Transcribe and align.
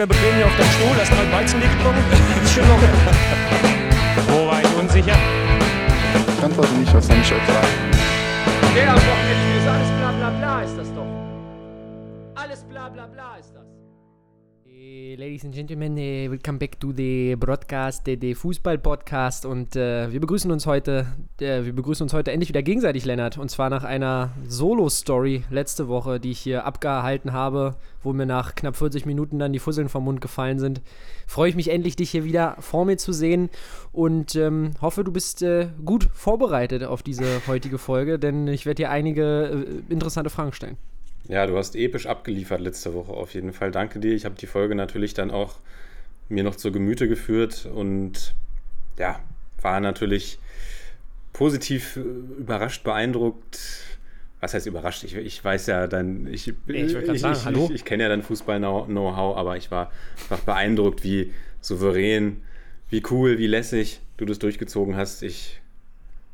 locker 0.00 0.06
bequem 0.06 0.36
hier 0.36 0.46
auf 0.46 0.56
deinem 0.56 0.70
Stuhl, 0.70 0.96
hast 0.98 1.12
mal 1.12 1.32
Weizen 1.32 1.60
getrunken. 1.60 2.04
Ist 2.44 2.54
schon 2.54 2.68
locker. 2.68 2.88
Wo 4.28 4.46
war 4.46 4.60
ich 4.60 4.74
unsicher? 4.78 5.16
Ich 6.38 6.44
antworte 6.44 6.72
nicht 6.74 6.94
auf 6.94 7.04
seine 7.04 7.22
Frage. 7.22 7.66
Der 8.74 8.90
am 8.90 8.96
Wochenende 8.96 9.58
ist 9.58 9.68
alles 9.68 9.90
bla 9.98 10.12
bla 10.12 10.30
bla 10.30 10.62
ist 10.62 10.78
das 10.78 10.94
doch. 10.94 11.06
Alles 12.34 12.64
bla 12.64 12.88
bla 12.88 13.06
bla 13.06 13.36
ist 13.38 13.52
das. 13.54 13.79
Ladies 14.82 15.44
and 15.44 15.54
Gentlemen, 15.54 15.94
welcome 16.30 16.56
back 16.56 16.80
to 16.80 16.90
the 16.90 17.36
broadcast, 17.36 18.06
the, 18.06 18.16
the 18.18 18.34
Fußball-Podcast 18.34 19.44
und 19.44 19.76
äh, 19.76 20.10
wir 20.10 20.20
begrüßen 20.20 20.50
uns 20.50 20.64
heute, 20.64 21.06
äh, 21.38 21.66
wir 21.66 21.74
begrüßen 21.74 22.04
uns 22.04 22.14
heute 22.14 22.32
endlich 22.32 22.48
wieder 22.48 22.62
gegenseitig, 22.62 23.04
Lennart, 23.04 23.36
und 23.36 23.50
zwar 23.50 23.68
nach 23.68 23.84
einer 23.84 24.30
Solo-Story 24.48 25.44
letzte 25.50 25.88
Woche, 25.88 26.18
die 26.18 26.30
ich 26.30 26.38
hier 26.38 26.64
abgehalten 26.64 27.34
habe, 27.34 27.76
wo 28.02 28.14
mir 28.14 28.24
nach 28.24 28.54
knapp 28.54 28.74
40 28.74 29.04
Minuten 29.04 29.38
dann 29.38 29.52
die 29.52 29.58
Fusseln 29.58 29.90
vom 29.90 30.04
Mund 30.04 30.22
gefallen 30.22 30.58
sind. 30.58 30.80
Freue 31.26 31.50
ich 31.50 31.56
mich 31.56 31.68
endlich, 31.68 31.94
dich 31.94 32.08
hier 32.08 32.24
wieder 32.24 32.56
vor 32.60 32.86
mir 32.86 32.96
zu 32.96 33.12
sehen 33.12 33.50
und 33.92 34.34
ähm, 34.34 34.70
hoffe, 34.80 35.04
du 35.04 35.12
bist 35.12 35.42
äh, 35.42 35.68
gut 35.84 36.08
vorbereitet 36.14 36.84
auf 36.84 37.02
diese 37.02 37.46
heutige 37.46 37.76
Folge, 37.76 38.18
denn 38.18 38.48
ich 38.48 38.64
werde 38.64 38.84
dir 38.84 38.90
einige 38.90 39.66
äh, 39.90 39.92
interessante 39.92 40.30
Fragen 40.30 40.54
stellen. 40.54 40.78
Ja, 41.28 41.46
du 41.46 41.56
hast 41.56 41.76
episch 41.76 42.06
abgeliefert 42.06 42.60
letzte 42.60 42.94
Woche 42.94 43.12
auf 43.12 43.34
jeden 43.34 43.52
Fall. 43.52 43.70
Danke 43.70 44.00
dir. 44.00 44.14
Ich 44.14 44.24
habe 44.24 44.34
die 44.34 44.46
Folge 44.46 44.74
natürlich 44.74 45.14
dann 45.14 45.30
auch 45.30 45.56
mir 46.28 46.44
noch 46.44 46.56
zur 46.56 46.72
Gemüte 46.72 47.08
geführt 47.08 47.66
und 47.66 48.34
ja, 48.98 49.20
war 49.60 49.80
natürlich 49.80 50.38
positiv 51.32 51.96
äh, 51.96 52.00
überrascht, 52.00 52.84
beeindruckt. 52.84 53.58
Was 54.40 54.54
heißt 54.54 54.66
überrascht? 54.66 55.04
Ich, 55.04 55.14
ich 55.16 55.44
weiß 55.44 55.66
ja 55.66 55.86
dann, 55.86 56.26
ich, 56.26 56.48
ich 56.48 56.54
ich, 56.66 56.94
ich, 56.94 57.70
ich 57.70 57.84
kenne 57.84 58.04
ja 58.04 58.08
dann 58.08 58.22
Fußball-Know-how, 58.22 59.36
aber 59.36 59.56
ich 59.56 59.70
war 59.70 59.90
einfach 60.22 60.38
beeindruckt, 60.40 61.04
wie 61.04 61.32
souverän, 61.60 62.42
wie 62.88 63.02
cool, 63.10 63.38
wie 63.38 63.46
lässig 63.46 64.00
du 64.16 64.24
das 64.24 64.38
durchgezogen 64.38 64.96
hast. 64.96 65.22
Ich 65.22 65.60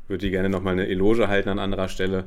würde 0.07 0.25
dir 0.25 0.31
gerne 0.31 0.49
nochmal 0.49 0.73
eine 0.73 0.87
Eloge 0.87 1.27
halten 1.27 1.49
an 1.49 1.59
anderer 1.59 1.89
Stelle. 1.89 2.25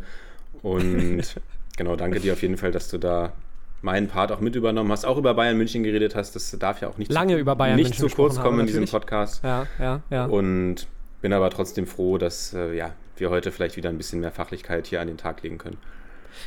Und 0.62 1.22
genau, 1.80 1.96
danke 1.96 2.20
dir 2.20 2.34
auf 2.34 2.42
jeden 2.42 2.58
Fall, 2.58 2.72
dass 2.72 2.88
du 2.88 2.98
da 2.98 3.32
meinen 3.80 4.06
Part 4.06 4.32
auch 4.32 4.40
mit 4.40 4.54
übernommen 4.54 4.92
hast, 4.92 5.06
auch 5.06 5.16
über 5.16 5.32
Bayern 5.32 5.56
München 5.56 5.82
geredet 5.82 6.14
hast. 6.14 6.36
Das 6.36 6.54
darf 6.58 6.82
ja 6.82 6.88
auch 6.88 6.98
nicht 6.98 7.10
Lange 7.10 7.32
zu, 7.32 7.38
über 7.38 7.56
Bayern 7.56 7.76
nicht 7.76 7.88
München 7.88 8.10
zu 8.10 8.14
kurz 8.14 8.34
kommen 8.36 8.58
habe, 8.58 8.60
in 8.60 8.66
diesem. 8.66 8.84
Podcast. 8.84 9.42
Ja, 9.42 9.66
ja, 9.78 10.02
ja. 10.10 10.26
Und 10.26 10.86
bin 11.22 11.32
aber 11.32 11.48
trotzdem 11.48 11.86
froh, 11.86 12.18
dass 12.18 12.52
äh, 12.52 12.76
ja, 12.76 12.92
wir 13.16 13.30
heute 13.30 13.50
vielleicht 13.50 13.78
wieder 13.78 13.88
ein 13.88 13.96
bisschen 13.96 14.20
mehr 14.20 14.30
Fachlichkeit 14.30 14.88
hier 14.88 15.00
an 15.00 15.06
den 15.06 15.16
Tag 15.16 15.42
legen 15.42 15.56
können. 15.56 15.78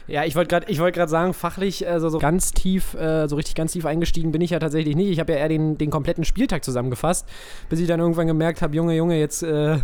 Ja, 0.05 0.23
ich 0.23 0.35
wollte 0.35 0.49
gerade 0.49 0.71
ich 0.71 0.79
wollt 0.79 0.95
sagen, 1.09 1.33
fachlich 1.33 1.87
also 1.87 2.09
so 2.09 2.19
ganz 2.19 2.51
tief, 2.51 2.93
äh, 2.93 3.27
so 3.27 3.35
richtig 3.35 3.55
ganz 3.55 3.71
tief 3.71 3.87
eingestiegen 3.87 4.31
bin 4.31 4.41
ich 4.41 4.51
ja 4.51 4.59
tatsächlich 4.59 4.95
nicht. 4.95 5.09
Ich 5.09 5.19
habe 5.19 5.33
ja 5.33 5.39
eher 5.39 5.49
den, 5.49 5.79
den 5.79 5.89
kompletten 5.89 6.25
Spieltag 6.25 6.63
zusammengefasst, 6.63 7.27
bis 7.69 7.79
ich 7.79 7.87
dann 7.87 7.99
irgendwann 7.99 8.27
gemerkt 8.27 8.61
habe, 8.61 8.75
Junge, 8.75 8.95
Junge, 8.95 9.19
jetzt 9.19 9.41
äh, 9.41 9.79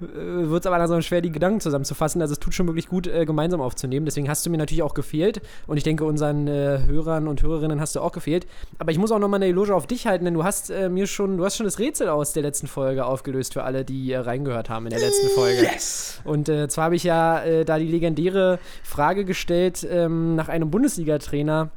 wird 0.00 0.62
es 0.62 0.66
aber 0.66 0.78
langsam 0.78 1.02
schwer, 1.02 1.20
die 1.20 1.30
Gedanken 1.30 1.60
zusammenzufassen. 1.60 2.20
Also 2.22 2.32
es 2.32 2.40
tut 2.40 2.54
schon 2.54 2.66
wirklich 2.66 2.88
gut, 2.88 3.06
äh, 3.06 3.24
gemeinsam 3.24 3.60
aufzunehmen. 3.60 4.06
Deswegen 4.06 4.28
hast 4.28 4.44
du 4.44 4.50
mir 4.50 4.56
natürlich 4.56 4.82
auch 4.82 4.94
gefehlt. 4.94 5.42
Und 5.66 5.76
ich 5.76 5.84
denke, 5.84 6.04
unseren 6.04 6.48
äh, 6.48 6.80
Hörern 6.86 7.28
und 7.28 7.42
Hörerinnen 7.42 7.80
hast 7.80 7.94
du 7.96 8.00
auch 8.00 8.12
gefehlt. 8.12 8.46
Aber 8.78 8.92
ich 8.92 8.98
muss 8.98 9.12
auch 9.12 9.18
nochmal 9.18 9.38
eine 9.38 9.46
Eloge 9.46 9.74
auf 9.74 9.86
dich 9.86 10.06
halten, 10.06 10.24
denn 10.24 10.34
du 10.34 10.44
hast 10.44 10.70
äh, 10.70 10.88
mir 10.88 11.06
schon, 11.06 11.36
du 11.36 11.44
hast 11.44 11.56
schon 11.56 11.66
das 11.66 11.78
Rätsel 11.78 12.08
aus 12.08 12.32
der 12.32 12.42
letzten 12.42 12.66
Folge 12.66 13.04
aufgelöst 13.04 13.52
für 13.52 13.62
alle, 13.62 13.84
die 13.84 14.12
äh, 14.12 14.18
reingehört 14.18 14.70
haben 14.70 14.86
in 14.86 14.90
der 14.90 15.00
letzten 15.00 15.28
Folge. 15.28 15.62
Yes! 15.62 16.20
Und 16.24 16.48
äh, 16.48 16.68
zwar 16.68 16.86
habe 16.86 16.96
ich 16.96 17.04
ja 17.04 17.42
äh, 17.42 17.64
da 17.64 17.78
die 17.78 17.88
legendäre 17.88 18.58
Frage 18.82 19.24
gestellt 19.24 19.86
ähm, 19.88 20.34
nach 20.34 20.48
einem 20.48 20.70
Bundesliga-Trainer, 20.70 21.70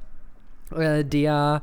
äh, 0.75 1.03
der 1.03 1.61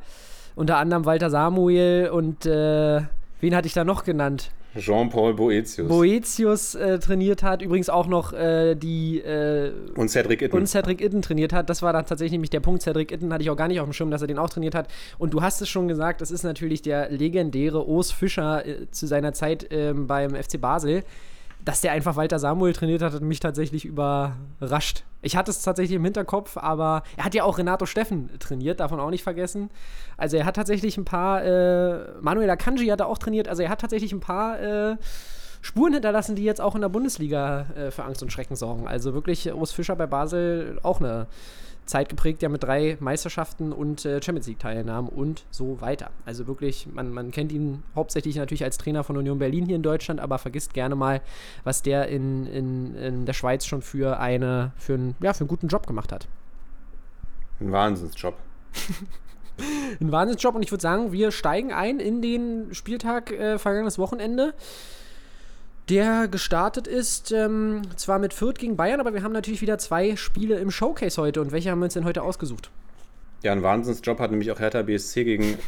unter 0.56 0.76
anderem 0.76 1.04
Walter 1.06 1.31
Samuel 1.31 2.10
und 2.12 2.44
äh, 2.44 3.00
wen 3.41 3.56
hatte 3.56 3.66
ich 3.66 3.72
da 3.72 3.84
noch 3.84 4.04
genannt? 4.04 4.50
Jean-Paul 4.78 5.34
Boetius 5.34 5.88
Boetius 5.88 6.75
äh, 6.75 6.98
trainiert 6.98 7.42
hat, 7.42 7.62
übrigens 7.62 7.88
auch 7.88 8.06
noch 8.06 8.32
äh, 8.32 8.75
die 8.75 9.19
äh, 9.19 9.72
und 9.97 10.08
Cedric 10.08 10.42
Itten. 10.42 10.56
und 10.56 10.66
Cedric 10.66 11.00
Itten 11.00 11.22
trainiert 11.22 11.53
hat. 11.53 11.69
Das 11.69 11.82
war 11.82 11.92
dann 11.92 12.06
tatsächlich 12.06 12.32
nämlich 12.32 12.50
der 12.50 12.60
Punkt. 12.60 12.82
Cedric 12.82 13.10
Itten 13.10 13.32
hatte 13.32 13.42
ich 13.42 13.50
auch 13.50 13.56
gar 13.56 13.69
nicht 13.69 13.81
auf 13.81 13.88
dem 13.88 13.92
Schirm, 13.92 14.10
dass 14.10 14.22
er 14.22 14.28
den 14.28 14.38
auch 14.38 14.50
trainiert 14.50 14.75
hat. 14.75 14.88
Und 15.19 15.34
du 15.34 15.42
hast 15.42 15.60
es 15.60 15.69
schon 15.69 15.88
gesagt, 15.88 16.20
das 16.20 16.31
ist 16.31 16.44
natürlich 16.44 16.82
der 16.82 17.10
legendäre 17.10 17.86
Urs 17.86 18.12
Fischer 18.12 18.64
äh, 18.66 18.91
zu 18.91 19.06
seiner 19.06 19.32
Zeit 19.32 19.66
ähm, 19.70 20.06
beim 20.06 20.34
FC 20.34 20.60
Basel. 20.60 21.02
Dass 21.64 21.81
der 21.81 21.92
einfach 21.92 22.16
Walter 22.16 22.38
Samuel 22.38 22.72
trainiert 22.72 23.02
hat, 23.02 23.12
hat 23.12 23.22
mich 23.22 23.41
tatsächlich 23.41 23.84
überrascht. 23.84 25.04
Ich 25.22 25.36
hatte 25.36 25.50
es 25.50 25.62
tatsächlich 25.62 25.97
im 25.97 26.04
Hinterkopf, 26.04 26.56
aber 26.56 27.03
er 27.16 27.25
hat 27.25 27.34
ja 27.34 27.44
auch 27.44 27.58
Renato 27.58 27.86
Steffen 27.86 28.31
trainiert, 28.38 28.81
davon 28.81 29.00
auch 29.00 29.10
nicht 29.10 29.22
vergessen. 29.22 29.70
Also 30.16 30.36
er 30.36 30.47
hat 30.47 30.56
tatsächlich 30.56 30.97
ein 30.97 31.04
paar, 31.04 31.44
äh, 31.44 32.12
Manuel 32.20 32.48
Akanji 32.50 32.86
hat 32.88 33.00
er 33.00 33.06
auch 33.06 33.19
trainiert, 33.19 33.48
also 33.48 33.62
er 33.62 33.69
hat 33.69 33.81
tatsächlich 33.81 34.12
ein 34.12 34.20
paar 34.20 34.60
äh, 34.60 34.97
Spuren 35.62 35.92
hinterlassen, 35.92 36.36
die 36.36 36.44
jetzt 36.44 36.60
auch 36.60 36.75
in 36.75 36.81
der 36.81 36.88
Bundesliga 36.88 37.66
äh, 37.76 37.91
für 37.91 38.04
Angst 38.04 38.22
und 38.22 38.32
Schrecken 38.32 38.56
sorgen. 38.56 38.88
Also 38.88 39.12
wirklich 39.12 39.53
Urs 39.53 39.72
Fischer 39.72 39.94
bei 39.94 40.06
Basel 40.06 40.78
auch 40.82 41.00
eine 41.00 41.26
Zeit 41.90 42.08
geprägt, 42.08 42.42
ja 42.42 42.48
mit 42.48 42.62
drei 42.62 42.96
Meisterschaften 43.00 43.72
und 43.72 44.04
äh, 44.04 44.22
Champions 44.22 44.46
League-Teilnahmen 44.46 45.08
und 45.08 45.44
so 45.50 45.80
weiter. 45.80 46.10
Also 46.24 46.46
wirklich, 46.46 46.86
man, 46.86 47.12
man 47.12 47.30
kennt 47.30 47.52
ihn 47.52 47.82
hauptsächlich 47.94 48.36
natürlich 48.36 48.64
als 48.64 48.78
Trainer 48.78 49.04
von 49.04 49.16
Union 49.16 49.38
Berlin 49.38 49.66
hier 49.66 49.76
in 49.76 49.82
Deutschland, 49.82 50.20
aber 50.20 50.38
vergisst 50.38 50.72
gerne 50.72 50.94
mal, 50.94 51.20
was 51.64 51.82
der 51.82 52.08
in, 52.08 52.46
in, 52.46 52.94
in 52.94 53.26
der 53.26 53.32
Schweiz 53.32 53.66
schon 53.66 53.82
für, 53.82 54.18
eine, 54.18 54.72
für, 54.76 54.94
einen, 54.94 55.14
ja, 55.20 55.34
für 55.34 55.40
einen 55.40 55.48
guten 55.48 55.68
Job 55.68 55.86
gemacht 55.86 56.12
hat. 56.12 56.28
Ein 57.60 57.72
Wahnsinnsjob. 57.72 58.34
Ein 60.00 60.10
Wahnsinnsjob 60.10 60.54
und 60.54 60.62
ich 60.62 60.70
würde 60.70 60.80
sagen, 60.80 61.12
wir 61.12 61.30
steigen 61.32 61.70
ein 61.70 62.00
in 62.00 62.22
den 62.22 62.72
Spieltag 62.72 63.30
äh, 63.30 63.58
vergangenes 63.58 63.98
Wochenende, 63.98 64.54
der 65.90 66.28
gestartet 66.28 66.86
ist, 66.86 67.32
ähm, 67.32 67.82
zwar 67.96 68.18
mit 68.18 68.32
Fürth 68.32 68.58
gegen 68.58 68.76
Bayern, 68.76 69.00
aber 69.00 69.12
wir 69.12 69.22
haben 69.22 69.32
natürlich 69.32 69.60
wieder 69.60 69.78
zwei 69.78 70.14
Spiele 70.16 70.58
im 70.58 70.70
Showcase 70.70 71.20
heute. 71.20 71.40
Und 71.40 71.50
welche 71.50 71.70
haben 71.70 71.80
wir 71.80 71.84
uns 71.84 71.94
denn 71.94 72.04
heute 72.04 72.22
ausgesucht? 72.22 72.70
Ja, 73.42 73.52
ein 73.52 73.62
Wahnsinnsjob 73.62 74.20
hat 74.20 74.30
nämlich 74.30 74.52
auch 74.52 74.60
Hertha 74.60 74.82
BSC 74.82 75.24
gegen 75.24 75.58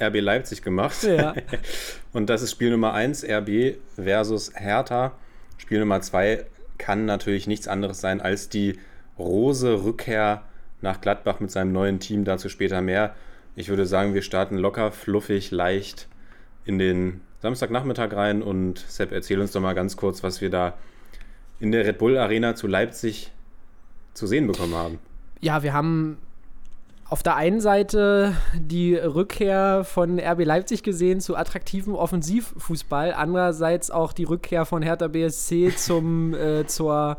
RB 0.00 0.20
Leipzig 0.20 0.62
gemacht. 0.62 1.02
Ja. 1.02 1.34
Und 2.12 2.30
das 2.30 2.42
ist 2.42 2.52
Spiel 2.52 2.70
Nummer 2.70 2.94
1, 2.94 3.24
RB 3.24 3.76
versus 3.96 4.52
Hertha. 4.54 5.12
Spiel 5.58 5.80
Nummer 5.80 6.00
2 6.00 6.46
kann 6.78 7.04
natürlich 7.04 7.46
nichts 7.46 7.68
anderes 7.68 8.00
sein 8.00 8.20
als 8.20 8.48
die 8.48 8.78
Rose 9.18 9.84
Rückkehr 9.84 10.42
nach 10.80 11.00
Gladbach 11.00 11.40
mit 11.40 11.50
seinem 11.50 11.72
neuen 11.72 11.98
Team. 11.98 12.24
Dazu 12.24 12.48
später 12.48 12.80
mehr. 12.80 13.14
Ich 13.56 13.68
würde 13.68 13.84
sagen, 13.84 14.14
wir 14.14 14.22
starten 14.22 14.56
locker, 14.56 14.92
fluffig, 14.92 15.50
leicht 15.50 16.06
in 16.64 16.78
den 16.78 17.20
Samstagnachmittag 17.40 18.12
rein. 18.14 18.42
Und 18.42 18.78
Sepp, 18.78 19.12
erzähl 19.12 19.40
uns 19.40 19.52
doch 19.52 19.60
mal 19.60 19.74
ganz 19.74 19.96
kurz, 19.96 20.22
was 20.22 20.40
wir 20.40 20.50
da 20.50 20.74
in 21.60 21.72
der 21.72 21.84
Red 21.86 21.98
Bull 21.98 22.16
Arena 22.16 22.54
zu 22.54 22.66
Leipzig 22.66 23.32
zu 24.14 24.26
sehen 24.26 24.46
bekommen 24.46 24.74
haben. 24.74 24.98
Ja, 25.40 25.62
wir 25.62 25.72
haben 25.72 26.18
auf 27.08 27.22
der 27.22 27.36
einen 27.36 27.60
Seite 27.60 28.34
die 28.54 28.94
Rückkehr 28.94 29.84
von 29.84 30.18
RB 30.18 30.44
Leipzig 30.44 30.82
gesehen 30.82 31.20
zu 31.20 31.36
attraktivem 31.36 31.94
Offensivfußball, 31.94 33.14
andererseits 33.14 33.90
auch 33.90 34.12
die 34.12 34.24
Rückkehr 34.24 34.66
von 34.66 34.82
Hertha 34.82 35.08
BSC 35.08 35.74
zum, 35.74 36.34
äh, 36.34 36.66
zur 36.66 37.16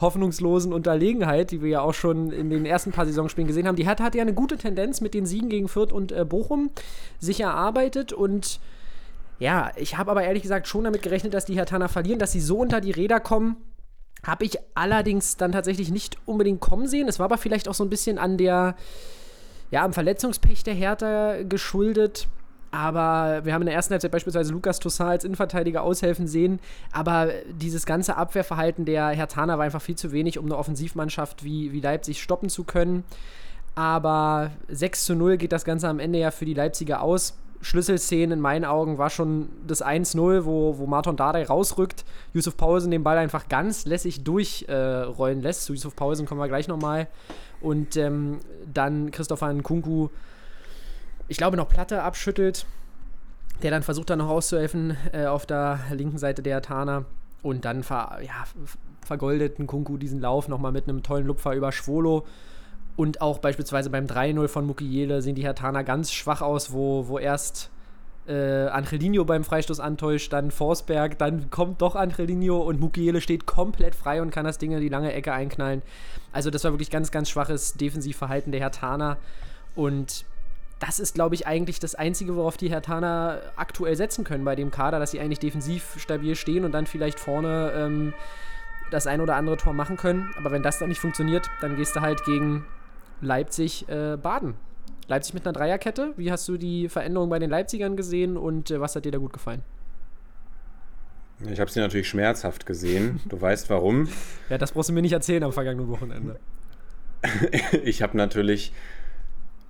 hoffnungslosen 0.00 0.72
Unterlegenheit, 0.72 1.50
die 1.50 1.62
wir 1.62 1.68
ja 1.68 1.80
auch 1.80 1.94
schon 1.94 2.30
in 2.32 2.50
den 2.50 2.66
ersten 2.66 2.92
paar 2.92 3.06
Saisonspielen 3.06 3.46
gesehen 3.46 3.66
haben. 3.66 3.76
Die 3.76 3.86
Hertha 3.86 4.04
hat 4.04 4.14
ja 4.14 4.22
eine 4.22 4.34
gute 4.34 4.56
Tendenz 4.56 5.00
mit 5.00 5.14
den 5.14 5.26
Siegen 5.26 5.48
gegen 5.48 5.68
Fürth 5.68 5.92
und 5.92 6.12
äh, 6.12 6.24
Bochum 6.24 6.70
sich 7.20 7.40
erarbeitet 7.40 8.12
und 8.12 8.60
ja, 9.38 9.70
ich 9.76 9.96
habe 9.96 10.10
aber 10.10 10.24
ehrlich 10.24 10.42
gesagt 10.42 10.66
schon 10.66 10.84
damit 10.84 11.02
gerechnet, 11.02 11.34
dass 11.34 11.44
die 11.44 11.54
Hertaner 11.54 11.88
verlieren, 11.88 12.18
dass 12.18 12.32
sie 12.32 12.40
so 12.40 12.58
unter 12.58 12.80
die 12.80 12.90
Räder 12.90 13.20
kommen. 13.20 13.56
Habe 14.26 14.44
ich 14.44 14.58
allerdings 14.74 15.36
dann 15.36 15.52
tatsächlich 15.52 15.90
nicht 15.90 16.16
unbedingt 16.26 16.60
kommen 16.60 16.88
sehen. 16.88 17.06
Es 17.06 17.20
war 17.20 17.26
aber 17.26 17.38
vielleicht 17.38 17.68
auch 17.68 17.74
so 17.74 17.84
ein 17.84 17.90
bisschen 17.90 18.18
an 18.18 18.36
der, 18.36 18.74
ja, 19.70 19.84
am 19.84 19.92
Verletzungspech 19.92 20.64
der 20.64 20.74
Hertha 20.74 21.42
geschuldet. 21.44 22.26
Aber 22.70 23.44
wir 23.44 23.54
haben 23.54 23.62
in 23.62 23.66
der 23.66 23.76
ersten 23.76 23.92
Halbzeit 23.92 24.10
beispielsweise 24.10 24.52
Lukas 24.52 24.80
Toussaint 24.80 25.10
als 25.10 25.24
Innenverteidiger 25.24 25.82
aushelfen 25.82 26.26
sehen. 26.26 26.58
Aber 26.92 27.30
dieses 27.48 27.86
ganze 27.86 28.16
Abwehrverhalten 28.16 28.84
der 28.84 29.08
Hertaner 29.08 29.56
war 29.56 29.64
einfach 29.64 29.80
viel 29.80 29.96
zu 29.96 30.10
wenig, 30.10 30.38
um 30.38 30.46
eine 30.46 30.56
Offensivmannschaft 30.56 31.44
wie, 31.44 31.72
wie 31.72 31.80
Leipzig 31.80 32.20
stoppen 32.20 32.48
zu 32.48 32.64
können. 32.64 33.04
Aber 33.76 34.50
6 34.68 35.04
zu 35.04 35.14
0 35.14 35.36
geht 35.36 35.52
das 35.52 35.64
Ganze 35.64 35.88
am 35.88 36.00
Ende 36.00 36.18
ja 36.18 36.32
für 36.32 36.44
die 36.44 36.54
Leipziger 36.54 37.00
aus. 37.00 37.38
Schlüsselszene 37.60 38.34
in 38.34 38.40
meinen 38.40 38.64
Augen 38.64 38.98
war 38.98 39.10
schon 39.10 39.48
das 39.66 39.84
1-0, 39.84 40.44
wo, 40.44 40.78
wo 40.78 40.86
Martin 40.86 41.16
Dardai 41.16 41.44
rausrückt, 41.44 42.04
Yusuf 42.32 42.56
Paulsen 42.56 42.90
den 42.90 43.02
Ball 43.02 43.18
einfach 43.18 43.48
ganz 43.48 43.84
lässig 43.84 44.22
durchrollen 44.24 45.40
äh, 45.40 45.42
lässt. 45.42 45.64
Zu 45.64 45.72
Yusuf 45.72 45.96
Paulsen 45.96 46.26
kommen 46.26 46.40
wir 46.40 46.48
gleich 46.48 46.68
nochmal. 46.68 47.08
Und 47.60 47.96
ähm, 47.96 48.38
dann 48.72 49.10
Christopher 49.10 49.52
Nkunku, 49.52 50.08
ich 51.26 51.36
glaube, 51.36 51.56
noch 51.56 51.68
Platte 51.68 52.02
abschüttelt, 52.02 52.66
der 53.62 53.72
dann 53.72 53.82
versucht, 53.82 54.10
da 54.10 54.16
noch 54.16 54.28
auszuhelfen 54.28 54.96
äh, 55.12 55.26
auf 55.26 55.44
der 55.44 55.80
linken 55.90 56.18
Seite 56.18 56.42
der 56.42 56.62
Tana. 56.62 57.04
und 57.42 57.64
dann 57.64 57.82
ver, 57.82 58.18
ja, 58.22 58.44
vergoldeten 59.04 59.66
Kunku 59.66 59.96
diesen 59.96 60.20
Lauf 60.20 60.48
nochmal 60.48 60.70
mit 60.72 60.88
einem 60.88 61.02
tollen 61.02 61.26
Lupfer 61.26 61.54
über 61.54 61.72
Schwolo. 61.72 62.24
Und 62.98 63.20
auch 63.20 63.38
beispielsweise 63.38 63.90
beim 63.90 64.06
3-0 64.06 64.48
von 64.48 64.66
Mukiele 64.66 65.22
sehen 65.22 65.36
die 65.36 65.44
Hertaner 65.44 65.84
ganz 65.84 66.12
schwach 66.12 66.42
aus, 66.42 66.72
wo, 66.72 67.06
wo 67.06 67.20
erst 67.20 67.70
äh, 68.26 68.66
Angelino 68.66 69.24
beim 69.24 69.44
Freistoß 69.44 69.78
antäuscht, 69.78 70.32
dann 70.32 70.50
Forsberg, 70.50 71.16
dann 71.16 71.48
kommt 71.48 71.80
doch 71.80 71.94
Angelino 71.94 72.58
und 72.58 72.80
Mukiele 72.80 73.20
steht 73.20 73.46
komplett 73.46 73.94
frei 73.94 74.20
und 74.20 74.32
kann 74.32 74.44
das 74.44 74.58
Ding 74.58 74.72
in 74.72 74.80
die 74.80 74.88
lange 74.88 75.12
Ecke 75.12 75.32
einknallen. 75.32 75.82
Also 76.32 76.50
das 76.50 76.64
war 76.64 76.72
wirklich 76.72 76.90
ganz, 76.90 77.12
ganz 77.12 77.30
schwaches 77.30 77.74
Defensivverhalten 77.74 78.50
der 78.50 78.62
Hertaner. 78.62 79.16
Und 79.76 80.24
das 80.80 80.98
ist, 80.98 81.14
glaube 81.14 81.36
ich, 81.36 81.46
eigentlich 81.46 81.78
das 81.78 81.94
Einzige, 81.94 82.34
worauf 82.34 82.56
die 82.56 82.68
Hertaner 82.68 83.42
aktuell 83.54 83.94
setzen 83.94 84.24
können 84.24 84.44
bei 84.44 84.56
dem 84.56 84.72
Kader, 84.72 84.98
dass 84.98 85.12
sie 85.12 85.20
eigentlich 85.20 85.38
defensiv 85.38 85.94
stabil 85.98 86.34
stehen 86.34 86.64
und 86.64 86.72
dann 86.72 86.86
vielleicht 86.86 87.20
vorne 87.20 87.70
ähm, 87.76 88.12
das 88.90 89.06
ein 89.06 89.20
oder 89.20 89.36
andere 89.36 89.56
Tor 89.56 89.72
machen 89.72 89.96
können. 89.96 90.34
Aber 90.36 90.50
wenn 90.50 90.64
das 90.64 90.80
dann 90.80 90.88
nicht 90.88 91.00
funktioniert, 91.00 91.48
dann 91.60 91.76
gehst 91.76 91.94
du 91.94 92.00
halt 92.00 92.24
gegen 92.24 92.66
Leipzig 93.20 93.88
äh, 93.88 94.16
baden. 94.16 94.54
Leipzig 95.08 95.34
mit 95.34 95.46
einer 95.46 95.52
Dreierkette. 95.52 96.12
Wie 96.16 96.30
hast 96.30 96.46
du 96.48 96.56
die 96.56 96.88
Veränderung 96.88 97.30
bei 97.30 97.38
den 97.38 97.50
Leipzigern 97.50 97.96
gesehen 97.96 98.36
und 98.36 98.70
äh, 98.70 98.80
was 98.80 98.94
hat 98.94 99.04
dir 99.04 99.12
da 99.12 99.18
gut 99.18 99.32
gefallen? 99.32 99.62
Ich 101.50 101.60
habe 101.60 101.70
sie 101.70 101.80
natürlich 101.80 102.08
schmerzhaft 102.08 102.66
gesehen. 102.66 103.20
Du 103.28 103.40
weißt 103.40 103.70
warum. 103.70 104.08
Ja, 104.50 104.58
das 104.58 104.72
brauchst 104.72 104.88
du 104.88 104.92
mir 104.92 105.02
nicht 105.02 105.12
erzählen 105.12 105.42
am 105.44 105.52
vergangenen 105.52 105.88
Wochenende. 105.88 106.38
ich 107.84 108.02
habe 108.02 108.16
natürlich 108.16 108.72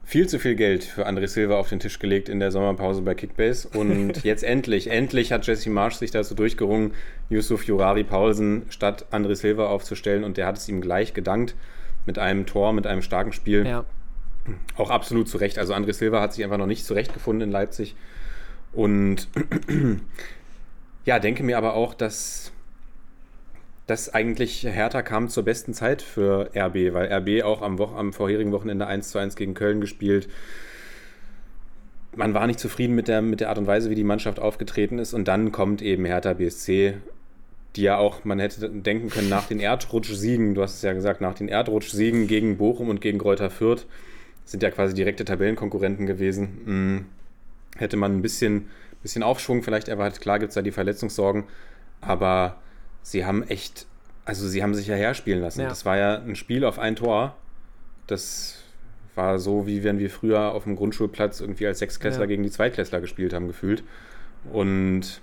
viel 0.04 0.26
zu 0.26 0.38
viel 0.38 0.54
Geld 0.54 0.84
für 0.84 1.06
André 1.06 1.26
Silva 1.26 1.58
auf 1.58 1.68
den 1.68 1.80
Tisch 1.80 1.98
gelegt 1.98 2.28
in 2.28 2.40
der 2.40 2.50
Sommerpause 2.50 3.02
bei 3.02 3.14
Kickbase. 3.14 3.68
Und 3.68 4.16
jetzt 4.24 4.42
endlich, 4.42 4.90
endlich 4.90 5.32
hat 5.32 5.46
Jesse 5.46 5.68
Marsch 5.68 5.96
sich 5.96 6.10
dazu 6.10 6.34
durchgerungen, 6.34 6.92
Yusuf 7.28 7.64
Jurari 7.64 8.04
Paulsen 8.04 8.62
statt 8.70 9.06
André 9.12 9.34
Silva 9.34 9.66
aufzustellen. 9.66 10.24
Und 10.24 10.36
der 10.36 10.46
hat 10.46 10.56
es 10.56 10.68
ihm 10.68 10.80
gleich 10.80 11.12
gedankt 11.12 11.54
mit 12.08 12.19
einem 12.19 12.46
Tor, 12.46 12.72
mit 12.72 12.87
einem 12.87 13.02
starken 13.02 13.32
Spiel. 13.32 13.66
Ja. 13.66 13.84
Auch 14.76 14.90
absolut 14.90 15.28
zu 15.28 15.37
Recht. 15.37 15.58
Also 15.58 15.75
André 15.75 15.93
Silva 15.93 16.22
hat 16.22 16.32
sich 16.32 16.43
einfach 16.43 16.56
noch 16.56 16.66
nicht 16.66 16.84
zurechtgefunden 16.84 17.49
in 17.49 17.52
Leipzig. 17.52 17.94
Und 18.72 19.28
ja, 21.05 21.19
denke 21.19 21.43
mir 21.43 21.58
aber 21.58 21.75
auch, 21.75 21.93
dass 21.93 22.52
dass 23.87 24.12
eigentlich 24.12 24.64
Hertha 24.64 25.00
kam 25.00 25.31
zur 25.31 25.44
besten 25.44 25.72
Zeit 25.72 26.02
für 26.02 26.50
RB, 26.55 26.93
weil 26.93 27.10
RB 27.10 27.43
auch 27.43 27.62
am, 27.62 27.78
Wo 27.78 27.84
am 27.87 28.12
vorherigen 28.12 28.52
Wochenende 28.52 28.87
1 28.87 29.08
zu 29.08 29.19
1 29.19 29.34
gegen 29.34 29.55
Köln 29.55 29.81
gespielt. 29.81 30.28
Man 32.14 32.34
war 32.34 32.46
nicht 32.46 32.60
zufrieden 32.60 32.94
mit 32.94 33.08
der, 33.08 33.22
mit 33.22 33.40
der 33.40 33.49
Art 33.49 33.56
und 33.56 33.66
Weise, 33.66 33.88
wie 33.88 33.94
die 33.94 34.05
Mannschaft 34.05 34.40
aufgetreten 34.40 34.99
ist. 34.99 35.14
Und 35.14 35.26
dann 35.26 35.52
kommt 35.52 35.81
eben 35.81 36.05
Hertha 36.05 36.34
BSC, 36.34 36.99
die 37.78 37.84
ja 37.84 37.96
auch, 37.96 38.25
man 38.25 38.40
hätte 38.40 38.69
denken 38.69 39.08
können, 39.08 39.28
nach 39.28 39.46
den 39.46 39.60
Erdrutsch-Siegen, 39.60 40.54
du 40.54 40.62
hast 40.62 40.75
es 40.75 40.82
ja 40.82 40.92
gesagt, 40.92 41.20
nach 41.20 41.34
den 41.34 41.48
Erdrutsch-Siegen 41.48 42.26
gegen 42.26 42.58
Bochum 42.58 42.88
und 42.88 43.00
gegen 43.00 43.19
Greuther 43.19 43.50
Fürth, 43.50 43.86
sind 44.44 44.64
ja 44.64 44.70
quasi 44.70 44.94
direkte 44.94 45.25
Tabellenkonkurrenten 45.25 46.04
gewesen, 46.06 46.48
hm, 46.64 47.04
hätte 47.76 47.96
man 47.96 48.16
ein 48.16 48.22
bisschen, 48.22 48.69
bisschen 49.02 49.22
Aufschwung 49.22 49.62
vielleicht 49.62 49.86
erwartet. 49.88 50.20
Klar 50.20 50.40
gibt 50.40 50.50
es 50.50 50.56
da 50.56 50.62
die 50.62 50.72
Verletzungssorgen, 50.72 51.44
aber 52.00 52.60
sie 53.02 53.25
haben 53.25 53.44
echt, 53.44 53.86
also 54.24 54.48
sie 54.48 54.62
haben 54.62 54.74
sich 54.74 54.88
ja 54.88 54.96
herspielen 54.96 55.40
lassen. 55.40 55.60
Ja. 55.60 55.69
Das 55.69 55.84
war 55.84 55.96
ja 55.96 56.19
ein 56.19 56.34
Spiel 56.34 56.64
auf 56.64 56.81
ein 56.81 56.96
Tor. 56.96 57.36
Das 58.08 58.64
war 59.14 59.38
so, 59.38 59.69
wie 59.69 59.84
wenn 59.84 60.00
wir 60.00 60.10
früher 60.10 60.52
auf 60.52 60.64
dem 60.64 60.74
Grundschulplatz 60.74 61.40
irgendwie 61.40 61.66
als 61.69 61.78
Sechsklässler 61.78 62.22
Ja. 62.22 62.26
gegen 62.26 62.42
die 62.42 62.50
Zweitklässler 62.50 63.00
gespielt 63.00 63.32
haben, 63.34 63.46
gefühlt. 63.46 63.84
Und 64.52 65.20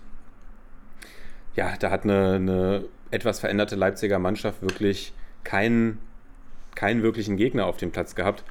ja, 1.56 1.75
da 1.78 1.90
hat 1.90 2.04
eine, 2.04 2.34
eine 2.34 2.86
etwas 3.12 3.40
veränderte 3.40 3.75
Leipziger 3.75 4.19
Mannschaft 4.19 4.62
wirklich 4.62 5.13
keinen, 5.44 6.00
keinen 6.75 7.04
wirklichen 7.04 7.38
Gegner 7.38 7.66
auf 7.66 7.78
dem 7.78 7.92
Platz 7.92 8.16
gehabt. 8.16 8.44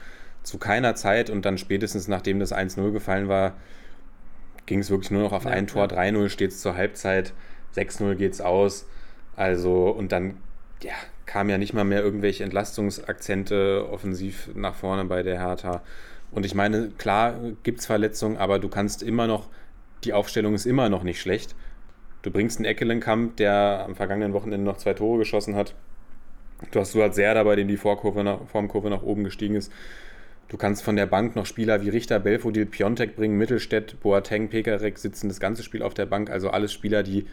Zu 0.43 0.59
keiner 0.59 0.95
Zeit 0.95 1.31
und 1.31 1.45
dann 1.45 1.59
spätestens 1.59 2.09
nachdem 2.09 2.39
das 2.39 2.55
1-0 2.55 2.93
gefallen 2.93 3.29
war, 3.29 3.55
ging 4.67 4.81
es 4.81 4.91
wirklich 4.91 5.11
nur 5.11 5.23
noch 5.23 5.33
auf 5.33 5.45
Ja, 5.45 5.51
ein 5.51 5.67
Tor. 5.67 5.89
ja. 5.91 5.99
3-0 5.99 6.29
steht 6.29 6.51
es 6.51 6.61
zur 6.61 6.77
Halbzeit, 6.77 7.33
6-0 7.77 8.15
geht 8.15 8.33
es 8.33 8.41
aus. 8.41 8.87
Also, 9.37 9.89
und 9.89 10.13
dann 10.13 10.37
ja, 10.83 10.93
kamen 11.27 11.51
ja 11.51 11.59
nicht 11.59 11.75
mal 11.75 11.85
mehr 11.85 12.03
irgendwelche 12.03 12.45
Entlastungsakzente 12.45 13.89
offensiv 13.91 14.51
nach 14.55 14.75
vorne 14.75 15.05
bei 15.05 15.23
der 15.23 15.41
Hertha. 15.41 15.83
Und 16.31 16.47
ich 16.47 16.55
meine, 16.55 16.89
klar 16.99 17.35
gibt 17.63 17.81
es 17.81 17.87
Verletzungen, 17.87 18.37
aber 18.37 18.59
du 18.59 18.69
kannst 18.69 19.03
immer 19.03 19.27
noch, 19.27 19.49
die 20.05 20.13
Aufstellung 20.13 20.55
ist 20.55 20.67
immer 20.67 20.89
noch 20.89 21.03
nicht 21.03 21.21
schlecht. 21.21 21.55
Du 22.25 22.31
bringst 22.31 22.59
einen 22.59 22.65
Eckelenkamp, 22.65 23.37
der 23.37 23.85
am 23.87 23.95
vergangenen 23.95 24.33
Wochenende 24.33 24.65
noch 24.65 24.79
zwei 24.79 24.95
Tore 24.95 25.19
geschossen 25.19 25.55
hat. 25.57 25.75
Du 26.71 26.81
hast 26.81 26.93
Suat 26.93 27.15
Serda, 27.15 27.43
bei 27.43 27.55
dem 27.55 27.69
die 27.69 27.77
Vorkurve 27.77 28.25
nach, 28.25 28.47
Formkurve 28.47 28.89
nach 28.89 29.03
oben 29.03 29.25
gestiegen 29.25 29.57
ist. 29.57 29.71
Du 30.49 30.57
kannst 30.57 30.83
von 30.83 30.97
der 30.97 31.05
Bank 31.05 31.37
noch 31.37 31.45
Spieler 31.45 31.83
wie 31.83 31.91
Richter, 31.91 32.19
Belfodil, 32.19 32.65
Piontek 32.65 33.15
bringen, 33.15 33.37
Mittelstädt, 33.37 34.01
Boateng, 34.01 34.49
Pekarek 34.49 34.99
sitzen 34.99 35.29
das 35.29 35.39
ganze 35.39 35.63
Spiel 35.63 35.83
auf 35.83 35.93
der 35.93 36.07
Bank. 36.07 36.31
Also 36.31 36.49
alles 36.49 36.73
Spieler, 36.73 37.03
die 37.03 37.27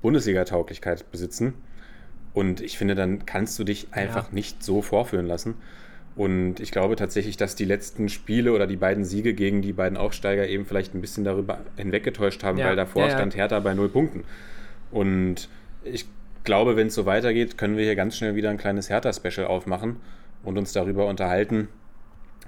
Bundesliga-Tauglichkeit 0.00 1.10
besitzen. 1.10 1.54
Und 2.32 2.60
ich 2.60 2.78
finde, 2.78 2.94
dann 2.94 3.26
kannst 3.26 3.58
du 3.58 3.64
dich 3.64 3.88
einfach 3.90 4.28
Ja. 4.28 4.34
nicht 4.34 4.62
so 4.62 4.80
vorführen 4.80 5.26
lassen. 5.26 5.54
Und 6.16 6.60
ich 6.60 6.70
glaube 6.70 6.96
tatsächlich, 6.96 7.36
dass 7.36 7.56
die 7.56 7.66
letzten 7.66 8.08
Spiele 8.08 8.52
oder 8.52 8.66
die 8.66 8.76
beiden 8.76 9.04
Siege 9.04 9.34
gegen 9.34 9.60
die 9.60 9.74
beiden 9.74 9.98
Aufsteiger 9.98 10.48
eben 10.48 10.64
vielleicht 10.64 10.94
ein 10.94 11.02
bisschen 11.02 11.24
darüber 11.24 11.58
hinweggetäuscht 11.76 12.42
haben, 12.42 12.56
Ja, 12.56 12.68
weil 12.68 12.76
davor 12.76 13.02
ja, 13.02 13.08
ja. 13.08 13.14
stand 13.16 13.36
Hertha 13.36 13.60
bei 13.60 13.74
null 13.74 13.90
Punkten. 13.90 14.24
Und 14.90 15.50
ich 15.84 16.06
glaube, 16.44 16.74
wenn 16.76 16.86
es 16.86 16.94
so 16.94 17.04
weitergeht, 17.04 17.58
können 17.58 17.76
wir 17.76 17.84
hier 17.84 17.96
ganz 17.96 18.16
schnell 18.16 18.34
wieder 18.34 18.48
ein 18.48 18.56
kleines 18.56 18.88
Hertha-Special 18.88 19.46
aufmachen 19.46 19.96
und 20.42 20.56
uns 20.56 20.72
darüber 20.72 21.06
unterhalten, 21.06 21.68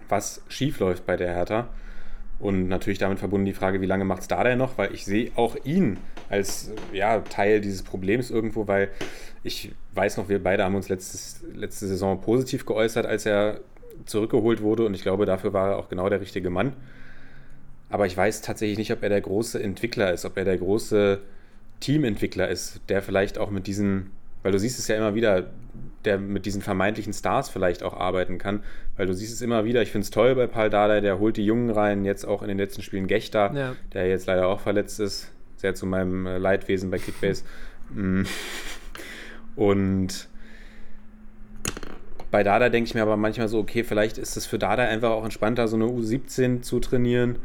was 0.09 0.43
schief 0.49 0.79
läuft 0.79 1.05
bei 1.05 1.19
der 1.19 1.35
Hertha. 1.35 1.69
Und 2.39 2.69
natürlich 2.69 2.99
damit 2.99 3.19
verbunden 3.19 3.47
die 3.47 3.53
Frage, 3.53 3.81
wie 3.81 3.87
lange 3.87 4.05
macht 4.05 4.23
es 4.23 4.29
Dardai 4.29 4.55
noch? 4.55 4.79
Weil 4.79 4.95
ich 4.95 5.05
sehe 5.05 5.33
auch 5.35 5.57
ihn 5.65 5.99
als 6.31 6.71
ja, 6.93 7.19
Teil 7.21 7.61
dieses 7.61 7.83
Problems 7.83 8.31
irgendwo, 8.31 8.69
weil 8.69 8.91
ich 9.49 9.73
weiß 9.95 10.17
noch, 10.19 10.29
wir 10.29 10.41
beide 10.43 10.63
haben 10.63 10.77
uns 10.77 10.89
letztes, 10.89 11.43
letzte 11.55 11.89
Saison 11.89 12.21
positiv 12.21 12.65
geäußert, 12.67 13.05
als 13.07 13.27
er 13.27 13.61
zurückgeholt 14.07 14.63
wurde. 14.63 14.85
Und 14.87 14.95
ich 14.95 15.03
glaube, 15.03 15.27
dafür 15.27 15.53
war 15.53 15.71
er 15.71 15.77
auch 15.79 15.89
genau 15.89 16.09
der 16.09 16.21
richtige 16.21 16.51
Mann. 16.51 16.73
Aber 17.91 18.07
ich 18.07 18.17
weiß 18.17 18.43
tatsächlich 18.43 18.79
nicht, 18.79 18.93
ob 18.93 19.03
er 19.03 19.09
der 19.09 19.21
große 19.21 19.61
Entwickler 19.63 20.13
ist, 20.13 20.25
ob 20.25 20.37
er 20.37 20.45
der 20.45 20.59
große 20.59 21.19
Teamentwickler 21.81 22.49
ist, 22.49 22.81
der 22.89 23.03
vielleicht 23.03 23.39
auch 23.39 23.51
mit 23.51 23.67
diesen, 23.67 24.11
weil 24.43 24.53
du 24.53 24.59
siehst 24.59 24.79
es 24.79 24.89
ja 24.89 24.97
immer 24.97 25.15
wieder, 25.15 25.47
der 26.05 26.19
mit 26.19 26.45
diesen 26.47 26.61
vermeintlichen 26.63 27.13
Stars 27.13 27.49
vielleicht 27.49 27.83
auch 27.83 27.95
arbeiten 27.95 28.39
kann, 28.39 28.63
weil 28.97 29.07
du 29.07 29.15
siehst 29.15 29.33
es 29.33 29.41
immer 29.43 29.65
wieder, 29.65 29.81
ich 29.83 29.91
finde 29.91 30.05
es 30.05 30.11
toll 30.11 30.35
bei 30.35 30.47
Paul 30.47 30.71
Dardai, 30.71 31.01
der 31.01 31.19
holt 31.19 31.37
die 31.37 31.45
Jungen 31.47 31.71
rein, 31.71 32.05
jetzt 32.05 32.25
auch 32.25 32.43
in 32.43 32.49
den 32.49 32.59
letzten 32.59 32.83
Spielen 32.83 33.07
Gechter, 33.07 33.53
Ja. 33.55 33.75
der 33.95 34.07
jetzt 34.09 34.27
leider 34.27 34.49
auch 34.49 34.61
verletzt 34.61 35.01
ist, 35.01 35.31
sehr 35.57 35.75
zu 35.75 35.87
meinem 35.87 36.27
äh, 36.27 36.39
Leidwesen 36.39 36.91
bei 36.91 36.99
Kickbase. 36.99 37.43
Und 39.59 40.29
bei 42.31 42.45
Dada 42.45 42.69
denke 42.69 42.87
ich 42.87 42.95
mir 42.95 43.03
aber 43.03 43.17
manchmal 43.17 43.49
so, 43.49 43.59
okay, 43.59 43.83
vielleicht 43.83 44.17
ist 44.17 44.37
es 44.37 44.47
für 44.47 44.57
Dada 44.57 44.85
einfach 44.85 45.11
auch 45.11 45.25
entspannter, 45.25 45.67
so 45.67 45.75
eine 45.75 45.87
U17 45.87 46.63
zu 46.63 46.79
trainieren 46.79 47.41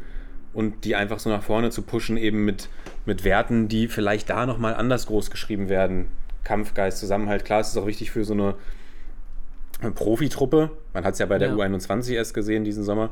und 0.52 0.84
die 0.84 0.94
einfach 0.94 1.18
so 1.18 1.28
nach 1.28 1.42
vorne 1.42 1.70
zu 1.70 1.82
pushen, 1.82 2.16
eben 2.16 2.44
mit, 2.44 2.68
mit 3.04 3.24
Werten, 3.24 3.66
die 3.66 3.88
vielleicht 3.88 4.30
da 4.30 4.46
nochmal 4.46 4.74
anders 4.74 5.08
groß 5.08 5.32
geschrieben 5.32 5.68
werden. 5.68 6.06
Kampfgeist, 6.44 6.98
Zusammenhalt, 6.98 7.44
klar, 7.44 7.60
es 7.60 7.70
ist 7.70 7.76
auch 7.76 7.86
wichtig 7.86 8.12
für 8.12 8.24
so 8.24 8.34
eine 8.34 8.54
Profitruppe. 9.96 10.70
Man 10.92 11.04
hat 11.04 11.14
es 11.14 11.18
ja 11.18 11.26
bei 11.26 11.38
der 11.38 11.48
Ja. 11.48 11.54
U21 11.54 12.12
erst 12.12 12.32
gesehen 12.32 12.62
diesen 12.62 12.84
Sommer, 12.84 13.10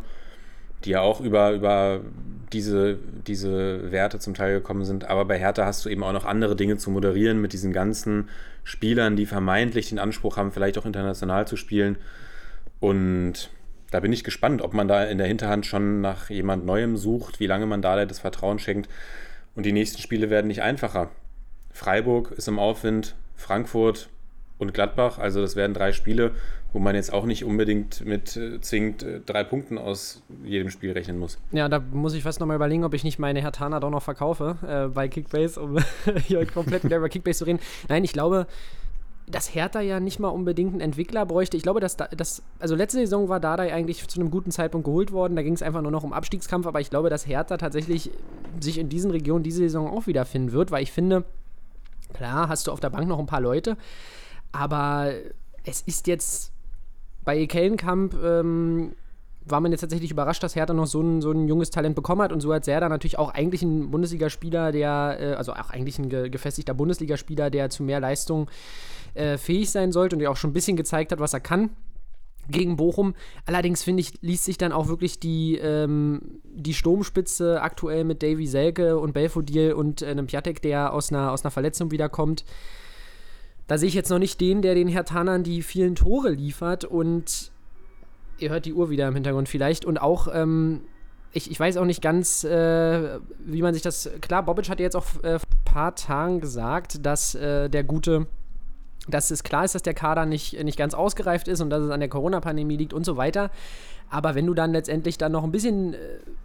die 0.85 0.91
ja 0.91 1.01
auch 1.01 1.21
über, 1.21 1.53
über 1.53 2.01
diese, 2.53 2.99
diese 3.27 3.91
Werte 3.91 4.19
zum 4.19 4.35
Teil 4.35 4.55
gekommen 4.55 4.85
sind. 4.85 5.09
Aber 5.09 5.25
bei 5.25 5.39
Hertha 5.39 5.65
hast 5.65 5.85
du 5.85 5.89
eben 5.89 6.03
auch 6.03 6.13
noch 6.13 6.25
andere 6.25 6.57
Dinge 6.57 6.77
zu 6.77 6.91
moderieren 6.91 7.41
mit 7.41 7.53
diesen 7.53 7.73
ganzen 7.73 8.29
Spielern, 8.65 9.17
die 9.17 9.27
vermeintlich 9.27 9.89
den 9.89 9.99
Anspruch 9.99 10.37
haben, 10.37 10.53
vielleicht 10.53 10.79
auch 10.79 10.87
international 10.87 11.47
zu 11.47 11.57
spielen. 11.57 11.97
Und 12.81 13.51
da 13.91 14.01
bin 14.01 14.13
ich 14.13 14.25
gespannt, 14.25 14.63
ob 14.63 14.75
man 14.75 14.89
da 14.89 15.05
in 15.05 15.19
der 15.19 15.27
Hinterhand 15.27 15.67
schon 15.67 16.01
nach 16.01 16.31
jemand 16.31 16.65
Neuem 16.65 16.97
sucht, 16.97 17.41
wie 17.41 17.47
lange 17.47 17.67
man 17.67 17.83
da 17.83 18.05
das 18.07 18.21
Vertrauen 18.21 18.59
schenkt. 18.59 18.89
Und 19.55 19.67
die 19.67 19.73
nächsten 19.73 20.01
Spiele 20.01 20.31
werden 20.31 20.47
nicht 20.47 20.63
einfacher. 20.63 21.11
Freiburg 21.73 22.33
ist 22.33 22.49
im 22.49 22.59
Aufwind, 22.59 23.15
Frankfurt 23.37 24.09
und 24.59 24.73
Gladbach. 24.73 25.19
Also 25.19 25.41
das 25.41 25.57
werden 25.57 25.75
drei 25.75 25.93
Spiele, 25.93 26.33
wo 26.73 26.79
man 26.79 26.95
jetzt 26.95 27.13
auch 27.13 27.25
nicht 27.25 27.45
unbedingt 27.45 28.05
mit 28.05 28.37
äh, 28.37 28.61
zwingend 28.61 29.03
äh, 29.03 29.21
drei 29.21 29.45
Punkten 29.45 29.79
aus 29.79 30.23
jedem 30.45 30.71
Spiel 30.71 30.93
rechnen 30.93 31.19
muss. 31.19 31.39
Ja, 31.53 31.69
da 31.69 31.79
muss 31.79 32.15
ich 32.15 32.23
fast 32.23 32.41
nochmal 32.41 32.57
überlegen, 32.57 32.85
ob 32.85 32.95
ich 32.95 33.05
nicht 33.05 33.19
meine 33.19 33.41
Hertana 33.41 33.81
doch 33.81 33.91
noch 33.91 34.03
verkaufe 34.03 34.57
äh, 34.67 34.93
bei 34.93 35.09
Kickbase, 35.09 35.61
um 35.61 35.79
hier 36.27 36.45
komplett 36.47 36.85
wieder 36.85 36.99
über 36.99 37.09
Kickbase 37.09 37.39
zu 37.39 37.45
reden. 37.45 37.61
Nein, 37.89 38.05
ich 38.05 38.13
glaube, 38.13 38.47
dass 39.27 39.55
Hertha 39.55 39.81
ja 39.81 40.01
nicht 40.01 40.19
mal 40.19 40.29
unbedingt 40.29 40.73
einen 40.73 40.81
Entwickler 40.81 41.25
bräuchte. 41.27 41.57
Ich 41.57 41.63
glaube, 41.63 41.81
dass 41.81 41.97
da, 41.97 42.09
das, 42.09 42.43
also 42.59 42.75
letzte 42.75 42.99
Saison 42.99 43.29
war 43.29 43.41
Dardai 43.41 43.73
eigentlich 43.73 44.07
zu 44.09 44.21
einem 44.21 44.31
guten 44.31 44.51
Zeitpunkt 44.51 44.85
geholt 44.85 45.13
worden. 45.13 45.37
Da 45.37 45.43
ging 45.43 45.55
es 45.55 45.63
einfach 45.63 45.83
nur 45.83 45.93
noch 45.93 46.03
um 46.03 46.13
Abstiegskampf, 46.13 46.67
aber 46.67 46.81
ich 46.81 46.91
glaube, 46.91 47.09
dass 47.09 47.27
Hertha 47.27 47.57
tatsächlich 47.57 48.11
sich 48.61 48.79
in 48.79 48.89
diesen 48.89 49.11
Regionen 49.11 49.45
diese 49.45 49.59
Saison 49.59 49.89
auch 49.89 50.07
wiederfinden 50.07 50.53
wird, 50.53 50.71
weil 50.71 50.83
ich 50.83 50.93
finde, 50.93 51.25
Klar, 52.13 52.49
hast 52.49 52.67
du 52.67 52.73
auf 52.73 52.81
der 52.81 52.91
Bank 52.91 53.09
noch 53.09 53.19
ein 53.19 53.27
paar 53.27 53.41
Leute, 53.41 53.77
aber 54.53 55.13
es 55.65 55.81
ist 55.83 56.07
jetzt 56.07 56.53
bei 57.25 57.47
Kellenkamp 57.47 58.15
ähm, 58.23 58.95
war 59.45 59.61
man 59.61 59.73
jetzt 59.73 59.81
tatsächlich 59.81 60.11
überrascht, 60.11 60.43
dass 60.43 60.55
Hertha 60.55 60.73
noch 60.73 60.87
so 60.87 61.01
ein, 61.01 61.21
so 61.21 61.33
ein 61.33 61.49
junges 61.49 61.71
Talent 61.71 61.97
bekommen 61.97 62.23
hat 62.23 62.33
und 62.33 62.41
so 62.41 62.53
hat 62.55 62.65
Serda 62.65 62.89
natürlich 62.89 63.19
auch 63.19 63.31
eigentlich 63.31 63.63
ein 63.63 63.91
Bundesligaspieler, 63.91 64.73
der, 64.73 65.19
äh, 65.21 65.35
also 65.35 65.53
auch 65.53 65.71
eigentlich 65.71 65.99
ein 65.99 66.09
ge 66.09 66.29
gefestigter 66.29 66.75
Bundesligaspieler, 66.75 67.51
der 67.51 67.71
zu 67.71 67.83
mehr 67.83 68.01
Leistung 68.01 68.49
äh, 69.15 69.39
fähig 69.39 69.71
sein 69.71 69.93
sollte 69.93 70.17
und 70.17 70.21
der 70.21 70.31
auch 70.31 70.37
schon 70.37 70.51
ein 70.51 70.55
bisschen 70.55 70.77
gezeigt 70.77 71.13
hat, 71.13 71.21
was 71.21 71.33
er 71.33 71.41
kann 71.41 71.71
gegen 72.49 72.77
Bochum. 72.77 73.15
Allerdings 73.47 73.83
finde 73.83 74.01
ich, 74.01 74.21
liest 74.21 74.45
sich 74.45 74.59
dann 74.59 74.73
auch 74.73 74.89
wirklich 74.89 75.21
die, 75.21 75.57
ähm, 75.57 76.41
die 76.45 76.75
Sturmspitze 76.75 77.63
aktuell 77.63 78.05
mit 78.05 78.23
Davy 78.23 78.47
Selke 78.47 78.99
und 78.99 79.13
Belfodil 79.13 79.73
und 79.73 80.03
äh, 80.03 80.07
einem 80.07 80.27
Piatek, 80.27 80.63
der 80.63 80.93
aus 80.93 81.11
einer, 81.11 81.33
aus 81.33 81.45
einer 81.45 81.51
Verletzung 81.51 81.91
wiederkommt. 81.91 82.45
Da 83.73 83.79
sehe 83.79 83.89
ich 83.89 83.95
jetzt 83.95 84.11
noch 84.11 84.19
nicht 84.19 84.39
den, 84.39 84.61
der 84.61 84.75
den 84.75 84.87
Hertanern 84.87 85.45
die 85.45 85.63
vielen 85.63 85.95
Tore 85.95 86.29
liefert 86.29 86.85
und 86.85 87.51
ihr 88.37 88.51
hört 88.51 88.67
die 88.67 88.75
Uhr 88.75 88.91
wieder 88.91 89.09
im 89.09 89.15
Hintergrund 89.15 89.49
vielleicht 89.49 89.87
und 89.87 89.97
auch, 89.97 90.29
ähm, 90.31 90.83
ich, 91.33 91.51
ich 91.51 91.59
weiß 91.59 91.79
auch 91.79 91.87
nicht 91.87 92.03
ganz, 92.03 92.45
äh, 92.45 93.19
wie 93.39 93.63
man 93.63 93.73
sich 93.73 93.83
das, 93.83 94.11
klar, 94.21 94.43
Bobic 94.43 94.69
hat 94.69 94.79
jetzt 94.79 94.95
auch 94.95 95.07
äh, 95.23 95.39
vor 95.39 95.49
ein 95.49 95.65
paar 95.65 95.95
Tagen 95.95 96.43
gesagt, 96.43 97.07
dass 97.07 97.35
äh, 97.35 97.71
der 97.71 97.83
gute 97.83 98.27
dass 99.09 99.31
es 99.31 99.43
klar 99.43 99.65
ist, 99.65 99.75
dass 99.75 99.83
der 99.83 99.95
Kader 99.95 100.27
nicht, 100.27 100.63
nicht 100.63 100.77
ganz 100.77 100.93
ausgereift 100.93 101.49
ist 101.49 101.63
und 101.63 101.71
dass 101.71 101.83
es 101.83 101.91
an 101.91 102.01
der 102.01 102.11
Corona-Pandemie 102.11 102.77
liegt 102.77 102.93
und 102.93 103.05
so 103.05 103.17
weiter. 103.17 103.51
Aber 104.13 104.35
wenn 104.35 104.45
du 104.45 104.53
dann 104.53 104.73
letztendlich 104.73 105.17
dann 105.17 105.33
noch 105.33 105.43
ein 105.43 105.53
bisschen, 105.53 105.95
äh, 105.95 105.97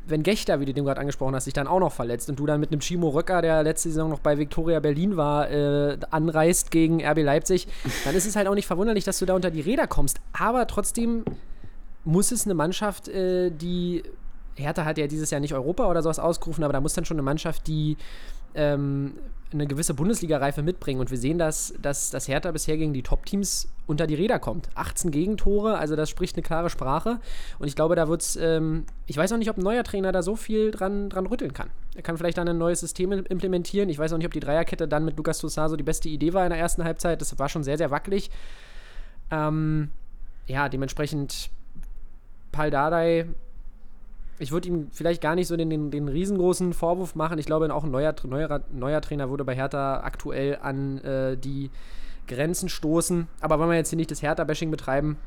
wenn 0.08 0.24
Gechter, 0.24 0.62
wie 0.62 0.66
du 0.66 0.74
den 0.74 0.86
gerade 0.86 1.02
angesprochen 1.02 1.36
hast, 1.36 1.44
sich 1.44 1.54
dann 1.54 1.68
auch 1.68 1.82
noch 1.82 1.92
verletzt 1.92 2.30
und 2.30 2.40
du 2.40 2.46
dann 2.46 2.62
mit 2.62 2.72
einem 2.72 2.80
Chimo 2.80 3.10
Röcker, 3.10 3.42
der 3.42 3.62
letzte 3.62 3.90
Saison 3.90 4.10
noch 4.10 4.20
bei 4.20 4.38
Viktoria 4.38 4.80
Berlin 4.80 5.18
war, 5.18 5.52
äh, 5.52 5.98
anreist 6.10 6.72
gegen 6.72 7.06
RB 7.06 7.24
Leipzig, 7.24 7.68
dann 8.06 8.16
ist 8.16 8.26
es 8.26 8.38
halt 8.38 8.48
auch 8.48 8.56
nicht 8.56 8.68
verwunderlich, 8.68 9.04
dass 9.04 9.20
du 9.20 9.26
da 9.26 9.34
unter 9.34 9.52
die 9.52 9.60
Räder 9.60 9.86
kommst. 9.86 10.22
Aber 10.32 10.66
trotzdem 10.66 11.26
muss 12.06 12.32
es 12.32 12.46
eine 12.46 12.54
Mannschaft, 12.54 13.10
äh, 13.10 13.52
die 13.52 14.02
Hertha 14.56 14.86
hat 14.86 14.98
ja 14.98 15.08
dieses 15.08 15.30
Jahr 15.30 15.42
nicht 15.42 15.54
Europa 15.54 15.90
oder 15.90 16.02
sowas 16.02 16.20
ausgerufen, 16.20 16.64
aber 16.64 16.72
da 16.72 16.80
muss 16.80 16.94
dann 16.94 17.04
schon 17.04 17.16
eine 17.16 17.24
Mannschaft, 17.24 17.68
die 17.68 17.98
ähm, 18.56 19.16
eine 19.54 19.68
gewisse 19.68 19.94
Bundesliga-Reife 19.94 20.62
mitbringen. 20.62 21.00
Und 21.00 21.12
wir 21.12 21.18
sehen, 21.18 21.38
dass, 21.38 21.74
dass, 21.82 22.10
dass 22.10 22.27
Hertha 22.27 22.51
bisher 22.51 22.77
gegen 22.77 22.94
die 22.94 23.04
Top-Teams 23.04 23.70
unter 23.86 24.06
die 24.06 24.16
Räder 24.16 24.39
kommt. 24.39 24.70
18 24.75 25.12
Gegentore, 25.12 25.77
also 25.77 25.96
das 25.96 26.10
spricht 26.10 26.36
eine 26.36 26.44
klare 26.44 26.70
Sprache. 26.70 27.20
Und 27.60 27.68
ich 27.68 27.75
glaube, 27.75 27.96
da 27.96 28.08
wird 28.08 28.22
es, 28.22 28.36
ähm, 28.36 28.86
ich 29.06 29.16
weiß 29.16 29.32
auch 29.32 29.38
nicht, 29.38 29.50
ob 29.50 29.58
ein 29.58 29.63
neuer 29.63 29.84
Trainer 29.84 30.12
da 30.12 30.22
so 30.22 30.36
viel 30.36 30.72
dran, 30.72 31.10
dran 31.10 31.25
rütteln 31.25 31.54
kann. 31.54 31.70
Er 31.96 32.01
kann 32.01 32.18
vielleicht 32.18 32.38
dann 32.38 32.48
ein 32.48 32.58
neues 32.58 32.82
System 32.82 33.12
implementieren. 33.12 33.89
Ich 33.89 33.98
weiß 33.98 34.12
auch 34.13 34.18
nicht, 34.18 34.27
ob 34.27 34.34
die 34.34 34.42
Dreierkette 34.42 34.88
dann 34.88 35.06
mit 35.06 35.18
Lukas 35.18 35.39
Tosaso 35.39 35.77
die 35.77 35.84
beste 35.84 36.10
Idee 36.10 36.34
war 36.34 36.44
in 36.44 36.50
der 36.50 36.60
ersten 36.60 36.84
Halbzeit. 36.84 37.22
Das 37.22 37.38
war 37.39 37.50
schon 37.50 37.63
sehr, 37.63 37.77
sehr 37.77 37.89
wackelig. 37.89 38.30
Ähm, 39.32 39.89
ja, 40.46 40.70
dementsprechend 40.70 41.50
Pal 42.51 42.72
Dardai 42.72 43.27
ich 44.39 44.51
würde 44.51 44.67
ihm 44.67 44.88
vielleicht 44.91 45.22
gar 45.22 45.36
nicht 45.36 45.48
so 45.48 45.58
den, 45.58 45.70
den, 45.70 45.91
den, 45.91 46.08
riesengroßen 46.08 46.74
Vorwurf 46.74 47.15
machen. 47.15 47.39
Ich 47.39 47.46
glaube, 47.46 47.74
auch 47.74 47.84
ein 47.84 47.91
neuer, 47.91 48.15
neuer, 48.24 48.62
neuer 48.72 49.01
Trainer 49.01 49.29
würde 49.29 49.44
bei 49.44 49.56
Hertha 49.56 50.01
aktuell 50.01 50.60
an 50.62 51.00
äh, 51.00 51.38
die 51.38 51.72
Grenzen 52.27 52.70
stoßen. 52.70 53.27
Aber 53.39 53.60
wenn 53.60 53.70
wir 53.70 53.75
jetzt 53.75 53.89
hier 53.89 53.98
nicht 53.98 54.12
das 54.12 54.22
Hertha-Bashing 54.22 54.70
betreiben, 54.70 55.17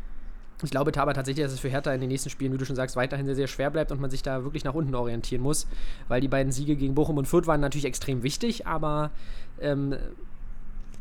ich 0.62 0.70
glaube 0.70 0.92
aber 1.00 1.14
tatsächlich, 1.14 1.44
dass 1.44 1.54
es 1.54 1.60
für 1.60 1.70
Hertha 1.70 1.92
in 1.92 2.00
den 2.00 2.08
nächsten 2.08 2.30
Spielen, 2.30 2.52
wie 2.52 2.58
du 2.58 2.66
schon 2.66 2.76
sagst, 2.76 2.94
weiterhin 2.94 3.24
sehr, 3.26 3.34
sehr 3.34 3.46
schwer 3.46 3.70
bleibt 3.70 3.92
und 3.92 4.00
man 4.00 4.10
sich 4.10 4.22
da 4.22 4.44
wirklich 4.44 4.64
nach 4.64 4.74
unten 4.74 4.94
orientieren 4.94 5.42
muss, 5.42 5.66
weil 6.08 6.20
die 6.20 6.28
beiden 6.28 6.52
Siege 6.52 6.76
gegen 6.76 6.94
Bochum 6.94 7.16
und 7.16 7.26
Fürth 7.26 7.46
waren 7.46 7.60
natürlich 7.60 7.86
extrem 7.86 8.22
wichtig, 8.22 8.66
aber 8.66 9.10
ähm, 9.60 9.94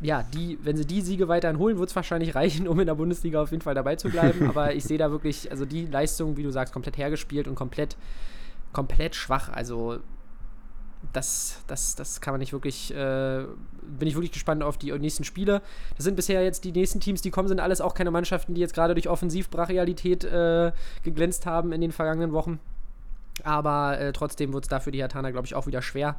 ja, 0.02 0.22
die, 0.22 0.58
wenn 0.62 0.76
sie 0.76 0.86
die 0.86 1.02
Siege 1.02 1.28
weiterhin 1.28 1.58
holen, 1.58 1.78
wird 1.78 1.90
es 1.90 1.96
wahrscheinlich 1.96 2.34
reichen, 2.34 2.66
um 2.66 2.80
in 2.80 2.86
der 2.86 2.94
Bundesliga 2.94 3.42
auf 3.42 3.50
jeden 3.50 3.62
Fall 3.62 3.74
dabei 3.74 3.96
zu 3.96 4.08
bleiben. 4.08 4.46
Aber 4.48 4.74
ich 4.74 4.84
sehe 4.84 4.98
da 4.98 5.10
wirklich, 5.10 5.50
also 5.50 5.64
die 5.64 5.86
Leistung, 5.86 6.36
wie 6.36 6.42
du 6.42 6.50
sagst, 6.50 6.72
komplett 6.72 6.96
hergespielt 6.96 7.46
und 7.46 7.54
komplett, 7.54 7.96
komplett 8.72 9.14
schwach. 9.14 9.50
Also 9.50 9.98
das, 11.12 11.62
das, 11.66 11.96
das 11.96 12.20
kann 12.20 12.32
man 12.32 12.38
nicht 12.38 12.52
wirklich, 12.52 12.94
äh, 12.94 13.44
bin 13.82 14.08
ich 14.08 14.14
wirklich 14.14 14.32
gespannt 14.32 14.62
auf 14.62 14.78
die 14.78 14.92
nächsten 14.92 15.24
Spiele. 15.24 15.60
Das 15.96 16.04
sind 16.04 16.16
bisher 16.16 16.42
jetzt 16.42 16.64
die 16.64 16.72
nächsten 16.72 17.00
Teams, 17.00 17.20
die 17.20 17.30
kommen, 17.30 17.48
sind 17.48 17.60
alles 17.60 17.80
auch 17.80 17.94
keine 17.94 18.10
Mannschaften, 18.10 18.54
die 18.54 18.60
jetzt 18.60 18.74
gerade 18.74 18.94
durch 18.94 19.08
Offensivbrachialität 19.08 20.24
äh, 20.24 20.72
geglänzt 21.02 21.46
haben 21.46 21.72
in 21.72 21.80
den 21.80 21.92
vergangenen 21.92 22.32
Wochen. 22.32 22.58
Aber 23.44 23.98
äh, 23.98 24.12
trotzdem 24.12 24.52
wird 24.52 24.64
es 24.64 24.68
dafür 24.68 24.92
die 24.92 25.02
Hatana, 25.02 25.30
glaube 25.30 25.46
ich, 25.46 25.54
auch 25.54 25.66
wieder 25.66 25.82
schwer. 25.82 26.16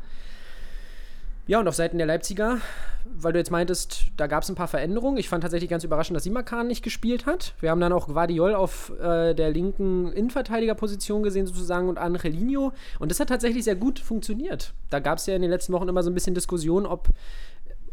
Ja, 1.48 1.60
und 1.60 1.68
auf 1.68 1.76
Seiten 1.76 1.98
der 1.98 2.08
Leipziger, 2.08 2.60
weil 3.06 3.34
du 3.34 3.40
jetzt 3.40 3.52
meintest, 3.52 4.06
da 4.16 4.28
gab 4.28 4.44
es 4.44 4.50
ein 4.50 4.56
paar 4.56 4.68
Veränderungen. 4.68 5.18
Ich 5.18 5.28
fand 5.28 5.44
tatsächlich 5.44 5.70
ganz 5.70 5.84
überraschend, 5.84 6.16
dass 6.16 6.24
Simakan 6.24 6.68
nicht 6.68 6.84
gespielt 6.84 7.26
hat. 7.26 7.56
Wir 7.60 7.72
haben 7.72 7.82
dann 7.82 7.94
auch 7.94 8.08
Guardiol 8.08 8.54
auf 8.54 8.92
äh, 9.02 9.34
der 9.34 9.50
linken 9.50 10.12
Innenverteidigerposition 10.14 11.24
gesehen, 11.24 11.48
sozusagen, 11.48 11.90
und 11.90 11.98
Angelino. 11.98 12.74
Und 13.00 13.12
das 13.12 13.20
hat 13.20 13.30
tatsächlich 13.30 13.64
sehr 13.64 13.76
gut 13.76 14.00
funktioniert. 14.00 14.74
Da 14.90 15.00
gab 15.00 15.18
es 15.18 15.26
ja 15.26 15.36
in 15.36 15.42
den 15.42 15.52
letzten 15.52 15.74
Wochen 15.74 15.90
immer 15.90 16.04
so 16.04 16.12
ein 16.12 16.14
bisschen 16.14 16.36
Diskussion, 16.36 16.86
ob 16.86 17.10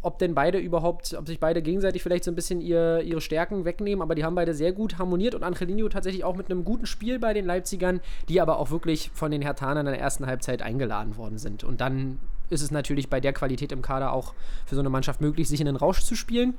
ob 0.00 0.20
denn 0.20 0.32
beide 0.32 0.58
überhaupt, 0.58 1.14
ob 1.14 1.26
sich 1.26 1.40
beide 1.40 1.60
gegenseitig 1.60 2.04
vielleicht 2.04 2.22
so 2.22 2.30
ein 2.30 2.36
bisschen 2.36 2.60
ihr, 2.60 3.00
ihre 3.00 3.20
Stärken 3.20 3.64
wegnehmen, 3.64 4.00
aber 4.00 4.14
die 4.14 4.24
haben 4.24 4.36
beide 4.36 4.54
sehr 4.54 4.72
gut 4.72 4.96
harmoniert 4.96 5.34
und 5.34 5.42
Angelino 5.42 5.88
tatsächlich 5.88 6.22
auch 6.22 6.36
mit 6.36 6.50
einem 6.50 6.64
guten 6.64 6.86
Spiel 6.86 7.18
bei 7.18 7.34
den 7.34 7.44
Leipzigern, 7.44 8.00
die 8.28 8.40
aber 8.40 8.60
auch 8.60 8.70
wirklich 8.70 9.10
von 9.12 9.32
den 9.32 9.42
Hertanern 9.42 9.86
in 9.86 9.92
der 9.92 10.00
ersten 10.00 10.26
Halbzeit 10.26 10.62
eingeladen 10.62 11.16
worden 11.16 11.38
sind. 11.38 11.64
Und 11.64 11.80
dann 11.80 12.20
ist 12.50 12.62
es 12.62 12.70
natürlich 12.70 13.08
bei 13.08 13.20
der 13.20 13.32
Qualität 13.32 13.72
im 13.72 13.82
Kader 13.82 14.12
auch 14.12 14.34
für 14.66 14.74
so 14.74 14.80
eine 14.80 14.90
Mannschaft 14.90 15.20
möglich, 15.20 15.48
sich 15.48 15.60
in 15.60 15.66
den 15.66 15.76
Rausch 15.76 16.02
zu 16.02 16.14
spielen. 16.14 16.54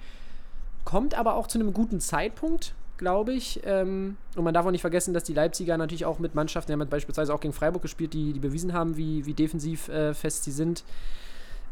Kommt 0.86 1.13
aber 1.13 1.36
auch 1.36 1.48
zu 1.48 1.60
einem 1.60 1.74
guten 1.74 2.00
Zeitpunkt, 2.00 2.74
glaube 2.98 3.34
ich. 3.34 3.62
Ähm, 3.65 4.17
und 4.36 4.43
man 4.43 4.53
darf 4.53 4.65
auch 4.65 4.72
nicht 4.72 4.81
vergessen, 4.81 5.13
dass 5.13 5.24
die 5.24 5.34
Leipziger 5.34 5.77
natürlich 5.77 6.05
auch 6.05 6.19
mit 6.19 6.36
Mannschaften, 6.36 6.72
die 6.72 6.79
haben 6.79 6.89
beispielsweise 6.89 7.34
auch 7.34 7.39
gegen 7.39 7.53
Freiburg 7.53 7.81
gespielt, 7.81 8.13
die, 8.13 8.34
die 8.34 8.39
bewiesen 8.39 8.74
haben, 8.74 8.98
wie, 8.98 9.25
wie 9.25 9.34
defensiv 9.34 9.89
äh, 9.89 10.13
fest 10.13 10.43
sie 10.43 10.51
sind 10.51 10.84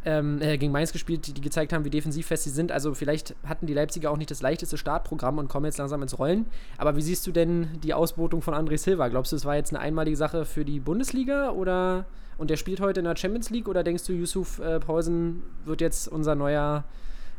ähm, 0.07 0.41
äh, 0.41 0.57
gegen 0.57 0.71
Mainz 0.71 0.93
gespielt, 0.93 1.27
die, 1.27 1.33
die, 1.33 1.41
gezeigt 1.41 1.73
haben, 1.73 1.83
wie 1.83 1.89
defensiv 1.89 2.27
fest 2.27 2.45
sie 2.45 2.49
sind. 2.49 2.71
Also 2.71 2.93
vielleicht 2.93 3.35
hatten 3.45 3.67
die 3.67 3.73
Leipziger 3.73 4.09
auch 4.09 4.15
nicht 4.15 4.31
das 4.31 4.41
leichteste 4.41 4.77
Startprogramm 4.77 5.37
und 5.37 5.49
kommen 5.49 5.65
jetzt 5.65 5.77
langsam 5.79 6.01
ins 6.01 6.17
Rollen. 6.17 6.45
Aber 6.77 6.95
wie 6.95 7.01
siehst 7.01 7.27
du 7.27 7.33
denn 7.33 7.67
die 7.83 7.93
Ausbotung 7.93 8.41
von 8.41 8.53
André 8.53 8.77
Silva? 8.77 9.09
Glaubst 9.09 9.33
du, 9.33 9.35
es 9.35 9.43
war 9.43 9.57
jetzt 9.57 9.73
eine 9.73 9.81
einmalige 9.81 10.15
Sache 10.15 10.45
für 10.45 10.63
die 10.63 10.79
Bundesliga 10.79 11.49
oder 11.49 12.05
und 12.37 12.49
der 12.49 12.55
spielt 12.55 12.79
heute 12.79 13.01
in 13.01 13.05
der 13.05 13.17
Champions 13.17 13.49
League 13.49 13.67
oder 13.67 13.83
denkst 13.83 14.05
du, 14.05 14.13
Yusuf 14.13 14.59
äh, 14.59 14.79
Pausen 14.79 15.43
wird 15.65 15.81
jetzt 15.81 16.07
unser 16.07 16.35
neuer 16.35 16.85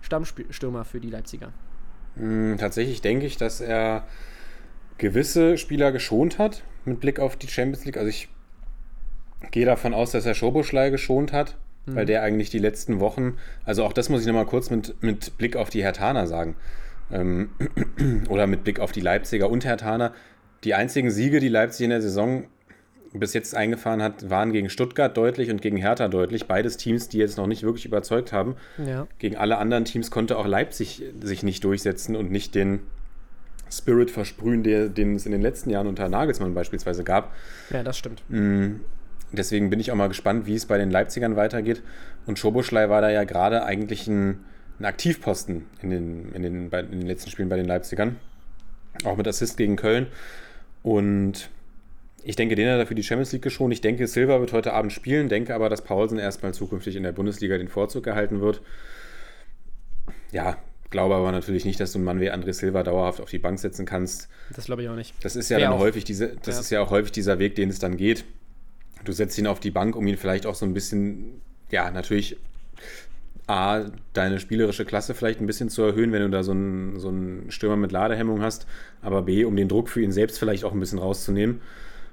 Stammstürmer 0.02 0.84
für 0.84 1.00
die 1.00 1.08
Leipziger? 1.08 1.52
Hm, 2.16 2.58
tatsächlich 2.58 3.00
denke 3.00 3.24
ich, 3.24 3.38
dass 3.38 3.62
er 3.62 4.06
gewisse 4.98 5.56
Spieler 5.56 5.90
geschont 5.90 6.38
hat 6.38 6.64
mit 6.84 7.00
Blick 7.00 7.18
auf 7.18 7.36
die 7.36 7.48
Champions 7.48 7.86
League. 7.86 7.96
Also 7.96 8.10
ich 8.10 8.28
gehe 9.52 9.64
davon 9.64 9.94
aus, 9.94 10.10
dass 10.10 10.26
er 10.26 10.34
Schoboschlei 10.34 10.90
geschont 10.90 11.32
hat 11.32 11.56
mhm. 11.88 11.96
weil 11.96 12.06
der 12.06 12.22
eigentlich 12.22 12.50
die 12.50 12.58
letzten 12.58 13.00
Wochen, 13.00 13.36
also 13.64 13.84
auch 13.84 13.92
das 13.92 14.08
muss 14.08 14.20
ich 14.20 14.26
nochmal 14.26 14.46
kurz 14.46 14.70
mit, 14.70 15.02
mit 15.02 15.36
Blick 15.38 15.56
auf 15.56 15.70
die 15.70 15.82
Hertaner 15.82 16.26
sagen, 16.26 16.56
ähm, 17.10 17.50
oder 18.28 18.46
mit 18.46 18.64
Blick 18.64 18.80
auf 18.80 18.92
die 18.92 19.00
Leipziger 19.00 19.50
und 19.50 19.64
Hertaner, 19.64 20.12
die 20.64 20.74
einzigen 20.74 21.10
Siege, 21.10 21.40
die 21.40 21.48
Leipzig 21.48 21.84
in 21.84 21.90
der 21.90 22.02
Saison 22.02 22.44
bis 23.12 23.32
jetzt 23.32 23.54
eingefahren 23.54 24.02
hat, 24.02 24.28
waren 24.28 24.52
gegen 24.52 24.68
Stuttgart 24.68 25.16
deutlich 25.16 25.50
und 25.50 25.62
gegen 25.62 25.76
Hertha 25.76 26.08
deutlich. 26.08 26.46
Beides 26.46 26.76
Teams, 26.76 27.08
die 27.08 27.18
jetzt 27.18 27.38
noch 27.38 27.46
nicht 27.46 27.62
wirklich 27.62 27.86
überzeugt 27.86 28.32
haben. 28.32 28.56
Ja. 28.84 29.06
Gegen 29.18 29.36
alle 29.36 29.58
anderen 29.58 29.84
Teams 29.84 30.10
konnte 30.10 30.36
auch 30.36 30.46
Leipzig 30.46 31.02
sich 31.20 31.42
nicht 31.42 31.64
durchsetzen 31.64 32.16
und 32.16 32.30
nicht 32.30 32.54
den 32.54 32.80
Spirit 33.70 34.10
versprühen, 34.10 34.62
der, 34.62 34.88
den 34.88 35.14
es 35.14 35.26
in 35.26 35.32
den 35.32 35.42
letzten 35.42 35.70
Jahren 35.70 35.86
unter 35.86 36.08
Nagelsmann 36.08 36.54
beispielsweise 36.54 37.04
gab. 37.04 37.32
Ja, 37.70 37.82
das 37.82 37.98
stimmt. 37.98 38.22
Deswegen 39.32 39.70
bin 39.70 39.80
ich 39.80 39.90
auch 39.90 39.96
mal 39.96 40.08
gespannt, 40.08 40.46
wie 40.46 40.54
es 40.54 40.66
bei 40.66 40.78
den 40.78 40.90
Leipzigern 40.90 41.36
weitergeht. 41.36 41.82
Und 42.26 42.38
Schoboschlei 42.38 42.88
war 42.88 43.00
da 43.00 43.10
ja 43.10 43.24
gerade 43.24 43.64
eigentlich 43.64 44.06
ein, 44.06 44.44
ein 44.80 44.84
Aktivposten 44.84 45.66
in 45.82 45.90
den, 45.90 46.32
in, 46.32 46.42
den, 46.42 46.70
in 46.70 47.00
den 47.00 47.06
letzten 47.06 47.30
Spielen 47.30 47.48
bei 47.48 47.56
den 47.56 47.66
Leipzigern. 47.66 48.16
Auch 49.04 49.16
mit 49.16 49.28
Assist 49.28 49.56
gegen 49.56 49.76
Köln. 49.76 50.06
Und 50.82 51.50
ich 52.24 52.36
denke, 52.36 52.54
den 52.54 52.68
hat 52.68 52.78
er 52.78 52.86
für 52.86 52.94
die 52.94 53.02
Champions 53.02 53.32
League 53.32 53.42
geschont. 53.42 53.72
Ich 53.72 53.80
denke, 53.80 54.06
Silva 54.06 54.40
wird 54.40 54.52
heute 54.52 54.72
Abend 54.72 54.92
spielen, 54.92 55.28
denke 55.28 55.54
aber, 55.54 55.68
dass 55.68 55.82
Paulsen 55.82 56.18
erstmal 56.18 56.54
zukünftig 56.54 56.96
in 56.96 57.02
der 57.02 57.12
Bundesliga 57.12 57.58
den 57.58 57.68
Vorzug 57.68 58.06
erhalten 58.06 58.40
wird. 58.40 58.62
Ja, 60.32 60.56
glaube 60.90 61.14
aber 61.14 61.32
natürlich 61.32 61.64
nicht, 61.64 61.80
dass 61.80 61.92
du 61.92 61.98
einen 61.98 62.04
Mann 62.04 62.20
wie 62.20 62.30
André 62.30 62.52
Silva 62.52 62.82
dauerhaft 62.82 63.20
auf 63.20 63.30
die 63.30 63.38
Bank 63.38 63.58
setzen 63.58 63.86
kannst. 63.86 64.28
Das 64.54 64.66
glaube 64.66 64.82
ich 64.82 64.88
auch 64.88 64.96
nicht. 64.96 65.14
Das 65.22 65.36
ist 65.36 65.48
ja 65.48 65.58
dann 65.58 65.78
häufig 65.78 66.04
diese, 66.04 66.36
das 66.42 66.56
ja. 66.56 66.60
ist 66.60 66.70
ja 66.70 66.80
auch 66.80 66.90
häufig 66.90 67.12
dieser 67.12 67.38
Weg, 67.38 67.54
den 67.54 67.70
es 67.70 67.78
dann 67.78 67.96
geht. 67.96 68.24
Du 69.04 69.12
setzt 69.12 69.38
ihn 69.38 69.46
auf 69.46 69.60
die 69.60 69.70
Bank, 69.70 69.96
um 69.96 70.06
ihn 70.06 70.16
vielleicht 70.16 70.46
auch 70.46 70.54
so 70.54 70.66
ein 70.66 70.74
bisschen, 70.74 71.40
ja, 71.70 71.90
natürlich 71.90 72.36
A, 73.46 73.86
deine 74.12 74.40
spielerische 74.40 74.84
Klasse 74.84 75.14
vielleicht 75.14 75.40
ein 75.40 75.46
bisschen 75.46 75.70
zu 75.70 75.82
erhöhen, 75.82 76.12
wenn 76.12 76.22
du 76.22 76.28
da 76.28 76.42
so 76.42 76.52
einen, 76.52 77.00
so 77.00 77.08
einen 77.08 77.50
Stürmer 77.50 77.76
mit 77.76 77.92
Ladehemmung 77.92 78.42
hast, 78.42 78.66
aber 79.00 79.22
B, 79.22 79.44
um 79.44 79.56
den 79.56 79.68
Druck 79.68 79.88
für 79.88 80.02
ihn 80.02 80.12
selbst 80.12 80.38
vielleicht 80.38 80.64
auch 80.64 80.72
ein 80.72 80.80
bisschen 80.80 80.98
rauszunehmen. 80.98 81.62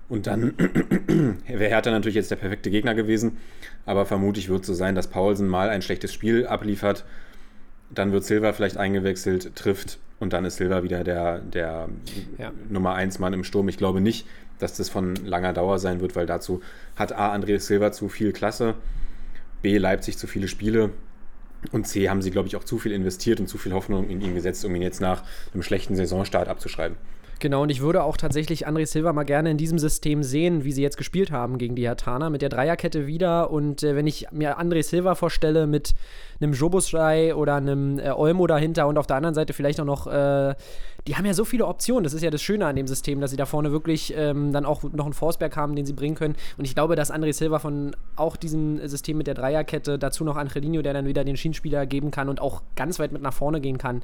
Und 0.07 0.27
dann 0.27 0.53
wäre 1.47 1.69
Hertha 1.69 1.91
natürlich 1.91 2.15
jetzt 2.15 2.31
der 2.31 2.35
perfekte 2.37 2.69
Gegner 2.69 2.95
gewesen, 2.95 3.37
aber 3.85 4.05
vermutlich 4.05 4.49
wird 4.49 4.61
es 4.61 4.67
so 4.67 4.73
sein, 4.73 4.95
dass 4.95 5.09
Paulsen 5.09 5.47
mal 5.47 5.69
ein 5.69 5.81
schlechtes 5.81 6.13
Spiel 6.13 6.47
abliefert 6.47 7.03
dann 7.89 8.11
wird 8.11 8.23
Silva 8.23 8.53
vielleicht 8.53 8.77
eingewechselt, 8.77 9.55
trifft 9.55 9.99
und 10.19 10.33
dann 10.33 10.45
ist 10.45 10.57
Silva 10.57 10.83
wieder 10.83 11.03
der, 11.03 11.39
der 11.39 11.89
Ja. 12.37 12.51
Nummer 12.69 12.95
1 12.95 13.19
Mann 13.19 13.33
im 13.33 13.43
Sturm. 13.43 13.67
Ich 13.69 13.77
glaube 13.77 14.01
nicht, 14.01 14.25
dass 14.59 14.75
das 14.75 14.89
von 14.89 15.15
langer 15.15 15.53
Dauer 15.53 15.79
sein 15.79 15.99
wird, 15.99 16.15
weil 16.15 16.25
dazu 16.25 16.61
hat 16.95 17.11
A. 17.11 17.31
Andreas 17.31 17.67
Silva 17.67 17.91
zu 17.91 18.09
viel 18.09 18.31
Klasse, 18.31 18.75
B. 19.61 19.77
Leipzig 19.77 20.17
zu 20.17 20.27
viele 20.27 20.47
Spiele 20.47 20.91
und 21.71 21.87
C. 21.87 22.09
haben 22.09 22.21
sie, 22.21 22.31
glaube 22.31 22.47
ich, 22.47 22.55
auch 22.55 22.63
zu 22.63 22.77
viel 22.77 22.91
investiert 22.91 23.39
und 23.39 23.47
zu 23.47 23.57
viel 23.57 23.73
Hoffnung 23.73 24.09
in 24.09 24.21
ihn 24.21 24.35
gesetzt, 24.35 24.63
um 24.65 24.75
ihn 24.75 24.81
jetzt 24.81 25.01
nach 25.01 25.23
einem 25.53 25.63
schlechten 25.63 25.95
Saisonstart 25.95 26.47
abzuschreiben. 26.47 26.97
Genau, 27.39 27.63
und 27.63 27.69
ich 27.69 27.81
würde 27.81 28.03
auch 28.03 28.15
tatsächlich 28.15 28.65
André 28.67 28.85
Silva 28.85 29.11
mal 29.11 29.23
gerne 29.23 29.51
in 29.51 29.57
diesem 29.57 29.77
System 29.77 30.23
sehen, 30.23 30.63
wie 30.63 30.71
sie 30.71 30.81
jetzt 30.81 30.95
gespielt 30.95 31.31
haben 31.31 31.57
gegen 31.57 31.75
die 31.75 31.87
Hatana, 31.87 32.29
mit 32.29 32.41
der 32.41 32.49
Dreierkette 32.49 33.07
wieder. 33.07 33.51
Und 33.51 33.83
äh, 33.83 33.95
wenn 33.95 34.07
ich 34.07 34.27
mir 34.31 34.57
André 34.59 34.83
Silva 34.83 35.15
vorstelle 35.15 35.67
mit 35.67 35.95
einem 36.39 36.53
Jobuschrei 36.53 37.35
oder 37.35 37.55
einem 37.55 37.99
äh, 37.99 38.11
Olmo 38.11 38.47
dahinter 38.47 38.87
und 38.87 38.97
auf 38.97 39.07
der 39.07 39.17
anderen 39.17 39.35
Seite 39.35 39.51
vielleicht 39.51 39.81
auch 39.81 39.85
noch, 39.85 40.07
äh, 40.07 40.55
die 41.07 41.17
haben 41.17 41.25
ja 41.25 41.33
so 41.33 41.43
viele 41.43 41.65
Optionen. 41.65 42.05
Das 42.05 42.13
ist 42.13 42.21
ja 42.21 42.31
das 42.31 42.41
Schöne 42.41 42.65
an 42.65 42.77
dem 42.77 42.87
System, 42.87 43.19
dass 43.19 43.31
sie 43.31 43.37
da 43.37 43.45
vorne 43.45 43.71
wirklich 43.71 44.13
ähm, 44.15 44.53
dann 44.53 44.65
auch 44.65 44.83
noch 44.83 45.05
einen 45.05 45.13
Forsberg 45.13 45.57
haben, 45.57 45.75
den 45.75 45.85
sie 45.85 45.93
bringen 45.93 46.15
können. 46.15 46.35
Und 46.57 46.63
ich 46.63 46.73
glaube, 46.73 46.95
dass 46.95 47.13
André 47.13 47.33
Silva 47.33 47.59
von 47.59 47.95
auch 48.15 48.37
diesem 48.37 48.85
System 48.87 49.17
mit 49.17 49.27
der 49.27 49.33
Dreierkette, 49.33 49.99
dazu 49.99 50.23
noch 50.23 50.37
Angelino, 50.37 50.81
der 50.81 50.93
dann 50.93 51.05
wieder 51.05 51.25
den 51.25 51.35
Schienenspieler 51.35 51.85
geben 51.85 52.11
kann 52.11 52.29
und 52.29 52.39
auch 52.39 52.61
ganz 52.77 52.97
weit 52.97 53.11
mit 53.11 53.21
nach 53.21 53.33
vorne 53.33 53.59
gehen 53.59 53.77
kann, 53.77 54.03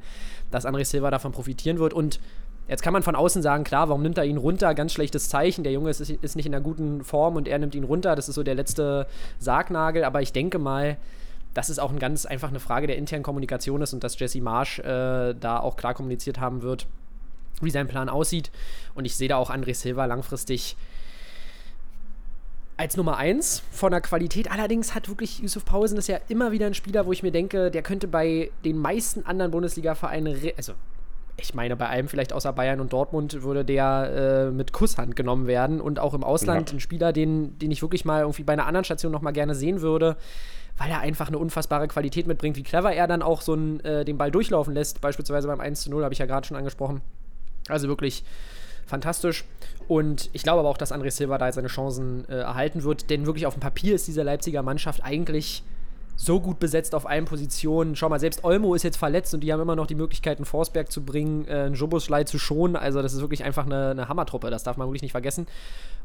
dass 0.50 0.66
André 0.66 0.84
Silva 0.84 1.10
davon 1.10 1.32
profitieren 1.32 1.78
wird. 1.78 1.94
Und 1.94 2.20
Jetzt 2.68 2.82
kann 2.82 2.92
man 2.92 3.02
von 3.02 3.16
außen 3.16 3.42
sagen, 3.42 3.64
klar, 3.64 3.88
warum 3.88 4.02
nimmt 4.02 4.16
er 4.18 4.24
ihn 4.24 4.36
runter? 4.36 4.74
Ganz 4.74 4.92
schlechtes 4.92 5.28
Zeichen. 5.28 5.64
Der 5.64 5.72
Junge 5.72 5.90
ist, 5.90 6.00
ist 6.00 6.36
nicht 6.36 6.46
in 6.46 6.54
einer 6.54 6.62
guten 6.62 7.02
Form 7.04 7.36
und 7.36 7.48
er 7.48 7.58
nimmt 7.58 7.74
ihn 7.74 7.84
runter. 7.84 8.14
Das 8.16 8.28
ist 8.28 8.36
so 8.36 8.42
der 8.42 8.54
letzte 8.54 9.06
Sargnagel. 9.38 10.04
Aber 10.04 10.22
ich 10.22 10.32
denke 10.32 10.58
mal, 10.58 10.96
dass 11.54 11.68
es 11.68 11.78
auch 11.78 11.90
ein 11.90 11.98
ganz 11.98 12.24
einfach 12.24 12.48
eine 12.48 12.60
Frage 12.60 12.86
der 12.86 12.96
internen 12.96 13.22
Kommunikation 13.24 13.82
ist 13.82 13.92
und 13.92 14.02
dass 14.04 14.18
Jesse 14.18 14.40
Marsch 14.40 14.78
äh, 14.78 15.34
da 15.34 15.58
auch 15.60 15.76
klar 15.76 15.92
kommuniziert 15.92 16.40
haben 16.40 16.62
wird, 16.62 16.86
wie 17.60 17.70
sein 17.70 17.88
Plan 17.88 18.08
aussieht. 18.08 18.50
Und 18.94 19.04
ich 19.04 19.16
sehe 19.16 19.28
da 19.28 19.36
auch 19.36 19.50
André 19.50 19.74
Silva 19.74 20.06
langfristig 20.06 20.76
als 22.76 22.96
Nummer 22.96 23.16
1 23.18 23.62
von 23.70 23.90
der 23.90 24.00
Qualität. 24.00 24.50
Allerdings 24.50 24.94
hat 24.94 25.08
wirklich 25.08 25.40
Yusuf 25.40 25.64
Pausen 25.64 25.98
ist 25.98 26.08
ja 26.08 26.18
immer 26.28 26.52
wieder 26.52 26.66
ein 26.66 26.74
Spieler, 26.74 27.06
wo 27.06 27.12
ich 27.12 27.22
mir 27.22 27.30
denke, 27.32 27.70
der 27.70 27.82
könnte 27.82 28.08
bei 28.08 28.50
den 28.64 28.78
meisten 28.78 29.24
anderen 29.26 29.50
Bundesliga-Vereinen, 29.50 30.34
re- 30.34 30.54
also 30.56 30.72
ich 31.38 31.54
meine, 31.54 31.76
bei 31.76 31.88
allem 31.88 32.08
vielleicht 32.08 32.32
außer 32.32 32.52
Bayern 32.52 32.80
und 32.80 32.92
Dortmund 32.92 33.42
würde 33.42 33.64
der 33.64 34.46
äh, 34.48 34.50
mit 34.50 34.72
Kusshand 34.72 35.16
genommen 35.16 35.46
werden 35.46 35.80
und 35.80 35.98
auch 35.98 36.14
im 36.14 36.22
Ausland 36.24 36.70
Ja. 36.70 36.76
ein 36.76 36.80
Spieler, 36.80 37.12
den, 37.12 37.58
den 37.58 37.70
ich 37.70 37.82
wirklich 37.82 38.04
mal 38.04 38.20
irgendwie 38.20 38.44
bei 38.44 38.52
einer 38.52 38.66
anderen 38.66 38.84
Station 38.84 39.10
noch 39.12 39.22
mal 39.22 39.32
gerne 39.32 39.54
sehen 39.54 39.80
würde, 39.80 40.16
weil 40.78 40.90
er 40.90 41.00
einfach 41.00 41.28
eine 41.28 41.38
unfassbare 41.38 41.88
Qualität 41.88 42.26
mitbringt, 42.26 42.56
wie 42.56 42.62
clever 42.62 42.92
er 42.92 43.06
dann 43.06 43.22
auch 43.22 43.40
so 43.40 43.54
einen, 43.54 43.80
äh, 43.80 44.04
den 44.04 44.18
Ball 44.18 44.30
durchlaufen 44.30 44.74
lässt, 44.74 45.00
beispielsweise 45.00 45.48
beim 45.48 45.60
1 45.60 45.82
zu 45.82 45.90
0, 45.90 46.04
habe 46.04 46.12
ich 46.12 46.18
ja 46.18 46.26
gerade 46.26 46.46
schon 46.46 46.56
angesprochen. 46.56 47.00
Also 47.68 47.88
wirklich 47.88 48.24
fantastisch. 48.86 49.44
Und 49.88 50.30
ich 50.32 50.42
glaube 50.42 50.60
aber 50.60 50.68
auch, 50.68 50.76
dass 50.78 50.92
André 50.92 51.10
Silva 51.10 51.38
da 51.38 51.50
seine 51.50 51.68
Chancen 51.68 52.28
äh, 52.28 52.36
erhalten 52.40 52.82
wird, 52.82 53.10
denn 53.10 53.26
wirklich 53.26 53.46
auf 53.46 53.54
dem 53.54 53.60
Papier 53.60 53.94
ist 53.94 54.06
diese 54.06 54.22
Leipziger 54.22 54.62
Mannschaft 54.62 55.02
eigentlich 55.02 55.62
so 56.16 56.40
gut 56.40 56.58
besetzt 56.58 56.94
auf 56.94 57.06
allen 57.06 57.24
Positionen. 57.24 57.96
Schau 57.96 58.08
mal, 58.08 58.20
selbst 58.20 58.44
Olmo 58.44 58.74
ist 58.74 58.82
jetzt 58.82 58.96
verletzt 58.96 59.34
und 59.34 59.40
die 59.40 59.52
haben 59.52 59.60
immer 59.60 59.76
noch 59.76 59.86
die 59.86 59.94
Möglichkeit, 59.94 60.38
einen 60.38 60.44
Forsberg 60.44 60.90
zu 60.90 61.04
bringen, 61.04 61.46
äh, 61.46 61.64
einen 61.64 61.74
Joboschlei 61.74 62.24
zu 62.24 62.38
schonen. 62.38 62.76
Also, 62.76 63.02
das 63.02 63.12
ist 63.12 63.20
wirklich 63.20 63.44
einfach 63.44 63.66
eine, 63.66 63.90
eine 63.90 64.08
Hammertruppe, 64.08 64.50
das 64.50 64.62
darf 64.62 64.76
man 64.76 64.88
wirklich 64.88 65.02
nicht 65.02 65.12
vergessen. 65.12 65.46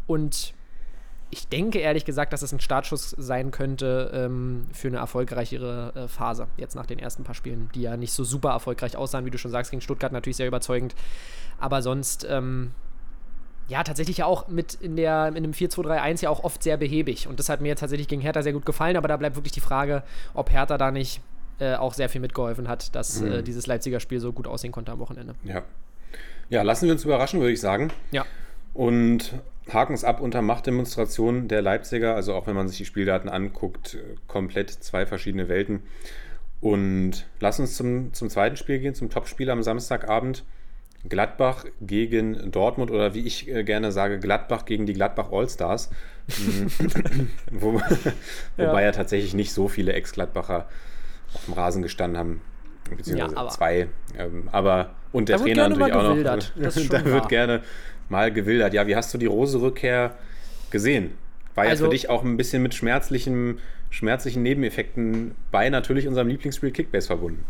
Und 0.08 0.54
ich 1.30 1.48
denke 1.50 1.80
ehrlich 1.80 2.06
gesagt, 2.06 2.32
dass 2.32 2.42
es 2.42 2.54
ein 2.54 2.62
Startschuss 2.62 3.10
sein 3.18 3.52
könnte 3.52 4.12
ähm, 4.14 4.66
für 4.72 4.88
eine 4.88 4.98
erfolgreichere 4.98 5.92
äh, 5.96 6.08
Phase. 6.08 6.48
Jetzt 6.56 6.76
nach 6.76 6.86
den 6.86 7.00
ersten 7.00 7.24
paar 7.24 7.36
Spielen, 7.36 7.70
die 7.76 7.82
ja 7.82 7.98
nicht 7.98 8.14
so 8.14 8.24
super 8.24 8.52
erfolgreich 8.52 8.96
aussahen, 8.96 9.26
wie 9.26 9.32
du 9.32 9.38
schon 9.38 9.52
sagst, 9.52 9.72
gegen 9.72 9.82
Stuttgart 9.82 10.14
natürlich 10.14 10.38
sehr 10.38 10.48
überzeugend. 10.48 10.96
Aber 11.60 11.82
sonst, 11.82 12.26
ähm, 12.30 12.72
ja, 13.68 13.84
tatsächlich 13.84 14.18
ja 14.18 14.26
auch 14.26 14.48
mit 14.48 14.76
in, 14.76 14.96
der, 14.96 15.28
in 15.36 15.44
dem 15.44 15.52
4-2-3-1 15.52 16.24
ja 16.24 16.30
auch 16.30 16.44
oft 16.44 16.64
sehr 16.64 16.78
behäbig. 16.78 17.28
Und 17.28 17.40
das 17.40 17.50
hat 17.50 17.62
mir 17.62 17.70
jetzt 17.70 17.82
tatsächlich 17.82 18.08
gegen 18.08 18.22
Hertha 18.22 18.42
sehr 18.42 18.54
gut 18.54 18.66
gefallen, 18.66 18.96
aber 18.96 19.08
da 19.08 19.18
bleibt 19.18 19.36
wirklich 19.36 19.54
die 19.54 19.62
Frage, 19.62 20.04
ob 20.34 20.52
Hertha 20.52 20.78
da 20.78 20.92
nicht 20.92 21.22
äh, 21.60 21.76
auch 21.76 21.94
sehr 21.94 22.10
viel 22.10 22.22
mitgeholfen 22.22 22.68
hat, 22.68 22.96
dass 22.96 23.22
äh, 23.22 23.44
dieses 23.44 23.68
Leipziger 23.68 24.00
Spiel 24.00 24.20
so 24.20 24.32
gut 24.32 24.48
aussehen 24.48 24.72
konnte 24.72 24.92
am 24.92 25.00
Wochenende. 25.00 25.36
Ja. 25.44 25.64
Ja, 26.50 26.62
lassen 26.62 26.86
wir 26.86 26.94
uns 26.94 27.04
überraschen, 27.04 27.40
würde 27.42 27.52
ich 27.52 27.60
sagen. 27.60 27.92
Ja. 28.12 28.26
Und 28.74 29.34
haken 29.74 29.94
es 29.94 30.04
ab 30.04 30.22
unter 30.22 30.42
Machtdemonstrationen 30.42 31.48
der 31.48 31.62
Leipziger. 31.62 32.16
Also 32.16 32.34
auch 32.36 32.48
wenn 32.48 32.56
man 32.56 32.70
sich 32.70 32.78
die 32.78 32.86
Spieldaten 32.86 33.28
anguckt, 33.28 33.96
äh, 33.96 34.16
komplett 34.28 34.70
zwei 34.70 35.06
verschiedene 35.06 35.50
Welten. 35.50 35.84
Und 36.62 37.28
lass 37.40 37.60
uns 37.60 37.76
zum, 37.76 38.14
zum 38.14 38.30
zweiten 38.30 38.56
Spiel 38.56 38.80
gehen, 38.80 38.96
zum 38.96 39.10
Topspiel 39.10 39.50
am 39.50 39.62
Samstagabend. 39.62 40.44
Gladbach 41.08 41.66
gegen 41.82 42.52
Dortmund 42.52 42.92
oder 42.92 43.14
wie 43.14 43.22
ich 43.26 43.48
äh, 43.48 43.64
gerne 43.64 43.92
sage, 43.92 44.20
Gladbach 44.20 44.66
gegen 44.66 44.86
die 44.86 44.94
Gladbach 44.94 45.32
Allstars. 45.32 45.90
Mhm. 46.28 46.68
Wo, 47.52 47.74
wobei 48.58 48.84
ja. 48.84 48.92
tatsächlich 48.92 49.34
nicht 49.34 49.54
so 49.54 49.68
viele 49.68 49.94
Ex-Gladbacher 49.94 50.68
auf 51.34 51.46
dem 51.46 51.54
Rasen 51.54 51.82
gestanden 51.82 52.18
haben, 52.18 52.42
beziehungsweise 52.90 53.34
Ja, 53.36 53.40
aber- 53.42 53.50
zwei. 53.50 53.88
Ähm, 54.18 54.50
aber 54.52 54.96
und 55.14 55.30
der 55.30 55.38
Trainer 55.38 55.70
natürlich 55.70 55.94
auch 55.94 56.04
noch. 56.16 56.16
Da 56.90 57.06
wird 57.06 57.22
wahr. 57.22 57.28
gerne 57.28 57.62
mal 58.10 58.32
gewildert. 58.34 58.74
Ja, 58.74 58.88
wie 58.88 58.96
hast 58.96 59.14
du 59.14 59.18
die 59.18 59.26
Rose-Rückkehr 59.26 60.16
gesehen? 60.72 61.12
War 61.56 61.66
ja 61.66 61.72
Also- 61.72 61.86
für 61.86 61.92
dich 61.92 62.10
auch 62.10 62.24
ein 62.24 62.36
bisschen 62.38 62.62
mit 62.62 62.74
schmerzlichen, 62.76 63.60
schmerzlichen 63.90 64.44
Nebeneffekten 64.44 65.36
bei 65.52 65.70
natürlich 65.70 66.08
unserem 66.08 66.28
Lieblingsspiel 66.28 66.72
Kickbase 66.72 67.08
verbunden. 67.08 67.46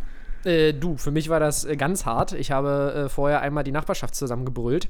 Äh, 0.47 0.73
du, 0.73 0.97
für 0.97 1.11
mich 1.11 1.29
war 1.29 1.39
das 1.39 1.65
äh, 1.65 1.75
ganz 1.75 2.05
hart. 2.05 2.31
Ich 2.31 2.51
habe 2.51 3.05
äh, 3.05 3.09
vorher 3.09 3.41
einmal 3.41 3.63
die 3.65 3.71
Nachbarschaft 3.71 4.15
zusammengebrüllt. 4.15 4.87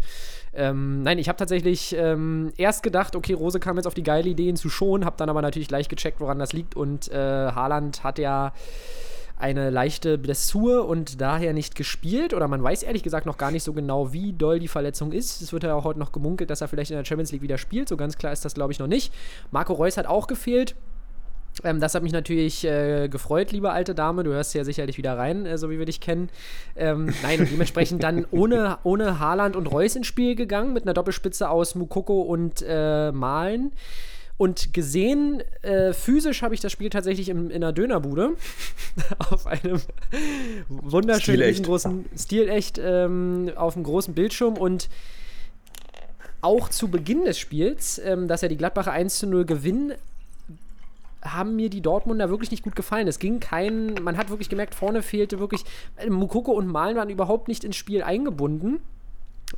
Ähm, 0.54 1.02
nein, 1.02 1.17
ich 1.17 1.30
habe 1.30 1.38
tatsächlich 1.38 1.96
ähm, 1.98 2.54
erst 2.58 2.84
gedacht, 2.84 3.15
okay, 3.15 3.34
Rose 3.34 3.60
kam 3.60 3.76
jetzt 3.78 3.88
auf 3.88 3.96
die 3.96 4.04
geile 4.04 4.30
Idee, 4.30 4.50
ihn 4.50 4.56
zu 4.56 4.70
schonen, 4.70 5.04
habe 5.04 5.17
dann 5.17 5.30
aber 5.30 5.41
natürlich 5.41 5.67
gleich 5.67 5.89
gecheckt, 5.89 6.20
woran 6.20 6.38
das 6.38 6.54
liegt. 6.54 6.76
Und 6.76 7.12
äh, 7.12 7.15
Haaland 7.17 8.04
hat 8.04 8.20
ja 8.20 8.54
eine 9.39 9.70
leichte 9.70 10.17
Blessur 10.17 10.88
und 10.88 11.22
daher 11.22 11.54
nicht 11.54 11.76
gespielt. 11.76 12.34
Oder 12.36 12.48
man 12.48 12.62
weiß 12.62 12.84
ehrlich 12.84 13.04
gesagt 13.04 13.26
noch 13.26 13.38
gar 13.38 13.52
nicht 13.52 13.63
so 13.63 13.74
genau, 13.74 14.13
wie 14.13 14.34
doll 14.34 14.60
die 14.60 14.67
Verletzung 14.67 15.12
ist. 15.12 15.41
Es 15.41 15.54
wird 15.54 15.63
ja 15.63 15.74
auch 15.74 15.84
heute 15.84 16.00
noch 16.00 16.12
gemunkelt, 16.12 16.50
dass 16.52 16.62
er 16.62 16.67
vielleicht 16.67 16.91
in 16.91 16.98
der 16.98 17.06
Champions 17.06 17.32
League 17.32 17.41
wieder 17.41 17.58
spielt. 17.58 17.89
So 17.89 17.98
ganz 17.98 18.17
klar 18.17 18.32
ist 18.32 18.46
das, 18.46 18.54
glaube 18.54 18.74
ich, 18.74 18.80
noch 18.80 18.88
nicht. 18.88 19.12
Marco 19.52 19.74
Reus 19.74 19.98
hat 19.98 20.06
auch 20.06 20.28
gefehlt. 20.28 20.76
Ähm, 21.63 21.80
das 21.80 21.96
hat 21.96 22.04
mich 22.04 22.12
natürlich 22.12 22.63
äh, 22.65 23.08
gefreut, 23.10 23.52
liebe 23.52 23.72
alte 23.72 23.96
Dame. 23.96 24.24
Du 24.24 24.32
hörst 24.32 24.54
ja 24.54 24.63
sicherlich 24.63 24.98
wieder 24.98 25.17
rein, 25.17 25.46
äh, 25.46 25.58
so 25.58 25.70
wie 25.70 25.80
wir 25.80 25.86
dich 25.86 26.00
kennen. 26.00 26.30
Ähm, 26.76 27.13
nein, 27.24 27.39
und 27.39 27.52
dementsprechend 27.52 28.04
dann 28.04 28.26
ohne, 28.32 28.78
ohne 28.84 29.20
Haaland 29.20 29.56
und 29.56 29.67
Reus 29.67 29.96
ins 29.96 30.08
Spiel 30.08 30.36
gegangen, 30.36 30.74
mit 30.74 30.84
einer 30.84 30.93
Doppelspitze 30.93 31.50
aus 31.50 31.76
Mukoko 31.76 32.22
und 32.22 32.63
äh, 32.67 33.12
Malen. 33.12 33.72
Und 34.38 34.72
gesehen, 34.72 35.41
äh, 35.63 35.93
physisch 35.93 36.43
habe 36.43 36.54
ich 36.54 36.62
das 36.62 36.72
Spiel 36.72 36.91
tatsächlich 36.91 37.30
im, 37.30 37.50
in 37.50 37.63
einer 37.63 37.74
Dönerbude 37.74 38.36
auf 39.32 39.48
einem 39.48 39.82
wunderschönen, 40.70 41.38
Stilecht. 41.38 41.50
riesengroßen, 41.50 42.06
stilecht 42.15 42.80
ähm, 42.84 43.52
auf 43.56 43.76
einem 43.76 43.84
großen 43.84 44.13
Bildschirm 44.13 44.56
und 44.56 44.89
auch 46.41 46.70
zu 46.70 46.89
Beginn 46.89 47.26
des 47.26 47.39
Spiels, 47.39 48.00
ähm, 48.04 48.28
dass 48.28 48.43
er 48.43 48.50
die 48.50 48.58
Gladbacher 48.58 48.91
1 48.91 49.17
zu 49.17 49.26
0 49.26 49.46
gewinnen, 49.46 49.93
haben 51.21 51.56
mir 51.56 51.69
die 51.69 51.82
Dortmunder 51.82 52.30
wirklich 52.30 52.51
nicht 52.51 52.63
gut 52.63 52.75
gefallen. 52.75 53.08
Es 53.08 53.19
ging 53.19 53.39
kein, 53.39 53.95
man 54.01 54.17
hat 54.17 54.30
wirklich 54.30 54.49
gemerkt, 54.49 54.75
vorne 54.75 55.01
fehlte 55.01 55.39
wirklich, 55.39 55.63
Mukoko 56.10 56.51
und 56.51 56.67
Malen 56.67 56.95
waren 56.95 57.10
überhaupt 57.10 57.47
nicht 57.47 57.63
ins 57.63 57.75
Spiel 57.75 58.03
eingebunden. 58.03 58.80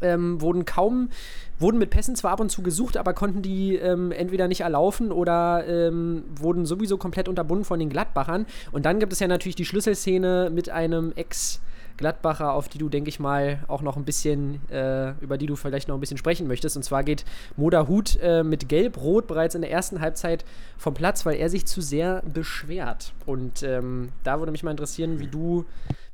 Ähm, 0.02 0.40
wurden 0.40 0.66
kaum, 0.66 1.10
wurden 1.58 1.80
mit 1.80 1.90
Pässen 1.90 2.16
zwar 2.16 2.32
ab 2.32 2.40
und 2.40 2.52
zu 2.52 2.62
gesucht, 2.62 2.96
aber 2.96 3.14
konnten 3.16 3.42
die 3.42 3.76
ähm, 3.76 4.12
entweder 4.12 4.48
nicht 4.48 4.62
erlaufen 4.62 5.12
oder 5.12 5.66
ähm, 5.68 6.26
wurden 6.36 6.68
sowieso 6.68 6.98
komplett 6.98 7.28
unterbunden 7.28 7.66
von 7.66 7.80
den 7.80 7.90
Gladbachern. 7.90 8.46
Und 8.72 8.86
dann 8.86 9.00
gibt 9.00 9.14
es 9.14 9.20
ja 9.20 9.28
natürlich 9.28 9.56
die 9.56 9.66
Schlüsselszene 9.66 10.52
mit 10.54 10.70
einem 10.70 11.12
Ex- 11.16 11.60
Gladbacher, 12.00 12.54
auf 12.54 12.70
die 12.70 12.78
du, 12.78 12.88
denke 12.88 13.10
ich 13.10 13.20
mal, 13.20 13.60
auch 13.68 13.82
noch 13.82 13.98
ein 13.98 14.06
bisschen, 14.06 14.62
äh, 14.70 15.12
über 15.20 15.38
die 15.38 15.46
du 15.46 15.58
vielleicht 15.58 15.90
noch 15.90 15.96
ein 15.96 16.00
bisschen 16.00 16.18
sprechen 16.18 16.48
möchtest. 16.48 16.78
Und 16.78 16.84
zwar 16.84 17.04
geht 17.04 17.26
Moda 17.58 17.88
Hut 17.88 18.18
äh, 18.22 18.42
mit 18.42 18.70
Gelb-Rot 18.70 19.28
bereits 19.28 19.54
in 19.54 19.62
der 19.62 19.70
ersten 19.70 20.00
Halbzeit 20.00 20.46
vom 20.78 20.94
Platz, 20.94 21.26
weil 21.26 21.36
er 21.36 21.50
sich 21.50 21.66
zu 21.66 21.82
sehr 21.82 22.24
beschwert. 22.24 23.14
Und 23.26 23.64
ähm, 23.64 24.10
da 24.24 24.40
würde 24.40 24.54
mich 24.54 24.64
mal 24.64 24.72
interessieren, 24.72 25.20
wie 25.20 25.28
du, 25.28 25.66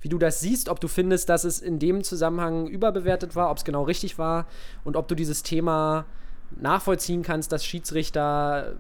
wie 0.02 0.10
du 0.10 0.18
das 0.18 0.40
siehst, 0.40 0.70
ob 0.70 0.80
du 0.80 0.88
findest, 0.88 1.30
dass 1.30 1.44
es 1.44 1.60
in 1.62 1.78
dem 1.78 2.04
Zusammenhang 2.04 2.68
überbewertet 2.68 3.36
war, 3.36 3.52
ob 3.52 3.58
es 3.58 3.64
genau 3.64 3.84
richtig 3.84 4.18
war 4.18 4.48
und 4.84 4.96
ob 4.96 5.08
du 5.08 5.14
dieses 5.14 5.44
Thema 5.44 6.06
nachvollziehen 6.60 7.22
kannst, 7.22 7.52
dass 7.52 7.64
Schiedsrichter 7.64 8.74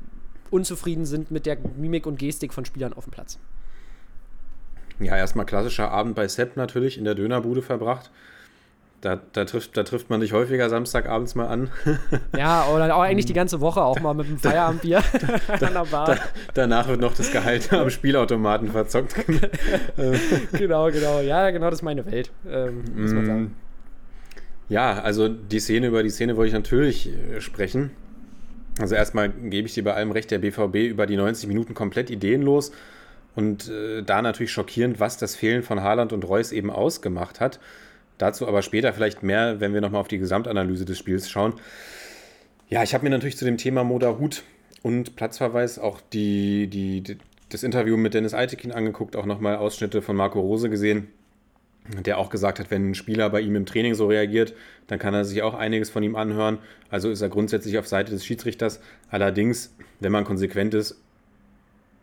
unzufrieden 0.50 1.06
sind 1.06 1.30
mit 1.30 1.46
der 1.46 1.58
Mimik 1.78 2.08
und 2.08 2.18
Gestik 2.18 2.52
von 2.52 2.66
Spielern 2.66 2.94
auf 2.94 3.06
dem 3.06 3.12
Platz. 3.12 3.38
Ja, 5.00 5.18
erstmal 5.18 5.46
klassischer 5.46 5.92
Abend 5.92 6.16
bei 6.16 6.28
Sepp 6.28 6.56
natürlich 6.58 6.98
in 6.98 7.04
der 7.04 7.16
Dönerbude 7.16 7.62
verbracht. 7.62 8.12
da, 9.02 9.20
da, 9.34 9.46
trifft, 9.46 9.76
da 9.78 9.84
trifft 9.84 10.10
man 10.10 10.22
sich 10.22 10.34
häufiger 10.34 10.70
Samstagabends 10.70 11.36
mal 11.36 11.48
an. 11.48 11.70
Ja, 12.38 12.66
oder 12.74 12.96
auch 12.96 13.02
eigentlich 13.02 13.26
die 13.26 13.34
ganze 13.42 13.62
Woche 13.62 13.82
auch 13.82 14.00
mal 14.00 14.14
mit 14.14 14.28
dem 14.28 14.38
Feierabendbier 14.38 14.98
an 15.48 15.74
der 15.74 15.86
Bar. 15.86 16.08
Da, 16.08 16.18
danach 16.54 16.88
wird 16.88 17.02
noch 17.02 17.14
das 17.14 17.32
Gehalt 17.32 17.72
am 17.74 17.90
Spielautomaten 17.90 18.72
verzockt. 18.72 19.16
genau, 20.54 20.92
genau. 20.92 21.20
Ja, 21.22 21.50
genau, 21.52 21.70
das 21.70 21.80
ist 21.80 21.84
meine 21.84 22.06
Welt, 22.06 22.32
ähm, 22.50 22.84
muss 22.96 23.14
man 23.14 23.26
sagen. 23.26 23.56
Ja, 24.70 25.00
also 25.00 25.28
die 25.28 25.60
Szene, 25.60 25.88
über 25.88 26.02
die 26.02 26.10
Szene 26.10 26.36
wollte 26.38 26.48
ich 26.48 26.54
natürlich 26.54 27.10
äh, 27.10 27.42
sprechen. 27.42 27.92
Also 28.80 28.96
erstmal 28.96 29.30
gebe 29.30 29.68
ich 29.68 29.74
dir 29.74 29.84
bei 29.84 29.94
allem 29.94 30.12
recht, 30.12 30.32
der 30.32 30.40
BVB 30.40 30.90
über 30.90 31.06
die 31.06 31.16
90 31.16 31.48
Minuten 31.48 31.74
komplett 31.76 32.10
ideenlos 32.10 32.72
und 33.36 33.70
äh, 33.70 34.02
da 34.02 34.22
natürlich 34.22 34.52
schockierend, 34.52 35.00
was 35.00 35.18
das 35.18 35.36
Fehlen 35.36 35.64
von 35.64 35.82
Haaland 35.82 36.14
und 36.14 36.28
Reus 36.28 36.52
eben 36.52 36.70
ausgemacht 36.70 37.40
hat. 37.40 37.60
Dazu 38.18 38.48
aber 38.48 38.62
später 38.62 38.94
vielleicht 38.94 39.24
mehr, 39.24 39.60
wenn 39.60 39.74
wir 39.74 39.82
nochmal 39.82 40.02
auf 40.02 40.08
die 40.08 40.18
Gesamtanalyse 40.18 40.86
des 40.86 40.98
Spiels 40.98 41.30
schauen. 41.30 41.54
Ja, 42.70 42.82
ich 42.82 42.94
habe 42.94 43.04
mir 43.04 43.10
natürlich 43.10 43.38
zu 43.38 43.46
dem 43.46 43.58
Thema 43.58 43.84
Moda 43.84 44.18
Hut 44.18 44.44
und 44.82 45.16
Platzverweis 45.16 45.78
auch 45.80 46.00
die, 46.14 46.68
die, 46.68 47.02
die, 47.02 47.18
das 47.50 47.64
Interview 47.64 47.98
mit 47.98 48.14
Dennis 48.14 48.34
Eitekin 48.34 48.72
angeguckt, 48.72 49.16
auch 49.16 49.26
nochmal 49.26 49.58
Ausschnitte 49.58 50.02
von 50.02 50.16
Marco 50.16 50.40
Rose 50.40 50.70
gesehen, 50.70 51.08
der 52.06 52.18
auch 52.18 52.30
gesagt 52.30 52.60
hat, 52.60 52.72
wenn 52.72 52.92
ein 52.92 52.96
Spieler 52.96 53.30
bei 53.30 53.42
ihm 53.42 53.56
im 53.56 53.66
Training 53.66 53.94
so 53.94 54.08
reagiert, 54.08 54.56
dann 54.88 54.98
kann 54.98 55.14
er 55.14 55.26
sich 55.26 55.44
auch 55.44 55.54
einiges 55.54 55.90
von 55.90 56.02
ihm 56.02 56.16
anhören. 56.16 56.58
Also 56.90 57.10
ist 57.10 57.22
er 57.22 57.30
grundsätzlich 57.30 57.78
auf 57.78 57.88
Seite 57.88 58.12
des 58.12 58.26
Schiedsrichters. 58.26 58.80
Allerdings, 59.10 59.76
wenn 60.00 60.12
man 60.12 60.24
konsequent 60.24 60.74
ist, 60.74 61.02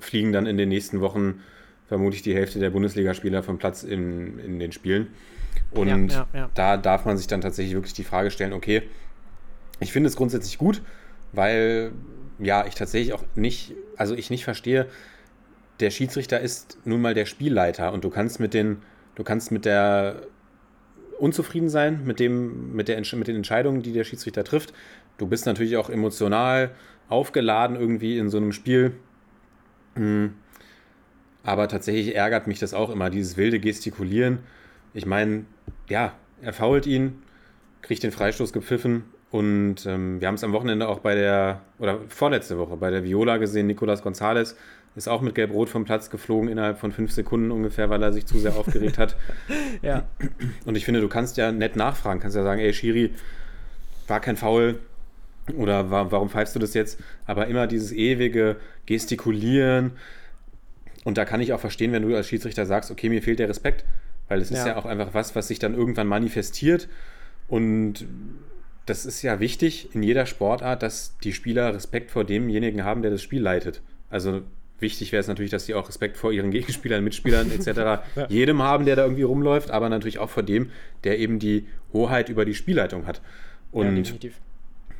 fliegen 0.03 0.33
dann 0.33 0.47
in 0.47 0.57
den 0.57 0.69
nächsten 0.69 1.01
Wochen 1.01 1.41
vermutlich 1.87 2.23
die 2.23 2.35
Hälfte 2.35 2.59
der 2.59 2.71
Bundesligaspieler 2.71 3.43
vom 3.43 3.59
Platz 3.59 3.83
in, 3.83 4.39
in 4.39 4.59
den 4.59 4.73
Spielen. 4.73 5.09
Und 5.71 6.13
Ja, 6.13 6.27
ja, 6.33 6.41
ja. 6.41 6.51
da 6.55 6.77
darf 6.77 7.05
man 7.05 7.17
sich 7.17 7.27
dann 7.27 7.41
tatsächlich 7.41 7.75
wirklich 7.75 7.95
die 7.95 8.05
Frage 8.05 8.31
stellen, 8.31 8.53
okay, 8.53 8.83
ich 9.81 9.93
finde 9.93 10.09
es 10.09 10.17
grundsätzlich 10.17 10.59
gut, 10.59 10.83
weil 11.33 11.93
ja, 12.39 12.67
ich 12.67 12.75
tatsächlich 12.75 13.13
auch 13.13 13.25
nicht, 13.35 13.75
also 13.97 14.15
ich 14.15 14.31
nicht 14.31 14.45
verstehe, 14.45 14.87
der 15.81 15.91
Schiedsrichter 15.91 16.41
ist 16.41 16.79
nun 16.85 17.01
mal 17.01 17.15
der 17.15 17.27
Spielleiter 17.27 17.93
und 17.93 18.05
du 18.05 18.11
kannst 18.11 18.41
mit 18.41 18.55
den, 18.55 18.79
du 19.15 19.25
kannst 19.25 19.51
mit 19.51 19.65
der 19.65 20.23
unzufrieden 21.23 21.69
sein 21.69 22.05
mit 22.05 22.19
dem, 22.19 22.75
mit, 22.75 22.89
der, 22.89 23.01
mit 23.15 23.29
den 23.29 23.37
Entscheidungen, 23.37 23.83
die 23.83 23.93
der 23.93 24.03
Schiedsrichter 24.03 24.43
trifft. 24.43 24.73
Du 25.19 25.29
bist 25.29 25.47
natürlich 25.47 25.77
auch 25.77 25.89
emotional 25.89 26.73
aufgeladen 27.09 27.77
irgendwie 27.77 28.19
in 28.19 28.29
so 28.29 28.39
einem 28.39 28.51
Spiel. 28.51 28.95
Mm. 29.95 30.27
Aber 31.45 31.69
tatsächlich 31.69 32.15
ärgert 32.15 32.47
mich 32.47 32.61
das 32.61 32.73
auch 32.73 32.91
immer, 32.91 33.11
dieses 33.11 33.37
wilde 33.37 33.59
Gestikulieren. 33.59 34.39
Ich 34.95 35.07
meine, 35.07 35.45
ja, 35.89 36.13
er 36.41 36.53
fault 36.53 36.87
ihn, 36.87 37.23
kriegt 37.83 38.03
den 38.03 38.13
Freistoß 38.13 38.53
gepfiffen 38.53 39.05
und 39.33 39.87
ähm, 39.87 40.21
wir 40.21 40.29
haben 40.29 40.37
es 40.37 40.45
am 40.45 40.53
Wochenende 40.53 40.87
auch 40.87 41.01
bei 41.01 41.15
der, 41.15 41.63
oder 41.79 41.99
vorletzte 42.09 42.59
Woche 42.59 42.77
bei 42.77 42.91
der 42.91 43.03
Viola 43.03 43.39
gesehen, 43.39 43.67
Nicolas 43.67 44.03
Gonzalez 44.03 44.57
ist 44.95 45.09
auch 45.09 45.23
mit 45.23 45.35
Gelb-Rot 45.35 45.71
vom 45.71 45.85
Platz 45.85 46.11
geflogen 46.11 46.51
innerhalb 46.51 46.79
von 46.79 46.93
fünf 46.93 47.13
Sekunden 47.13 47.51
ungefähr, 47.51 47.89
weil 47.89 48.03
er 48.03 48.13
sich 48.13 48.27
zu 48.27 48.39
sehr 48.39 48.57
aufgeregt 48.57 48.99
hat. 48.99 49.17
Ja. 49.81 50.05
Und 50.65 50.77
ich 50.77 50.85
finde, 50.85 51.01
du 51.01 51.09
kannst 51.09 51.37
ja 51.39 51.51
nett 51.51 51.77
nachfragen, 51.77 52.21
kannst 52.21 52.37
ja 52.37 52.45
sagen, 52.45 52.61
ey 52.61 52.73
Schiri, 52.73 53.15
war 54.07 54.21
kein 54.21 54.37
Foul 54.37 54.79
oder 55.57 55.91
wa 55.91 56.07
warum 56.11 56.29
pfeifst 56.31 56.55
du 56.55 56.59
das 56.59 56.75
jetzt? 56.75 57.01
Aber 57.27 57.47
immer 57.47 57.67
dieses 57.67 57.93
ewige 57.93 58.57
Gestikulieren. 58.87 59.93
Und 61.05 61.19
da 61.19 61.25
kann 61.25 61.41
ich 61.41 61.53
auch 61.53 61.61
verstehen, 61.61 61.93
wenn 61.93 62.09
du 62.09 62.15
als 62.15 62.29
Schiedsrichter 62.29 62.65
sagst, 62.67 62.91
okay, 62.91 63.09
mir 63.09 63.23
fehlt 63.23 63.39
der 63.41 63.49
Respekt, 63.49 63.85
weil 64.29 64.41
es 64.41 64.51
ist 64.51 64.59
Ja. 64.59 64.69
ja 64.69 64.77
auch 64.77 64.87
einfach 64.87 65.15
was, 65.15 65.35
was 65.35 65.49
sich 65.49 65.59
dann 65.59 65.75
irgendwann 65.75 66.07
manifestiert. 66.07 66.89
Und 67.49 68.07
das 68.87 69.05
ist 69.05 69.23
ja 69.23 69.41
wichtig 69.41 69.95
in 69.95 70.03
jeder 70.03 70.27
Sportart, 70.27 70.83
dass 70.83 71.17
die 71.25 71.33
Spieler 71.33 71.75
Respekt 71.75 72.11
vor 72.11 72.25
demjenigen 72.25 72.85
haben, 72.85 73.03
der 73.03 73.11
das 73.11 73.23
Spiel 73.23 73.43
leitet. 73.43 73.83
Also 74.11 74.43
wichtig 74.79 75.13
wäre 75.13 75.21
es 75.21 75.29
natürlich, 75.29 75.51
dass 75.51 75.67
sie 75.67 75.75
auch 75.75 75.89
Respekt 75.89 76.17
vor 76.17 76.33
ihren 76.33 76.51
Gegenspielern, 76.51 77.03
Mitspielern 77.03 77.51
etc. 77.51 78.03
jedem 78.29 78.63
haben, 78.63 78.85
der 78.85 78.97
da 78.97 79.03
irgendwie 79.03 79.23
rumläuft, 79.23 79.71
aber 79.71 79.89
natürlich 79.89 80.19
auch 80.19 80.31
vor 80.31 80.43
dem, 80.43 80.71
der 81.05 81.19
eben 81.19 81.39
die 81.39 81.67
Hoheit 81.93 82.29
über 82.29 82.45
die 82.45 82.55
Spielleitung 82.55 83.07
hat. 83.07 83.17
ja, 83.73 83.81
Und 83.81 83.97
definitiv. 83.97 84.35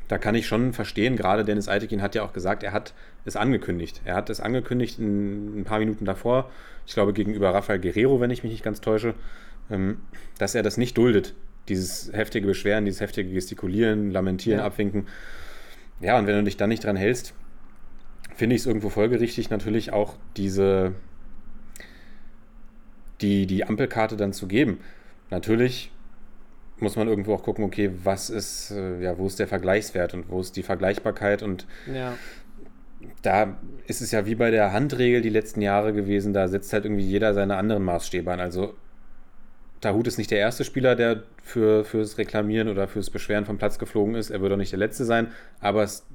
Da 0.07 0.17
kann 0.17 0.35
ich 0.35 0.47
schon 0.47 0.73
verstehen, 0.73 1.15
gerade 1.15 1.45
Dennis 1.45 1.67
Eitekin 1.69 2.01
hat 2.01 2.15
ja 2.15 2.23
auch 2.23 2.33
gesagt, 2.33 2.63
er 2.63 2.73
hat 2.73 2.93
es 3.25 3.35
angekündigt. 3.35 4.01
Er 4.05 4.15
hat 4.15 4.29
es 4.29 4.41
angekündigt 4.41 4.99
in, 4.99 5.59
ein 5.59 5.63
paar 5.63 5.79
Minuten 5.79 6.05
davor, 6.05 6.51
ich 6.85 6.93
glaube 6.93 7.13
gegenüber 7.13 7.53
Rafael 7.53 7.79
Guerrero, 7.79 8.19
wenn 8.19 8.31
ich 8.31 8.43
mich 8.43 8.51
nicht 8.51 8.63
ganz 8.63 8.81
täusche, 8.81 9.13
ähm, 9.71 10.01
dass 10.37 10.55
er 10.55 10.63
das 10.63 10.77
nicht 10.77 10.97
duldet. 10.97 11.33
Dieses 11.69 12.11
heftige 12.11 12.47
Beschweren, 12.47 12.83
dieses 12.83 12.99
heftige 12.99 13.31
Gestikulieren, 13.31 14.11
Lamentieren, 14.11 14.59
Ja. 14.59 14.65
Abwinken. 14.65 15.07
Ja, 16.01 16.17
und 16.19 16.27
wenn 16.27 16.35
du 16.35 16.43
dich 16.43 16.57
dann 16.57 16.69
nicht 16.69 16.83
dran 16.83 16.97
hältst, 16.97 17.33
finde 18.35 18.55
ich 18.55 18.61
es 18.63 18.67
irgendwo 18.67 18.89
folgerichtig, 18.89 19.49
natürlich 19.49 19.93
auch 19.93 20.15
diese, 20.35 20.93
die, 23.21 23.47
die 23.47 23.63
Ampelkarte 23.65 24.17
dann 24.17 24.33
zu 24.33 24.47
geben. 24.47 24.79
Natürlich 25.29 25.91
muss 26.83 26.95
man 26.95 27.07
irgendwo 27.07 27.33
auch 27.33 27.43
gucken, 27.43 27.63
okay, 27.65 27.89
was 28.03 28.29
ist, 28.29 28.71
äh, 28.71 29.01
ja, 29.01 29.17
wo 29.17 29.25
ist 29.25 29.39
der 29.39 29.47
Vergleichswert 29.47 30.13
und 30.13 30.29
wo 30.29 30.39
ist 30.41 30.55
die 30.55 30.63
Vergleichbarkeit 30.63 31.41
und 31.41 31.65
Ja. 31.91 32.13
da 33.21 33.57
ist 33.87 34.01
es 34.01 34.11
ja 34.11 34.25
wie 34.25 34.35
bei 34.35 34.51
der 34.51 34.71
Handregel 34.73 35.21
die 35.21 35.29
letzten 35.29 35.61
Jahre 35.61 35.93
gewesen, 35.93 36.33
da 36.33 36.47
setzt 36.47 36.71
halt 36.73 36.85
irgendwie 36.85 37.03
jeder 37.05 37.33
seine 37.33 37.55
anderen 37.57 37.83
Maßstäbe 37.83 38.31
an. 38.31 38.39
Also 38.39 38.75
Tahut 39.81 40.07
ist 40.07 40.17
nicht 40.17 40.31
der 40.31 40.39
erste 40.39 40.63
Spieler, 40.63 40.95
der 40.95 41.23
für, 41.43 41.83
fürs 41.83 42.17
Reklamieren 42.17 42.69
oder 42.69 42.87
fürs 42.87 43.09
Beschweren 43.09 43.43
vom 43.43 43.57
Platz 43.57 43.79
geflogen 43.79 44.15
ist. 44.15 44.29
Er 44.29 44.39
wird 44.41 44.53
auch 44.53 44.57
nicht 44.57 44.71
der 44.71 44.79
letzte 44.79 45.03
sein, 45.03 45.27
aber 45.59 45.83
es 45.83 46.05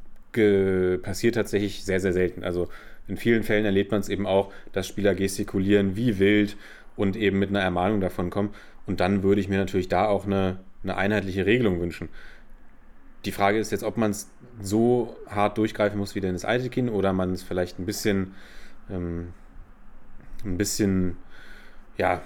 passiert 1.02 1.34
tatsächlich 1.34 1.84
sehr, 1.84 2.00
sehr 2.00 2.14
selten. 2.14 2.44
Also 2.44 2.68
in 3.08 3.16
vielen 3.18 3.42
Fällen 3.42 3.64
erlebt 3.66 3.90
man 3.90 4.00
es 4.00 4.08
eben 4.08 4.26
auch, 4.26 4.52
dass 4.72 4.86
Spieler 4.86 5.14
gestikulieren 5.14 5.96
wie 5.96 6.18
wild 6.18 6.56
und 6.96 7.16
eben 7.16 7.38
mit 7.38 7.50
einer 7.50 7.60
Ermahnung 7.60 8.00
davon 8.00 8.30
kommen. 8.30 8.50
Und 8.88 9.00
dann 9.00 9.22
würde 9.22 9.40
ich 9.40 9.48
mir 9.48 9.58
natürlich 9.58 9.88
da 9.88 10.06
auch 10.06 10.24
eine, 10.24 10.58
eine 10.82 10.96
einheitliche 10.96 11.46
Regelung 11.46 11.80
wünschen. 11.80 12.08
Die 13.26 13.32
Frage 13.32 13.58
ist 13.58 13.70
jetzt, 13.70 13.84
ob 13.84 13.98
man 13.98 14.12
es 14.12 14.30
so 14.60 15.14
hart 15.28 15.58
durchgreifen 15.58 15.98
muss 15.98 16.14
wie 16.14 16.20
Dennis 16.20 16.44
Eitekin 16.44 16.88
oder 16.88 17.12
man 17.12 17.32
es 17.32 17.42
vielleicht 17.42 17.78
ein 17.78 17.84
bisschen, 17.86 18.34
ähm, 18.90 19.34
ein 20.44 20.56
bisschen, 20.56 21.18
ja, 21.98 22.22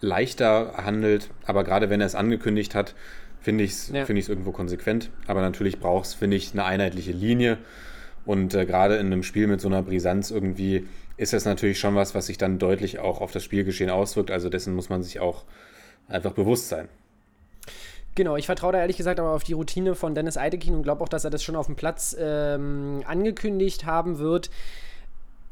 leichter 0.00 0.72
handelt. 0.78 1.30
Aber 1.44 1.64
gerade 1.64 1.90
wenn 1.90 2.00
er 2.00 2.06
es 2.06 2.14
angekündigt 2.14 2.74
hat, 2.74 2.94
finde 3.40 3.64
ich 3.64 3.72
es 3.72 3.88
Ja. 3.88 4.08
ich's 4.08 4.28
irgendwo 4.28 4.52
konsequent. 4.52 5.10
Aber 5.26 5.42
natürlich 5.42 5.80
braucht 5.80 6.06
es, 6.06 6.14
finde 6.14 6.38
ich, 6.38 6.52
eine 6.52 6.64
einheitliche 6.64 7.12
Linie. 7.12 7.58
Und 8.24 8.54
äh, 8.54 8.64
gerade 8.64 8.96
in 8.96 9.06
einem 9.06 9.22
Spiel 9.22 9.46
mit 9.46 9.60
so 9.60 9.68
einer 9.68 9.82
Brisanz 9.82 10.30
irgendwie 10.30 10.86
ist 11.20 11.34
das 11.34 11.44
natürlich 11.44 11.78
schon 11.78 11.94
was, 11.94 12.14
was 12.14 12.26
sich 12.26 12.38
dann 12.38 12.58
deutlich 12.58 12.98
auch 12.98 13.20
auf 13.20 13.30
das 13.30 13.44
Spielgeschehen 13.44 13.90
auswirkt. 13.90 14.30
Also 14.30 14.48
dessen 14.48 14.74
muss 14.74 14.88
man 14.88 15.02
sich 15.02 15.20
auch 15.20 15.44
einfach 16.08 16.32
bewusst 16.32 16.70
sein. 16.70 16.88
Genau, 18.14 18.36
ich 18.36 18.46
vertraue 18.46 18.72
da 18.72 18.78
ehrlich 18.80 18.96
gesagt 18.96 19.20
aber 19.20 19.32
auf 19.32 19.44
die 19.44 19.52
Routine 19.52 19.94
von 19.94 20.14
Dennis 20.14 20.38
Eidekin 20.38 20.74
und 20.74 20.82
glaube 20.82 21.04
auch, 21.04 21.10
dass 21.10 21.24
er 21.24 21.30
das 21.30 21.44
schon 21.44 21.56
auf 21.56 21.66
dem 21.66 21.76
Platz 21.76 22.16
ähm, 22.18 23.02
angekündigt 23.06 23.84
haben 23.84 24.18
wird. 24.18 24.50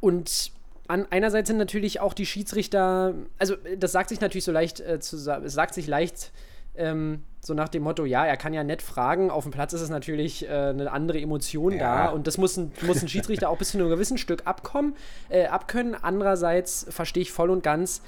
Und 0.01 0.53
an, 0.87 1.07
einerseits 1.11 1.49
sind 1.49 1.59
natürlich 1.59 2.01
auch 2.01 2.15
die 2.15 2.25
Schiedsrichter, 2.25 3.13
also 3.39 3.55
äh, 3.65 3.77
das 3.77 3.93
sagt 3.93 4.09
sich 4.09 4.23
natürlich 4.23 4.45
so 4.45 4.53
leicht, 4.53 4.81
äh, 4.81 5.01
zu, 5.01 5.19
sagt 5.19 5.75
sich 5.75 5.87
leicht 5.87 6.33
ähm, 6.79 7.23
so 7.41 7.55
nach 7.55 7.69
dem 7.69 7.83
Motto, 7.83 8.05
ja, 8.05 8.25
er 8.27 8.37
kann 8.37 8.53
ja 8.53 8.65
nett 8.65 8.83
fragen, 8.83 9.31
auf 9.31 9.45
dem 9.45 9.53
Platz 9.53 9.73
ist 9.73 9.81
es 9.81 9.91
natürlich 9.91 10.49
äh, 10.49 10.53
eine 10.53 10.91
andere 10.91 11.21
Emotion 11.21 11.73
Ja. 11.73 12.07
da 12.07 12.09
und 12.11 12.27
das 12.27 12.39
muss 12.39 12.57
ein, 12.57 12.73
muss 12.83 13.03
ein 13.03 13.09
Schiedsrichter 13.09 13.49
auch 13.49 13.59
bis 13.59 13.71
zu 13.71 13.79
einem 13.79 13.89
gewissen 13.89 14.19
Stück 14.19 14.43
abkommen, 14.47 14.95
äh, 15.29 15.47
abkönnen. 15.47 15.95
Andererseits 16.01 16.87
verstehe 16.91 17.23
ich 17.23 17.33
voll 17.33 17.51
und 17.51 17.63
ganz, 17.63 18.03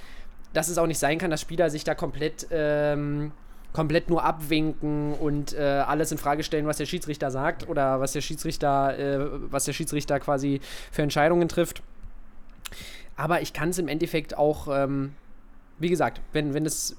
dass 0.52 0.68
es 0.68 0.78
auch 0.78 0.87
nicht 0.87 0.98
sein 0.98 1.18
kann, 1.18 1.30
dass 1.30 1.40
Spieler 1.40 1.70
sich 1.70 1.85
da 1.85 1.94
komplett, 1.94 2.48
ähm, 2.50 3.33
komplett 3.72 4.11
nur 4.11 4.24
abwinken 4.24 5.14
und 5.14 5.54
äh, 5.54 5.61
alles 5.62 6.11
in 6.11 6.18
Frage 6.18 6.42
stellen, 6.42 6.66
was 6.66 6.78
der 6.78 6.87
Schiedsrichter 6.87 7.30
sagt 7.30 7.68
oder 7.68 8.00
was 8.00 8.12
der 8.12 8.20
Schiedsrichter, 8.20 8.98
äh, 8.98 9.18
was 9.52 9.64
der 9.64 9.72
Schiedsrichter 9.72 10.18
quasi 10.18 10.61
für 10.90 11.02
Entscheidungen 11.02 11.48
trifft. 11.48 11.83
Aber 13.16 13.42
ich 13.42 13.52
kann 13.52 13.68
es 13.68 13.78
im 13.78 13.87
Endeffekt 13.87 14.37
auch, 14.37 14.66
ähm, 14.70 15.12
wie 15.78 15.88
gesagt, 15.88 16.20
wenn, 16.33 16.52
wenn 16.52 16.66
es. 16.66 16.96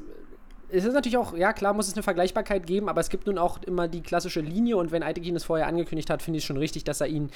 Es 0.72 0.86
ist 0.86 0.94
natürlich 0.94 1.18
auch, 1.18 1.36
ja 1.36 1.54
klar, 1.54 1.74
muss 1.74 1.88
es 1.88 1.94
eine 1.94 2.04
Vergleichbarkeit 2.04 2.66
geben, 2.66 2.88
aber 2.90 3.02
es 3.02 3.10
gibt 3.10 3.28
nun 3.28 3.38
auch 3.38 3.62
immer 3.64 3.88
die 3.88 4.02
klassische 4.02 4.42
Linie 4.42 4.78
und 4.78 4.92
wenn 4.92 5.04
Eitekin 5.04 5.36
es 5.36 5.44
vorher 5.44 5.68
angekündigt 5.68 6.10
hat, 6.10 6.22
finde 6.22 6.38
ich 6.38 6.44
es 6.44 6.48
schon 6.48 6.58
richtig, 6.58 6.84
dass 6.84 7.02
er 7.02 7.08
ihn 7.08 7.30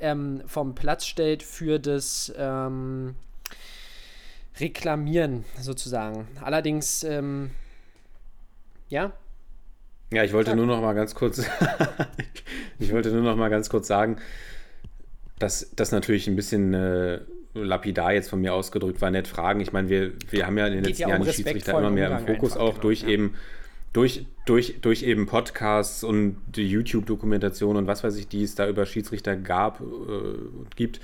ähm, 0.00 0.42
vom 0.46 0.74
Platz 0.74 1.06
stellt 1.06 1.42
für 1.42 1.78
das 1.78 2.32
ähm, 2.36 3.14
Reklamieren 4.58 5.44
sozusagen. 5.60 6.26
Allerdings, 6.42 7.04
ähm, 7.04 7.50
ja, 8.88 9.12
Ja, 10.12 10.24
ich 10.24 10.32
wollte 10.32 10.50
Sag. 10.50 10.56
nur 10.56 10.66
noch 10.66 10.82
mal 10.82 10.92
ganz 10.94 11.14
kurz, 11.14 11.42
ich 12.78 12.92
wollte 12.92 13.10
nur 13.12 13.22
noch 13.22 13.36
mal 13.36 13.48
ganz 13.48 13.70
kurz 13.70 13.86
sagen, 13.86 14.18
dass 15.38 15.70
das 15.74 15.90
natürlich 15.92 16.28
ein 16.28 16.36
bisschen 16.36 16.74
äh, 16.74 17.20
lapidar 17.54 18.12
jetzt 18.12 18.30
von 18.30 18.40
mir 18.40 18.54
ausgedrückt 18.54 19.00
war, 19.00 19.10
nett 19.10 19.28
fragen. 19.28 19.60
Ich 19.60 19.72
meine, 19.72 19.88
wir, 19.88 20.12
wir 20.30 20.46
haben 20.46 20.56
ja 20.58 20.66
in 20.66 20.74
den 20.74 20.82
Geht 20.82 20.90
letzten 20.90 21.02
ja 21.02 21.08
Jahren 21.10 21.22
die 21.22 21.32
Schiedsrichter 21.32 21.78
immer 21.78 21.90
mehr 21.90 22.10
im 22.10 22.26
Fokus 22.26 22.52
einfach, 22.52 22.64
auch 22.64 22.70
genau, 22.74 22.82
durch 22.82 23.02
ja. 23.02 23.08
eben 23.08 23.34
durch, 23.92 24.26
durch, 24.46 24.80
durch 24.80 25.02
eben 25.02 25.26
Podcasts 25.26 26.02
und 26.02 26.36
die 26.46 26.66
YouTube-Dokumentation 26.66 27.76
und 27.76 27.86
was 27.86 28.02
weiß 28.02 28.16
ich, 28.16 28.26
die 28.26 28.42
es 28.42 28.54
da 28.54 28.68
über 28.68 28.86
Schiedsrichter 28.86 29.36
gab 29.36 29.80
äh, 29.80 29.84
und 29.84 30.76
gibt. 30.76 31.00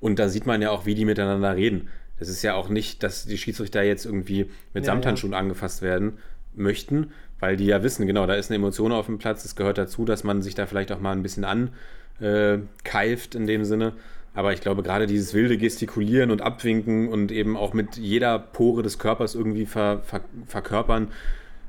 Und 0.00 0.18
da 0.18 0.28
sieht 0.28 0.46
man 0.46 0.60
ja 0.62 0.70
auch, 0.70 0.86
wie 0.86 0.94
die 0.94 1.04
miteinander 1.04 1.56
reden. 1.56 1.88
Das 2.18 2.28
ist 2.28 2.42
ja 2.42 2.54
auch 2.54 2.68
nicht, 2.68 3.02
dass 3.02 3.24
die 3.24 3.38
Schiedsrichter 3.38 3.82
jetzt 3.82 4.04
irgendwie 4.04 4.50
mit 4.74 4.84
Ja, 4.84 4.92
Samthandschuhen 4.92 5.34
angefasst 5.34 5.82
werden 5.82 6.18
möchten, 6.54 7.12
weil 7.38 7.56
die 7.56 7.66
ja 7.66 7.84
wissen, 7.84 8.06
genau, 8.06 8.26
da 8.26 8.34
ist 8.34 8.50
eine 8.50 8.56
Emotion 8.56 8.90
auf 8.90 9.06
dem 9.06 9.18
Platz, 9.18 9.44
es 9.44 9.54
gehört 9.54 9.78
dazu, 9.78 10.04
dass 10.04 10.24
man 10.24 10.42
sich 10.42 10.56
da 10.56 10.66
vielleicht 10.66 10.90
auch 10.90 11.00
mal 11.00 11.12
ein 11.12 11.22
bisschen 11.22 11.44
ankeift 11.44 13.36
in 13.36 13.46
dem 13.46 13.64
Sinne. 13.64 13.92
Aber 14.38 14.52
ich 14.52 14.60
glaube, 14.60 14.84
gerade 14.84 15.08
dieses 15.08 15.34
wilde 15.34 15.58
Gestikulieren 15.58 16.30
und 16.30 16.42
Abwinken 16.42 17.08
und 17.08 17.32
eben 17.32 17.56
auch 17.56 17.72
mit 17.72 17.96
jeder 17.96 18.38
Pore 18.38 18.84
des 18.84 19.00
Körpers 19.00 19.34
irgendwie 19.34 19.66
ver, 19.66 20.00
ver, 20.04 20.20
verkörpern 20.46 21.08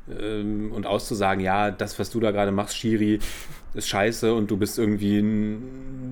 ähm, 0.07 0.71
und 0.71 0.85
auszusagen, 0.85 1.43
ja, 1.43 1.71
das, 1.71 1.97
was 1.97 2.11
du 2.11 2.19
da 2.19 2.29
gerade 2.29 2.51
machst, 2.51 2.77
Schiri, 2.77 3.17
ist 3.73 3.87
scheiße 3.89 4.31
und 4.35 4.51
du 4.51 4.57
bist 4.57 4.77
irgendwie 4.77 5.17
ein, 5.17 5.53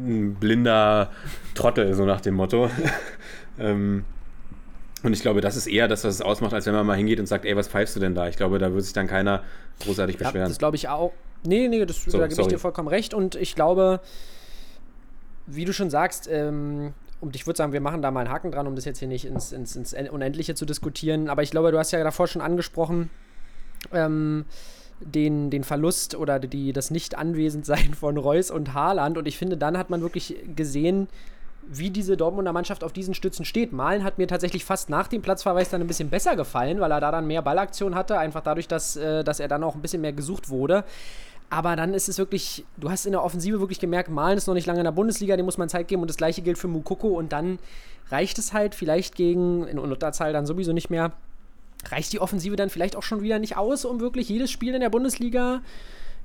ein 0.08 0.36
blinder 0.40 1.12
Trottel, 1.54 1.94
so 1.94 2.06
nach 2.06 2.22
dem 2.22 2.34
Motto. 2.34 2.72
ähm, 3.60 4.04
und 5.04 5.14
ich 5.14 5.22
glaube, 5.22 5.42
das 5.42 5.58
ist 5.58 5.68
eher 5.68 5.88
das, 5.88 6.06
was 6.06 6.16
es 6.16 6.22
ausmacht, 6.24 6.56
als 6.56 6.66
wenn 6.66 6.74
man 6.74 6.88
mal 6.88 6.98
hingeht 6.98 7.20
und 7.20 7.28
sagt, 7.28 7.46
ey, 7.46 7.56
was 7.56 7.68
pfeifst 7.68 7.96
du 7.96 8.00
denn 8.00 8.16
da? 8.16 8.30
Ich 8.30 8.36
glaube, 8.36 8.58
da 8.58 8.74
wird 8.74 8.84
sich 8.84 8.94
dann 8.94 9.06
keiner 9.06 9.44
großartig 9.82 10.20
Ja, 10.20 10.26
beschweren. 10.26 10.50
das 10.50 10.58
glaube 10.58 10.76
ich 10.76 10.90
auch. 10.90 11.14
Nee, 11.46 11.68
nee, 11.68 11.86
das, 11.86 12.04
So, 12.04 12.18
da 12.18 12.26
gebe 12.26 12.42
ich 12.42 12.48
dir 12.48 12.58
vollkommen 12.58 12.88
recht. 12.88 13.14
Und 13.14 13.36
ich 13.36 13.54
glaube, 13.54 14.00
wie 15.48 15.66
du 15.66 15.74
schon 15.74 15.90
sagst, 15.90 16.30
ähm, 16.30 16.94
und 17.20 17.36
ich 17.36 17.48
würde 17.48 17.58
sagen, 17.58 17.74
wir 17.74 17.82
machen 17.82 18.02
da 18.02 18.12
mal 18.12 18.22
einen 18.22 18.30
Haken 18.30 18.52
dran, 18.52 18.68
um 18.68 18.76
das 18.76 18.86
jetzt 18.86 19.00
hier 19.00 19.08
nicht 19.08 19.26
ins, 19.26 19.52
ins, 19.52 19.76
ins 19.76 19.94
Unendliche 19.94 20.54
zu 20.54 20.66
diskutieren. 20.66 21.30
Aber 21.30 21.42
ich 21.42 21.50
glaube, 21.50 21.72
du 21.72 21.80
hast 21.80 21.92
ja 21.92 22.04
davor 22.04 22.28
schon 22.28 22.44
angesprochen, 22.44 23.10
ähm, 23.92 24.46
den, 25.00 25.50
den 25.50 25.64
Verlust 25.64 26.16
oder 26.16 26.40
die, 26.40 26.74
das 26.74 26.92
Nicht-Anwesendsein 26.92 27.94
von 27.96 28.18
Reus 28.18 28.52
und 28.52 28.74
Haaland. 28.74 29.18
Und 29.18 29.28
ich 29.28 29.38
finde, 29.38 29.58
dann 29.58 29.78
hat 29.78 29.90
man 29.90 30.02
wirklich 30.02 30.36
gesehen, 30.56 31.08
wie 31.70 31.90
diese 31.90 32.18
Dortmunder 32.18 32.54
Mannschaft 32.54 32.84
auf 32.84 32.94
diesen 32.94 33.14
Stützen 33.14 33.46
steht. 33.46 33.74
Malen 33.74 34.04
hat 34.04 34.18
mir 34.18 34.28
tatsächlich 34.28 34.64
fast 34.64 34.90
nach 34.90 35.08
dem 35.08 35.22
Platzverweis 35.22 35.70
dann 35.70 35.82
ein 35.82 35.88
bisschen 35.88 36.10
besser 36.10 36.36
gefallen, 36.36 36.80
weil 36.80 36.92
er 36.92 37.02
da 37.02 37.12
dann 37.12 37.28
mehr 37.28 37.42
Ballaktion 37.42 37.96
hatte, 37.96 38.18
einfach 38.18 38.42
dadurch, 38.42 38.68
dass, 38.68 38.96
äh, 38.96 39.24
dass 39.24 39.40
er 39.40 39.48
dann 39.48 39.64
auch 39.64 39.76
ein 39.76 39.82
bisschen 39.82 40.02
mehr 40.02 40.14
gesucht 40.14 40.50
wurde. 40.50 40.86
Aber 41.50 41.76
dann 41.76 41.94
ist 41.94 42.10
es 42.10 42.18
wirklich, 42.18 42.66
du 42.76 42.90
hast 42.90 43.06
in 43.06 43.14
der 43.14 43.24
Offensive 43.24 43.60
wirklich 43.60 43.80
gemerkt, 43.80 44.10
Malen 44.10 44.38
ist 44.38 44.48
noch 44.48 44.54
nicht 44.54 44.68
lange 44.68 44.80
in 44.80 44.86
der 44.86 44.92
Bundesliga, 44.92 45.38
dem 45.38 45.46
muss 45.46 45.58
man 45.58 45.70
Zeit 45.70 45.88
geben 45.88 46.02
und 46.02 46.10
das 46.10 46.18
gleiche 46.18 46.42
gilt 46.42 46.58
für 46.58 46.68
Mukoko 46.68 47.10
und 47.10 47.32
dann 47.32 47.60
reicht 48.10 48.38
es 48.38 48.54
halt 48.54 48.76
vielleicht 48.76 49.16
gegen, 49.16 49.66
in 49.68 49.80
Unterzahl 49.80 50.34
dann 50.34 50.46
sowieso 50.46 50.74
nicht 50.74 50.90
mehr, 50.90 51.14
reicht 51.86 52.12
die 52.12 52.20
Offensive 52.20 52.56
dann 52.56 52.70
vielleicht 52.70 52.96
auch 52.96 53.04
schon 53.04 53.22
wieder 53.22 53.40
nicht 53.40 53.56
aus, 53.56 53.86
um 53.86 54.02
wirklich 54.02 54.28
jedes 54.28 54.52
Spiel 54.52 54.74
in 54.76 54.82
der 54.82 54.90
Bundesliga 54.90 55.62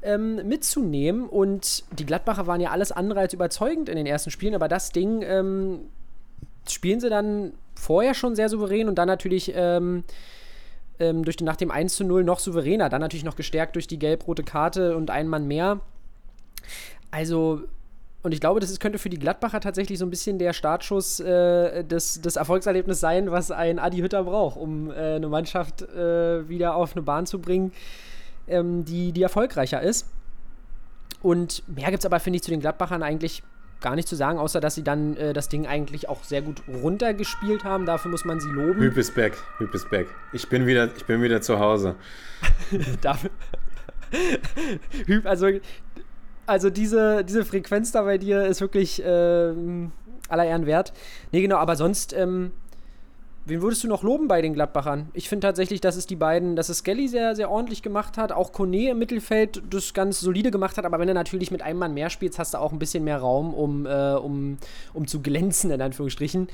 ähm, 0.03 0.47
mitzunehmen. 0.49 1.29
Und 1.29 1.85
die 1.97 2.07
Gladbacher 2.07 2.47
waren 2.47 2.61
ja 2.61 2.71
alles 2.71 2.91
andere 2.91 3.21
als 3.21 3.33
überzeugend 3.33 3.89
in 3.89 3.97
den 3.97 4.07
ersten 4.07 4.31
Spielen, 4.31 4.55
aber 4.55 4.69
das 4.69 4.91
Ding 4.91 5.23
ähm, 5.23 5.81
spielen 6.69 7.01
sie 7.01 7.11
dann 7.11 7.53
vorher 7.75 8.15
schon 8.15 8.35
sehr 8.35 8.49
souverän 8.49 8.89
und 8.89 8.97
dann 8.97 9.09
natürlich 9.09 9.53
ähm, 9.55 10.05
ähm, 11.03 11.25
durch 11.25 11.37
die, 11.37 11.45
nach 11.45 11.57
dem 11.57 11.71
1 11.71 11.97
zu 11.97 12.05
0 12.05 12.25
noch 12.25 12.39
souveräner. 12.39 12.89
Dann 12.89 13.01
natürlich 13.01 13.25
noch 13.25 13.37
gestärkt 13.37 13.75
durch 13.75 13.87
die 13.87 13.99
gelb-rote 13.99 14.45
Karte 14.45 14.97
und 14.97 15.11
ein 15.11 15.29
Mann 15.29 15.47
mehr. 15.47 15.81
Also, 17.11 17.63
und 18.23 18.33
ich 18.33 18.41
glaube, 18.41 18.61
das 18.61 18.71
ist, 18.71 18.81
könnte 18.81 18.99
für 18.99 19.11
die 19.11 19.19
Gladbacher 19.19 19.61
tatsächlich 19.61 19.99
so 19.99 20.07
ein 20.07 20.11
bisschen 20.11 20.39
der 20.39 20.53
Startschuss 20.53 21.21
äh, 21.21 21.85
des, 21.85 22.21
des 22.21 22.37
Erfolgserlebnisses 22.37 23.01
sein, 23.01 23.31
was 23.31 23.51
ein 23.51 23.79
Adi 23.79 23.99
Hütter 23.99 24.23
braucht, 24.25 24.57
um 24.57 24.91
äh, 24.91 25.17
eine 25.17 25.29
Mannschaft 25.29 25.83
äh, 25.83 26.49
wieder 26.49 26.77
auf 26.77 26.95
eine 26.95 27.03
Bahn 27.03 27.27
zu 27.27 27.41
bringen, 27.41 27.73
ähm, 28.47 28.85
die, 28.85 29.13
die 29.13 29.23
erfolgreicher 29.23 29.83
ist. 29.83 30.09
Und 31.21 31.63
mehr 31.69 31.91
gibt 31.91 32.01
es 32.01 32.07
aber, 32.07 32.21
finde 32.21 32.37
ich, 32.37 32.43
zu 32.43 32.51
den 32.51 32.61
Gladbachern 32.61 33.03
eigentlich 33.03 33.43
gar 33.83 33.95
nicht 33.97 34.09
zu 34.09 34.17
sagen, 34.17 34.39
außer 34.39 34.61
dass 34.61 34.75
sie 34.75 34.83
dann 34.83 35.17
äh, 35.17 35.33
das 35.33 35.49
Ding 35.49 35.67
eigentlich 35.67 36.09
auch 36.09 36.25
sehr 36.25 36.43
gut 36.43 36.63
runtergespielt 36.69 37.65
haben. 37.65 37.87
Dafür 37.87 38.11
muss 38.11 38.25
man 38.25 38.41
sie 38.41 38.51
loben. 38.51 38.81
Hüb 38.81 38.97
ist 38.97 39.15
back, 39.15 39.37
Hüb 39.59 39.75
ist 39.75 39.91
back. 39.91 40.07
Ich 40.33 40.49
bin 40.49 40.67
wieder, 40.67 40.91
ich 40.97 41.05
bin 41.05 41.23
wieder 41.23 41.43
zu 41.43 41.59
Hause. 41.59 41.97
Dafür. 43.01 43.31
Hüb, 45.07 45.27
also, 45.27 45.49
also 46.47 46.71
diese, 46.71 47.25
diese 47.25 47.45
Frequenz 47.45 47.93
da 47.93 48.03
bei 48.03 48.19
dir 48.19 48.47
ist 48.47 48.61
wirklich 48.61 49.03
ähm, 49.05 49.93
aller 50.29 50.45
Ehren 50.45 50.67
wert. 50.67 50.93
Nee, 51.31 51.43
genau, 51.43 51.57
aber 51.57 51.77
sonst, 51.77 52.13
ähm, 52.13 52.53
wen 53.45 53.63
würdest 53.63 53.83
du 53.85 53.89
noch 53.89 54.03
loben 54.03 54.29
bei 54.29 54.41
den 54.43 54.55
Gladbachern? 54.55 55.09
Ich 55.15 55.29
finde 55.29 55.47
tatsächlich, 55.47 55.81
dass 55.81 55.97
es 55.97 56.07
die 56.07 56.17
beiden, 56.17 56.57
dass 56.57 56.69
es 56.69 56.79
Skelly 56.79 57.09
sehr, 57.09 57.35
sehr 57.37 57.51
ordentlich 57.51 57.83
gemacht 57.83 58.17
hat, 58.19 58.33
auch 58.33 58.53
Kone 58.53 58.91
im 58.91 58.99
Mittelfeld 58.99 59.63
das 59.71 59.95
ganz 59.95 60.21
solide 60.21 60.51
gemacht 60.51 60.77
hat, 60.79 60.85
aber 60.85 60.99
wenn 60.99 61.09
du 61.09 61.15
natürlich 61.15 61.51
mit 61.51 61.63
einem 61.63 61.79
Mann 61.79 61.95
mehr 61.95 62.11
spielst, 62.11 62.39
hast 62.39 62.55
du 62.55 62.59
auch 62.59 62.73
ein 62.73 62.79
bisschen 62.79 63.05
mehr 63.05 63.19
Raum, 63.19 63.53
um, 63.55 63.87
äh, 63.87 64.15
um, 64.15 64.59
um 64.93 65.07
zu 65.07 65.21
glänzen, 65.21 65.71
in 65.71 65.81
Anführungsstrichen. 65.83 66.49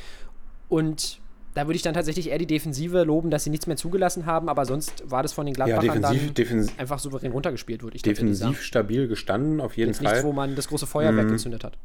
Und 0.69 1.21
da 1.55 1.67
würde 1.67 1.77
ich 1.77 1.83
dann 1.83 1.95
tatsächlich 1.95 2.29
eher 2.31 2.39
die 2.39 2.47
Defensive 2.47 3.03
loben, 3.03 3.31
dass 3.31 3.43
sie 3.45 3.51
nichts 3.51 3.67
mehr 3.67 3.77
zugelassen 3.77 4.27
haben, 4.27 4.49
aber 4.49 4.65
sonst 4.65 5.03
war 5.11 5.23
das 5.23 5.33
von 5.33 5.45
den 5.47 5.55
Ja, 5.57 5.67
Gladbachern 5.67 6.03
defensiv, 6.03 6.27
dann 6.27 6.35
defensiv, 6.35 6.79
einfach 6.79 6.99
souverän 7.01 7.33
runtergespielt, 7.33 7.83
würde 7.83 7.97
ich 7.97 8.03
defensiv 8.03 8.63
stabil 8.63 9.09
gestanden, 9.09 9.61
auf 9.61 9.77
jeden 9.77 9.91
Jetzt 9.91 10.01
nichts, 10.03 10.19
wo 10.23 10.29
Fall. 10.29 10.35
man 10.35 10.55
das 10.55 10.69
große 10.69 10.87
Feuerwerk 10.87 11.27
Mhm. 11.27 11.33
gezündet 11.33 11.65
hat. 11.65 11.77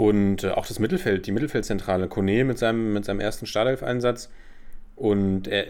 Und 0.00 0.44
äh, 0.44 0.52
auch 0.52 0.66
das 0.66 0.78
Mittelfeld, 0.78 1.26
die 1.26 1.32
Mittelfeldzentrale, 1.32 2.08
Kone 2.08 2.44
mit 2.44 2.56
seinem, 2.56 2.94
mit 2.94 3.04
seinem 3.04 3.20
ersten 3.20 3.44
Startelf-Einsatz. 3.44 4.30
Und 4.96 5.46
er, 5.46 5.66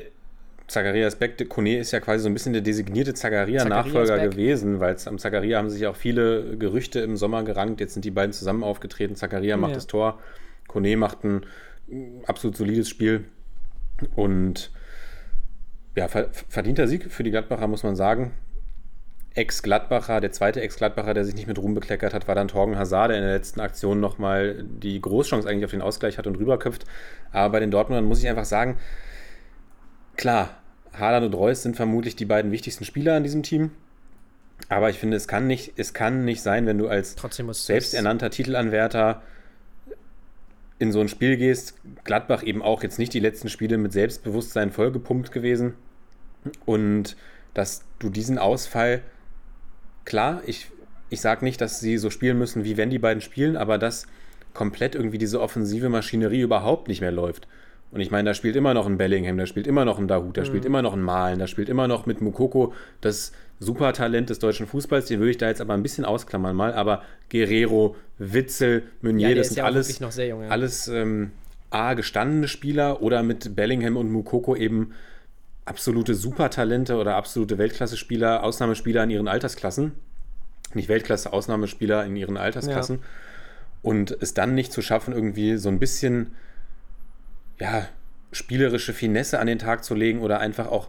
Zacharias 0.68 1.16
Beck, 1.16 1.48
Kone 1.48 1.78
ist 1.78 1.90
ja 1.90 1.98
quasi 1.98 2.22
so 2.22 2.30
ein 2.30 2.34
bisschen 2.34 2.52
der 2.52 2.62
designierte 2.62 3.12
Zagaria-Nachfolger 3.12 4.28
gewesen, 4.28 4.78
weil 4.78 4.96
am 5.04 5.18
Zagaria 5.18 5.58
haben 5.58 5.68
sich 5.68 5.84
auch 5.88 5.96
viele 5.96 6.56
Gerüchte 6.56 7.00
im 7.00 7.16
Sommer 7.16 7.42
gerankt. 7.42 7.80
Jetzt 7.80 7.94
sind 7.94 8.04
die 8.04 8.12
beiden 8.12 8.32
zusammen 8.32 8.62
aufgetreten. 8.62 9.16
Zagaria 9.16 9.56
macht 9.56 9.70
Ja. 9.70 9.74
das 9.78 9.88
Tor, 9.88 10.20
Kone 10.68 10.96
macht 10.96 11.24
ein 11.24 11.44
mm, 11.88 12.24
absolut 12.24 12.56
solides 12.56 12.88
Spiel. 12.88 13.24
Und 14.14 14.70
ja, 15.96 16.06
ver 16.06 16.28
verdienter 16.30 16.86
Sieg 16.86 17.10
für 17.10 17.24
die 17.24 17.32
Gladbacher, 17.32 17.66
muss 17.66 17.82
man 17.82 17.96
sagen. 17.96 18.30
Ex-Gladbacher, 19.40 20.20
der 20.20 20.32
zweite 20.32 20.60
Ex-Gladbacher, 20.60 21.14
der 21.14 21.24
sich 21.24 21.34
nicht 21.34 21.46
mit 21.46 21.58
Ruhm 21.58 21.72
bekleckert 21.74 22.12
hat, 22.12 22.28
war 22.28 22.34
dann 22.34 22.48
Torgen 22.48 22.76
Hazard, 22.76 23.10
der 23.10 23.16
in 23.16 23.24
der 23.24 23.32
letzten 23.32 23.60
Aktion 23.60 23.98
nochmal 23.98 24.62
die 24.62 25.00
Großchance 25.00 25.48
eigentlich 25.48 25.64
auf 25.64 25.70
den 25.70 25.80
Ausgleich 25.80 26.18
hat 26.18 26.26
und 26.26 26.36
rüberköpft. 26.36 26.84
Aber 27.32 27.52
bei 27.52 27.60
den 27.60 27.70
Dortmundern 27.70 28.04
muss 28.04 28.22
ich 28.22 28.28
einfach 28.28 28.44
sagen, 28.44 28.76
klar, 30.16 30.50
Haaland 30.92 31.24
und 31.24 31.34
Reus 31.34 31.62
sind 31.62 31.74
vermutlich 31.74 32.16
die 32.16 32.26
beiden 32.26 32.52
wichtigsten 32.52 32.84
Spieler 32.84 33.16
in 33.16 33.22
diesem 33.22 33.42
Team. 33.42 33.70
Aber 34.68 34.90
ich 34.90 34.98
finde, 34.98 35.16
es 35.16 35.26
kann 35.26 35.46
nicht, 35.46 35.72
es 35.76 35.94
kann 35.94 36.26
nicht 36.26 36.42
sein, 36.42 36.66
wenn 36.66 36.76
du 36.76 36.88
als 36.88 37.16
selbsternannter 37.52 38.28
Titelanwärter 38.28 39.22
in 40.78 40.92
so 40.92 41.00
ein 41.00 41.08
Spiel 41.08 41.38
gehst. 41.38 41.74
Gladbach 42.04 42.42
eben 42.42 42.60
auch 42.60 42.82
jetzt 42.82 42.98
nicht 42.98 43.14
die 43.14 43.20
letzten 43.20 43.48
Spiele 43.48 43.78
mit 43.78 43.92
Selbstbewusstsein 43.92 44.70
vollgepumpt 44.70 45.32
gewesen. 45.32 45.74
Und 46.66 47.16
dass 47.54 47.84
du 47.98 48.10
diesen 48.10 48.38
Ausfall, 48.38 49.02
klar, 50.04 50.42
ich, 50.46 50.68
ich 51.08 51.20
sage 51.20 51.44
nicht, 51.44 51.60
dass 51.60 51.80
sie 51.80 51.98
so 51.98 52.10
spielen 52.10 52.38
müssen, 52.38 52.64
wie 52.64 52.76
wenn 52.76 52.90
die 52.90 52.98
beiden 52.98 53.20
spielen, 53.20 53.56
aber 53.56 53.78
dass 53.78 54.06
komplett 54.54 54.94
irgendwie 54.94 55.18
diese 55.18 55.40
offensive 55.40 55.88
Maschinerie 55.88 56.40
überhaupt 56.40 56.88
nicht 56.88 57.00
mehr 57.00 57.12
läuft. 57.12 57.46
Und 57.92 58.00
ich 58.00 58.10
meine, 58.10 58.30
da 58.30 58.34
spielt 58.34 58.54
immer 58.54 58.72
noch 58.72 58.86
ein 58.86 58.98
Bellingham, 58.98 59.36
da 59.36 59.46
spielt 59.46 59.66
immer 59.66 59.84
noch 59.84 59.98
ein 59.98 60.06
Dahut, 60.06 60.36
da 60.36 60.44
spielt 60.44 60.64
immer 60.64 60.80
noch 60.80 60.92
ein 60.92 61.02
Malen, 61.02 61.40
da 61.40 61.48
spielt 61.48 61.68
immer 61.68 61.88
noch 61.88 62.06
mit 62.06 62.20
Mukoko 62.20 62.72
das 63.00 63.32
Supertalent 63.58 64.30
des 64.30 64.38
deutschen 64.38 64.66
Fußballs, 64.66 65.06
den 65.06 65.18
würde 65.18 65.32
ich 65.32 65.38
da 65.38 65.48
jetzt 65.48 65.60
aber 65.60 65.74
ein 65.74 65.82
bisschen 65.82 66.04
ausklammern 66.04 66.54
mal, 66.54 66.72
aber 66.72 67.02
Guerrero, 67.30 67.96
Witzel, 68.18 68.84
Meunier, 69.02 69.30
Ja, 69.30 69.34
das 69.34 69.48
ist 69.48 69.54
sind 69.54 69.58
ja 69.58 69.64
alles, 69.64 69.88
wirklich 69.88 70.00
noch 70.00 70.12
sehr 70.12 70.28
jung, 70.28 70.42
ja. 70.42 70.48
alles 70.50 70.86
ähm, 70.86 71.32
A, 71.70 71.94
gestandene 71.94 72.46
Spieler 72.46 73.02
oder 73.02 73.22
mit 73.24 73.56
Bellingham 73.56 73.96
und 73.96 74.10
Mukoko 74.10 74.54
eben 74.54 74.92
absolute 75.64 76.14
Supertalente 76.14 76.96
oder 76.96 77.16
absolute 77.16 77.58
Weltklasse-Spieler, 77.58 78.42
Ausnahmespieler 78.42 79.04
in 79.04 79.10
ihren 79.10 79.28
Altersklassen. 79.28 79.92
Nicht 80.74 80.88
Weltklasse, 80.88 81.32
Ausnahmespieler 81.32 82.04
in 82.04 82.16
ihren 82.16 82.36
Altersklassen. 82.36 83.00
Und 83.82 84.16
es 84.20 84.34
dann 84.34 84.54
nicht 84.54 84.72
zu 84.72 84.82
schaffen, 84.82 85.14
irgendwie 85.14 85.56
so 85.56 85.68
ein 85.68 85.78
bisschen, 85.78 86.34
ja, 87.58 87.88
spielerische 88.32 88.92
Finesse 88.92 89.40
an 89.40 89.46
den 89.46 89.58
Tag 89.58 89.84
zu 89.84 89.94
legen 89.94 90.20
oder 90.20 90.38
einfach 90.38 90.68
auch 90.68 90.88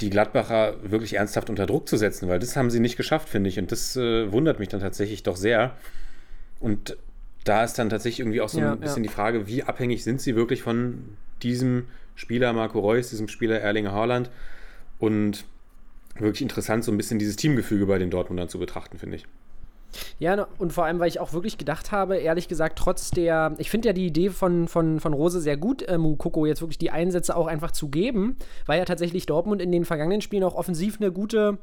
die 0.00 0.10
Gladbacher 0.10 0.76
wirklich 0.82 1.14
ernsthaft 1.14 1.50
unter 1.50 1.66
Druck 1.66 1.88
zu 1.88 1.96
setzen, 1.96 2.28
weil 2.28 2.38
das 2.38 2.56
haben 2.56 2.70
sie 2.70 2.80
nicht 2.80 2.96
geschafft, 2.96 3.28
finde 3.28 3.50
ich. 3.50 3.58
Und 3.58 3.72
das 3.72 3.96
äh, 3.96 4.30
wundert 4.32 4.58
mich 4.58 4.68
dann 4.68 4.80
tatsächlich 4.80 5.22
doch 5.22 5.36
sehr. 5.36 5.76
Und 6.58 6.96
da 7.44 7.64
ist 7.64 7.78
dann 7.78 7.90
tatsächlich 7.90 8.20
irgendwie 8.20 8.40
auch 8.40 8.48
so 8.48 8.60
Ja, 8.60 8.72
ein 8.72 8.80
bisschen 8.80 9.04
ja. 9.04 9.08
die 9.08 9.14
Frage, 9.14 9.46
wie 9.46 9.62
abhängig 9.62 10.04
sind 10.04 10.20
sie 10.20 10.36
wirklich 10.36 10.62
von 10.62 11.16
diesem 11.42 11.86
Spieler 12.20 12.52
Marco 12.52 12.80
Reus, 12.80 13.08
diesem 13.08 13.28
Spieler 13.28 13.60
Erlinger 13.60 13.92
Haaland? 13.92 14.30
Und 14.98 15.46
wirklich 16.18 16.42
interessant, 16.42 16.84
so 16.84 16.92
ein 16.92 16.98
bisschen 16.98 17.18
dieses 17.18 17.36
Teamgefüge 17.36 17.86
bei 17.86 17.98
den 17.98 18.10
Dortmundern 18.10 18.50
zu 18.50 18.58
betrachten, 18.58 18.98
finde 18.98 19.16
ich. 19.16 19.26
Ja, 20.18 20.46
und 20.58 20.72
vor 20.72 20.84
allem, 20.84 21.00
weil 21.00 21.08
ich 21.08 21.18
auch 21.18 21.32
wirklich 21.32 21.56
gedacht 21.56 21.92
habe, 21.92 22.18
ehrlich 22.18 22.46
gesagt, 22.46 22.78
trotz 22.78 23.10
der, 23.10 23.54
ich 23.56 23.70
finde 23.70 23.88
ja 23.88 23.92
die 23.94 24.06
Idee 24.06 24.28
von, 24.28 24.68
von, 24.68 25.00
von 25.00 25.14
Rose 25.14 25.40
sehr 25.40 25.56
gut, 25.56 25.82
äh, 25.82 25.96
Mukoko 25.96 26.44
jetzt 26.44 26.60
wirklich 26.60 26.78
die 26.78 26.90
Einsätze 26.90 27.34
auch 27.34 27.46
einfach 27.46 27.70
zu 27.70 27.88
geben, 27.88 28.36
weil 28.66 28.78
ja 28.78 28.84
tatsächlich 28.84 29.24
Dortmund 29.24 29.62
in 29.62 29.72
den 29.72 29.86
vergangenen 29.86 30.20
Spielen 30.20 30.44
auch 30.44 30.54
offensiv 30.54 31.00
eine 31.00 31.10
gute, 31.10 31.58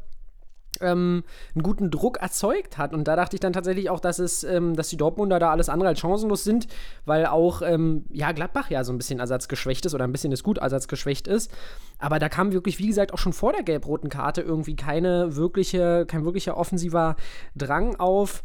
ähm, 0.81 1.23
einen 1.53 1.63
guten 1.63 1.91
Druck 1.91 2.17
erzeugt 2.17 2.77
hat. 2.77 2.93
Und 2.93 3.07
da 3.07 3.15
dachte 3.15 3.35
ich 3.35 3.39
dann 3.39 3.53
tatsächlich 3.53 3.89
auch, 3.89 3.99
dass 3.99 4.19
es, 4.19 4.43
ähm, 4.43 4.75
dass 4.75 4.89
die 4.89 4.97
Dortmunder 4.97 5.39
da 5.39 5.51
alles 5.51 5.69
andere 5.69 5.89
als 5.89 5.99
chancenlos 5.99 6.43
sind, 6.43 6.67
weil 7.05 7.25
auch, 7.25 7.61
ähm, 7.61 8.05
ja, 8.09 8.31
Gladbach 8.31 8.69
ja 8.69 8.83
so 8.83 8.93
ein 8.93 8.97
bisschen 8.97 9.19
ersatzgeschwächt 9.19 9.85
ist 9.85 9.93
oder 9.93 10.05
ein 10.05 10.11
bisschen 10.11 10.31
ist 10.31 10.43
gut 10.43 10.57
ersatzgeschwächt 10.57 11.27
ist. 11.27 11.51
Aber 11.99 12.19
da 12.19 12.29
kam 12.29 12.51
wirklich, 12.51 12.79
wie 12.79 12.87
gesagt, 12.87 13.13
auch 13.13 13.19
schon 13.19 13.33
vor 13.33 13.53
der 13.53 13.63
gelb-roten 13.63 14.09
Karte 14.09 14.41
irgendwie 14.41 14.75
keine 14.75 15.35
wirkliche, 15.35 16.05
kein 16.05 16.25
wirklicher 16.25 16.57
offensiver 16.57 17.15
Drang 17.55 17.95
auf. 17.95 18.43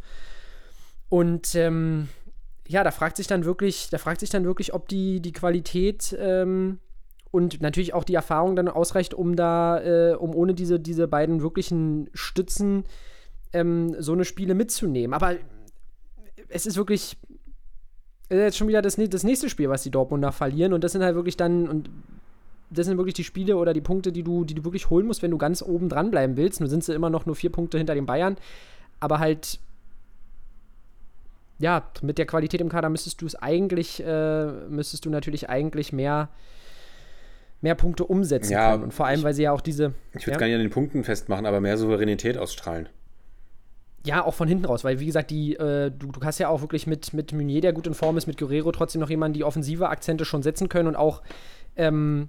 Und 1.09 1.53
ähm, 1.55 2.09
ja, 2.67 2.83
da 2.83 2.91
fragt 2.91 3.17
sich 3.17 3.27
dann 3.27 3.45
wirklich, 3.45 3.89
da 3.91 3.97
fragt 3.97 4.19
sich 4.21 4.29
dann 4.29 4.45
wirklich, 4.45 4.73
ob 4.73 4.87
die, 4.87 5.21
die 5.21 5.31
Qualität 5.31 6.15
ähm, 6.19 6.79
und 7.33 7.61
natürlich 7.61 7.95
auch 7.95 8.03
die 8.03 8.13
Erfahrung 8.13 8.55
dann 8.55 8.67
ausreicht, 8.67 9.15
um 9.15 9.35
da, 9.35 9.81
äh, 9.81 10.13
um 10.13 10.35
ohne 10.35 10.53
diese, 10.53 10.79
diese 10.79 11.07
beiden 11.07 11.41
wirklichen 11.41 12.07
Stützen 12.13 12.83
ähm, 13.53 13.95
so 13.97 14.13
eine 14.13 14.23
Spiele 14.23 14.53
mitzunehmen. 14.53 15.15
Aber 15.15 15.37
es 16.49 16.67
ist 16.67 16.77
wirklich 16.77 17.17
es 18.29 18.37
ist 18.37 18.43
jetzt 18.43 18.57
schon 18.57 18.67
wieder 18.67 18.83
das, 18.83 18.95
das 18.95 19.23
nächste 19.23 19.49
Spiel, 19.49 19.67
was 19.67 19.81
die 19.81 19.89
Dortmunder 19.89 20.31
verlieren. 20.31 20.73
Und 20.73 20.83
das 20.83 20.91
sind 20.91 21.01
halt 21.01 21.15
wirklich 21.15 21.35
dann, 21.35 21.67
und 21.67 21.89
das 22.69 22.85
sind 22.85 22.97
wirklich 22.97 23.15
die 23.15 23.23
Spiele 23.23 23.57
oder 23.57 23.73
die 23.73 23.81
Punkte, 23.81 24.11
die 24.11 24.23
du, 24.23 24.45
die 24.45 24.53
du 24.53 24.63
wirklich 24.63 24.91
holen 24.91 25.07
musst, 25.07 25.23
wenn 25.23 25.31
du 25.31 25.39
ganz 25.39 25.63
oben 25.63 25.89
dran 25.89 26.11
bleiben 26.11 26.37
willst. 26.37 26.59
Nur 26.59 26.69
sind 26.69 26.83
sie 26.83 26.93
immer 26.93 27.09
noch 27.09 27.25
nur 27.25 27.35
vier 27.35 27.51
Punkte 27.51 27.79
hinter 27.79 27.95
den 27.95 28.05
Bayern. 28.05 28.37
Aber 28.99 29.17
halt, 29.17 29.59
ja, 31.57 31.83
mit 32.03 32.19
der 32.19 32.27
Qualität 32.27 32.61
im 32.61 32.69
Kader 32.69 32.89
müsstest 32.89 33.21
du 33.23 33.25
es 33.25 33.33
eigentlich, 33.33 34.03
äh, 34.05 34.51
müsstest 34.69 35.05
du 35.05 35.09
natürlich 35.09 35.49
eigentlich 35.49 35.93
mehr, 35.93 36.29
mehr 37.63 37.75
Punkte 37.75 38.05
umsetzen 38.05 38.51
Ja, 38.53 38.71
können. 38.73 38.83
Und 38.83 38.93
vor 38.93 39.07
allem, 39.07 39.19
ich- 39.19 39.25
weil 39.25 39.33
sie 39.33 39.43
ja 39.43 39.51
auch 39.51 39.61
diese. 39.61 39.93
Ich 40.11 40.27
würde 40.27 40.33
ja? 40.33 40.37
gar 40.37 40.45
nicht 40.47 40.55
an 40.55 40.61
den 40.61 40.69
Punkten 40.69 41.03
festmachen, 41.03 41.45
aber 41.45 41.59
mehr 41.61 41.77
Souveränität 41.77 42.37
ausstrahlen. 42.37 42.87
Ja, 44.05 44.25
auch 44.25 44.33
von 44.33 44.49
hinten 44.49 44.65
raus, 44.65 44.83
weil 44.83 44.99
wie 44.99 45.05
gesagt, 45.05 45.31
die, 45.31 45.55
äh, 45.55 45.89
du, 45.89 46.11
du 46.11 46.19
hast 46.23 46.37
ja 46.37 46.49
auch 46.49 46.59
wirklich 46.59 46.87
mit, 46.87 47.13
mit 47.13 47.31
Meunier, 47.31 47.61
der 47.61 47.71
gut 47.71 47.87
in 47.87 47.93
Form 47.93 48.17
ist, 48.17 48.27
mit 48.27 48.37
Guerrero 48.37 48.71
trotzdem 48.73 48.99
noch 48.99 49.09
jemanden, 49.09 49.33
die 49.33 49.45
offensive 49.45 49.87
Akzente 49.87 50.25
schon 50.25 50.43
setzen 50.43 50.67
können 50.67 50.89
und 50.89 50.97
auch 50.97 51.21
ähm, 51.77 52.27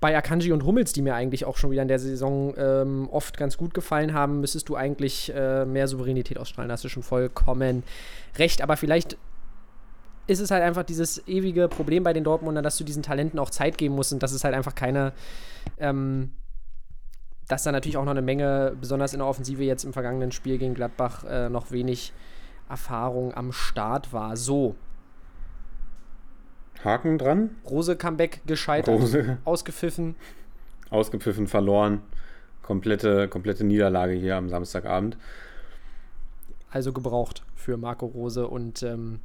bei 0.00 0.16
Akanji 0.16 0.50
und 0.52 0.64
Hummels, 0.64 0.92
die 0.92 1.02
mir 1.02 1.14
eigentlich 1.14 1.44
auch 1.44 1.56
schon 1.56 1.70
wieder 1.70 1.82
in 1.82 1.88
der 1.88 2.00
Saison 2.00 2.54
ähm, 2.56 3.08
oft 3.10 3.36
ganz 3.36 3.56
gut 3.56 3.72
gefallen 3.72 4.14
haben, 4.14 4.40
müsstest 4.40 4.68
du 4.68 4.74
eigentlich 4.76 5.32
äh, 5.34 5.64
mehr 5.64 5.86
Souveränität 5.88 6.38
ausstrahlen. 6.38 6.68
Da 6.68 6.72
hast 6.74 6.84
du 6.84 6.88
schon 6.88 7.02
vollkommen 7.04 7.82
recht. 8.36 8.60
Aber 8.62 8.76
vielleicht 8.76 9.16
ist 10.28 10.40
es 10.40 10.50
halt 10.50 10.62
einfach 10.62 10.84
dieses 10.84 11.26
ewige 11.26 11.68
Problem 11.68 12.04
bei 12.04 12.12
den 12.12 12.22
Dortmundern, 12.22 12.62
dass 12.62 12.76
du 12.76 12.84
diesen 12.84 13.02
Talenten 13.02 13.38
auch 13.38 13.50
Zeit 13.50 13.78
geben 13.78 13.94
musst 13.94 14.12
und 14.12 14.22
dass 14.22 14.32
es 14.32 14.44
halt 14.44 14.54
einfach 14.54 14.74
keine, 14.74 15.12
ähm, 15.78 16.32
dass 17.48 17.64
da 17.64 17.72
natürlich 17.72 17.96
auch 17.96 18.04
noch 18.04 18.12
eine 18.12 18.22
Menge, 18.22 18.76
besonders 18.78 19.14
in 19.14 19.18
der 19.18 19.26
Offensive 19.26 19.64
jetzt 19.64 19.84
im 19.84 19.92
vergangenen 19.92 20.30
Spiel 20.30 20.58
gegen 20.58 20.74
Gladbach, 20.74 21.24
äh, 21.24 21.48
noch 21.48 21.70
wenig 21.70 22.12
Erfahrung 22.68 23.34
am 23.34 23.52
Start 23.52 24.12
war. 24.12 24.36
So, 24.36 24.76
Haken 26.84 27.18
dran, 27.18 27.50
Rose 27.68 27.96
Comeback 27.96 28.42
gescheitert, 28.46 29.00
Rose 29.00 29.38
ausgepfiffen. 29.44 30.14
ausgepfiffen, 30.90 31.46
verloren. 31.46 32.02
Komplette, 32.62 33.28
komplette 33.28 33.64
Niederlage 33.64 34.12
hier 34.12 34.36
am 34.36 34.50
Samstagabend. 34.50 35.16
also 36.70 36.92
gebraucht 36.92 37.42
für 37.54 37.78
Marco 37.78 38.04
Rose 38.04 38.46
und 38.46 38.82
ähm, 38.82 39.20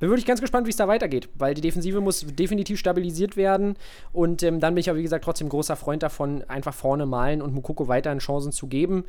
bin 0.00 0.08
wirklich 0.08 0.26
ganz 0.26 0.40
gespannt, 0.40 0.66
wie 0.66 0.70
es 0.70 0.76
da 0.76 0.88
weitergeht, 0.88 1.28
weil 1.34 1.54
die 1.54 1.60
Defensive 1.60 2.00
muss 2.00 2.26
definitiv 2.26 2.78
stabilisiert 2.78 3.36
werden 3.36 3.76
und 4.12 4.42
ähm, 4.42 4.58
dann 4.60 4.74
bin 4.74 4.80
ich 4.80 4.90
aber, 4.90 4.98
wie 4.98 5.04
gesagt, 5.04 5.24
trotzdem 5.24 5.48
großer 5.48 5.76
Freund 5.76 6.02
davon, 6.02 6.42
einfach 6.48 6.74
vorne 6.74 7.06
malen 7.06 7.42
und 7.42 7.54
Mukoko 7.54 7.86
weiterhin 7.86 8.18
Chancen 8.18 8.52
zu 8.52 8.66
geben. 8.66 9.04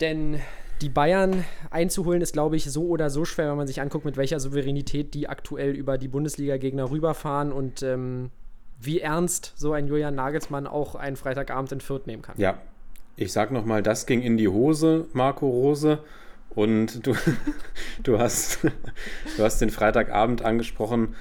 Denn 0.00 0.40
die 0.80 0.88
Bayern 0.88 1.44
einzuholen 1.70 2.22
ist, 2.22 2.32
glaube 2.32 2.56
ich, 2.56 2.70
so 2.70 2.86
oder 2.86 3.10
so 3.10 3.24
schwer, 3.24 3.50
wenn 3.50 3.56
man 3.56 3.66
sich 3.66 3.80
anguckt, 3.80 4.04
mit 4.04 4.16
welcher 4.16 4.38
Souveränität 4.38 5.12
die 5.14 5.28
aktuell 5.28 5.70
über 5.70 5.98
die 5.98 6.08
Bundesliga-Gegner 6.08 6.90
rüberfahren 6.90 7.52
und 7.52 7.82
ähm, 7.82 8.30
wie 8.80 9.00
ernst 9.00 9.54
so 9.56 9.72
ein 9.72 9.88
Julian 9.88 10.14
Nagelsmann 10.14 10.66
auch 10.66 10.94
einen 10.94 11.16
Freitagabend 11.16 11.72
in 11.72 11.80
Fürth 11.80 12.06
nehmen 12.06 12.22
kann. 12.22 12.36
Ja, 12.38 12.58
ich 13.16 13.32
sag 13.32 13.50
nochmal, 13.50 13.82
das 13.82 14.06
ging 14.06 14.22
in 14.22 14.36
die 14.36 14.48
Hose, 14.48 15.06
Marco 15.12 15.48
Rose. 15.48 15.98
Und 16.58 17.06
du, 17.06 17.14
du, 18.02 18.18
hast, 18.18 18.58
du 19.36 19.44
hast 19.44 19.60
den 19.60 19.70
Freitagabend 19.70 20.44
angesprochen. 20.44 21.14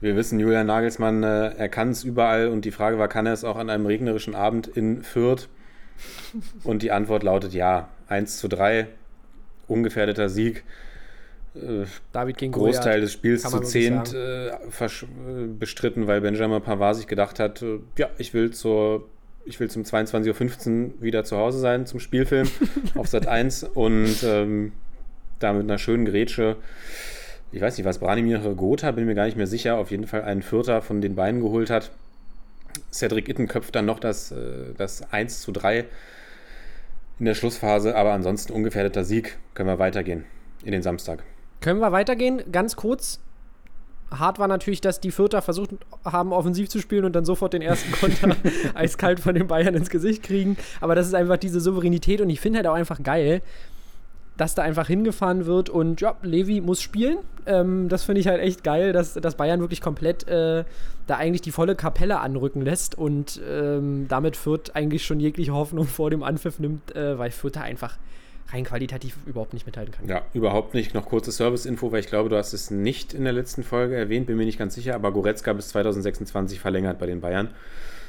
Wir 0.00 0.14
wissen, 0.14 0.38
Julian 0.38 0.68
Nagelsmann, 0.68 1.24
äh, 1.24 1.48
er 1.56 1.68
kann 1.68 1.90
es 1.90 2.04
überall. 2.04 2.46
Und 2.46 2.64
die 2.64 2.70
Frage 2.70 2.96
war, 2.96 3.08
kann 3.08 3.26
er 3.26 3.32
es 3.32 3.42
auch 3.42 3.56
an 3.56 3.68
einem 3.68 3.86
regnerischen 3.86 4.36
Abend 4.36 4.68
in 4.68 5.02
Fürth? 5.02 5.48
Und 6.62 6.82
die 6.82 6.92
Antwort 6.92 7.24
lautet 7.24 7.52
ja. 7.52 7.88
1 8.06 8.36
zu 8.36 8.46
3, 8.46 8.86
ungefährdeter 9.66 10.28
Sieg. 10.28 10.62
Äh, 11.56 11.86
David 12.12 12.38
gegen 12.38 12.52
Großteil 12.52 13.00
Goliath, 13.00 13.02
des 13.02 13.12
Spiels 13.12 13.42
zu 13.42 13.58
zehnt 13.62 14.14
äh, 14.14 14.52
bestritten, 15.58 16.06
weil 16.06 16.20
Benjamin 16.20 16.62
Pavard 16.62 16.94
sich 16.94 17.08
gedacht 17.08 17.40
hat, 17.40 17.64
ja, 17.98 18.08
ich 18.18 18.34
will 18.34 18.52
zur 18.52 19.08
ich 19.44 19.58
will 19.60 19.70
zum 19.70 19.82
22.15 19.82 20.84
Uhr 20.84 21.02
wieder 21.02 21.24
zu 21.24 21.36
Hause 21.36 21.58
sein 21.58 21.86
zum 21.86 22.00
Spielfilm 22.00 22.48
auf 22.94 23.08
Sat 23.08 23.26
1 23.26 23.64
und 23.64 24.22
ähm, 24.24 24.72
da 25.38 25.52
mit 25.52 25.64
einer 25.64 25.78
schönen 25.78 26.04
Grätsche, 26.04 26.56
ich 27.52 27.60
weiß 27.60 27.76
nicht, 27.76 27.86
was 27.86 27.98
Branimir 27.98 28.38
Gotha, 28.38 28.90
bin 28.92 29.06
mir 29.06 29.14
gar 29.14 29.24
nicht 29.24 29.36
mehr 29.36 29.46
sicher, 29.46 29.76
auf 29.76 29.90
jeden 29.90 30.06
Fall 30.06 30.22
einen 30.22 30.42
Vierter 30.42 30.82
von 30.82 31.00
den 31.00 31.14
Beinen 31.14 31.40
geholt 31.40 31.70
hat. 31.70 31.90
Cedric 32.92 33.28
Itten 33.28 33.48
köpft 33.48 33.74
dann 33.74 33.86
noch 33.86 33.98
das, 33.98 34.30
äh, 34.30 34.74
das 34.76 35.12
1 35.12 35.40
zu 35.40 35.52
3 35.52 35.86
in 37.18 37.26
der 37.26 37.34
Schlussphase, 37.34 37.96
aber 37.96 38.12
ansonsten 38.12 38.52
ungefährdeter 38.52 39.04
Sieg. 39.04 39.38
Können 39.54 39.68
wir 39.68 39.78
weitergehen 39.78 40.24
in 40.64 40.72
den 40.72 40.82
Samstag. 40.82 41.22
Können 41.60 41.80
wir 41.80 41.92
weitergehen? 41.92 42.42
Ganz 42.50 42.76
kurz. 42.76 43.20
Hart 44.10 44.38
war 44.38 44.48
natürlich, 44.48 44.80
dass 44.80 45.00
die 45.00 45.10
Vierter 45.10 45.42
versucht 45.42 45.70
haben, 46.04 46.32
offensiv 46.32 46.68
zu 46.68 46.80
spielen 46.80 47.04
und 47.04 47.14
dann 47.14 47.24
sofort 47.24 47.52
den 47.52 47.62
ersten 47.62 47.92
Konter 48.00 48.36
eiskalt 48.74 49.20
von 49.20 49.34
den 49.34 49.46
Bayern 49.46 49.74
ins 49.74 49.90
Gesicht 49.90 50.22
kriegen. 50.22 50.56
Aber 50.80 50.94
das 50.94 51.06
ist 51.06 51.14
einfach 51.14 51.36
diese 51.36 51.60
Souveränität 51.60 52.20
und 52.20 52.30
ich 52.30 52.40
finde 52.40 52.58
halt 52.58 52.66
auch 52.66 52.74
einfach 52.74 53.02
geil, 53.02 53.42
dass 54.36 54.54
da 54.54 54.62
einfach 54.62 54.86
hingefahren 54.86 55.44
wird 55.44 55.68
und 55.68 56.00
ja, 56.00 56.16
Levi 56.22 56.62
muss 56.62 56.80
spielen. 56.80 57.18
Ähm, 57.44 57.90
das 57.90 58.04
finde 58.04 58.22
ich 58.22 58.26
halt 58.26 58.40
echt 58.40 58.64
geil, 58.64 58.92
dass, 58.92 59.14
dass 59.14 59.34
Bayern 59.34 59.60
wirklich 59.60 59.82
komplett 59.82 60.26
äh, 60.28 60.64
da 61.06 61.16
eigentlich 61.16 61.42
die 61.42 61.50
volle 61.50 61.74
Kapelle 61.74 62.20
anrücken 62.20 62.62
lässt 62.62 62.96
und 62.96 63.40
ähm, 63.46 64.06
damit 64.08 64.36
Fürth 64.36 64.70
eigentlich 64.74 65.04
schon 65.04 65.20
jegliche 65.20 65.52
Hoffnung 65.52 65.86
vor 65.86 66.08
dem 66.08 66.22
Anpfiff 66.22 66.58
nimmt, 66.58 66.96
äh, 66.96 67.18
weil 67.18 67.30
Fürth 67.30 67.58
einfach 67.58 67.98
rein 68.52 68.64
qualitativ 68.64 69.16
überhaupt 69.26 69.52
nicht 69.52 69.66
mithalten 69.66 69.94
kann. 69.94 70.08
Ja, 70.08 70.22
überhaupt 70.34 70.74
nicht. 70.74 70.94
Noch 70.94 71.06
kurze 71.06 71.32
Service-Info, 71.32 71.92
weil 71.92 72.00
ich 72.00 72.06
glaube, 72.08 72.28
du 72.28 72.36
hast 72.36 72.52
es 72.52 72.70
nicht 72.70 73.14
in 73.14 73.24
der 73.24 73.32
letzten 73.32 73.62
Folge 73.62 73.96
erwähnt, 73.96 74.26
bin 74.26 74.36
mir 74.36 74.44
nicht 74.44 74.58
ganz 74.58 74.74
sicher, 74.74 74.94
aber 74.94 75.12
Goretzka 75.12 75.52
bis 75.52 75.68
2026 75.68 76.60
verlängert 76.60 76.98
bei 76.98 77.06
den 77.06 77.20
Bayern. 77.20 77.48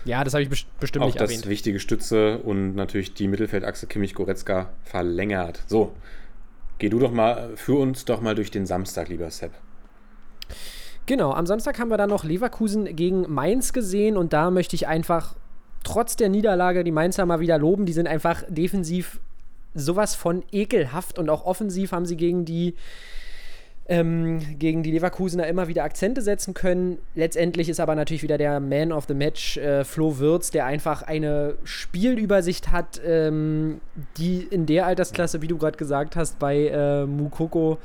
Ja, 0.06 0.24
das 0.24 0.34
habe 0.34 0.44
ich 0.44 0.50
best 0.50 0.66
bestimmt 0.80 1.04
Auch 1.04 1.08
nicht 1.08 1.22
das 1.22 1.30
erwähnt. 1.30 1.48
wichtige 1.48 1.80
Stütze 1.80 2.40
und 2.40 2.76
natürlich 2.76 3.14
die 3.14 3.28
Mittelfeldachse 3.28 3.86
Kimmich-Goretzka 3.88 4.70
verlängert. 4.84 5.62
So, 5.68 5.92
geh 6.80 6.90
du 6.90 6.98
doch 7.00 7.12
mal, 7.12 7.56
führ 7.56 7.80
uns 7.80 8.06
doch 8.06 8.22
mal 8.22 8.34
durch 8.34 8.50
den 8.50 8.66
Samstag, 8.66 9.10
lieber 9.10 9.30
Sepp. 9.30 9.52
Genau, 11.06 11.32
am 11.32 11.46
Samstag 11.46 11.78
haben 11.80 11.90
wir 11.90 11.98
dann 11.98 12.10
noch 12.10 12.24
Leverkusen 12.24 12.96
gegen 12.96 13.32
Mainz 13.32 13.74
gesehen 13.74 14.18
und 14.18 14.34
da 14.34 14.50
möchte 14.52 14.76
ich 14.76 14.88
einfach 14.88 15.36
trotz 15.84 16.16
der 16.16 16.30
Niederlage 16.30 16.84
die 16.84 16.92
Mainzer 16.92 17.26
mal 17.26 17.40
wieder 17.40 17.58
loben. 17.58 17.86
Die 17.86 17.94
sind 17.94 18.08
einfach 18.08 18.44
defensiv 18.48 19.20
sowas 19.74 20.16
von 20.16 20.44
ekelhaft 20.52 21.20
und 21.20 21.30
auch 21.30 21.46
offensiv 21.46 21.92
haben 21.92 22.06
sie 22.06 22.18
gegen 22.18 22.46
die 22.46 22.76
ähm, 23.88 24.40
gegen 24.58 24.84
die 24.84 24.92
Leverkusener 24.92 25.48
immer 25.48 25.68
wieder 25.68 25.84
Akzente 25.84 26.22
setzen 26.22 26.54
können. 26.54 27.00
Letztendlich 27.14 27.68
ist 27.68 27.80
aber 27.80 27.96
natürlich 27.96 28.24
wieder 28.24 28.38
der 28.38 28.60
Man 28.60 28.92
of 28.92 29.06
the 29.08 29.14
Match, 29.14 29.58
äh, 29.58 29.84
Flo 29.84 30.18
Wirtz, 30.20 30.50
der 30.52 30.66
einfach 30.66 31.02
eine 31.02 31.56
Spielübersicht 31.66 32.72
hat, 32.72 33.02
ähm, 33.06 33.82
die 34.18 34.48
in 34.50 34.66
der 34.66 34.86
Altersklasse, 34.86 35.42
wie 35.42 35.48
du 35.48 35.58
gerade 35.58 35.78
gesagt 35.78 36.16
hast, 36.16 36.40
bei 36.40 36.68
äh, 36.68 37.06
Mukoko 37.06 37.80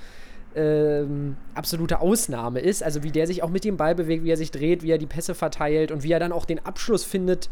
ähm, 0.54 1.36
absolute 1.54 2.00
Ausnahme 2.00 2.60
ist. 2.60 2.82
Also 2.82 3.02
wie 3.02 3.10
der 3.10 3.26
sich 3.26 3.42
auch 3.42 3.50
mit 3.50 3.64
dem 3.64 3.76
Ball 3.76 3.94
bewegt, 3.94 4.22
wie 4.22 4.30
er 4.30 4.36
sich 4.36 4.50
dreht, 4.50 4.82
wie 4.82 4.90
er 4.90 4.98
die 4.98 5.06
Pässe 5.06 5.34
verteilt 5.34 5.90
und 5.90 6.04
wie 6.04 6.12
er 6.12 6.20
dann 6.20 6.32
auch 6.32 6.44
den 6.44 6.64
Abschluss 6.64 7.04
findet 7.04 7.48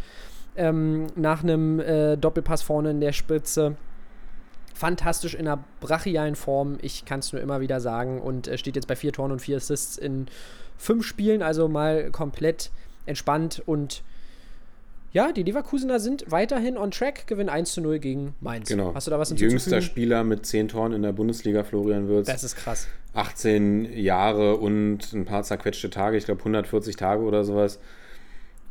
ähm, 0.57 1.09
nach 1.17 1.43
einem 1.43 1.81
äh, 1.81 2.17
Doppelpass 2.17 2.63
vorne 2.63 2.91
in 2.91 3.01
der 3.01 3.13
Spitze. 3.13 3.77
Fantastisch 4.75 5.35
in 5.35 5.47
einer 5.49 5.62
brachialen 5.81 6.35
Form, 6.37 6.79
ich 6.83 7.05
kann 7.05 7.20
es 7.20 7.33
nur 7.33 7.41
immer 7.41 7.61
wieder 7.61 7.81
sagen. 7.81 8.20
Und 8.20 8.49
äh, 8.49 8.59
steht 8.59 8.77
jetzt 8.77 8.89
bei 8.89 8.97
vier 8.97 9.12
Toren 9.12 9.33
und 9.33 9.41
vier 9.41 9.57
Assists 9.57 9.97
in 9.97 10.27
fünf 10.77 11.07
Spielen, 11.07 11.43
also 11.43 11.68
mal 11.68 12.11
komplett 12.11 12.70
entspannt 13.07 13.62
und 13.66 14.03
Ja, 15.12 15.31
die 15.31 15.45
Leverkusener 15.45 16.01
sind 16.01 16.25
weiterhin 16.29 16.77
on 16.77 16.91
track, 16.91 17.29
gewinnen 17.29 17.49
1 17.49 17.72
zu 17.72 17.81
0 17.81 18.01
gegen 18.01 18.35
Mainz. 18.41 18.68
Genau. 18.68 18.93
Hast 18.95 19.07
du 19.07 19.12
da 19.12 19.18
was 19.20 19.31
Jüngster 19.31 19.47
hinzuzufügen? 19.47 19.83
Spieler 19.83 20.25
mit 20.25 20.45
10 20.45 20.68
Toren 20.68 20.93
in 20.93 21.03
der 21.03 21.12
Bundesliga, 21.12 21.62
Florian 21.62 22.09
Wirtz. 22.09 22.27
Das 22.27 22.43
ist 22.43 22.57
krass. 22.57 22.89
18 23.12 23.93
Jahre 23.97 24.57
und 24.57 25.12
ein 25.12 25.25
paar 25.25 25.45
zerquetschte 25.45 25.89
Tage, 25.89 26.16
ich 26.16 26.25
glaube 26.25 26.41
140 26.41 26.97
Tage 26.97 27.22
oder 27.22 27.45
sowas. 27.45 27.79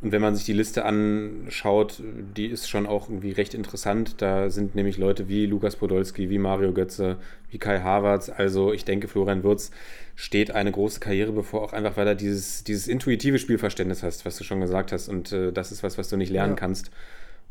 Und 0.04 0.12
wenn 0.12 0.20
man 0.20 0.34
sich 0.36 0.44
die 0.44 0.52
Liste 0.52 0.84
anschaut, 0.84 2.02
die 2.36 2.46
ist 2.46 2.68
schon 2.68 2.86
auch 2.86 3.08
irgendwie 3.08 3.32
recht 3.32 3.54
interessant. 3.54 4.20
Da 4.20 4.50
sind 4.50 4.74
nämlich 4.74 4.98
Leute 4.98 5.28
wie 5.28 5.46
Lukas 5.46 5.76
Podolski, 5.76 6.28
wie 6.28 6.36
Mario 6.38 6.72
Götze, 6.74 7.16
wie 7.50 7.56
Kai 7.58 7.80
Havertz. 7.80 8.28
Also 8.28 8.74
ich 8.74 8.84
denke, 8.84 9.08
Florian 9.08 9.42
Wirtz 9.42 9.70
steht 10.14 10.50
eine 10.50 10.70
große 10.70 11.00
Karriere 11.00 11.32
bevor, 11.32 11.62
auch 11.62 11.72
einfach, 11.72 11.96
weil 11.96 12.06
er 12.06 12.14
dieses, 12.14 12.64
dieses 12.64 12.86
intuitive 12.86 13.38
Spielverständnis 13.38 14.02
hast, 14.02 14.26
was 14.26 14.36
du 14.36 14.44
schon 14.44 14.60
gesagt 14.60 14.92
hast. 14.92 15.08
Und 15.08 15.32
äh, 15.32 15.52
das 15.52 15.72
ist 15.72 15.82
was, 15.82 15.96
was 15.96 16.10
du 16.10 16.18
nicht 16.18 16.30
lernen 16.30 16.52
Ja. 16.52 16.56
kannst. 16.56 16.90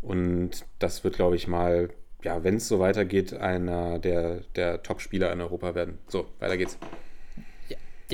Und 0.03 0.51
das 0.77 1.03
wird, 1.03 1.15
glaube 1.15 1.35
ich, 1.35 1.47
mal, 1.47 1.89
ja, 2.23 2.43
wenn 2.43 2.57
es 2.57 2.67
so 2.67 2.79
weitergeht, 2.79 3.33
einer 3.33 3.97
der, 3.97 4.41
der 4.55 4.83
Top-Spieler 4.83 5.33
in 5.33 5.41
Europa 5.41 5.73
werden. 5.73 5.97
So, 6.07 6.27
weiter 6.39 6.55
geht's. 6.57 6.77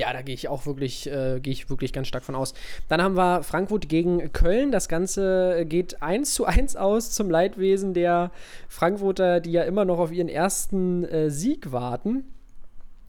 Ja, 0.00 0.14
da 0.14 0.22
gehe 0.22 0.34
ich 0.34 0.48
auch 0.48 0.64
wirklich, 0.64 1.06
äh, 1.08 1.40
gehe 1.40 1.52
ich 1.52 1.68
wirklich 1.68 1.92
ganz 1.92 2.08
stark 2.08 2.24
von 2.24 2.34
aus. 2.34 2.54
Dann 2.88 3.02
haben 3.02 3.18
wir 3.18 3.42
Frankfurt 3.42 3.90
gegen 3.90 4.32
Köln. 4.32 4.72
Das 4.72 4.88
Ganze 4.88 5.66
geht 5.66 6.02
1 6.02 6.32
zu 6.32 6.46
1 6.46 6.76
aus 6.76 7.10
zum 7.10 7.28
Leidwesen 7.28 7.92
der 7.92 8.30
Frankfurter, 8.66 9.40
die 9.40 9.52
ja 9.52 9.62
immer 9.64 9.84
noch 9.84 9.98
auf 9.98 10.10
ihren 10.10 10.30
ersten 10.30 11.04
äh, 11.04 11.28
Sieg 11.28 11.70
warten. 11.70 12.24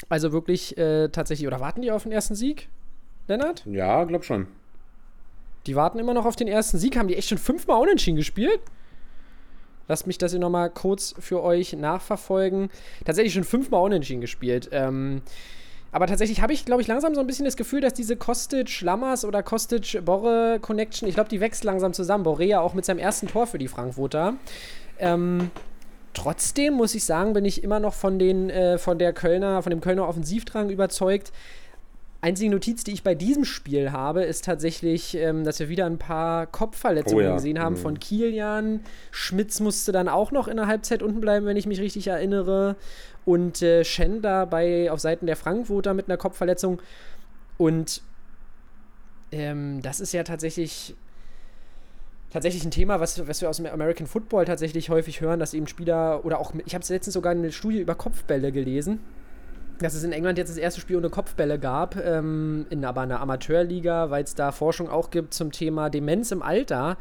Also 0.09 0.33
wirklich 0.33 0.77
äh, 0.77 1.07
tatsächlich, 1.07 1.47
oder 1.47 1.61
warten 1.61 1.81
die 1.81 1.91
auf 1.91 2.03
den 2.03 2.11
ersten 2.11 2.35
Sieg, 2.35 2.67
Lennart? 3.29 3.65
Ja, 3.65 4.03
glaub 4.03 4.25
schon. 4.25 4.47
Die 5.67 5.77
warten 5.77 5.97
immer 5.97 6.13
noch 6.13 6.25
auf 6.25 6.35
den 6.35 6.49
ersten 6.49 6.77
Sieg. 6.77 6.97
Haben 6.97 7.07
die 7.07 7.15
echt 7.15 7.29
schon 7.29 7.37
fünfmal 7.37 7.81
unentschieden 7.81 8.17
gespielt? 8.17 8.59
Lasst 9.87 10.07
mich 10.07 10.17
das 10.17 10.31
hier 10.31 10.41
nochmal 10.41 10.69
kurz 10.69 11.15
für 11.19 11.41
euch 11.41 11.71
nachverfolgen. 11.71 12.69
Tatsächlich 13.05 13.33
schon 13.33 13.45
fünfmal 13.45 13.81
unentschieden 13.81 14.19
gespielt. 14.19 14.67
Ähm, 14.73 15.21
aber 15.91 16.07
tatsächlich 16.07 16.41
habe 16.41 16.53
ich, 16.53 16.65
glaube 16.65 16.81
ich, 16.81 16.87
langsam 16.87 17.13
so 17.15 17.21
ein 17.21 17.27
bisschen 17.27 17.45
das 17.45 17.57
Gefühl, 17.57 17.81
dass 17.81 17.93
diese 17.93 18.15
Kostic-Lammers 18.15 19.25
oder 19.25 19.43
Kostic-Borre-Connection, 19.43 21.07
ich 21.07 21.15
glaube, 21.15 21.29
die 21.29 21.41
wächst 21.41 21.63
langsam 21.63 21.93
zusammen. 21.93 22.23
Borrea 22.23 22.61
auch 22.61 22.73
mit 22.73 22.85
seinem 22.85 22.99
ersten 22.99 23.27
Tor 23.27 23.45
für 23.45 23.57
die 23.57 23.67
Frankfurter. 23.67 24.35
Ähm, 24.99 25.51
trotzdem 26.13 26.75
muss 26.75 26.95
ich 26.95 27.03
sagen, 27.03 27.33
bin 27.33 27.43
ich 27.43 27.61
immer 27.63 27.81
noch 27.81 27.93
von, 27.93 28.19
den, 28.19 28.49
äh, 28.49 28.77
von, 28.77 28.99
der 28.99 29.11
Kölner, 29.11 29.61
von 29.63 29.69
dem 29.69 29.81
Kölner 29.81 30.07
Offensivdrang 30.07 30.69
überzeugt. 30.69 31.33
Einzige 32.23 32.51
Notiz, 32.51 32.83
die 32.83 32.91
ich 32.91 33.01
bei 33.01 33.15
diesem 33.15 33.45
Spiel 33.45 33.91
habe, 33.91 34.23
ist 34.23 34.45
tatsächlich, 34.45 35.15
ähm, 35.15 35.43
dass 35.43 35.59
wir 35.59 35.69
wieder 35.69 35.87
ein 35.87 35.97
paar 35.97 36.45
Kopfverletzungen 36.45 37.25
Oh 37.25 37.29
ja. 37.29 37.35
gesehen 37.35 37.59
haben 37.59 37.73
Mhm. 37.73 37.79
von 37.79 37.99
Kilian. 37.99 38.81
Schmitz 39.09 39.59
musste 39.59 39.91
dann 39.91 40.07
auch 40.07 40.31
noch 40.31 40.47
in 40.47 40.57
der 40.57 40.67
Halbzeit 40.67 41.01
unten 41.01 41.19
bleiben, 41.19 41.47
wenn 41.47 41.57
ich 41.57 41.65
mich 41.65 41.79
richtig 41.79 42.07
erinnere. 42.07 42.75
Und 43.25 43.61
äh, 43.63 43.83
Shen 43.83 44.21
da 44.21 44.45
bei, 44.45 44.91
auf 44.91 44.99
Seiten 44.99 45.25
der 45.25 45.35
Frankfurter 45.35 45.93
mit 45.95 46.07
einer 46.09 46.17
Kopfverletzung. 46.17 46.79
Und 47.57 48.01
ähm, 49.31 49.81
das 49.81 49.99
ist 49.99 50.11
ja 50.13 50.23
tatsächlich 50.23 50.95
tatsächlich 52.31 52.63
ein 52.63 52.71
Thema, 52.71 52.99
was, 52.99 53.27
was 53.27 53.41
wir 53.41 53.49
aus 53.49 53.57
dem 53.57 53.65
American 53.65 54.07
Football 54.07 54.45
tatsächlich 54.45 54.89
häufig 54.89 55.19
hören, 55.21 55.39
dass 55.39 55.53
eben 55.53 55.67
Spieler 55.67 56.23
oder 56.23 56.39
auch, 56.39 56.53
ich 56.65 56.73
habe 56.73 56.85
letztens 56.87 57.13
sogar 57.13 57.31
eine 57.33 57.51
Studie 57.51 57.79
über 57.81 57.93
Kopfbälle 57.93 58.53
gelesen, 58.53 58.99
dass 59.81 59.93
es 59.93 60.03
in 60.03 60.11
England 60.11 60.37
jetzt 60.37 60.49
das 60.49 60.57
erste 60.57 60.81
Spiel 60.81 60.97
ohne 60.97 61.09
Kopfbälle 61.09 61.59
gab, 61.59 61.95
ähm, 61.95 62.65
in 62.69 62.85
aber 62.85 63.01
einer 63.01 63.19
Amateurliga, 63.19 64.09
weil 64.09 64.23
es 64.23 64.35
da 64.35 64.51
Forschung 64.51 64.89
auch 64.89 65.09
gibt 65.09 65.33
zum 65.33 65.51
Thema 65.51 65.89
Demenz 65.89 66.31
im 66.31 66.41
Alter. 66.41 66.97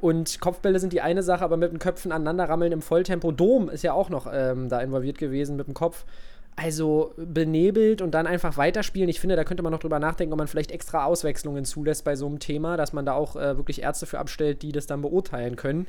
Und 0.00 0.40
Kopfbälle 0.40 0.80
sind 0.80 0.92
die 0.92 1.00
eine 1.00 1.22
Sache, 1.22 1.44
aber 1.44 1.56
mit 1.56 1.70
den 1.70 1.78
Köpfen 1.78 2.10
aneinander 2.10 2.48
rammeln 2.48 2.72
im 2.72 2.82
Volltempo. 2.82 3.30
Dom 3.30 3.68
ist 3.68 3.84
ja 3.84 3.92
auch 3.92 4.10
noch 4.10 4.26
ähm, 4.32 4.68
da 4.68 4.80
involviert 4.80 5.16
gewesen 5.16 5.56
mit 5.56 5.68
dem 5.68 5.74
Kopf. 5.74 6.04
Also 6.54 7.14
benebelt 7.16 8.02
und 8.02 8.10
dann 8.10 8.26
einfach 8.26 8.56
weiterspielen. 8.56 9.08
Ich 9.08 9.20
finde, 9.20 9.36
da 9.36 9.44
könnte 9.44 9.62
man 9.62 9.72
noch 9.72 9.78
drüber 9.78 9.98
nachdenken, 9.98 10.32
ob 10.32 10.38
man 10.38 10.48
vielleicht 10.48 10.70
extra 10.70 11.04
Auswechslungen 11.04 11.64
zulässt 11.64 12.04
bei 12.04 12.14
so 12.14 12.26
einem 12.26 12.40
Thema, 12.40 12.76
dass 12.76 12.92
man 12.92 13.06
da 13.06 13.14
auch 13.14 13.36
äh, 13.36 13.56
wirklich 13.56 13.82
Ärzte 13.82 14.04
für 14.04 14.18
abstellt, 14.18 14.62
die 14.62 14.72
das 14.72 14.86
dann 14.86 15.00
beurteilen 15.00 15.56
können. 15.56 15.86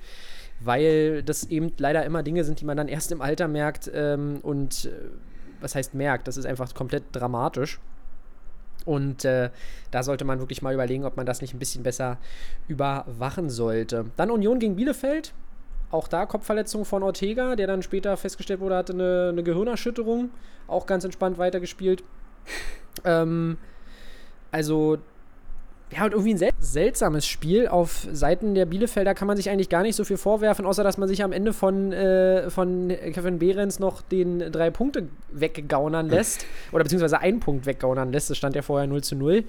Weil 0.62 1.24
das 1.24 1.46
eben 1.50 1.74
leider 1.80 2.06
immer 2.06 2.24
Dinge 2.24 2.44
sind, 2.44 2.62
die 2.62 2.66
man 2.66 2.78
dann 2.78 2.88
erst 2.88 3.12
im 3.12 3.20
Alter 3.20 3.48
merkt 3.48 3.92
ähm, 3.94 4.40
und 4.42 4.86
äh, 4.86 4.90
was 5.64 5.76
heißt 5.76 5.94
merkt, 5.94 6.28
das 6.28 6.38
ist 6.38 6.46
einfach 6.46 6.74
komplett 6.74 7.04
dramatisch. 7.12 7.80
Und 8.86 9.24
äh, 9.24 9.50
da 9.92 10.04
sollte 10.04 10.26
man 10.26 10.40
wirklich 10.40 10.62
mal 10.62 10.74
überlegen, 10.74 11.06
ob 11.06 11.16
man 11.16 11.26
das 11.26 11.42
nicht 11.42 11.54
ein 11.54 11.60
bisschen 11.60 11.84
besser 11.84 12.18
überwachen 12.68 13.50
sollte. 13.50 14.06
Dann 14.18 14.30
Union 14.30 14.60
gegen 14.60 14.76
Bielefeld. 14.76 15.34
Auch 15.90 16.08
da 16.08 16.26
Kopfverletzung 16.26 16.86
von 16.86 17.04
Ortega, 17.04 17.56
der 17.56 17.68
dann 17.68 17.84
später 17.84 18.18
festgestellt 18.18 18.60
wurde, 18.60 18.76
hatte 18.76 18.94
eine, 18.94 19.30
eine 19.32 19.44
Gehirnerschütterung. 19.44 20.32
Auch 20.68 20.86
ganz 20.86 21.04
entspannt 21.04 21.38
weitergespielt. 21.38 22.04
ähm, 23.06 23.58
also, 24.52 24.98
ja, 25.96 26.06
und 26.06 26.12
irgendwie 26.12 26.34
ein 26.34 26.38
sel 26.38 26.52
seltsames 26.60 27.26
Spiel. 27.26 27.68
Auf 27.68 28.08
Seiten 28.12 28.56
der 28.56 28.66
Bielefelder 28.66 29.14
kann 29.14 29.28
man 29.28 29.38
sich 29.38 29.50
eigentlich 29.50 29.70
gar 29.70 29.84
nicht 29.84 29.96
so 29.96 30.04
viel 30.04 30.18
vorwerfen, 30.18 30.66
außer 30.66 30.84
dass 30.84 30.98
man 30.98 31.08
sich 31.08 31.24
am 31.24 31.32
Ende 31.32 31.54
von, 31.54 31.92
äh, 31.92 32.50
von 32.50 32.90
Kevin 33.14 33.40
Behrens 33.40 33.80
noch 33.80 34.02
den 34.02 34.52
drei 34.52 34.70
Punkte 34.70 35.08
weggaunern 35.32 36.10
lässt. 36.10 36.46
Oder 36.72 36.84
beziehungsweise 36.84 37.20
einen 37.20 37.40
Punkt 37.40 37.66
weggaunern 37.66 38.12
lässt. 38.12 38.30
Das 38.30 38.38
stand 38.38 38.56
ja 38.56 38.62
vorher 38.62 38.88
0 38.88 39.04
zu 39.04 39.16
0. 39.16 39.44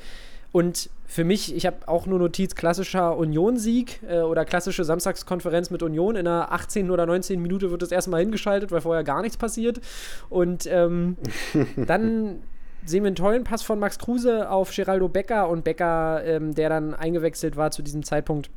Und 0.52 0.88
für 1.06 1.24
mich, 1.24 1.54
ich 1.56 1.66
habe 1.66 1.88
auch 1.88 2.06
nur 2.06 2.20
Notiz 2.20 2.54
klassischer 2.54 3.16
Union-Sieg 3.16 4.00
äh, 4.08 4.20
oder 4.20 4.44
klassische 4.44 4.84
Samstagskonferenz 4.84 5.70
mit 5.70 5.82
Union. 5.82 6.14
In 6.14 6.26
der 6.26 6.52
18. 6.52 6.92
oder 6.92 7.06
19. 7.06 7.42
Minute 7.42 7.72
wird 7.72 7.82
das 7.82 7.90
erstmal 7.90 8.20
hingeschaltet, 8.20 8.70
weil 8.70 8.80
vorher 8.80 9.02
gar 9.02 9.22
nichts 9.22 9.36
passiert. 9.36 9.80
Und 10.28 10.66
ähm, 10.66 11.16
dann 11.76 12.42
sehen 12.84 13.02
wir 13.02 13.08
einen 13.08 13.16
tollen 13.16 13.44
Pass 13.44 13.62
von 13.62 13.78
Max 13.78 13.98
Kruse 13.98 14.50
auf 14.50 14.74
Geraldo 14.74 15.08
Becker 15.08 15.48
und 15.48 15.64
Becker, 15.64 16.22
ähm, 16.24 16.54
der 16.54 16.68
dann 16.68 16.94
eingewechselt 16.94 17.56
war 17.56 17.70
zu 17.70 17.82
diesem 17.82 18.02
Zeitpunkt, 18.02 18.50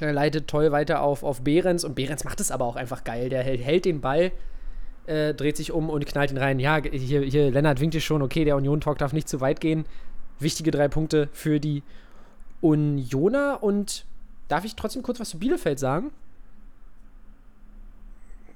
äh, 0.00 0.10
leitet 0.10 0.48
toll 0.48 0.72
weiter 0.72 1.02
auf, 1.02 1.22
auf 1.22 1.42
Behrens 1.42 1.84
und 1.84 1.94
Behrens 1.94 2.24
macht 2.24 2.40
es 2.40 2.50
aber 2.50 2.64
auch 2.64 2.76
einfach 2.76 3.04
geil. 3.04 3.28
Der 3.28 3.42
hält, 3.42 3.60
hält 3.60 3.84
den 3.84 4.00
Ball, 4.00 4.32
äh, 5.06 5.32
dreht 5.34 5.56
sich 5.56 5.72
um 5.72 5.88
und 5.88 6.06
knallt 6.06 6.30
ihn 6.30 6.38
rein. 6.38 6.58
Ja, 6.58 6.80
hier, 6.82 7.22
hier 7.22 7.50
Lennart 7.50 7.80
winkt 7.80 8.00
schon, 8.02 8.22
okay, 8.22 8.44
der 8.44 8.56
Union-Talk 8.56 8.98
darf 8.98 9.12
nicht 9.12 9.28
zu 9.28 9.40
weit 9.40 9.60
gehen. 9.60 9.84
Wichtige 10.38 10.70
drei 10.70 10.88
Punkte 10.88 11.28
für 11.32 11.60
die 11.60 11.82
Unioner 12.60 13.62
und 13.62 14.04
darf 14.48 14.64
ich 14.64 14.76
trotzdem 14.76 15.02
kurz 15.02 15.20
was 15.20 15.30
zu 15.30 15.38
Bielefeld 15.38 15.78
sagen? 15.78 16.10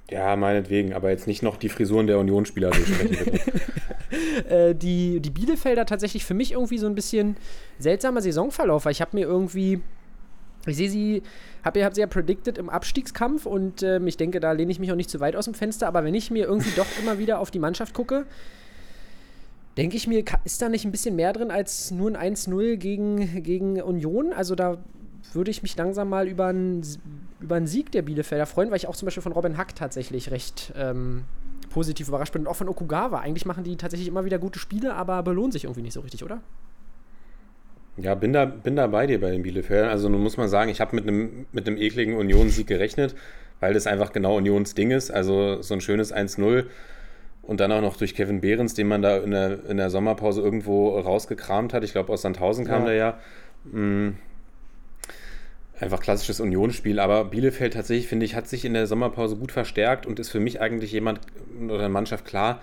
Ja, 0.09 0.35
meinetwegen, 0.35 0.93
aber 0.93 1.09
jetzt 1.09 1.25
nicht 1.25 1.41
noch 1.41 1.55
die 1.55 1.69
Frisuren 1.69 2.05
der 2.05 2.19
Unionsspieler 2.19 2.71
durchsprechen, 2.71 3.31
bitte. 3.31 3.39
äh, 4.49 4.75
die, 4.75 5.19
die 5.19 5.29
Bielefelder 5.29 5.85
tatsächlich 5.85 6.25
für 6.25 6.33
mich 6.33 6.53
irgendwie 6.53 6.77
so 6.77 6.87
ein 6.87 6.95
bisschen 6.95 7.37
seltsamer 7.79 8.21
Saisonverlauf, 8.21 8.85
weil 8.85 8.91
ich 8.91 9.01
habe 9.01 9.15
mir 9.15 9.25
irgendwie, 9.25 9.81
ich 10.65 10.77
sehe 10.77 10.89
sie, 10.89 11.23
habe 11.63 11.83
hab 11.83 11.93
sie 11.93 12.01
ja 12.01 12.07
predicted 12.07 12.57
im 12.57 12.69
Abstiegskampf 12.69 13.45
und 13.45 13.83
ähm, 13.83 14.07
ich 14.07 14.17
denke, 14.17 14.39
da 14.39 14.51
lehne 14.51 14.71
ich 14.71 14.79
mich 14.79 14.91
auch 14.91 14.95
nicht 14.95 15.09
zu 15.09 15.19
weit 15.19 15.35
aus 15.35 15.45
dem 15.45 15.53
Fenster, 15.53 15.87
aber 15.87 16.03
wenn 16.03 16.15
ich 16.15 16.31
mir 16.31 16.45
irgendwie 16.45 16.71
doch 16.75 16.87
immer 17.01 17.19
wieder 17.19 17.39
auf 17.39 17.51
die 17.51 17.59
Mannschaft 17.59 17.93
gucke, 17.93 18.25
denke 19.77 19.95
ich 19.95 20.07
mir, 20.07 20.23
ist 20.43 20.61
da 20.61 20.69
nicht 20.69 20.85
ein 20.85 20.91
bisschen 20.91 21.15
mehr 21.15 21.33
drin 21.33 21.51
als 21.51 21.91
nur 21.91 22.15
ein 22.15 22.35
1-0 22.35 22.75
gegen, 22.75 23.43
gegen 23.43 23.81
Union? 23.81 24.33
Also 24.33 24.55
da 24.55 24.77
würde 25.33 25.51
ich 25.51 25.61
mich 25.61 25.75
langsam 25.77 26.09
mal 26.09 26.27
über 26.27 26.47
einen, 26.47 26.81
über 27.39 27.55
einen 27.55 27.67
Sieg 27.67 27.91
der 27.91 28.01
Bielefelder 28.01 28.45
freuen, 28.45 28.69
weil 28.69 28.77
ich 28.77 28.87
auch 28.87 28.95
zum 28.95 29.05
Beispiel 29.05 29.23
von 29.23 29.31
Robin 29.31 29.57
Hack 29.57 29.75
tatsächlich 29.75 30.31
recht 30.31 30.73
ähm, 30.75 31.23
positiv 31.71 32.07
überrascht 32.07 32.33
bin 32.33 32.43
und 32.43 32.47
auch 32.47 32.55
von 32.55 32.69
Okugawa. 32.69 33.19
Eigentlich 33.19 33.45
machen 33.45 33.63
die 33.63 33.75
tatsächlich 33.77 34.07
immer 34.07 34.25
wieder 34.25 34.37
gute 34.37 34.59
Spiele, 34.59 34.93
aber 34.93 35.23
belohnen 35.23 35.51
sich 35.51 35.63
irgendwie 35.63 35.81
nicht 35.81 35.93
so 35.93 36.01
richtig, 36.01 36.23
oder? 36.23 36.41
Ja, 37.97 38.15
bin 38.15 38.33
da, 38.33 38.45
bin 38.45 38.75
da 38.75 38.87
bei 38.87 39.07
dir 39.07 39.19
bei 39.19 39.31
den 39.31 39.41
Bielefeldern. 39.43 39.89
Also 39.89 40.07
nun 40.09 40.21
muss 40.21 40.37
man 40.37 40.47
sagen, 40.47 40.69
ich 40.69 40.79
habe 40.79 40.95
mit 40.95 41.07
einem 41.07 41.45
mit 41.51 41.67
einem 41.67 41.77
ekligen 41.77 42.15
Union-Sieg 42.15 42.67
gerechnet, 42.67 43.15
weil 43.59 43.73
das 43.73 43.87
einfach 43.87 44.13
genau 44.13 44.37
Unions 44.37 44.75
Ding 44.75 44.91
ist. 44.91 45.11
Also 45.11 45.61
so 45.61 45.73
ein 45.73 45.81
schönes 45.81 46.13
1-0 46.13 46.65
und 47.41 47.59
dann 47.59 47.71
auch 47.71 47.81
noch 47.81 47.97
durch 47.97 48.15
Kevin 48.15 48.39
Behrens, 48.41 48.73
den 48.73 48.87
man 48.87 49.01
da 49.01 49.17
in 49.17 49.31
der, 49.31 49.65
in 49.65 49.77
der 49.77 49.89
Sommerpause 49.89 50.41
irgendwo 50.41 50.97
rausgekramt 50.99 51.73
hat. 51.73 51.83
Ich 51.83 51.91
glaube, 51.91 52.13
aus 52.13 52.21
Sandhausen 52.21 52.65
kam 52.65 52.83
Ja. 52.83 52.87
der 52.87 52.95
ja. 52.95 53.19
Einfach 55.81 55.99
klassisches 55.99 56.39
Unionsspiel, 56.39 56.99
aber 56.99 57.25
Bielefeld 57.25 57.73
tatsächlich, 57.73 58.07
finde 58.07 58.23
ich, 58.23 58.35
hat 58.35 58.47
sich 58.47 58.65
in 58.65 58.75
der 58.75 58.85
Sommerpause 58.85 59.35
gut 59.35 59.51
verstärkt 59.51 60.05
und 60.05 60.19
ist 60.19 60.29
für 60.29 60.39
mich 60.39 60.61
eigentlich 60.61 60.91
jemand 60.91 61.21
oder 61.59 61.79
eine 61.79 61.89
Mannschaft 61.89 62.23
klar, 62.23 62.61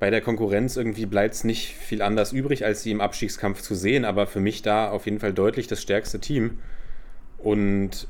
bei 0.00 0.08
der 0.08 0.22
Konkurrenz 0.22 0.78
irgendwie 0.78 1.04
bleibt 1.04 1.34
es 1.34 1.44
nicht 1.44 1.74
viel 1.74 2.00
anders 2.00 2.32
übrig, 2.32 2.64
als 2.64 2.82
sie 2.82 2.90
im 2.90 3.02
Abstiegskampf 3.02 3.60
zu 3.60 3.74
sehen, 3.74 4.06
aber 4.06 4.26
für 4.26 4.40
mich 4.40 4.62
da 4.62 4.90
auf 4.90 5.04
jeden 5.04 5.20
Fall 5.20 5.34
deutlich 5.34 5.66
das 5.66 5.82
stärkste 5.82 6.20
Team. 6.20 6.58
Und 7.36 8.08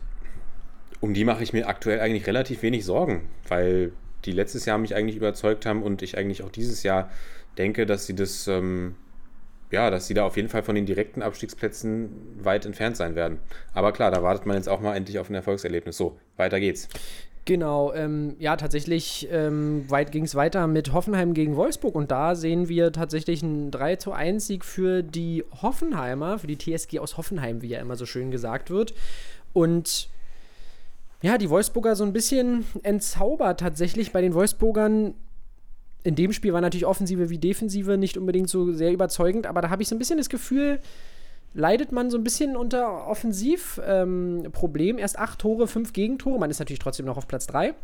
um 1.01 1.15
die 1.15 1.25
mache 1.25 1.43
ich 1.43 1.53
mir 1.53 1.67
aktuell 1.67 1.99
eigentlich 1.99 2.29
relativ 2.29 2.63
wenig 2.63 2.85
Sorgen, 2.85 3.29
weil 3.49 3.91
die 4.25 4.33
letztes 4.33 4.67
Jahr 4.67 4.79
mich 4.79 4.95
eigentlich 4.95 5.17
überzeugt 5.17 5.67
haben 5.67 5.83
und 5.83 6.01
ich 6.01 6.17
eigentlich 6.17 6.45
auch 6.45 6.51
dieses 6.51 6.85
Jahr 6.85 7.11
denke, 7.59 7.87
dass 7.87 8.07
sie 8.07 8.15
das 8.15 8.47
ähm, 8.47 8.95
ja, 9.73 9.91
dass 9.91 10.07
sie 10.07 10.15
da 10.15 10.25
auf 10.25 10.37
jeden 10.37 10.49
Fall 10.49 10.63
von 10.63 10.75
den 10.75 10.87
direkten 10.87 11.23
Abstiegsplätzen 11.23 12.11
weit 12.43 12.67
entfernt 12.67 12.97
sein 12.97 13.15
werden. 13.15 13.39
Aber 13.75 13.93
klar, 13.93 14.11
da 14.11 14.23
wartet 14.23 14.47
man 14.47 14.57
jetzt 14.57 14.69
auch 14.69 14.81
mal 14.81 14.95
endlich 14.95 15.19
auf 15.19 15.29
ein 15.29 15.35
Erfolgserlebnis. 15.35 15.97
So, 15.97 16.17
weiter 16.37 16.61
geht's. 16.61 16.89
Genau, 17.45 17.93
ähm, 17.93 18.37
ja, 18.39 18.57
tatsächlich 18.57 19.29
ähm, 19.33 19.91
weit 19.91 20.13
ging 20.13 20.23
es 20.25 20.37
weiter 20.37 20.69
mit 20.69 20.93
Hoffenheim 20.93 21.35
gegen 21.35 21.57
Wolfsburg 21.57 21.97
und 21.97 22.13
da 22.13 22.37
sehen 22.37 22.69
wir 22.69 22.93
tatsächlich 22.93 23.43
einen 23.43 23.73
3 23.73 23.97
zu 23.97 24.13
1 24.13 24.47
Sieg 24.47 24.65
für 24.65 25.03
die 25.03 25.43
Hoffenheimer, 25.61 26.39
für 26.39 26.47
die 26.47 26.57
TSG 26.57 27.01
aus 27.01 27.17
Hoffenheim, 27.17 27.61
wie 27.61 27.69
ja 27.69 27.81
immer 27.81 27.97
so 27.97 28.07
schön 28.07 28.31
gesagt 28.31 28.71
wird. 28.71 28.95
Und 29.53 30.09
ja, 31.21 31.37
die 31.37 31.51
Wolfsburger 31.51 31.97
so 31.97 32.05
ein 32.05 32.13
bisschen 32.13 32.65
entzaubert 32.85 33.59
tatsächlich 33.59 34.13
bei 34.13 34.21
den 34.21 34.35
Wolfsburgern. 34.35 35.15
In 36.05 36.15
dem 36.17 36.33
Spiel 36.33 36.53
war 36.53 36.61
natürlich 36.61 36.87
Offensive 36.87 37.31
wie 37.31 37.39
Defensive 37.39 37.97
nicht 37.97 38.17
unbedingt 38.17 38.49
so 38.49 38.73
sehr 38.73 38.93
überzeugend, 38.93 39.47
aber 39.47 39.61
da 39.61 39.71
habe 39.71 39.83
ich 39.83 39.89
so 39.89 39.95
ein 39.95 39.99
bisschen 39.99 40.19
das 40.19 40.29
Gefühl, 40.29 40.81
leidet 41.55 41.93
man 41.93 42.11
so 42.11 42.19
ein 42.19 42.25
bisschen 42.25 42.57
unter 42.57 43.07
Offensivproblem. 43.07 44.97
Ähm, 44.97 44.99
Erst 44.99 45.19
acht 45.19 45.39
Tore, 45.39 45.69
fünf 45.69 45.93
Gegentore. 45.93 46.39
Man 46.39 46.51
ist 46.51 46.59
natürlich 46.59 46.81
trotzdem 46.81 47.07
noch 47.07 47.17
auf 47.17 47.29
Platz 47.29 47.47
drei. 47.47 47.75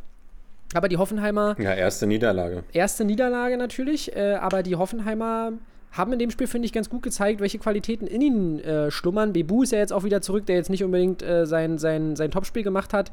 Aber 0.75 0.89
die 0.89 0.97
Hoffenheimer. 0.97 1.57
Ja, 1.59 1.73
erste 1.75 2.07
Niederlage. 2.07 2.65
Erste 2.73 3.05
Niederlage 3.05 3.57
natürlich. 3.57 4.15
Äh, 4.15 4.35
aber 4.35 4.63
die 4.63 4.77
Hoffenheimer 4.77 5.53
haben 5.93 6.13
in 6.13 6.19
dem 6.19 6.31
Spiel, 6.31 6.47
finde 6.47 6.67
ich, 6.67 6.73
ganz 6.73 6.91
gut 6.91 7.03
gezeigt, 7.03 7.41
welche 7.41 7.59
Qualitäten 7.59 8.07
in 8.07 8.21
ihnen 8.21 8.61
äh, 8.61 8.91
schlummern. 8.91 9.33
Bebu 9.33 9.63
ist 9.63 9.73
ja 9.73 9.79
jetzt 9.79 9.93
auch 9.93 10.05
wieder 10.05 10.21
zurück, 10.21 10.45
der 10.47 10.57
jetzt 10.57 10.69
nicht 10.69 10.85
unbedingt 10.85 11.23
äh, 11.23 11.47
sein, 11.47 11.79
sein, 11.79 12.17
sein 12.17 12.31
Topspiel 12.31 12.63
gemacht 12.63 12.93
hat. 12.93 13.11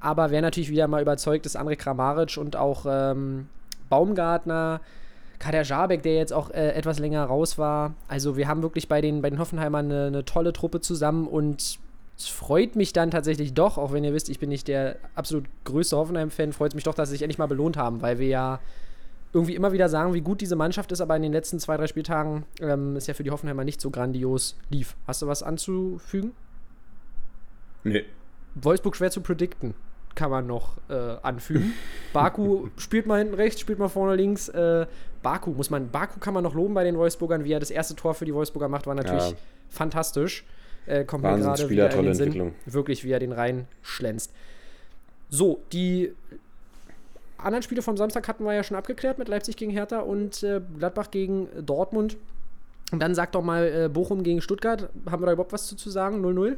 Aber 0.00 0.30
wer 0.30 0.42
natürlich 0.42 0.70
wieder 0.70 0.88
mal 0.88 1.02
überzeugt 1.02 1.46
ist, 1.46 1.58
André 1.58 1.76
Kramaric 1.76 2.36
und 2.36 2.56
auch 2.56 2.86
ähm, 2.88 3.48
Baumgartner 3.88 4.80
Kader 5.38 5.62
Jabek, 5.62 6.02
der 6.02 6.16
jetzt 6.16 6.32
auch 6.32 6.50
äh, 6.50 6.72
etwas 6.72 6.98
länger 6.98 7.24
raus 7.24 7.58
war. 7.58 7.94
Also 8.08 8.36
wir 8.36 8.48
haben 8.48 8.62
wirklich 8.62 8.88
bei 8.88 9.00
den, 9.00 9.22
bei 9.22 9.30
den 9.30 9.38
Hoffenheimern 9.38 9.86
eine, 9.86 10.06
eine 10.06 10.24
tolle 10.24 10.52
Truppe 10.52 10.80
zusammen 10.80 11.26
und 11.26 11.78
es 12.16 12.26
freut 12.26 12.74
mich 12.74 12.92
dann 12.92 13.12
tatsächlich 13.12 13.54
doch, 13.54 13.78
auch 13.78 13.92
wenn 13.92 14.02
ihr 14.02 14.12
wisst, 14.12 14.28
ich 14.28 14.40
bin 14.40 14.48
nicht 14.48 14.66
der 14.66 14.96
absolut 15.14 15.44
größte 15.64 15.96
Hoffenheim-Fan, 15.96 16.52
freut 16.52 16.72
es 16.72 16.74
mich 16.74 16.84
doch, 16.84 16.94
dass 16.94 17.08
sie 17.08 17.14
sich 17.14 17.22
endlich 17.22 17.38
mal 17.38 17.46
belohnt 17.46 17.76
haben, 17.76 18.02
weil 18.02 18.18
wir 18.18 18.26
ja 18.26 18.60
irgendwie 19.32 19.54
immer 19.54 19.72
wieder 19.72 19.88
sagen, 19.88 20.14
wie 20.14 20.20
gut 20.20 20.40
diese 20.40 20.56
Mannschaft 20.56 20.90
ist, 20.90 21.00
aber 21.00 21.14
in 21.14 21.22
den 21.22 21.32
letzten 21.32 21.60
zwei, 21.60 21.76
drei 21.76 21.86
Spieltagen 21.86 22.44
ähm, 22.60 22.96
ist 22.96 23.06
ja 23.06 23.14
für 23.14 23.22
die 23.22 23.30
Hoffenheimer 23.30 23.62
nicht 23.62 23.80
so 23.80 23.90
grandios 23.90 24.56
lief. 24.70 24.96
Hast 25.06 25.22
du 25.22 25.28
was 25.28 25.44
anzufügen? 25.44 26.32
Nee. 27.84 28.04
Wolfsburg 28.56 28.96
schwer 28.96 29.12
zu 29.12 29.20
predikten 29.20 29.74
kann 30.14 30.30
man 30.30 30.46
noch 30.46 30.76
äh, 30.88 31.16
anfügen. 31.22 31.74
Baku 32.12 32.68
spielt 32.76 33.06
mal 33.06 33.18
hinten 33.18 33.34
rechts, 33.34 33.60
spielt 33.60 33.78
mal 33.78 33.88
vorne 33.88 34.16
links. 34.16 34.48
Äh, 34.48 34.86
Baku 35.22 35.50
muss 35.50 35.70
man, 35.70 35.90
Baku 35.90 36.20
kann 36.20 36.34
man 36.34 36.44
noch 36.44 36.54
loben 36.54 36.74
bei 36.74 36.84
den 36.84 36.96
Wolfsburgern, 36.96 37.44
wie 37.44 37.52
er 37.52 37.60
das 37.60 37.70
erste 37.70 37.94
Tor 37.94 38.14
für 38.14 38.24
die 38.24 38.34
Wolfsburger 38.34 38.68
macht, 38.68 38.86
war 38.86 38.94
natürlich 38.94 39.30
ja. 39.30 39.36
fantastisch. 39.68 40.44
Äh, 40.86 41.04
kommt 41.04 41.22
mir 41.24 41.36
gerade 41.36 41.68
wieder 41.68 41.90
tolle 41.90 42.10
in 42.10 42.14
den 42.14 42.22
Entwicklung. 42.22 42.54
Sinn, 42.64 42.74
wirklich, 42.74 43.04
wie 43.04 43.10
er 43.10 43.18
den 43.18 43.32
rein 43.32 43.66
schlänzt. 43.82 44.32
So, 45.28 45.60
die 45.72 46.12
anderen 47.36 47.62
Spiele 47.62 47.82
vom 47.82 47.96
Samstag 47.96 48.26
hatten 48.26 48.44
wir 48.44 48.54
ja 48.54 48.62
schon 48.62 48.76
abgeklärt 48.76 49.18
mit 49.18 49.28
Leipzig 49.28 49.56
gegen 49.56 49.70
Hertha 49.70 50.00
und 50.00 50.42
äh, 50.42 50.60
Gladbach 50.78 51.10
gegen 51.10 51.48
Dortmund. 51.64 52.16
Und 52.90 53.00
dann 53.00 53.14
sag 53.14 53.32
doch 53.32 53.42
mal 53.42 53.84
äh, 53.84 53.88
Bochum 53.88 54.22
gegen 54.22 54.40
Stuttgart. 54.40 54.88
Haben 55.10 55.22
wir 55.22 55.26
da 55.26 55.32
überhaupt 55.32 55.52
was 55.52 55.66
zu 55.66 55.90
sagen? 55.90 56.24
0-0? 56.24 56.56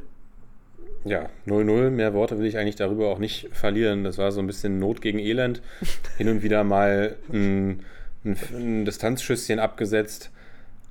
Ja, 1.03 1.29
0-0. 1.47 1.89
Mehr 1.89 2.13
Worte 2.13 2.37
will 2.37 2.45
ich 2.45 2.57
eigentlich 2.57 2.75
darüber 2.75 3.09
auch 3.09 3.19
nicht 3.19 3.49
verlieren. 3.51 4.03
Das 4.03 4.17
war 4.17 4.31
so 4.31 4.39
ein 4.39 4.47
bisschen 4.47 4.79
Not 4.79 5.01
gegen 5.01 5.19
Elend. 5.19 5.61
Hin 6.17 6.29
und 6.29 6.43
wieder 6.43 6.63
mal 6.63 7.15
ein, 7.31 7.83
ein, 8.23 8.37
ein 8.53 8.85
Distanzschüsschen 8.85 9.59
abgesetzt. 9.59 10.31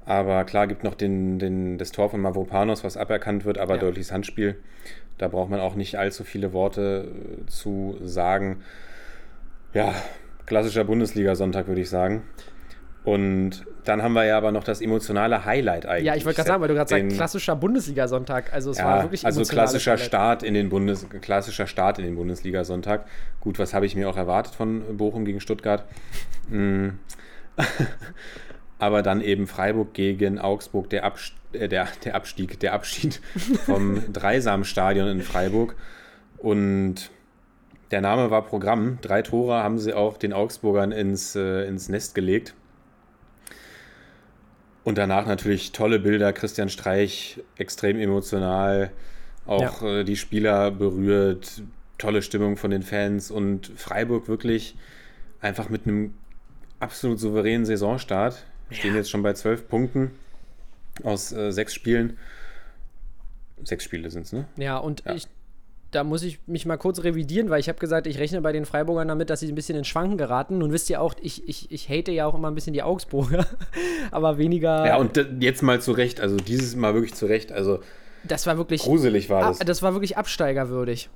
Aber 0.04 0.44
klar 0.44 0.66
gibt 0.66 0.82
noch 0.82 0.94
den, 0.94 1.38
den, 1.38 1.78
das 1.78 1.92
Tor 1.92 2.10
von 2.10 2.20
Mavropanos, 2.20 2.82
was 2.82 2.96
aberkannt 2.96 3.44
wird, 3.44 3.58
aber 3.58 3.74
ja. 3.74 3.80
deutliches 3.80 4.10
Handspiel. 4.10 4.56
Da 5.18 5.28
braucht 5.28 5.50
man 5.50 5.60
auch 5.60 5.74
nicht 5.74 5.98
allzu 5.98 6.24
viele 6.24 6.52
Worte 6.52 7.06
äh, 7.06 7.46
zu 7.46 7.98
sagen. 8.02 8.62
Ja, 9.74 9.94
klassischer 10.46 10.84
Bundesliga-Sonntag, 10.84 11.68
würde 11.68 11.82
ich 11.82 11.90
sagen. 11.90 12.22
Und 13.02 13.64
dann 13.84 14.02
haben 14.02 14.12
wir 14.12 14.24
ja 14.24 14.36
aber 14.36 14.52
noch 14.52 14.62
das 14.62 14.82
emotionale 14.82 15.44
Highlight 15.46 15.86
eigentlich. 15.86 16.06
Ja, 16.06 16.16
ich 16.16 16.24
wollte 16.26 16.36
gerade 16.36 16.48
sagen, 16.48 16.60
weil 16.60 16.68
du 16.68 16.74
gerade 16.74 16.90
sagst, 16.90 17.16
klassischer 17.16 17.56
Bundesliga-Sonntag. 17.56 18.52
Also 18.52 18.70
es 18.72 18.78
ja, 18.78 18.84
war 18.84 19.02
wirklich 19.04 19.24
Also 19.24 19.42
klassischer 19.42 19.96
Start 19.96 20.42
in 20.42 20.52
den 20.52 20.68
Bundes 20.68 21.06
klassischer 21.22 21.66
Start 21.66 21.98
in 21.98 22.04
den 22.04 22.16
Bundesliga-Sonntag. 22.16 23.06
Gut, 23.40 23.58
was 23.58 23.72
habe 23.72 23.86
ich 23.86 23.96
mir 23.96 24.08
auch 24.08 24.18
erwartet 24.18 24.54
von 24.54 24.98
Bochum 24.98 25.24
gegen 25.24 25.40
Stuttgart? 25.40 25.84
Mm. 26.50 26.90
aber 28.78 29.02
dann 29.02 29.22
eben 29.22 29.46
Freiburg 29.46 29.94
gegen 29.94 30.38
Augsburg, 30.38 30.90
der, 30.90 31.04
Abst 31.04 31.34
äh, 31.52 31.68
der, 31.68 31.88
der 32.04 32.14
Abstieg, 32.14 32.60
der 32.60 32.74
Abschied 32.74 33.20
vom 33.64 34.12
Dreisamstadion 34.12 35.08
in 35.08 35.22
Freiburg. 35.22 35.74
Und 36.36 37.10
der 37.90 38.02
Name 38.02 38.30
war 38.30 38.42
Programm. 38.44 38.98
Drei 39.00 39.22
Tore 39.22 39.62
haben 39.62 39.78
sie 39.78 39.94
auch 39.94 40.16
den 40.16 40.32
Augsburgern 40.32 40.92
ins, 40.92 41.34
äh, 41.34 41.66
ins 41.66 41.88
Nest 41.88 42.14
gelegt. 42.14 42.54
Und 44.90 44.98
danach 44.98 45.24
natürlich 45.24 45.70
tolle 45.70 46.00
Bilder, 46.00 46.32
Christian 46.32 46.68
Streich, 46.68 47.40
extrem 47.56 47.96
emotional, 47.96 48.90
auch 49.46 49.82
ja. 49.82 50.00
äh, 50.00 50.04
die 50.04 50.16
Spieler 50.16 50.72
berührt, 50.72 51.62
tolle 51.96 52.22
Stimmung 52.22 52.56
von 52.56 52.72
den 52.72 52.82
Fans 52.82 53.30
und 53.30 53.70
Freiburg 53.76 54.26
wirklich 54.26 54.74
einfach 55.40 55.68
mit 55.68 55.86
einem 55.86 56.14
absolut 56.80 57.20
souveränen 57.20 57.66
Saisonstart. 57.66 58.44
Wir 58.68 58.78
stehen 58.78 58.96
jetzt 58.96 59.10
schon 59.10 59.22
bei 59.22 59.32
zwölf 59.34 59.68
Punkten 59.68 60.10
aus 61.04 61.30
äh, 61.30 61.52
sechs 61.52 61.72
Spielen. 61.72 62.18
Sechs 63.62 63.84
Spiele 63.84 64.10
sind 64.10 64.22
es, 64.22 64.32
ne? 64.32 64.46
Ja, 64.56 64.78
und 64.78 65.04
ja. 65.04 65.14
ich 65.14 65.28
da 65.90 66.04
muss 66.04 66.22
ich 66.22 66.38
mich 66.46 66.66
mal 66.66 66.76
kurz 66.76 67.02
revidieren, 67.02 67.50
weil 67.50 67.60
ich 67.60 67.68
habe 67.68 67.78
gesagt, 67.78 68.06
ich 68.06 68.18
rechne 68.18 68.40
bei 68.40 68.52
den 68.52 68.64
Freiburgern 68.64 69.08
damit, 69.08 69.30
dass 69.30 69.40
sie 69.40 69.48
ein 69.48 69.54
bisschen 69.54 69.76
in 69.76 69.84
Schwanken 69.84 70.18
geraten. 70.18 70.58
Nun 70.58 70.72
wisst 70.72 70.88
ihr 70.90 71.00
auch, 71.00 71.14
ich, 71.20 71.48
ich, 71.48 71.70
ich 71.70 71.88
hate 71.88 72.12
ja 72.12 72.26
auch 72.26 72.34
immer 72.34 72.48
ein 72.48 72.54
bisschen 72.54 72.72
die 72.72 72.82
Augsburger, 72.82 73.46
aber 74.10 74.38
weniger. 74.38 74.86
Ja, 74.86 74.96
und 74.96 75.18
jetzt 75.40 75.62
mal 75.62 75.80
zurecht, 75.80 76.20
also 76.20 76.36
dieses 76.36 76.76
Mal 76.76 76.94
wirklich 76.94 77.14
zurecht. 77.14 77.50
Also 77.52 77.80
das 78.24 78.46
war 78.46 78.56
wirklich 78.56 78.82
gruselig 78.82 79.30
war 79.30 79.42
das. 79.42 79.58
Das 79.58 79.82
war 79.82 79.94
wirklich 79.94 80.16
absteigerwürdig. 80.16 81.08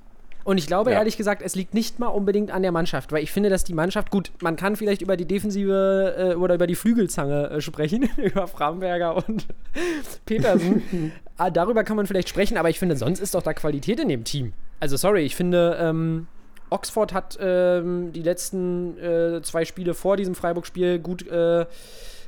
Und 0.43 0.59
ich 0.59 0.67
glaube 0.67 0.91
ja. 0.91 0.97
ehrlich 0.97 1.17
gesagt, 1.17 1.41
es 1.41 1.55
liegt 1.55 1.73
nicht 1.73 1.97
mal 1.97 2.07
unbedingt 2.07 2.51
an 2.51 2.61
der 2.61 2.71
Mannschaft, 2.71 3.11
weil 3.11 3.23
ich 3.23 3.31
finde, 3.31 3.49
dass 3.49 3.63
die 3.63 3.73
Mannschaft, 3.73 4.11
gut, 4.11 4.31
man 4.41 4.55
kann 4.55 4.75
vielleicht 4.75 5.01
über 5.01 5.17
die 5.17 5.25
Defensive 5.25 6.33
äh, 6.33 6.35
oder 6.35 6.53
über 6.53 6.67
die 6.67 6.75
Flügelzange 6.75 7.49
äh, 7.49 7.61
sprechen, 7.61 8.09
über 8.17 8.47
Framberger 8.47 9.27
und 9.27 9.47
Petersen. 10.27 11.11
ah, 11.37 11.49
darüber 11.49 11.83
kann 11.83 11.97
man 11.97 12.05
vielleicht 12.05 12.29
sprechen, 12.29 12.57
aber 12.57 12.69
ich 12.69 12.77
finde, 12.77 12.95
sonst 12.95 13.21
ist 13.21 13.33
doch 13.33 13.41
da 13.41 13.55
Qualität 13.55 13.99
in 13.99 14.07
dem 14.07 14.23
Team. 14.23 14.53
Also 14.79 14.97
sorry, 14.97 15.21
ich 15.21 15.35
finde, 15.35 15.77
ähm, 15.79 16.27
Oxford 16.69 17.13
hat 17.13 17.37
ähm, 17.39 18.11
die 18.11 18.21
letzten 18.21 18.97
äh, 18.97 19.41
zwei 19.41 19.65
Spiele 19.65 19.93
vor 19.93 20.17
diesem 20.17 20.35
Freiburg-Spiel 20.35 20.99
gut 20.99 21.27
äh, 21.27 21.65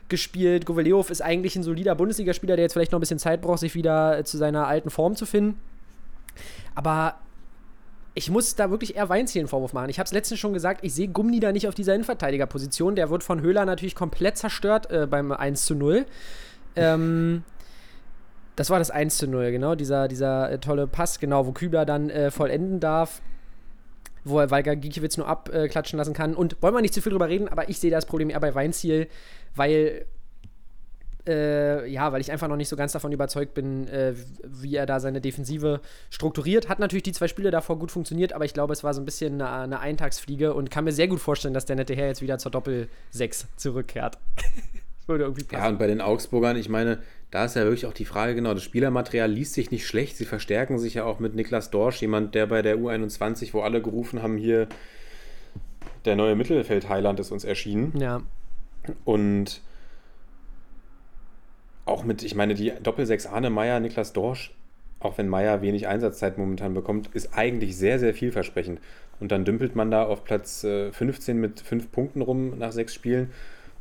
gespielt. 0.09 0.65
Goveleov 0.65 1.09
ist 1.09 1.21
eigentlich 1.21 1.55
ein 1.55 1.63
solider 1.63 1.95
Bundesligaspieler, 1.95 2.55
der 2.55 2.63
jetzt 2.63 2.73
vielleicht 2.73 2.91
noch 2.91 2.99
ein 2.99 3.01
bisschen 3.01 3.19
Zeit 3.19 3.41
braucht, 3.41 3.59
sich 3.59 3.75
wieder 3.75 4.19
äh, 4.19 4.23
zu 4.23 4.37
seiner 4.37 4.67
alten 4.67 4.89
Form 4.89 5.15
zu 5.15 5.25
finden. 5.25 5.59
Aber 6.75 7.15
ich 8.13 8.31
muss 8.31 8.55
da 8.55 8.71
wirklich 8.71 8.95
eher 8.95 9.09
Weinziel 9.09 9.41
einen 9.41 9.47
Vorwurf 9.47 9.73
machen. 9.73 9.89
Ich 9.89 9.99
habe 9.99 10.07
es 10.07 10.13
letztens 10.13 10.39
schon 10.39 10.53
gesagt, 10.53 10.83
ich 10.83 10.93
sehe 10.93 11.07
Gummi 11.07 11.39
da 11.39 11.51
nicht 11.51 11.67
auf 11.67 11.75
dieser 11.75 11.93
Innenverteidigerposition. 11.93 12.95
Der 12.95 13.09
wird 13.09 13.23
von 13.23 13.41
Höhler 13.41 13.65
natürlich 13.65 13.95
komplett 13.95 14.37
zerstört 14.37 14.89
äh, 14.89 15.07
beim 15.07 15.31
1 15.31 15.65
zu 15.65 15.75
0. 15.75 16.05
Ähm, 16.75 17.43
das 18.57 18.71
war 18.71 18.79
das 18.79 18.91
1 18.91 19.17
zu 19.17 19.27
0, 19.27 19.51
genau, 19.51 19.75
dieser, 19.75 20.07
dieser 20.07 20.51
äh, 20.51 20.57
tolle 20.57 20.87
Pass, 20.87 21.19
genau, 21.19 21.45
wo 21.45 21.51
Kübler 21.51 21.85
dann 21.85 22.09
äh, 22.09 22.31
vollenden 22.31 22.79
darf, 22.79 23.21
wo 24.25 24.39
er 24.39 24.49
Walger 24.49 24.75
Gikiewicz 24.75 25.15
nur 25.15 25.27
abklatschen 25.27 25.97
lassen 25.97 26.13
kann. 26.13 26.35
Und 26.35 26.61
wollen 26.61 26.73
wir 26.73 26.81
nicht 26.81 26.95
zu 26.95 27.01
viel 27.01 27.11
drüber 27.11 27.29
reden, 27.29 27.47
aber 27.47 27.69
ich 27.69 27.79
sehe 27.79 27.91
das 27.91 28.07
Problem 28.07 28.31
eher 28.31 28.39
bei 28.39 28.55
Weinziel, 28.55 29.07
weil 29.55 30.05
äh, 31.27 31.87
ja, 31.87 32.11
weil 32.11 32.21
ich 32.21 32.31
einfach 32.31 32.47
noch 32.47 32.55
nicht 32.55 32.69
so 32.69 32.75
ganz 32.75 32.93
davon 32.93 33.11
überzeugt 33.11 33.53
bin, 33.53 33.87
äh, 33.89 34.15
wie 34.43 34.75
er 34.75 34.87
da 34.87 34.99
seine 34.99 35.21
Defensive 35.21 35.81
strukturiert. 36.09 36.67
Hat 36.67 36.79
natürlich 36.79 37.03
die 37.03 37.11
zwei 37.11 37.27
Spiele 37.27 37.51
davor 37.51 37.77
gut 37.77 37.91
funktioniert, 37.91 38.33
aber 38.33 38.45
ich 38.45 38.53
glaube, 38.53 38.73
es 38.73 38.83
war 38.83 38.93
so 38.95 39.01
ein 39.01 39.05
bisschen 39.05 39.39
eine, 39.39 39.51
eine 39.51 39.79
Eintagsfliege 39.81 40.53
und 40.55 40.71
kann 40.71 40.85
mir 40.85 40.93
sehr 40.93 41.07
gut 41.07 41.19
vorstellen, 41.19 41.53
dass 41.53 41.65
der 41.65 41.75
nette 41.75 41.95
Herr 41.95 42.07
jetzt 42.07 42.21
wieder 42.23 42.39
zur 42.39 42.51
Doppel-6 42.51 43.45
zurückkehrt. 43.55 44.17
Würde 45.07 45.23
irgendwie 45.23 45.43
passen. 45.43 45.63
Ja, 45.63 45.69
und 45.69 45.79
bei 45.79 45.87
den 45.87 46.01
Augsburgern, 46.01 46.57
ich 46.57 46.69
meine, 46.69 46.99
da 47.31 47.45
ist 47.45 47.55
ja 47.55 47.63
wirklich 47.63 47.85
auch 47.85 47.93
die 47.93 48.05
Frage, 48.05 48.35
genau, 48.35 48.53
das 48.53 48.63
Spielermaterial 48.63 49.31
liest 49.31 49.53
sich 49.53 49.71
nicht 49.71 49.87
schlecht. 49.87 50.17
Sie 50.17 50.25
verstärken 50.25 50.77
sich 50.79 50.95
ja 50.95 51.05
auch 51.05 51.19
mit 51.19 51.35
Niklas 51.35 51.71
Dorsch, 51.71 52.01
jemand, 52.01 52.35
der 52.35 52.45
bei 52.45 52.61
der 52.61 52.77
U21, 52.77 53.53
wo 53.53 53.61
alle 53.61 53.81
gerufen 53.81 54.21
haben, 54.21 54.37
hier 54.37 54.67
der 56.05 56.15
neue 56.15 56.35
Mittelfeld-Heiland 56.35 57.19
ist 57.19 57.31
uns 57.31 57.43
erschienen. 57.43 57.93
Ja. 57.97 58.21
Und 59.03 59.61
auch 61.85 62.03
mit, 62.03 62.23
ich 62.23 62.35
meine, 62.35 62.53
die 62.53 62.73
Doppelsechs 62.81 63.25
Arne 63.25 63.49
Meyer, 63.49 63.79
Niklas 63.79 64.13
Dorsch, 64.13 64.53
auch 64.99 65.17
wenn 65.17 65.27
Meyer 65.27 65.61
wenig 65.61 65.87
Einsatzzeit 65.87 66.37
momentan 66.37 66.73
bekommt, 66.73 67.09
ist 67.13 67.37
eigentlich 67.37 67.77
sehr, 67.77 67.99
sehr 67.99 68.13
vielversprechend. 68.13 68.79
Und 69.19 69.31
dann 69.31 69.45
dümpelt 69.45 69.75
man 69.75 69.91
da 69.91 70.03
auf 70.03 70.23
Platz 70.23 70.61
15 70.61 71.37
äh, 71.37 71.39
mit 71.39 71.59
fünf 71.59 71.91
Punkten 71.91 72.21
rum 72.21 72.57
nach 72.57 72.71
sechs 72.71 72.93
Spielen. 72.93 73.31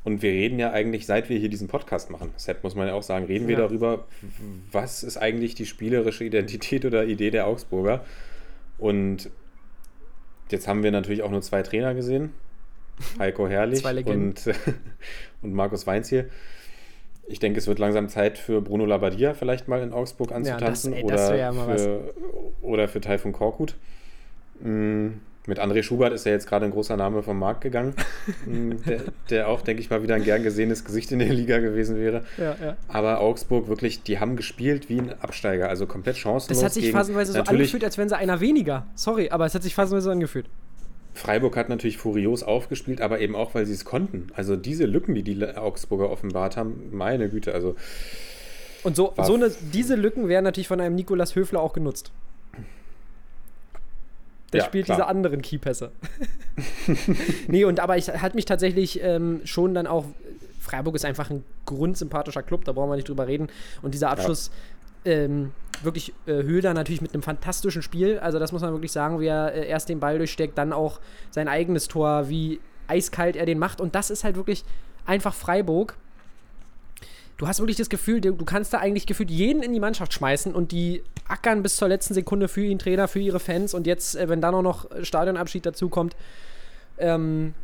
Und 0.07 0.22
wir 0.22 0.30
reden 0.30 0.61
ja 0.61 0.70
eigentlich, 0.70 1.04
seit 1.04 1.28
wir 1.30 1.36
hier 1.36 1.48
diesen 1.48 1.66
Podcast 1.66 2.11
machen, 2.11 2.30
deshalb 2.36 2.62
muss 2.62 2.76
man 2.76 2.86
ja 2.86 2.94
auch 2.94 3.02
sagen, 3.02 3.26
reden 3.26 3.48
wir 3.48 3.57
Ja. 3.59 3.66
darüber, 3.66 4.07
was 4.70 5.02
ist 5.02 5.16
eigentlich 5.16 5.57
die 5.57 5.66
spielerische 5.66 6.22
Identität 6.22 6.84
oder 6.84 7.07
Idee 7.07 7.32
der 7.32 7.48
Augsburger. 7.48 8.04
Und 8.78 9.30
jetzt 10.48 10.68
haben 10.68 10.84
wir 10.84 10.92
natürlich 10.92 11.24
auch 11.24 11.30
nur 11.32 11.42
zwei 11.42 11.64
Trainer 11.64 11.92
gesehen. 11.92 12.30
Heiko 13.18 13.48
Herrlich 13.48 13.84
und, 14.07 14.44
und 15.42 15.52
Markus 15.52 15.88
Weinziel. 15.88 16.30
Ich 17.26 17.40
denke, 17.40 17.59
es 17.59 17.66
wird 17.66 17.80
langsam 17.80 18.09
Zeit 18.09 18.38
für 18.38 18.61
Bruno 18.62 18.86
Labbadia 18.86 19.34
vielleicht 19.34 19.66
mal 19.66 19.82
in 19.82 19.92
Augsburg 19.92 20.30
anzutanzen 20.30 20.92
ey, 20.92 21.04
das 21.04 21.30
wär 21.30 21.36
ja 21.36 21.50
oder, 21.50 21.66
mal 21.66 21.78
für, 21.78 22.14
oder 22.62 22.86
für 22.86 23.00
Taifun 23.00 23.32
Korkut. 23.32 23.74
Mm, 24.61 25.14
Mit 25.47 25.61
André 25.61 25.82
Schubert 25.82 26.12
ist 26.12 26.26
ja 26.26 26.32
jetzt 26.32 26.49
gerade 26.49 26.64
ein 26.64 26.72
großer 26.72 26.97
Name 26.97 27.22
vom 27.22 27.38
Markt 27.38 27.61
gegangen, 27.61 27.94
Mm, 28.47 28.72
der, 28.86 29.01
der 29.30 29.49
auch, 29.49 29.61
denke 29.62 29.80
ich 29.80 29.90
mal, 29.90 30.03
wieder 30.03 30.14
ein 30.16 30.24
gern 30.24 30.42
gesehenes 30.42 30.84
Gesicht 30.84 31.12
in 31.12 31.20
der 31.20 31.28
Liga 31.32 31.59
gewesen 31.59 31.97
wäre. 31.97 32.22
Ja, 32.36 32.57
ja. 32.61 32.76
Aber 32.88 33.20
Augsburg 33.20 33.68
wirklich, 33.68 34.03
die 34.03 34.18
haben 34.18 34.36
gespielt 34.36 34.88
wie 34.88 34.99
ein 35.01 35.12
Absteiger, 35.20 35.68
also 35.68 35.86
komplett 35.86 36.16
chancenlos. 36.16 36.49
Das 36.49 36.64
hat 36.64 36.72
sich 36.72 36.84
gegen- 36.84 36.97
phasenweise 36.97 37.32
so 37.32 37.40
angefühlt, 37.40 37.84
als 37.84 37.97
wären 37.99 38.09
sie 38.09 38.16
einer 38.16 38.40
weniger. 38.40 38.86
Sorry, 38.94 39.30
aber 39.30 39.47
es 39.47 39.55
hat 39.55 39.62
sich 39.62 39.74
phasenweise 39.74 40.05
so 40.07 40.11
angefühlt. 40.11 40.47
Freiburg 41.14 41.57
hat 41.57 41.68
natürlich 41.70 41.97
furios 41.97 42.42
aufgespielt, 42.42 43.01
aber 43.01 43.20
eben 43.20 43.34
auch, 43.36 43.55
weil 43.55 43.64
sie 43.66 43.72
es 43.72 43.84
konnten. 43.86 44.26
Also 44.34 44.55
diese 44.57 44.84
Lücken, 44.84 45.14
die 45.14 45.22
die 45.22 45.42
Augsburger 45.57 46.11
offenbart 46.11 46.57
haben, 46.59 46.90
meine 46.92 47.30
Güte, 47.30 47.55
also 47.55 47.74
Und 48.84 48.97
so, 48.97 49.14
so 49.22 49.34
eine, 49.34 49.51
diese 49.72 49.94
Lücken 49.94 50.28
werden 50.28 50.44
natürlich 50.44 50.68
von 50.68 50.80
einem 50.80 50.94
Nikolas 50.94 51.34
Höfler 51.34 51.61
auch 51.61 51.72
genutzt. 51.72 52.11
Der 54.53 54.61
Ja, 54.61 54.66
spielt 54.66 54.86
klar. 54.86 54.99
diese 54.99 55.09
anderen 55.09 55.42
Keypässe. 55.42 55.90
nee, 57.49 57.64
und 57.64 57.80
aber 57.80 57.97
ich 57.97 58.09
hat 58.09 58.34
mich 58.34 58.44
tatsächlich 58.44 59.03
ähm, 59.03 59.40
schon 59.44 59.74
dann 59.74 59.86
auch. 59.86 60.05
Freiburg 60.61 60.97
ist 60.97 61.05
einfach 61.05 61.30
ein 61.30 61.44
grundsympathischer 61.64 62.42
Club, 62.42 62.64
da 62.64 62.72
brauchen 62.72 62.90
wir 62.90 62.97
nicht 62.97 63.09
drüber 63.09 63.28
reden. 63.28 63.49
Und 63.82 63.94
dieser 63.94 64.11
Abschluss, 64.11 64.51
ähm, 65.05 65.53
wirklich 65.82 66.12
äh, 66.26 66.42
Höhler 66.42 66.74
natürlich 66.74 67.01
mit 67.01 67.14
einem 67.14 67.22
fantastischen 67.22 67.82
Spiel. 67.82 68.18
Also, 68.18 68.38
das 68.38 68.51
muss 68.53 68.62
man 68.62 68.72
wirklich 68.72 68.92
sagen, 68.92 69.20
wie 69.20 69.26
er 69.26 69.53
äh, 69.55 69.68
erst 69.68 69.88
den 69.88 70.01
Ball 70.01 70.18
durchsteckt, 70.18 70.59
dann 70.59 70.72
auch 70.72 71.01
sein 71.30 71.47
eigenes 71.49 71.86
Tor, 71.88 72.28
wie 72.28 72.61
eiskalt 72.88 73.36
er 73.36 73.47
den 73.47 73.59
macht. 73.59 73.80
Und 73.80 73.94
das 73.94 74.11
ist 74.11 74.24
halt 74.24 74.36
wirklich 74.36 74.64
einfach 75.07 75.34
Freiburg 75.34 75.97
du 77.37 77.47
hast 77.47 77.61
wirklich 77.61 77.76
das 77.76 77.89
Gefühl, 77.89 78.20
du, 78.20 78.34
kannst 78.45 78.72
da 78.72 78.78
eigentlich 78.78 79.07
gefühlt 79.07 79.30
jeden 79.30 79.62
in 79.62 79.72
die 79.72 79.80
Mannschaft 79.80 80.12
schmeißen 80.12 80.55
und 80.55 80.72
die 80.72 81.03
ackern 81.28 81.62
bis 81.62 81.76
zur 81.76 81.89
letzten 81.89 82.14
Sekunde 82.14 82.49
für 82.49 82.62
ihren 82.62 82.78
Trainer, 82.78 83.09
für 83.09 83.18
ihre 83.18 83.41
Fans. 83.41 83.74
Und 83.74 83.87
jetzt, 83.87 84.16
äh, 84.16 84.28
wenn 84.28 84.41
da 84.41 84.51
noch, 84.51 84.62
noch 84.62 84.87
Stadionabschied 85.03 85.66
dazu 85.66 85.89
kommt, 85.89 86.16
ähm, 86.99 87.55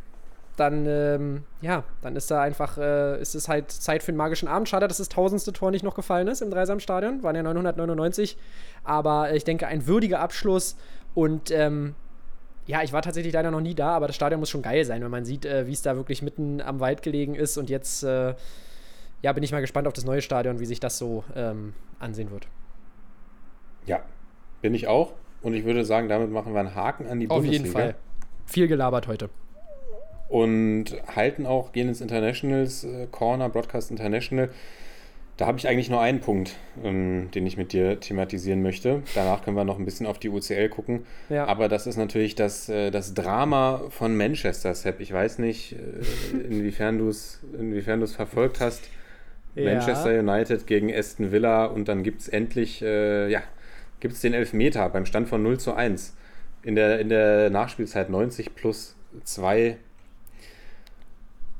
dann, 0.55 0.85
ähm, 0.85 1.43
ja, 1.61 1.83
dann 2.01 2.15
ist 2.15 2.29
da 2.29 2.41
einfach, 2.41 2.77
äh, 2.77 3.19
ist 3.19 3.33
es 3.33 3.47
halt 3.47 3.71
Zeit 3.71 4.03
für 4.03 4.09
einen 4.09 4.17
magischen 4.17 4.47
Abend. 4.47 4.69
Schade, 4.69 4.87
dass 4.87 4.97
das 4.97 5.09
tausendste 5.09 5.51
Tor 5.51 5.71
nicht 5.71 5.83
noch 5.83 5.95
gefallen 5.95 6.27
ist 6.27 6.41
im 6.41 6.51
Dreisamstadion, 6.51 7.23
waren 7.23 7.35
ja 7.35 7.41
999, 7.41 8.37
aber 8.83 9.31
äh, 9.31 9.37
ich 9.37 9.43
denke, 9.43 9.65
ein 9.67 9.87
würdiger 9.87 10.19
Abschluss 10.19 10.75
und, 11.15 11.49
ähm, 11.49 11.95
ja, 12.65 12.81
ich 12.83 12.93
war 12.93 13.01
tatsächlich 13.01 13.33
leider 13.33 13.51
noch 13.51 13.61
nie 13.61 13.75
da, 13.75 13.89
aber 13.89 14.07
das 14.07 14.15
Stadion 14.15 14.39
muss 14.39 14.49
schon 14.49 14.61
geil 14.61 14.85
sein, 14.85 15.03
wenn 15.03 15.11
man 15.11 15.25
sieht, 15.25 15.45
äh, 15.45 15.67
wie 15.67 15.73
es 15.73 15.81
da 15.81 15.95
wirklich 15.95 16.21
mitten 16.21 16.61
am 16.61 16.79
Wald 16.79 17.01
gelegen 17.01 17.33
ist 17.33 17.57
und 17.57 17.69
jetzt, 17.69 18.03
äh, 18.03 18.35
ja, 19.23 19.33
bin 19.33 19.41
ich 19.43 19.51
mal 19.51 19.61
gespannt 19.61 19.87
auf 19.87 19.93
das 19.93 20.05
neue 20.05 20.21
Stadion, 20.21 20.59
wie 20.59 20.65
sich 20.65 20.79
das 20.79 20.97
so 20.99 21.23
ähm, 21.35 21.73
ansehen 21.99 22.29
wird. 22.29 22.47
ja, 23.87 24.03
bin 24.61 24.75
ich 24.75 24.87
auch. 24.87 25.13
Und 25.41 25.55
ich 25.55 25.65
würde 25.65 25.83
sagen, 25.83 26.07
damit 26.07 26.31
machen 26.31 26.53
wir 26.53 26.61
einen 26.61 26.73
Haken 26.75 27.07
an 27.07 27.19
die 27.19 27.29
Auf 27.29 27.39
Bundesliga. 27.39 27.63
jeden 27.63 27.73
Fall. 27.73 27.95
Viel 28.45 28.67
gelabert 28.69 29.07
heute. 29.07 29.29
Und 30.29 30.95
halten 31.13 31.45
auch, 31.45 31.73
gehen 31.73 31.89
ins 31.89 31.99
Internationals 31.99 32.85
äh, 32.85 33.07
Corner, 33.11 33.49
Broadcast 33.49 33.91
International. 33.91 34.49
Da 35.35 35.47
habe 35.47 35.57
ich 35.57 35.67
eigentlich 35.67 35.89
nur 35.89 35.99
einen 35.99 36.21
Punkt, 36.21 36.55
ähm, 36.81 37.29
den 37.35 37.45
ich 37.45 37.57
mit 37.57 37.73
dir 37.73 37.99
thematisieren 37.99 38.61
möchte. 38.61 39.03
Danach 39.15 39.43
können 39.43 39.57
wir 39.57 39.65
noch 39.65 39.79
ein 39.79 39.83
bisschen 39.85 40.05
auf 40.05 40.17
die 40.17 40.29
UCL 40.29 40.69
gucken. 40.69 41.05
Ja. 41.29 41.45
Aber 41.45 41.67
das 41.67 41.87
ist 41.87 41.97
natürlich 41.97 42.35
das, 42.35 42.69
äh, 42.69 42.89
das 42.89 43.13
Drama 43.13 43.81
von 43.89 44.15
Manchester, 44.15 44.73
Sepp. 44.75 45.01
Ich 45.01 45.11
weiß 45.11 45.39
nicht, 45.39 45.73
äh, 45.73 46.37
inwiefern 46.37 46.99
du 46.99 47.09
es 47.09 47.41
inwiefern 47.59 47.99
du's 47.99 48.15
verfolgt 48.15 48.61
hast. 48.61 48.81
Ja. 49.55 49.73
Manchester 49.73 50.19
United 50.19 50.65
gegen 50.67 50.93
Aston 50.93 51.31
Villa 51.31 51.65
und 51.65 51.87
dann 51.87 52.03
gibt 52.03 52.21
es 52.21 52.27
endlich, 52.27 52.81
äh, 52.81 53.29
ja, 53.29 53.41
gibt 53.99 54.15
es 54.15 54.21
den 54.21 54.33
Elfmeter 54.33 54.89
beim 54.89 55.05
Stand 55.05 55.29
von 55.29 55.43
0 55.43 55.59
zu 55.59 55.73
1. 55.73 56.15
In 56.63 56.75
der, 56.75 56.99
in 56.99 57.09
der 57.09 57.49
Nachspielzeit 57.49 58.09
90 58.09 58.55
plus 58.55 58.95
2. 59.23 59.77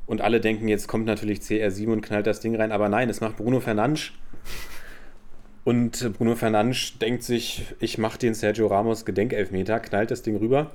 Und 0.06 0.22
alle 0.22 0.40
denken, 0.42 0.68
jetzt 0.68 0.88
kommt 0.88 1.06
natürlich 1.06 1.40
CR7 1.40 1.88
und 1.88 2.02
knallt 2.02 2.28
das 2.28 2.40
Ding 2.40 2.56
rein. 2.56 2.72
Aber 2.72 2.90
nein, 2.90 3.10
es 3.10 3.22
macht 3.22 3.38
Bruno 3.38 3.60
Fernandes. 3.60 4.12
Und 5.64 6.14
Bruno 6.18 6.36
Fernandes 6.36 6.98
denkt 7.00 7.24
sich, 7.24 7.74
ich 7.80 7.98
mache 7.98 8.18
den 8.18 8.34
Sergio 8.34 8.68
Ramos 8.68 9.06
Gedenkelfmeter, 9.06 9.80
knallt 9.80 10.12
das 10.12 10.22
Ding 10.22 10.36
rüber. 10.36 10.72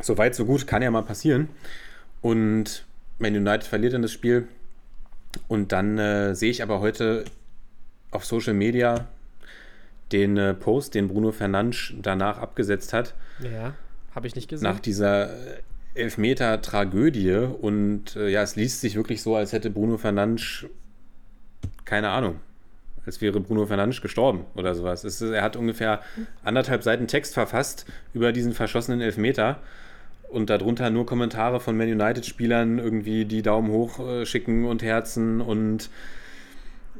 So 0.00 0.16
weit, 0.16 0.34
so 0.34 0.46
gut, 0.46 0.66
kann 0.66 0.82
ja 0.82 0.90
mal 0.90 1.02
passieren. 1.02 1.48
Und 2.22 2.86
Man 3.18 3.34
United 3.34 3.64
verliert 3.64 3.92
dann 3.92 4.02
das 4.02 4.12
Spiel. 4.12 4.48
Und 5.48 5.72
dann 5.72 5.98
äh, 5.98 6.34
sehe 6.34 6.50
ich 6.50 6.62
aber 6.62 6.80
heute 6.80 7.24
auf 8.10 8.24
Social 8.24 8.54
Media 8.54 9.06
den 10.12 10.36
äh, 10.36 10.54
Post, 10.54 10.94
den 10.94 11.08
Bruno 11.08 11.32
Fernandes 11.32 11.92
danach 12.00 12.38
abgesetzt 12.38 12.92
hat, 12.92 13.14
Ja, 13.40 13.74
habe 14.14 14.26
ich 14.26 14.34
nicht 14.36 14.48
gesehen. 14.48 14.64
nach 14.68 14.78
dieser 14.80 15.30
äh, 15.30 15.60
Elfmeter-Tragödie. 15.94 17.48
Und 17.60 18.16
äh, 18.16 18.28
ja, 18.28 18.42
es 18.42 18.56
liest 18.56 18.80
sich 18.80 18.96
wirklich 18.96 19.22
so, 19.22 19.36
als 19.36 19.52
hätte 19.52 19.70
Bruno 19.70 19.96
Fernandes, 19.98 20.66
keine 21.84 22.10
Ahnung, 22.10 22.40
als 23.04 23.20
wäre 23.20 23.40
Bruno 23.40 23.66
Fernandes 23.66 24.00
gestorben 24.00 24.44
oder 24.54 24.74
sowas. 24.74 25.04
Es 25.04 25.20
er 25.20 25.42
hat 25.42 25.56
ungefähr 25.56 26.00
anderthalb 26.44 26.82
Seiten 26.82 27.06
Text 27.08 27.34
verfasst 27.34 27.86
über 28.14 28.32
diesen 28.32 28.52
verschossenen 28.52 29.00
Elfmeter. 29.00 29.60
Und 30.28 30.50
darunter 30.50 30.90
nur 30.90 31.06
Kommentare 31.06 31.60
von 31.60 31.76
Man 31.76 31.88
United-Spielern, 31.88 32.78
irgendwie 32.78 33.24
die 33.24 33.42
Daumen 33.42 33.70
hoch 33.70 34.00
äh, 34.00 34.26
schicken 34.26 34.64
und 34.64 34.82
Herzen 34.82 35.40
und 35.40 35.88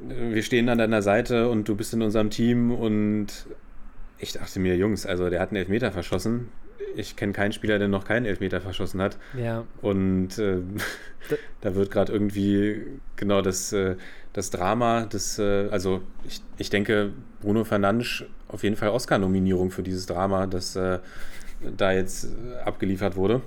äh, 0.09 0.35
wir 0.35 0.43
stehen 0.43 0.69
an 0.69 0.79
deiner 0.79 1.03
Seite 1.03 1.49
und 1.49 1.69
du 1.69 1.75
bist 1.75 1.93
in 1.93 2.03
unserem 2.03 2.31
Team 2.31 2.73
und 2.73 3.47
ich 4.19 4.33
dachte 4.33 4.61
mir, 4.61 4.77
Jungs, 4.77 5.07
also 5.07 5.29
der 5.29 5.41
hat 5.41 5.51
einen 5.51 5.59
Elfmeter 5.59 5.93
verschossen. 5.93 6.49
Ich 6.95 7.17
kenne 7.17 7.33
keinen 7.33 7.53
Spieler, 7.53 7.79
der 7.79 7.89
noch 7.89 8.05
keinen 8.05 8.25
Elfmeter 8.25 8.61
verschossen 8.61 9.03
hat. 9.03 9.19
ja. 9.37 9.65
Und 9.83 10.39
äh, 10.39 10.59
da 11.61 11.75
wird 11.75 11.91
gerade 11.91 12.13
irgendwie 12.13 12.83
genau 13.17 13.43
das, 13.43 13.73
äh, 13.73 13.97
das 14.33 14.51
Drama, 14.51 15.07
das, 15.07 15.39
äh, 15.39 15.69
also 15.71 16.03
ich, 16.27 16.41
ich 16.59 16.71
denke, 16.71 17.13
Bruno 17.41 17.65
Fernandes 17.65 18.25
auf 18.49 18.63
jeden 18.63 18.77
Fall 18.77 18.91
Oscar-Nominierung 18.91 19.71
für 19.71 19.83
dieses 19.83 20.07
Drama, 20.07 20.47
das 20.47 20.77
äh, 20.77 21.01
da 21.77 21.93
jetzt 21.93 22.25
äh, 22.25 22.59
abgeliefert 22.65 23.17
wurde. 23.17 23.41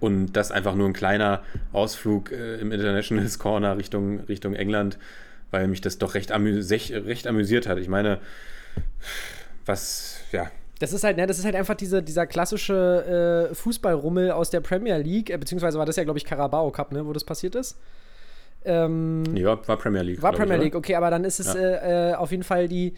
Und 0.00 0.32
das 0.34 0.52
einfach 0.52 0.74
nur 0.76 0.88
ein 0.88 0.92
kleiner 0.92 1.42
Ausflug 1.72 2.30
äh, 2.30 2.56
im 2.60 2.70
Internationals 2.72 3.38
Corner 3.40 3.76
Richtung, 3.76 4.20
Richtung 4.20 4.54
England, 4.54 4.98
weil 5.50 5.66
mich 5.66 5.80
das 5.80 5.98
doch 5.98 6.14
recht, 6.14 6.30
amü 6.32 6.62
sech, 6.62 6.92
recht 6.92 7.26
amüsiert 7.26 7.66
hat. 7.66 7.78
Ich 7.78 7.88
meine, 7.88 8.18
was, 9.66 10.20
ja, 10.32 10.50
Das 10.78 10.92
ist 10.92 11.04
halt, 11.04 11.16
ne, 11.16 11.26
das 11.26 11.38
ist 11.38 11.44
halt 11.44 11.54
einfach 11.56 11.74
diese, 11.74 12.02
dieser 12.02 12.26
klassische 12.26 13.48
äh, 13.50 13.54
Fußballrummel 13.54 14.30
aus 14.32 14.50
der 14.50 14.60
Premier 14.60 14.96
League, 14.98 15.30
äh, 15.30 15.36
beziehungsweise 15.38 15.78
war 15.78 15.86
das 15.86 15.96
ja, 15.96 16.04
glaube 16.04 16.18
ich, 16.18 16.24
Carabao 16.24 16.70
Cup, 16.70 16.92
ne, 16.92 17.06
wo 17.06 17.12
das 17.12 17.24
passiert 17.24 17.54
ist. 17.54 17.76
Ähm, 18.64 19.22
nee, 19.24 19.44
war, 19.44 19.56
Premier 19.58 20.02
League. 20.02 20.22
War 20.22 20.32
ich, 20.32 20.38
Premier 20.38 20.54
oder? 20.54 20.64
League, 20.64 20.74
okay, 20.76 20.94
aber 20.94 21.10
dann 21.10 21.24
ist 21.24 21.40
es 21.40 21.52
Ja. 21.54 21.60
äh, 21.60 22.10
äh, 22.10 22.14
auf 22.14 22.30
jeden 22.30 22.44
Fall 22.44 22.68
die. 22.68 22.94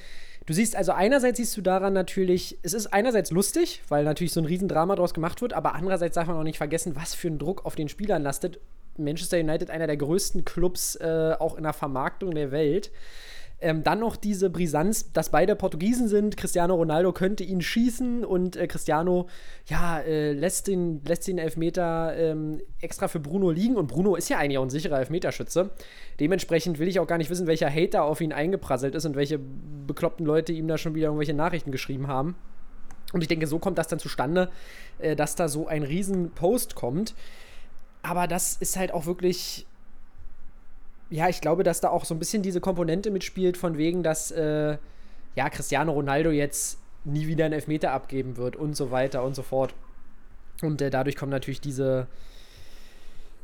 Du 0.47 0.53
siehst, 0.53 0.77
also 0.77 0.93
einerseits 0.93 1.39
siehst 1.39 1.57
du 1.57 1.63
daran 1.63 1.95
natürlich, 1.95 2.59
es 2.63 2.75
ist 2.75 2.89
einerseits 2.89 3.31
lustig, 3.31 3.83
weil 3.89 4.05
natürlich 4.05 4.33
so 4.33 4.41
ein 4.41 4.47
Riesendrama 4.47 4.95
daraus 4.95 5.15
gemacht 5.15 5.41
wird, 5.41 5.55
aber 5.55 5.75
andererseits 5.75 6.17
darf 6.17 6.27
man 6.27 6.37
auch 6.37 6.43
nicht 6.43 6.59
vergessen, 6.59 6.97
was 6.97 7.15
für 7.15 7.29
ein 7.29 7.39
Druck 7.39 7.65
auf 7.65 7.77
den 7.77 7.89
Spielern 7.89 8.23
lastet. 8.23 8.61
Manchester 8.99 9.39
United, 9.39 9.71
einer 9.71 9.87
der 9.87 9.97
größten 9.97 10.45
Clubs 10.45 10.97
äh, 10.97 11.35
auch 11.39 11.57
in 11.57 11.63
der 11.63 11.73
Vermarktung 11.73 12.35
der 12.35 12.51
Welt. 12.51 12.91
Ähm, 13.65 13.83
dann 13.83 14.01
noch 14.01 14.17
diese 14.17 14.51
Brisanz, 14.51 15.11
dass 15.13 15.31
beide 15.31 15.57
Portugiesen 15.57 16.07
sind. 16.07 16.37
Cristiano 16.37 16.75
Ronaldo 16.75 17.15
könnte 17.15 17.45
ihn 17.45 17.63
schießen 17.63 18.23
und 18.23 18.57
äh, 18.57 18.67
Cristiano, 18.67 19.27
ja, 19.65 20.01
äh, 20.01 20.33
lässt, 20.33 20.67
den, 20.67 21.03
lässt 21.07 21.27
den 21.27 21.39
Elfmeter 21.39 22.15
ähm, 22.15 22.61
extra 22.83 23.09
für 23.09 23.21
Bruno 23.21 23.51
liegen. 23.51 23.77
Und 23.77 23.87
Bruno 23.87 24.17
ist 24.17 24.29
ja 24.29 24.37
eigentlich 24.37 24.59
auch 24.59 24.65
ein 24.65 24.69
sicherer 24.69 24.99
Elfmeterschütze. 24.99 25.71
Dementsprechend 26.21 26.79
will 26.79 26.89
ich 26.89 27.01
auch 27.01 27.07
gar 27.07 27.17
nicht 27.17 27.31
wissen, 27.31 27.47
welcher 27.47 27.71
Hater 27.71 28.05
auf 28.05 28.21
ihn 28.21 28.35
eingeprasselt 28.35 28.95
ist 28.95 29.07
und 29.07 29.17
welche 29.17 29.41
bekloppten 29.87 30.27
Leute 30.27 30.53
ihm 30.53 30.69
da 30.69 30.77
schon 30.77 30.95
wieder 30.95 31.07
irgendwelche 31.07 31.33
Nachrichten 31.33 31.73
geschrieben 31.73 32.07
haben. 32.07 32.37
Und 33.15 33.23
ich 33.23 33.29
denke, 33.29 33.47
so 33.47 33.59
kommt 33.59 33.79
das 33.79 33.89
dann 33.89 33.99
zustande, 33.99 34.51
äh, 34.99 35.17
dass 35.17 35.37
da 35.37 35.49
so 35.49 35.69
ein 35.69 35.85
riesen 35.85 36.33
Post 36.33 36.75
kommt. 36.75 37.15
Aber 38.03 38.27
das 38.27 38.59
ist 38.59 38.77
halt 38.77 38.93
auch 38.93 39.07
wirklich 39.07 39.67
ja, 41.15 41.29
ich 41.29 41.41
glaube, 41.41 41.63
dass 41.63 41.81
da 41.81 41.91
auch 41.91 42.05
so 42.05 42.13
ein 42.13 42.19
bisschen 42.19 42.43
diese 42.43 42.61
Komponente 42.61 43.13
mitspielt, 43.13 43.57
von 43.57 43.79
wegen, 43.79 44.03
dass 44.03 44.33
äh, 44.33 44.79
ja, 45.37 45.49
Cristiano 45.49 45.93
Ronaldo 45.93 46.33
jetzt 46.33 46.81
nie 47.05 47.29
wieder 47.29 47.45
einen 47.45 47.55
Elfmeter 47.55 47.93
abgeben 47.93 48.37
wird 48.37 48.57
und 48.57 48.77
so 48.77 48.91
weiter 48.91 49.23
und 49.23 49.37
so 49.37 49.45
fort. 49.45 49.75
Und 50.61 50.83
äh, 50.83 50.91
dadurch 50.91 51.15
kommt 51.15 51.31
natürlich 51.31 51.61
diese, 51.61 52.09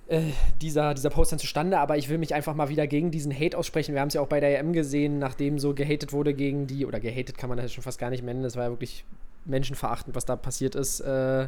äh, 0.09 0.33
dieser, 0.61 0.95
dieser 0.95 1.11
Post 1.11 1.31
dann 1.31 1.39
zustande, 1.39 1.79
aber 1.79 1.97
ich 1.97 2.09
will 2.09 2.19
mich 2.19 2.35
einfach 2.35 2.57
mal 2.57 2.71
wieder 2.71 2.89
gegen 2.89 3.13
diesen 3.13 3.33
Hate 3.33 3.57
aussprechen. 3.57 3.95
Wir 3.95 4.01
haben 4.01 4.09
es 4.09 4.15
ja 4.15 4.21
auch 4.21 4.27
bei 4.27 4.41
der 4.41 4.59
EM 4.59 4.73
gesehen, 4.73 5.21
nachdem 5.21 5.61
so 5.61 5.73
gehatet 5.73 6.13
wurde 6.13 6.35
gegen 6.35 6.67
die, 6.67 6.87
oder 6.87 6.99
gehatet 6.99 7.39
kann 7.39 7.51
man 7.51 7.59
das 7.59 7.73
schon 7.73 7.85
fast 7.85 8.01
gar 8.01 8.11
nicht 8.11 8.25
nennen, 8.25 8.43
das 8.43 8.57
war 8.57 8.65
ja 8.65 8.71
wirklich 8.71 9.05
menschenverachtend, 9.45 10.17
was 10.17 10.25
da 10.25 10.35
passiert 10.35 10.75
ist. 10.75 10.99
Äh, 11.03 11.47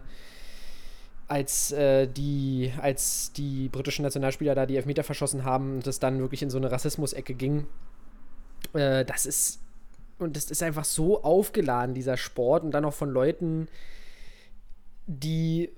als, 1.33 1.72
äh, 1.72 2.07
die, 2.07 2.70
als 2.78 3.33
die 3.33 3.70
britischen 3.70 4.03
Nationalspieler 4.03 4.55
da 4.55 4.66
die 4.66 4.76
Elfmeter 4.76 5.03
verschossen 5.03 5.45
haben 5.45 5.76
und 5.76 5.87
es 5.87 5.99
dann 5.99 6.20
wirklich 6.20 6.43
in 6.43 6.51
so 6.51 6.59
eine 6.59 6.70
Rassismus-Ecke 6.70 7.33
ging. 7.33 7.66
Äh, 8.74 9.07
das 9.07 9.24
ist, 9.24 9.61
und 10.18 10.37
das 10.37 10.51
ist 10.51 10.62
einfach 10.62 10.85
so 10.85 11.22
aufgeladen, 11.22 11.95
dieser 11.95 12.18
Sport, 12.18 12.64
und 12.64 12.72
dann 12.72 12.85
auch 12.85 12.93
von 12.93 13.09
Leuten, 13.09 13.68
die 15.07 15.70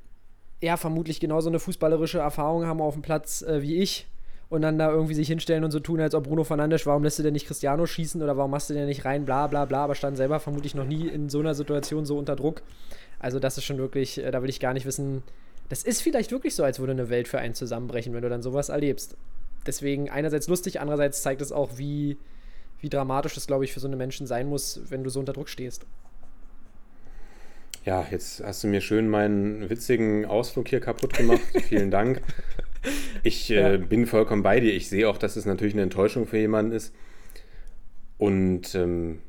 ja 0.61 0.77
vermutlich 0.77 1.21
genauso 1.21 1.51
eine 1.51 1.61
fußballerische 1.61 2.19
Erfahrung 2.19 2.67
haben 2.67 2.81
auf 2.81 2.95
dem 2.95 3.03
Platz 3.03 3.43
äh, 3.43 3.63
wie 3.63 3.77
ich 3.77 4.09
und 4.49 4.63
dann 4.63 4.77
da 4.77 4.91
irgendwie 4.91 5.15
sich 5.15 5.29
hinstellen 5.29 5.63
und 5.63 5.71
so 5.71 5.79
tun, 5.79 6.01
als 6.01 6.17
ob 6.17 6.25
Bruno 6.25 6.43
Fernandes, 6.43 6.85
warum 6.85 7.05
lässt 7.05 7.21
du 7.21 7.23
denn 7.23 7.33
nicht 7.33 7.47
Cristiano 7.47 7.87
schießen 7.87 8.21
oder 8.21 8.37
warum 8.37 8.51
machst 8.51 8.71
du 8.71 8.75
denn 8.75 8.87
nicht 8.87 9.05
rein, 9.05 9.25
bla 9.25 9.47
bla 9.47 9.67
bla, 9.67 9.85
aber 9.85 9.95
stand 9.95 10.17
selber 10.17 10.41
vermutlich 10.41 10.75
noch 10.75 10.85
nie 10.85 11.07
in 11.07 11.29
so 11.29 11.39
einer 11.39 11.55
Situation 11.55 12.07
so 12.07 12.19
unter 12.19 12.35
Druck. 12.35 12.63
Also 13.21 13.39
das 13.39 13.57
ist 13.57 13.65
schon 13.65 13.79
wirklich, 13.79 14.19
äh, 14.19 14.33
da 14.33 14.43
will 14.43 14.51
ich 14.51 14.59
gar 14.59 14.73
nicht 14.73 14.85
wissen, 14.85 15.23
das 15.69 15.83
ist 15.83 16.03
vielleicht 16.03 16.31
wirklich 16.31 16.55
so, 16.55 16.63
als 16.65 16.79
würde 16.79 16.93
eine 16.93 17.09
Welt 17.09 17.29
für 17.29 17.39
einen 17.39 17.55
zusammenbrechen, 17.55 18.13
wenn 18.15 18.23
du 18.23 18.29
dann 18.29 18.43
sowas 18.43 18.69
erlebst. 18.69 19.17
Deswegen 19.67 20.11
einerseits 20.11 20.47
lustig, 20.49 20.81
andererseits 20.81 21.23
zeigt 21.23 21.41
es 21.41 21.51
auch, 21.53 21.79
wie, 21.79 22.19
wie 22.81 22.89
dramatisch 22.91 23.35
das, 23.35 23.47
glaube 23.47 23.65
ich, 23.65 23.73
für 23.73 23.81
so 23.81 23.87
eine 23.87 23.97
Menschen 23.97 24.27
sein 24.27 24.47
muss, 24.49 24.81
wenn 24.89 25.03
du 25.05 25.11
so 25.11 25.21
unter 25.21 25.33
Druck 25.33 25.49
stehst. 25.49 25.87
Ja, 27.85 28.07
jetzt 28.11 28.43
hast 28.43 28.65
du 28.65 28.69
mir 28.69 28.81
schön 28.81 29.09
meinen 29.09 29.69
witzigen 29.69 30.25
Ausflug 30.25 30.69
hier 30.69 30.81
kaputt 30.81 31.15
gemacht. 31.15 31.41
Vielen 31.69 31.91
Dank. 31.91 32.23
Ich 33.23 33.51
äh, 33.51 33.73
Ja. 33.73 33.77
bin 33.77 34.07
vollkommen 34.07 34.43
bei 34.43 34.61
dir. 34.61 34.73
Ich 34.75 34.89
sehe 34.89 35.09
auch, 35.09 35.19
dass 35.19 35.37
es 35.37 35.45
natürlich 35.45 35.75
eine 35.75 35.83
Enttäuschung 35.83 36.27
für 36.27 36.39
jemanden 36.39 36.73
ist. 36.73 36.95
Und 38.19 38.75
ähm, 38.75 39.21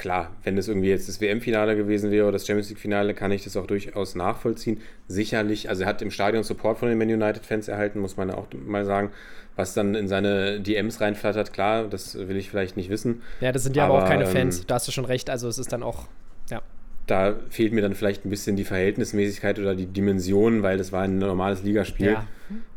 klar, 0.00 0.30
wenn 0.44 0.56
es 0.56 0.66
irgendwie 0.66 0.88
jetzt 0.88 1.08
das 1.10 1.20
WM-Finale 1.20 1.76
gewesen 1.76 2.10
wäre 2.10 2.24
oder 2.24 2.32
das 2.32 2.46
Champions 2.46 2.70
League-Finale, 2.70 3.12
kann 3.12 3.30
ich 3.32 3.44
das 3.44 3.54
auch 3.58 3.66
durchaus 3.66 4.14
nachvollziehen. 4.14 4.80
Sicherlich, 5.08 5.68
also 5.68 5.82
er 5.82 5.88
hat 5.88 6.00
im 6.00 6.10
Stadion 6.10 6.42
Support 6.42 6.78
von 6.78 6.88
den 6.88 6.96
Man 6.96 7.10
United-Fans 7.10 7.68
erhalten, 7.68 8.00
muss 8.00 8.16
man 8.16 8.30
auch 8.30 8.46
mal 8.66 8.86
sagen. 8.86 9.10
Was 9.56 9.74
dann 9.74 9.94
in 9.94 10.08
seine 10.08 10.58
DMs 10.60 11.02
reinflattert, 11.02 11.52
klar, 11.52 11.84
das 11.84 12.16
will 12.16 12.36
ich 12.36 12.48
vielleicht 12.48 12.78
nicht 12.78 12.88
wissen. 12.88 13.20
Ja, 13.42 13.52
das 13.52 13.62
sind 13.62 13.76
ja 13.76 13.84
aber, 13.84 13.96
Aber, 13.96 14.04
auch 14.04 14.08
keine 14.08 14.24
ähm, 14.24 14.30
Fans. 14.30 14.64
Da 14.66 14.76
hast 14.76 14.88
du 14.88 14.92
schon 14.92 15.04
recht. 15.04 15.28
Also 15.28 15.48
es 15.48 15.58
ist 15.58 15.70
dann 15.70 15.82
auch, 15.82 16.06
ja. 16.50 16.62
da 17.06 17.34
fehlt 17.50 17.74
mir 17.74 17.82
dann 17.82 17.94
vielleicht 17.94 18.24
ein 18.24 18.30
bisschen 18.30 18.56
die 18.56 18.64
Verhältnismäßigkeit 18.64 19.58
oder 19.58 19.74
die 19.74 19.86
Dimension, 19.86 20.62
weil 20.62 20.78
das 20.78 20.92
war 20.92 21.02
ein 21.02 21.18
normales 21.18 21.62
Ligaspiel. 21.62 22.12
Ja. 22.12 22.26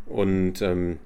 Und 0.07 0.61
ähm, 0.61 0.99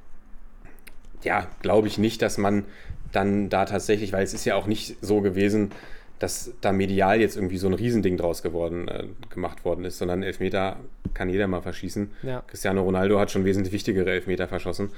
ja, 1.21 1.47
glaube 1.61 1.87
ich 1.87 1.99
nicht, 1.99 2.23
dass 2.23 2.39
man 2.39 2.65
dann 3.11 3.49
da 3.49 3.65
tatsächlich, 3.65 4.13
weil 4.13 4.23
es 4.23 4.33
ist 4.33 4.45
ja 4.45 4.55
auch 4.55 4.65
nicht 4.65 4.97
so 5.01 5.21
gewesen, 5.21 5.71
dass 6.19 6.51
da 6.61 6.71
medial 6.71 7.19
jetzt 7.19 7.35
irgendwie 7.35 7.57
so 7.57 7.67
ein 7.67 7.73
Riesending 7.73 8.17
draus 8.17 8.41
geworden, 8.41 8.87
äh, 8.87 9.05
gemacht 9.29 9.65
worden 9.65 9.85
ist, 9.85 9.97
sondern 9.97 10.23
Elfmeter 10.23 10.77
kann 11.13 11.29
jeder 11.29 11.47
mal 11.47 11.61
verschießen. 11.61 12.11
Ja. 12.23 12.43
Cristiano 12.47 12.81
Ronaldo 12.83 13.19
hat 13.19 13.31
schon 13.31 13.45
wesentlich 13.45 13.73
wichtigere 13.73 14.11
Elfmeter 14.11 14.47
verschossen. 14.47 14.91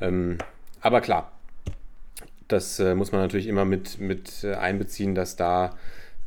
ähm, 0.00 0.38
aber 0.80 1.00
klar, 1.00 1.32
das 2.48 2.78
äh, 2.78 2.94
muss 2.94 3.12
man 3.12 3.20
natürlich 3.20 3.46
immer 3.46 3.64
mit, 3.64 4.00
mit 4.00 4.44
äh, 4.44 4.54
einbeziehen, 4.54 5.14
dass 5.14 5.36
da 5.36 5.76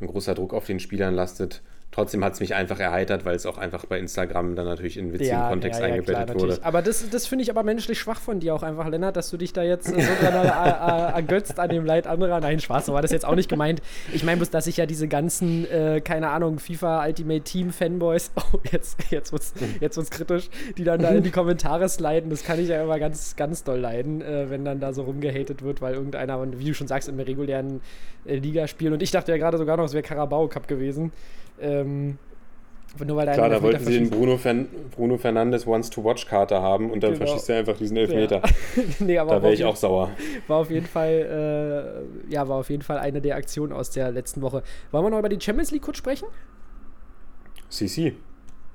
ein 0.01 0.07
großer 0.07 0.35
Druck 0.35 0.53
auf 0.53 0.65
den 0.65 0.79
Spielern 0.79 1.13
lastet. 1.13 1.61
Trotzdem 1.97 2.23
hat 2.23 2.33
es 2.33 2.39
mich 2.39 2.53
einfach 2.53 2.79
erheitert, 2.79 3.25
weil 3.25 3.35
es 3.35 3.47
auch 3.47 3.57
einfach 3.57 3.87
bei 3.87 3.97
Instagram 3.97 4.55
dann 4.55 4.67
natürlich 4.67 4.97
in 4.97 5.13
witzigen 5.13 5.41
Kontext 5.49 5.81
eingebettet 5.81 6.27
wurde. 6.27 6.33
natürlich. 6.33 6.63
Aber 6.63 6.83
das, 6.83 7.09
das 7.09 7.25
finde 7.25 7.41
ich 7.41 7.49
aber 7.49 7.63
menschlich 7.63 7.97
schwach 7.97 8.19
von 8.19 8.39
dir 8.39 8.53
auch 8.53 8.61
einfach, 8.61 8.87
Lennart, 8.87 9.15
dass 9.15 9.31
du 9.31 9.37
dich 9.37 9.51
da 9.51 9.63
jetzt 9.63 9.87
so 9.87 9.95
dran 9.95 10.45
äh, 10.45 10.47
äh, 10.47 11.13
ergötzt 11.15 11.59
an 11.59 11.69
dem 11.69 11.85
Leid 11.85 12.05
anderer. 12.05 12.39
Nein, 12.39 12.59
Spaß, 12.59 12.85
so 12.85 12.93
war 12.93 13.01
das 13.01 13.09
jetzt 13.09 13.25
auch 13.25 13.33
nicht 13.33 13.49
gemeint. 13.49 13.81
Ich 14.13 14.23
meine 14.23 14.37
bloß, 14.37 14.51
dass 14.51 14.67
ich 14.67 14.77
ja 14.77 14.85
diese 14.85 15.07
ganzen, 15.07 15.65
äh, 15.71 15.99
keine 15.99 16.29
Ahnung, 16.29 16.59
FIFA 16.59 17.03
Ultimate 17.03 17.41
Team 17.41 17.71
Fanboys, 17.71 18.29
oh, 18.35 18.59
jetzt, 18.71 18.99
jetzt 19.09 19.31
wird 19.31 19.41
es 19.41 19.53
jetzt 19.79 19.97
wird's 19.97 20.11
kritisch, 20.11 20.51
die 20.77 20.83
dann 20.83 21.01
da 21.01 21.09
in 21.09 21.23
die 21.23 21.31
Kommentare 21.31 21.89
sliden, 21.89 22.29
das 22.29 22.43
kann 22.43 22.59
ich 22.59 22.69
ja 22.69 22.83
immer 22.83 22.99
ganz, 22.99 23.35
ganz 23.35 23.63
doll 23.63 23.79
leiden, 23.79 24.21
äh, 24.21 24.51
wenn 24.51 24.63
dann 24.63 24.79
da 24.79 24.93
so 24.93 25.01
rumgehatet 25.01 25.63
wird, 25.63 25.81
weil 25.81 25.95
irgendeiner, 25.95 26.45
wie 26.59 26.65
du 26.65 26.75
schon 26.75 26.85
sagst, 26.85 27.09
im 27.09 27.19
regulären 27.19 27.81
äh, 28.27 28.35
Ligaspiel, 28.35 28.93
und 28.93 29.01
ich 29.01 29.09
dachte 29.09 29.31
ja 29.31 29.39
gerade 29.39 29.57
sogar 29.57 29.77
noch, 29.77 29.85
es 29.85 29.93
wäre 29.93 30.03
Carabao 30.03 30.47
Cup 30.47 30.67
gewesen, 30.67 31.11
ähm, 31.59 32.17
nur 33.05 33.17
weil 33.17 33.25
da 33.25 33.33
Klar, 33.33 33.49
da 33.49 33.61
wollten 33.61 33.83
sie 33.85 33.93
den. 33.99 34.09
Bruno, 34.09 34.37
Fern 34.37 34.67
Bruno 34.95 35.17
Fernandes 35.17 35.67
Once-to-Watch-Karte 35.67 36.61
haben 36.61 36.89
und 36.89 37.03
dann 37.03 37.13
Genau. 37.13 37.25
verschießt 37.25 37.49
er 37.49 37.57
einfach 37.59 37.77
diesen 37.77 37.97
Elfmeter. 37.97 38.41
nee, 38.99 39.17
aber 39.17 39.31
Da 39.31 39.35
war 39.37 39.43
wäre 39.43 39.53
ich 39.53 39.65
auch 39.65 39.75
sauer. 39.75 40.11
War 40.47 40.57
auf 40.57 40.71
jeden 40.71 40.85
Fall, 40.87 42.07
äh, 42.29 42.33
ja, 42.33 42.47
war 42.47 42.57
auf 42.57 42.69
jeden 42.69 42.81
Fall 42.83 42.97
eine 42.97 43.21
der 43.21 43.35
Aktionen 43.35 43.71
aus 43.73 43.91
der 43.91 44.11
letzten 44.11 44.41
Woche. 44.41 44.63
Wollen 44.91 45.05
wir 45.05 45.09
noch 45.09 45.19
über 45.19 45.29
die 45.29 45.39
Champions 45.39 45.71
League 45.71 45.83
kurz 45.83 45.97
sprechen? 45.97 46.27
CC. 47.69 48.15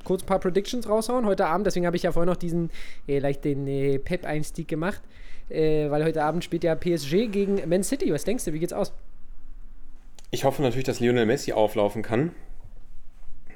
Kurz 0.05 0.23
ein 0.23 0.27
paar 0.27 0.41
Predictions 0.41 0.89
raushauen 0.89 1.27
heute 1.27 1.47
Abend. 1.47 1.67
Deswegen 1.67 1.87
habe 1.87 1.97
ich 1.97 2.03
ja 2.03 2.13
vorhin 2.13 2.29
noch 2.29 2.37
diesen 2.37 2.71
äh, 3.09 3.19
leicht 3.19 3.45
den 3.45 3.67
äh, 3.67 3.99
Pep-Einstieg 3.99 4.69
gemacht, 4.69 5.01
äh, 5.49 5.91
weil 5.91 6.05
heute 6.05 6.23
Abend 6.23 6.45
spielt 6.45 6.65
ja 6.65 6.75
PSG 6.75 7.29
gegen 7.31 7.61
Man 7.69 7.83
City. 7.83 8.13
Was 8.13 8.25
denkst 8.25 8.45
du? 8.45 8.53
Wie 8.53 8.59
geht's 8.59 8.73
aus? 8.73 8.93
Ich 10.31 10.45
hoffe 10.45 10.63
natürlich, 10.63 10.85
dass 10.85 11.01
Lionel 11.01 11.27
Messi 11.27 11.53
auflaufen 11.53 12.03
kann 12.03 12.33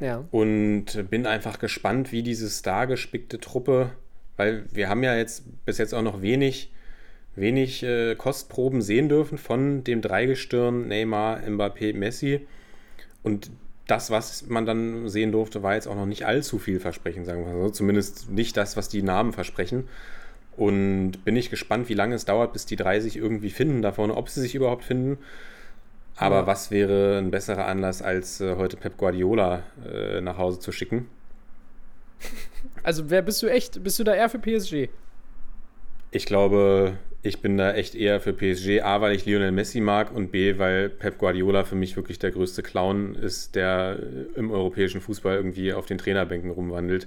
Ja. 0.00 0.24
und 0.30 1.08
bin 1.10 1.26
einfach 1.26 1.58
gespannt, 1.58 2.12
wie 2.12 2.22
diese 2.22 2.48
stargespickte 2.48 3.40
Truppe, 3.40 3.90
weil 4.36 4.64
wir 4.72 4.88
haben 4.88 5.02
ja 5.02 5.16
jetzt 5.16 5.44
bis 5.64 5.78
jetzt 5.78 5.94
auch 5.94 6.02
noch 6.02 6.22
wenig, 6.22 6.72
wenig 7.34 7.82
äh, 7.82 8.14
Kostproben 8.14 8.82
sehen 8.82 9.08
dürfen 9.08 9.38
von 9.38 9.84
dem 9.84 10.00
Dreigestirn 10.02 10.88
Neymar, 10.88 11.40
Mbappé, 11.46 11.94
Messi 11.94 12.46
und 13.22 13.50
das, 13.86 14.10
was 14.10 14.46
man 14.46 14.66
dann 14.66 15.08
sehen 15.08 15.32
durfte, 15.32 15.62
war 15.62 15.74
jetzt 15.74 15.86
auch 15.86 15.94
noch 15.94 16.06
nicht 16.06 16.26
allzu 16.26 16.58
vielversprechend, 16.58 17.26
sagen 17.26 17.44
wir 17.46 17.52
mal 17.52 17.66
so. 17.66 17.70
Zumindest 17.70 18.30
nicht 18.30 18.56
das, 18.56 18.76
was 18.76 18.88
die 18.88 19.02
Namen 19.02 19.32
versprechen. 19.32 19.88
Und 20.56 21.24
bin 21.24 21.36
ich 21.36 21.50
gespannt, 21.50 21.88
wie 21.88 21.94
lange 21.94 22.14
es 22.14 22.24
dauert, 22.24 22.52
bis 22.52 22.66
die 22.66 22.76
drei 22.76 23.00
sich 23.00 23.16
irgendwie 23.16 23.50
finden 23.50 23.82
da 23.82 23.92
vorne, 23.92 24.16
ob 24.16 24.28
sie 24.28 24.40
sich 24.40 24.54
überhaupt 24.54 24.84
finden. 24.84 25.18
Aber 26.16 26.36
Ja. 26.36 26.46
was 26.46 26.70
wäre 26.70 27.18
ein 27.18 27.30
besserer 27.30 27.66
Anlass, 27.66 28.00
als 28.02 28.40
äh, 28.40 28.56
heute 28.56 28.76
Pep 28.76 28.96
Guardiola 28.96 29.62
äh, 29.84 30.20
nach 30.20 30.38
Hause 30.38 30.58
zu 30.60 30.72
schicken? 30.72 31.08
Also, 32.82 33.10
wer 33.10 33.22
bist 33.22 33.42
du 33.42 33.48
echt? 33.48 33.82
Bist 33.82 33.98
du 33.98 34.04
da 34.04 34.14
eher 34.14 34.28
für 34.30 34.38
PSG? 34.38 34.88
Ich 36.10 36.24
glaube, 36.24 36.96
ich 37.26 37.40
bin 37.40 37.56
da 37.56 37.72
echt 37.72 37.94
eher 37.94 38.20
für 38.20 38.32
PSG. 38.32 38.82
A, 38.82 39.00
weil 39.00 39.14
ich 39.14 39.26
Lionel 39.26 39.52
Messi 39.52 39.80
mag 39.80 40.14
und 40.14 40.30
B, 40.30 40.58
weil 40.58 40.88
Pep 40.88 41.18
Guardiola 41.18 41.64
für 41.64 41.74
mich 41.74 41.96
wirklich 41.96 42.18
der 42.18 42.30
größte 42.30 42.62
Clown 42.62 43.14
ist, 43.14 43.54
der 43.54 43.98
äh, 43.98 44.38
im 44.38 44.50
europäischen 44.50 45.00
Fußball 45.00 45.36
irgendwie 45.36 45.72
auf 45.72 45.86
den 45.86 45.98
Trainerbänken 45.98 46.50
rumwandelt. 46.50 47.06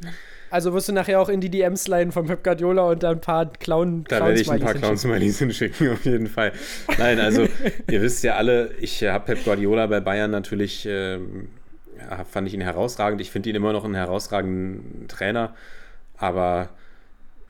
Also 0.51 0.74
wirst 0.74 0.89
du 0.89 0.93
nachher 0.93 1.22
auch 1.22 1.30
in 1.30 1.41
die 1.41 1.49
DMs 1.49 1.88
leiden 1.88 2.11
von 2.11 2.26
Pep 2.26 2.43
Guardiola 2.43 2.89
und 2.89 3.03
da 3.03 3.11
ein 3.11 3.22
paar 3.22 3.51
Clown 3.51 4.03
Da 4.07 4.26
werde 4.26 4.41
ich 4.41 4.49
ein 4.49 4.59
paar 4.59 4.74
Clown-Smileys 4.74 5.38
Clown-Smileys 5.38 5.39
hinschicken, 5.39 5.89
auf 5.91 6.05
jeden 6.05 6.28
Fall. 6.28 6.51
Nein, 6.97 7.20
also 7.20 7.47
ihr 7.89 8.01
wisst 8.01 8.24
ja 8.24 8.36
alle, 8.36 8.72
ich 8.80 9.03
habe 9.03 9.26
Pep 9.26 9.43
Guardiola 9.43 9.88
bei 9.88 9.99
Bayern 9.99 10.32
natürlich, 10.32 10.88
ähm, 10.89 11.49
ja, 11.97 12.24
fand 12.26 12.47
ich 12.47 12.53
ihn 12.53 12.61
herausragend. 12.61 13.22
Ich 13.22 13.32
finde 13.32 13.49
ihn 13.49 13.55
immer 13.55 13.74
noch 13.74 13.86
einen 13.86 13.95
herausragenden 13.95 15.07
Trainer, 15.07 15.55
aber 16.17 16.70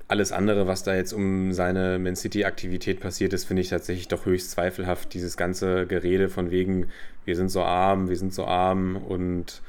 alles 0.09 0.31
andere, 0.31 0.67
was 0.67 0.83
da 0.83 0.95
jetzt 0.95 1.13
um 1.13 1.53
seine 1.53 1.99
Man 1.99 2.15
City-Aktivität 2.15 2.99
passiert 2.99 3.31
ist, 3.31 3.45
finde 3.45 3.61
ich 3.61 3.69
tatsächlich 3.69 4.07
doch 4.07 4.25
höchst 4.25 4.51
zweifelhaft. 4.51 5.13
Dieses 5.13 5.37
ganze 5.37 5.85
Gerede 5.87 6.29
von 6.29 6.49
wegen, 6.51 6.87
wir 7.25 7.35
sind 7.35 7.49
so 7.49 7.61
arm, 7.61 8.09
wir 8.09 8.17
sind 8.17 8.33
so 8.33 8.45
arm 8.45 8.97
und 8.97 9.61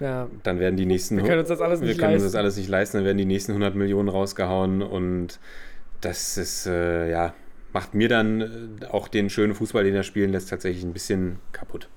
Ja. 0.00 0.28
dann 0.42 0.58
werden 0.58 0.76
die 0.76 0.86
nächsten 0.86 1.16
Wir 1.16 1.24
können 1.24 1.38
uns 1.38 1.48
das 1.48 1.60
alles 1.60 1.80
wir 1.80 1.86
nicht 1.88 2.00
können 2.00 2.14
uns 2.14 2.22
das 2.24 2.32
leisten. 2.32 2.38
alles 2.38 2.56
nicht 2.56 2.68
leisten, 2.68 2.96
dann 2.98 3.04
werden 3.06 3.18
die 3.18 3.24
nächsten 3.24 3.52
100 3.52 3.76
Millionen 3.76 4.08
rausgehauen 4.08 4.82
und 4.82 5.38
das 6.00 6.36
ist, 6.36 6.66
äh, 6.66 7.08
ja, 7.10 7.32
macht 7.72 7.94
mir 7.94 8.08
dann 8.08 8.80
äh, 8.82 8.86
auch 8.86 9.06
den 9.06 9.30
schönen 9.30 9.54
Fußball, 9.54 9.84
den 9.84 9.94
er 9.94 10.02
spielen 10.02 10.32
lässt, 10.32 10.50
tatsächlich 10.50 10.84
ein 10.84 10.92
bisschen 10.94 11.38
kaputt. 11.52 11.88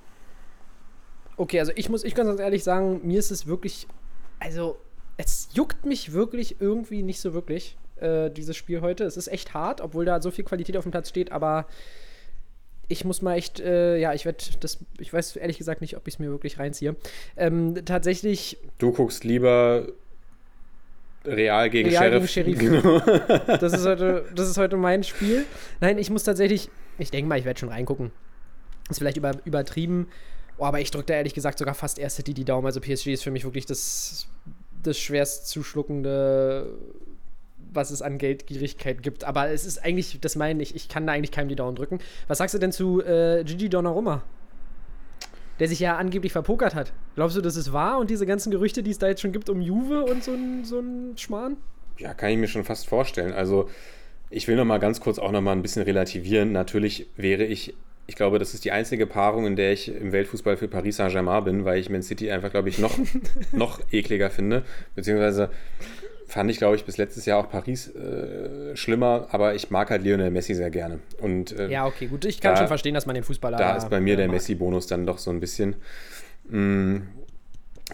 Okay, 1.37 1.59
also 1.59 1.71
ich 1.75 1.89
muss, 1.89 2.03
ich 2.03 2.13
ganz 2.15 2.39
ehrlich 2.39 2.63
sagen, 2.63 3.01
mir 3.03 3.17
ist 3.17 3.31
es 3.31 3.47
wirklich, 3.47 3.87
also 4.39 4.77
es 5.19 5.49
juckt 5.53 5.85
mich 5.85 6.13
wirklich 6.13 6.61
irgendwie 6.61 7.03
nicht 7.03 7.19
so 7.19 7.33
wirklich, 7.33 7.77
äh, 7.97 8.29
dieses 8.31 8.55
Spiel 8.55 8.79
heute. 8.79 9.03
Es 9.03 9.17
ist 9.17 9.27
echt 9.27 9.53
hart, 9.53 9.81
obwohl 9.81 10.05
da 10.05 10.21
so 10.21 10.31
viel 10.31 10.45
Qualität 10.45 10.77
auf 10.77 10.85
dem 10.85 10.91
Platz 10.91 11.09
steht, 11.09 11.33
aber 11.33 11.67
ich 12.87 13.03
muss 13.03 13.21
mal 13.21 13.35
echt, 13.35 13.59
äh, 13.59 13.97
ja, 13.97 14.13
ich 14.13 14.23
werde 14.23 14.43
das, 14.61 14.79
ich 14.97 15.11
weiß 15.11 15.35
ehrlich 15.35 15.57
gesagt 15.57 15.81
nicht, 15.81 15.97
ob 15.97 16.07
ich 16.07 16.15
es 16.15 16.19
mir 16.19 16.29
wirklich 16.29 16.57
reinziehe. 16.57 16.95
Ähm, 17.35 17.75
tatsächlich, 17.83 18.57
Du 18.77 18.93
guckst 18.93 19.25
lieber 19.25 19.87
Real 21.25 21.69
gegen 21.69 21.89
Real 21.89 22.11
gegen 22.11 22.27
Sheriff. 22.27 22.57
Sheriff. 22.57 22.81
Genau. 22.81 22.99
das 23.57 23.73
ist 23.73 23.85
heute, 23.85 24.25
das 24.33 24.49
ist 24.49 24.57
heute 24.57 24.77
mein 24.77 25.03
Spiel. 25.03 25.45
Nein, 25.81 25.97
ich 25.97 26.09
muss 26.09 26.23
tatsächlich, 26.23 26.69
ich 26.97 27.11
denke 27.11 27.27
mal, 27.27 27.37
ich 27.37 27.43
werde 27.43 27.59
schon 27.59 27.69
reingucken. 27.69 28.11
Ist 28.89 28.99
vielleicht 28.99 29.17
über, 29.17 29.33
übertrieben, 29.43 30.07
oh, 30.57 30.63
aber 30.63 30.79
ich 30.79 30.91
drücke 30.91 31.07
da 31.07 31.15
ehrlich 31.15 31.33
gesagt 31.33 31.59
sogar 31.59 31.75
fast 31.75 31.99
erst 31.99 32.15
City 32.15 32.33
die 32.33 32.45
Daumen. 32.45 32.65
Also 32.65 32.79
PSG 32.79 33.07
ist 33.07 33.23
für 33.23 33.31
mich 33.31 33.43
wirklich 33.43 33.65
das 33.65 34.29
das 34.83 34.97
schwerst 34.97 35.47
zuschluckende, 35.47 36.67
was 37.71 37.91
es 37.91 38.01
an 38.01 38.17
Geldgierigkeit 38.17 39.03
gibt. 39.03 39.23
Aber 39.23 39.49
es 39.49 39.65
ist 39.65 39.83
eigentlich, 39.83 40.19
das 40.21 40.35
meine 40.35 40.63
ich, 40.63 40.75
ich 40.75 40.89
kann 40.89 41.05
da 41.05 41.13
eigentlich 41.13 41.31
keinem 41.31 41.49
die 41.49 41.55
Daumen 41.55 41.75
drücken. 41.75 41.99
Was 42.27 42.39
sagst 42.39 42.55
du 42.55 42.59
denn 42.59 42.71
zu 42.71 43.03
äh, 43.03 43.43
Gigi 43.43 43.69
Donnarumma? 43.69 44.23
Der 45.59 45.67
sich 45.67 45.79
ja 45.79 45.97
angeblich 45.97 46.31
verpokert 46.31 46.73
hat. 46.73 46.93
Glaubst 47.15 47.35
du, 47.35 47.41
das 47.41 47.57
ist 47.57 47.73
wahr 47.73 47.99
und 47.99 48.09
diese 48.09 48.25
ganzen 48.25 48.49
Gerüchte, 48.49 48.81
die 48.81 48.91
es 48.91 48.97
da 48.97 49.07
jetzt 49.07 49.21
schon 49.21 49.33
gibt 49.33 49.49
um 49.49 49.61
Juve 49.61 50.05
und 50.05 50.23
so 50.23 50.31
ein, 50.31 50.63
so 50.63 50.79
ein 50.79 51.17
Schmarrn? 51.17 51.57
Ja, 51.97 52.13
kann 52.13 52.29
ich 52.29 52.37
mir 52.37 52.47
schon 52.47 52.63
fast 52.63 52.87
vorstellen. 52.87 53.33
Also, 53.33 53.69
ich 54.29 54.47
will 54.47 54.55
noch 54.55 54.63
mal 54.63 54.77
ganz 54.77 55.01
kurz 55.01 55.19
auch 55.19 55.31
noch 55.31 55.41
mal 55.41 55.51
ein 55.51 55.61
bisschen 55.61 55.83
relativieren. 55.83 56.53
Natürlich 56.53 57.07
wäre 57.17 57.43
ich, 57.43 57.75
ich 58.09 58.15
glaube, 58.15 58.39
das 58.39 58.55
ist 58.55 58.65
die 58.65 58.71
einzige 58.71 59.05
Paarung, 59.05 59.45
in 59.45 59.55
der 59.55 59.71
ich 59.71 59.93
im 59.93 60.11
Weltfußball 60.11 60.57
für 60.57 60.67
Paris 60.67 60.97
Saint-Germain 60.97 61.43
bin, 61.43 61.63
weil 61.65 61.77
ich 61.79 61.89
Man 61.91 62.01
City 62.01 62.31
einfach, 62.31 62.49
glaube 62.49 62.67
ich, 62.67 62.79
noch, 62.79 62.97
noch 63.51 63.79
ekliger 63.91 64.31
finde. 64.31 64.63
Beziehungsweise 64.95 65.49
fand 66.25 66.49
ich, 66.49 66.57
glaube 66.57 66.75
ich, 66.75 66.85
bis 66.85 66.97
letztes 66.97 67.25
Jahr 67.27 67.37
auch 67.39 67.49
Paris 67.49 67.87
äh, 67.95 68.75
schlimmer, 68.75 69.27
aber 69.29 69.53
ich 69.53 69.69
mag 69.69 69.91
halt 69.91 70.03
Lionel 70.03 70.31
Messi 70.31 70.55
sehr 70.55 70.71
gerne. 70.71 70.99
Und, 71.19 71.57
äh, 71.57 71.69
Ja, 71.69 71.85
okay, 71.85 72.07
gut. 72.07 72.25
Ich 72.25 72.41
kann 72.41 72.53
da- 72.53 72.57
schon 72.57 72.67
verstehen, 72.67 72.93
dass 72.95 73.05
man 73.05 73.13
den 73.13 73.23
Fußballer. 73.23 73.57
da 73.57 73.77
ist 73.77 73.89
bei 73.91 73.99
mir 73.99 74.13
äh, 74.13 74.17
der 74.17 74.27
mag. 74.27 74.33
Messi-Bonus 74.35 74.87
dann 74.87 75.05
doch 75.05 75.19
so 75.19 75.29
ein 75.31 75.39
bisschen 75.39 75.75
mh, 76.49 77.01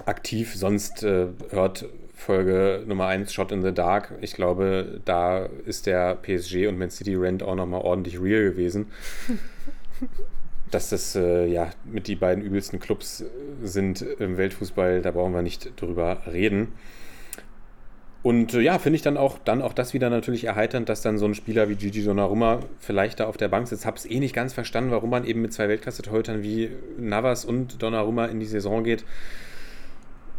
aktiv. 0.06 0.56
Sonst 0.56 1.04
äh, 1.04 1.28
hört 1.50 1.86
Folge 2.14 2.84
Nummer 2.88 3.08
1 3.08 3.34
Shot 3.34 3.52
in 3.52 3.62
the 3.62 3.74
Dark. 3.74 4.14
Ich 4.22 4.34
glaube, 4.34 5.02
da 5.06 5.50
ist 5.66 5.86
der 5.86 6.16
PSG 6.16 6.68
und 6.68 6.78
Man 6.78 6.90
City 6.90 7.16
Rent 7.16 7.44
auch 7.44 7.56
nochmal 7.56 7.82
ordentlich 7.82 8.22
real 8.22 8.44
gewesen. 8.52 8.88
Dass 10.72 10.90
das 10.90 11.16
äh, 11.16 11.46
ja 11.46 11.70
mit 11.86 12.08
die 12.08 12.16
beiden 12.16 12.44
übelsten 12.44 12.80
Clubs 12.80 13.22
äh, 13.22 13.26
sind 13.64 14.02
im 14.02 14.38
Weltfußball, 14.38 15.02
da 15.02 15.12
brauchen 15.12 15.34
wir 15.34 15.42
nicht 15.42 15.80
drüber 15.80 16.24
reden. 16.26 16.74
Und 18.26 18.56
äh, 18.56 18.62
ja, 18.62 18.80
finde 18.80 18.96
ich 18.96 19.04
dann 19.04 19.18
auch, 19.18 19.38
dann 19.38 19.62
auch 19.62 19.74
das 19.74 19.94
wieder 19.94 20.10
natürlich 20.10 20.46
erheiternd, 20.46 20.90
dass 20.90 21.04
dann 21.04 21.20
so 21.20 21.26
ein 21.28 21.36
Spieler 21.36 21.70
wie 21.70 21.76
Gigi 21.76 22.04
Donnarumma 22.04 22.62
vielleicht 22.80 23.20
da 23.20 23.28
auf 23.28 23.38
der 23.38 23.50
Bank 23.50 23.68
sitzt. 23.68 23.86
Habe 23.86 23.98
es 23.98 24.10
eh 24.10 24.20
nicht 24.20 24.34
ganz 24.34 24.52
verstanden, 24.52 24.90
warum 24.90 25.12
man 25.12 25.26
eben 25.26 25.44
mit 25.44 25.54
zwei 25.54 25.70
Weltklasse-Torhütern 25.70 26.42
wie 26.42 26.72
Navas 26.98 27.46
und 27.46 27.84
Donnarumma 27.84 28.26
in 28.26 28.40
die 28.40 28.48
Saison 28.48 28.84
geht. 28.84 29.06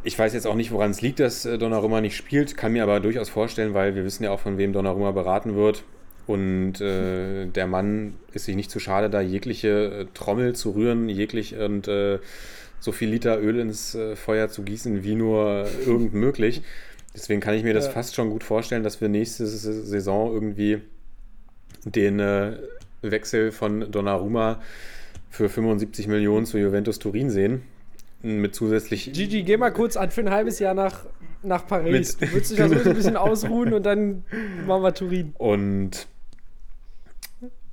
Ich 0.03 0.19
weiß 0.19 0.35
jetzt 0.35 0.49
auch 0.49 0.57
nicht, 0.57 0.73
woran 0.73 0.91
es 0.91 1.01
liegt, 1.01 1.21
dass 1.21 1.45
äh, 1.47 1.59
Donnarumma 1.59 2.01
nicht 2.01 2.17
spielt, 2.17 2.57
kann 2.57 2.73
mir 2.73 2.83
aber 2.83 2.99
durchaus 2.99 3.29
vorstellen, 3.29 3.73
weil 3.73 3.95
wir 3.95 4.05
wissen 4.05 4.25
ja 4.25 4.33
auch, 4.33 4.41
von 4.41 4.59
wem 4.59 4.73
Donnarumma 4.73 5.13
beraten 5.13 5.55
wird. 5.55 5.85
Und 6.27 6.81
äh, 6.81 7.47
der 7.47 7.67
Mann 7.67 8.15
ist 8.33 8.47
sich 8.47 8.57
nicht 8.57 8.71
zu 8.71 8.81
schade, 8.81 9.09
da 9.11 9.21
jegliche 9.21 9.69
äh, 9.69 10.07
Trommel 10.15 10.55
zu 10.57 10.71
rühren, 10.73 11.09
jeglich 11.09 11.55
und 11.57 11.87
äh, 11.89 12.19
so 12.81 12.91
viel 12.93 13.09
Liter 13.11 13.41
Öl 13.41 13.59
ins 13.61 13.95
äh, 13.95 14.17
Feuer 14.17 14.49
zu 14.49 14.63
gießen, 14.63 15.05
wie 15.05 15.15
nur 15.15 15.67
irgend 15.87 16.15
möglich. 16.15 16.63
Deswegen 17.15 17.41
kann 17.41 17.55
ich 17.55 17.63
mir 17.63 17.75
das 17.75 17.87
Ja. 17.87 17.93
fast 17.93 18.15
schon 18.17 18.31
gut 18.31 18.43
vorstellen, 18.45 18.83
dass 18.83 19.01
wir 19.01 19.09
nächste 19.09 19.47
Saison 19.47 20.33
irgendwie 20.35 20.81
den 21.85 22.19
äh, 22.21 22.57
Wechsel 23.03 23.53
von 23.53 23.91
Donnarumma 23.91 24.61
für 25.31 25.49
75 25.49 26.09
Millionen 26.09 26.45
zu 26.45 26.59
Juventus 26.59 26.99
Turin 26.99 27.31
sehen. 27.31 27.63
Mit 28.23 28.55
zusätzlich 28.55 29.13
Gigi, 29.13 29.45
geh 29.45 29.57
mal 29.57 29.71
kurz 29.71 29.97
an 29.97 30.11
für 30.11 30.23
ein 30.23 30.31
halbes 30.31 30.59
Jahr 30.59 30.75
nach, 30.75 31.05
nach 31.43 31.67
Paris. 31.67 32.19
Mit- 32.21 32.29
du 32.31 32.35
würdest 32.35 32.51
dich 32.51 32.59
ja 32.59 32.69
sowieso 32.69 32.91
ein 32.91 32.97
bisschen 32.97 33.17
ausruhen 33.17 33.73
und 33.73 33.85
dann 33.87 34.25
machen 34.67 34.83
wir 34.83 34.93
Turin. 34.95 35.33
Und 35.39 36.09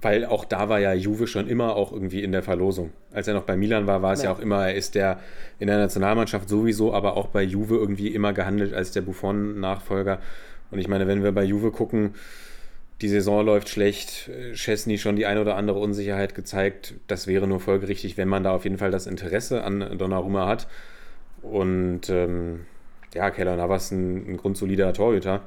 weil 0.04 0.26
auch 0.26 0.45
da 0.45 0.70
war 0.70 0.80
ja 0.80 0.93
Juve 0.93 1.28
schon 1.28 1.47
immer 1.47 1.76
auch 1.76 1.91
irgendwie 1.91 2.24
in 2.24 2.32
der 2.32 2.43
Verlosung. 2.43 2.91
Als 3.12 3.28
er 3.28 3.34
noch 3.34 3.43
bei 3.43 3.56
Milan 3.56 3.88
war, 3.88 4.01
war 4.01 4.14
es 4.14 4.22
ja, 4.22 4.30
Ja. 4.30 4.36
auch 4.36 4.39
immer, 4.39 4.68
er 4.68 4.76
ist 4.76 4.95
der 4.95 5.20
in 5.60 5.68
der 5.68 5.78
Nationalmannschaft 5.78 6.49
sowieso, 6.49 6.93
aber 6.93 7.18
auch 7.18 7.28
bei 7.28 7.41
Juve 7.43 7.76
irgendwie 7.76 8.10
immer 8.10 8.34
gehandelt 8.34 8.74
als 8.74 8.91
der 8.91 9.01
Buffon-Nachfolger. 9.01 10.20
Und 10.72 10.80
ich 10.80 10.88
meine, 10.88 11.08
wenn 11.08 11.24
wir 11.24 11.32
bei 11.32 11.43
Juve 11.43 11.72
gucken, 11.72 12.16
die 13.01 13.10
Saison 13.10 13.45
läuft 13.45 13.70
schlecht, 13.70 14.30
Chesney 14.54 14.97
schon 14.97 15.16
die 15.16 15.26
eine 15.26 15.41
oder 15.41 15.56
andere 15.58 15.80
Unsicherheit 15.80 16.36
gezeigt. 16.36 16.93
Das 17.08 17.28
wäre 17.28 17.47
nur 17.47 17.60
folgerichtig, 17.60 18.18
wenn 18.18 18.30
man 18.30 18.43
da 18.43 18.51
auf 18.54 18.64
jeden 18.64 18.78
Fall 18.78 18.91
das 18.91 19.08
Interesse 19.08 19.64
an 19.64 19.97
Donnarumma 19.97 20.47
hat. 20.47 20.68
Und 21.41 22.10
ähm, 22.10 22.62
ja, 23.14 23.30
Keller 23.30 23.58
Navas 23.58 23.91
ein, 23.91 24.34
ein 24.34 24.38
grundsolider 24.38 24.93
Torhüter. 24.93 25.41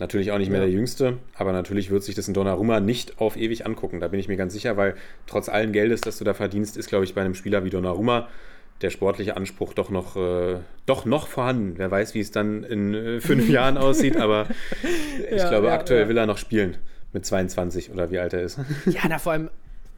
Natürlich 0.00 0.32
auch 0.32 0.38
nicht 0.38 0.50
mehr 0.50 0.60
Ja. 0.60 0.66
der 0.66 0.74
Jüngste, 0.74 1.18
aber 1.34 1.52
natürlich 1.52 1.90
wird 1.90 2.02
sich 2.02 2.14
das 2.16 2.26
ein 2.26 2.34
Donnarumma 2.34 2.80
nicht 2.80 3.20
auf 3.20 3.36
ewig 3.36 3.66
angucken. 3.66 4.00
Da 4.00 4.08
bin 4.08 4.18
ich 4.18 4.26
mir 4.28 4.36
ganz 4.36 4.52
sicher, 4.54 4.76
weil 4.76 4.94
trotz 5.26 5.48
allen 5.48 5.72
Geldes, 5.72 6.00
das 6.00 6.18
du 6.18 6.24
da 6.24 6.34
verdienst, 6.34 6.76
ist, 6.76 6.88
glaube 6.88 7.04
ich, 7.04 7.14
bei 7.14 7.20
einem 7.20 7.34
Spieler 7.34 7.64
wie 7.64 7.70
Donnarumma 7.70 8.26
der 8.80 8.88
sportliche 8.88 9.36
Anspruch 9.36 9.74
doch 9.74 9.90
noch, 9.90 10.16
äh, 10.16 10.56
doch 10.86 11.04
noch 11.04 11.28
vorhanden. 11.28 11.74
Wer 11.76 11.90
weiß, 11.90 12.14
wie 12.14 12.20
es 12.20 12.30
dann 12.30 12.64
in 12.64 12.94
äh, 12.94 13.20
fünf 13.20 13.46
Jahren 13.50 13.76
aussieht, 13.76 14.16
aber 14.16 14.46
ich 15.30 15.36
Ja, 15.38 15.50
glaube, 15.50 15.66
ja, 15.66 15.74
aktuell 15.74 16.08
will 16.08 16.16
er 16.16 16.24
noch 16.26 16.38
spielen. 16.38 16.78
Mit 17.12 17.26
22 17.26 17.90
oder 17.90 18.10
wie 18.10 18.18
alt 18.18 18.32
er 18.32 18.40
ist. 18.42 18.58
Ja, 18.86 19.00
na 19.08 19.18
vor 19.18 19.32
allem, 19.32 19.50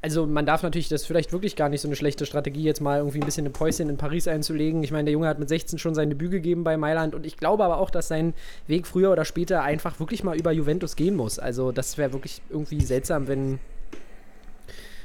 also 0.03 0.26
man 0.26 0.44
darf 0.44 0.64
natürlich, 0.64 0.88
das 0.88 1.03
ist 1.03 1.07
vielleicht 1.07 1.32
wirklich 1.32 1.55
gar 1.55 1.68
nicht 1.68 1.80
so 1.80 1.86
eine 1.86 1.94
schlechte 1.94 2.26
Strategie, 2.26 2.64
jetzt 2.64 2.80
mal 2.80 2.98
irgendwie 2.98 3.20
ein 3.20 3.24
bisschen 3.24 3.46
eine 3.46 3.53
Päuschen 3.53 3.88
in 3.88 3.96
Paris 3.96 4.26
einzulegen. 4.26 4.82
Ich 4.82 4.90
meine, 4.90 5.05
der 5.05 5.12
Junge 5.12 5.28
hat 5.28 5.38
mit 5.38 5.48
16 5.48 5.78
schon 5.78 5.94
sein 5.94 6.11
Debüt 6.11 6.32
gegeben 6.32 6.64
bei 6.64 6.76
Mailand 6.76 7.14
und 7.14 7.24
ich 7.24 7.36
glaube 7.36 7.62
aber 7.64 7.78
auch, 7.78 7.88
dass 7.88 8.09
sein 8.09 8.34
Weg 8.66 8.88
früher 8.88 9.12
oder 9.12 9.24
später 9.24 9.62
einfach 9.62 10.00
wirklich 10.00 10.24
mal 10.24 10.36
über 10.36 10.50
Juventus 10.50 10.96
gehen 10.96 11.14
muss. 11.14 11.38
Also 11.38 11.70
das 11.70 11.98
wäre 11.98 12.12
wirklich 12.12 12.42
irgendwie 12.50 12.80
seltsam, 12.80 13.28
wenn 13.28 13.61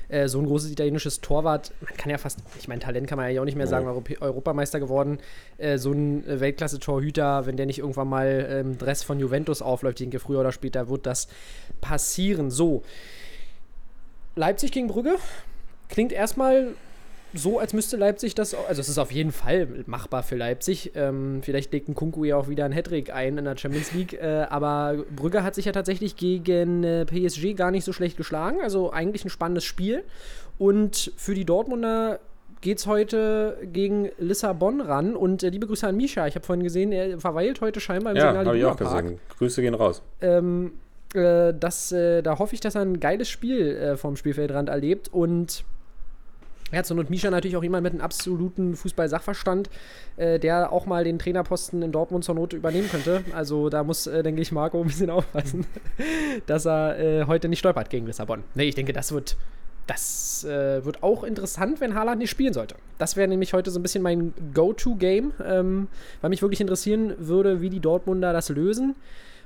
äh, 0.09 0.27
so 0.27 0.39
ein 0.39 0.47
großes 0.47 0.71
italienisches 0.71 1.21
Torwart, 1.21 1.73
man 1.81 1.95
kann 1.95 2.09
ja 2.09 2.17
fast, 2.17 2.39
ich 2.59 2.67
meine, 2.67 2.81
Talent 2.81 3.07
kann 3.07 3.17
man 3.17 3.29
ja 3.31 3.39
auch 3.39 3.45
nicht 3.45 3.57
mehr 3.57 3.67
sagen, 3.67 3.85
Europä 3.85 4.15
Europameister 4.19 4.79
geworden, 4.79 5.19
äh, 5.59 5.77
so 5.77 5.91
ein 5.91 6.25
äh, 6.27 6.39
Weltklasse-Torhüter, 6.39 7.45
wenn 7.45 7.55
der 7.55 7.67
nicht 7.67 7.79
irgendwann 7.79 8.07
mal 8.07 8.63
im 8.65 8.79
Dress 8.79 9.03
von 9.03 9.19
Juventus 9.19 9.61
aufläuft, 9.61 9.99
ich 9.99 10.05
denke, 10.05 10.19
früher 10.19 10.39
oder 10.39 10.51
später 10.51 10.89
wird 10.89 11.05
das 11.05 11.27
passieren. 11.81 12.49
So, 12.49 12.81
Leipzig 14.37 14.71
gegen 14.71 14.87
Brügge 14.87 15.15
klingt 15.89 16.13
erstmal 16.13 16.69
so, 17.33 17.59
als 17.59 17.73
müsste 17.73 17.97
Leipzig 17.97 18.35
das, 18.35 18.53
also 18.53 18.79
es 18.79 18.87
ist 18.87 18.97
auf 18.97 19.11
jeden 19.11 19.31
Fall 19.31 19.67
machbar 19.85 20.23
für 20.23 20.35
Leipzig. 20.35 20.93
Ähm, 20.95 21.41
vielleicht 21.43 21.73
legt 21.73 21.89
ein 21.89 21.95
Kunku 21.95 22.23
ja 22.23 22.37
auch 22.37 22.47
wieder 22.47 22.65
ein 22.65 22.71
Hattrick 22.71 23.13
ein 23.13 23.37
in 23.37 23.45
der 23.45 23.57
Champions 23.57 23.93
League, 23.93 24.13
äh, 24.13 24.45
aber 24.49 25.03
Brügge 25.13 25.43
hat 25.43 25.55
sich 25.55 25.65
ja 25.65 25.71
tatsächlich 25.71 26.15
gegen 26.15 26.83
äh, 26.83 27.05
PSG 27.05 27.53
gar 27.55 27.71
nicht 27.71 27.83
so 27.83 27.91
schlecht 27.91 28.15
geschlagen, 28.17 28.61
also 28.61 28.91
eigentlich 28.91 29.25
ein 29.25 29.29
spannendes 29.29 29.65
Spiel. 29.65 30.03
Und 30.57 31.11
für 31.17 31.35
die 31.35 31.45
Dortmunder 31.45 32.19
geht 32.61 32.79
es 32.79 32.87
heute 32.87 33.57
gegen 33.71 34.09
Lissabon 34.17 34.81
ran 34.81 35.15
und 35.15 35.43
äh, 35.43 35.49
liebe 35.49 35.67
Grüße 35.67 35.85
an 35.85 35.97
Misha. 35.97 36.27
Ich 36.27 36.35
habe 36.35 36.45
vorhin 36.45 36.63
gesehen, 36.63 36.91
er 36.91 37.19
verweilt 37.19 37.61
heute 37.61 37.79
scheinbar 37.79 38.13
im 38.13 38.17
Ja, 38.17 38.27
Signal 38.29 38.45
habe 38.45 38.57
ich 38.57 38.65
auch 38.65 38.77
gesehen. 38.77 39.19
Grüße 39.37 39.61
gehen 39.61 39.73
raus. 39.75 40.01
Ähm, 40.21 40.71
äh, 41.13 41.53
das, 41.57 41.91
äh, 41.91 42.21
da 42.21 42.39
hoffe 42.39 42.55
ich, 42.55 42.61
dass 42.61 42.75
er 42.75 42.81
ein 42.81 42.99
geiles 42.99 43.29
Spiel 43.29 43.75
äh, 43.75 43.97
vom 43.97 44.15
Spielfeldrand 44.15 44.69
erlebt 44.69 45.09
und 45.11 45.63
ja, 46.71 46.83
zur 46.83 46.97
Not 46.97 47.09
Misha 47.09 47.29
natürlich 47.29 47.55
auch 47.55 47.63
jemand 47.63 47.83
mit 47.83 47.93
einem 47.93 48.01
absoluten 48.01 48.75
Fußball-Sachverstand, 48.75 49.69
äh, 50.17 50.37
der 50.37 50.71
auch 50.71 50.85
mal 50.85 51.03
den 51.05 51.17
Trainerposten 51.17 51.81
in 51.81 51.91
Dortmund 51.91 52.25
zur 52.25 52.35
Not 52.35 52.53
übernehmen 52.53 52.89
könnte. 52.89 53.23
Also 53.33 53.69
da 53.69 53.83
muss, 53.83 54.05
äh, 54.07 54.21
denke 54.21 54.41
ich, 54.41 54.51
Marco 54.51 54.81
ein 54.81 54.87
bisschen 54.87 55.09
aufpassen, 55.09 55.65
dass 56.45 56.65
er 56.65 56.99
äh, 56.99 57.25
heute 57.25 57.47
nicht 57.47 57.59
stolpert 57.59 57.89
gegen 57.89 58.05
Lissabon. 58.05 58.43
Nee, 58.53 58.65
ich 58.65 58.75
denke, 58.75 58.91
das 58.91 59.13
wird, 59.13 59.37
das 59.87 60.43
äh, 60.43 60.83
wird 60.83 61.03
auch 61.03 61.23
interessant, 61.23 61.79
wenn 61.79 61.95
Haaland 61.95 62.19
nicht 62.19 62.31
spielen 62.31 62.53
sollte. 62.53 62.75
Das 62.97 63.15
wäre 63.15 63.29
nämlich 63.29 63.53
heute 63.53 63.71
so 63.71 63.79
ein 63.79 63.83
bisschen 63.83 64.03
mein 64.03 64.33
Go-To-Game, 64.53 65.31
ähm, 65.45 65.87
weil 66.19 66.29
mich 66.29 66.41
wirklich 66.41 66.59
interessieren 66.59 67.13
würde, 67.17 67.61
wie 67.61 67.69
die 67.69 67.79
Dortmunder 67.79 68.33
das 68.33 68.49
lösen 68.49 68.95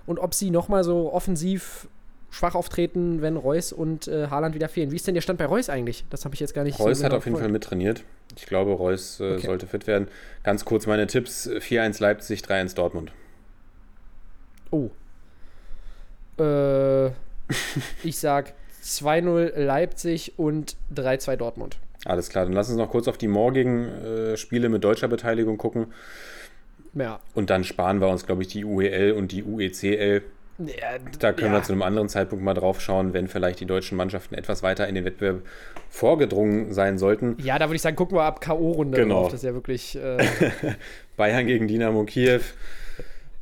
und 0.06 0.20
ob 0.20 0.34
sie 0.34 0.50
nochmal 0.52 0.84
so 0.84 1.12
offensiv 1.14 1.88
schwach 2.30 2.56
auftreten, 2.56 3.22
wenn 3.22 3.36
Reus 3.36 3.74
und 3.74 4.08
äh, 4.08 4.28
Haaland 4.28 4.56
wieder 4.56 4.70
fehlen. 4.70 4.92
Wie 4.92 4.96
ist 4.96 5.06
denn 5.06 5.16
der 5.16 5.22
Stand 5.22 5.38
bei 5.38 5.46
Reus 5.46 5.70
eigentlich? 5.70 6.06
Das 6.10 6.24
habe 6.24 6.34
ich 6.34 6.40
jetzt 6.40 6.54
gar 6.54 6.64
nicht 6.64 6.80
Reus 6.80 7.00
so 7.00 7.04
hat 7.04 7.10
genau 7.12 7.18
auf 7.18 7.26
jeden 7.26 7.38
Fall 7.38 7.50
mittrainiert. 7.50 8.04
Ich 8.38 8.46
glaube, 8.46 8.72
Reus 8.72 9.20
äh, 9.20 9.34
Okay. 9.34 9.48
sollte 9.48 9.68
fit 9.68 9.86
werden. 9.88 10.08
Ganz 10.44 10.64
kurz 10.64 10.88
meine 10.88 11.08
Tipps: 11.08 11.50
4-1 11.50 12.02
Leipzig, 12.02 12.42
3-1 12.42 12.76
Dortmund. 12.76 13.12
Oh. 14.72 14.90
Äh, 16.42 17.08
ich 18.04 18.18
sag 18.18 18.54
2-0 18.84 19.60
Leipzig 19.60 20.34
und 20.38 20.78
3-2 20.96 21.36
Dortmund. 21.36 21.78
Alles 22.06 22.30
klar, 22.30 22.46
dann 22.46 22.54
lass 22.54 22.70
uns 22.70 22.78
noch 22.78 22.90
kurz 22.90 23.08
auf 23.08 23.18
die 23.18 23.28
morgigen 23.28 23.88
äh, 23.88 24.38
Spiele 24.38 24.70
mit 24.70 24.84
deutscher 24.84 25.08
Beteiligung 25.08 25.58
gucken. 25.58 25.94
Ja. 26.94 27.20
Und 27.34 27.50
dann 27.50 27.64
sparen 27.64 28.02
wir 28.02 28.08
uns, 28.10 28.26
glaube 28.26 28.42
ich, 28.42 28.48
die 28.50 28.66
UEL 28.66 29.14
und 29.14 29.32
die 29.32 29.44
UECL. 29.44 30.22
ja 30.60 30.74
Da 31.20 31.32
können 31.32 31.54
ja. 31.54 31.60
wir 31.60 31.64
zu 31.64 31.72
einem 31.72 31.82
anderen 31.84 32.10
Zeitpunkt 32.10 32.44
mal 32.44 32.54
drauf 32.54 32.82
schauen, 32.82 33.14
wenn 33.14 33.28
vielleicht 33.28 33.60
die 33.62 33.66
deutschen 33.66 33.98
Mannschaften 33.98 34.36
etwas 34.36 34.62
weiter 34.64 34.88
in 34.88 34.96
den 34.96 35.06
Wettbewerb 35.06 35.42
vorgedrungen 35.90 36.74
sein 36.74 36.98
sollten. 36.98 37.38
Ja, 37.42 37.58
da 37.60 37.68
würde 37.68 37.76
ich 37.78 37.82
sagen, 37.82 37.96
gucken 37.96 38.18
wir 38.18 38.24
ab 38.24 38.42
K.O.-Runde 38.42 38.96
Genau. 38.96 39.22
drauf. 39.22 39.32
Das 39.32 39.42
ist 39.42 39.46
ja 39.46 39.54
wirklich. 39.54 39.98
Äh, 39.98 40.18
Bayern 41.18 41.48
gegen 41.48 41.68
Dynamo 41.68 42.04
Kiew. 42.04 42.42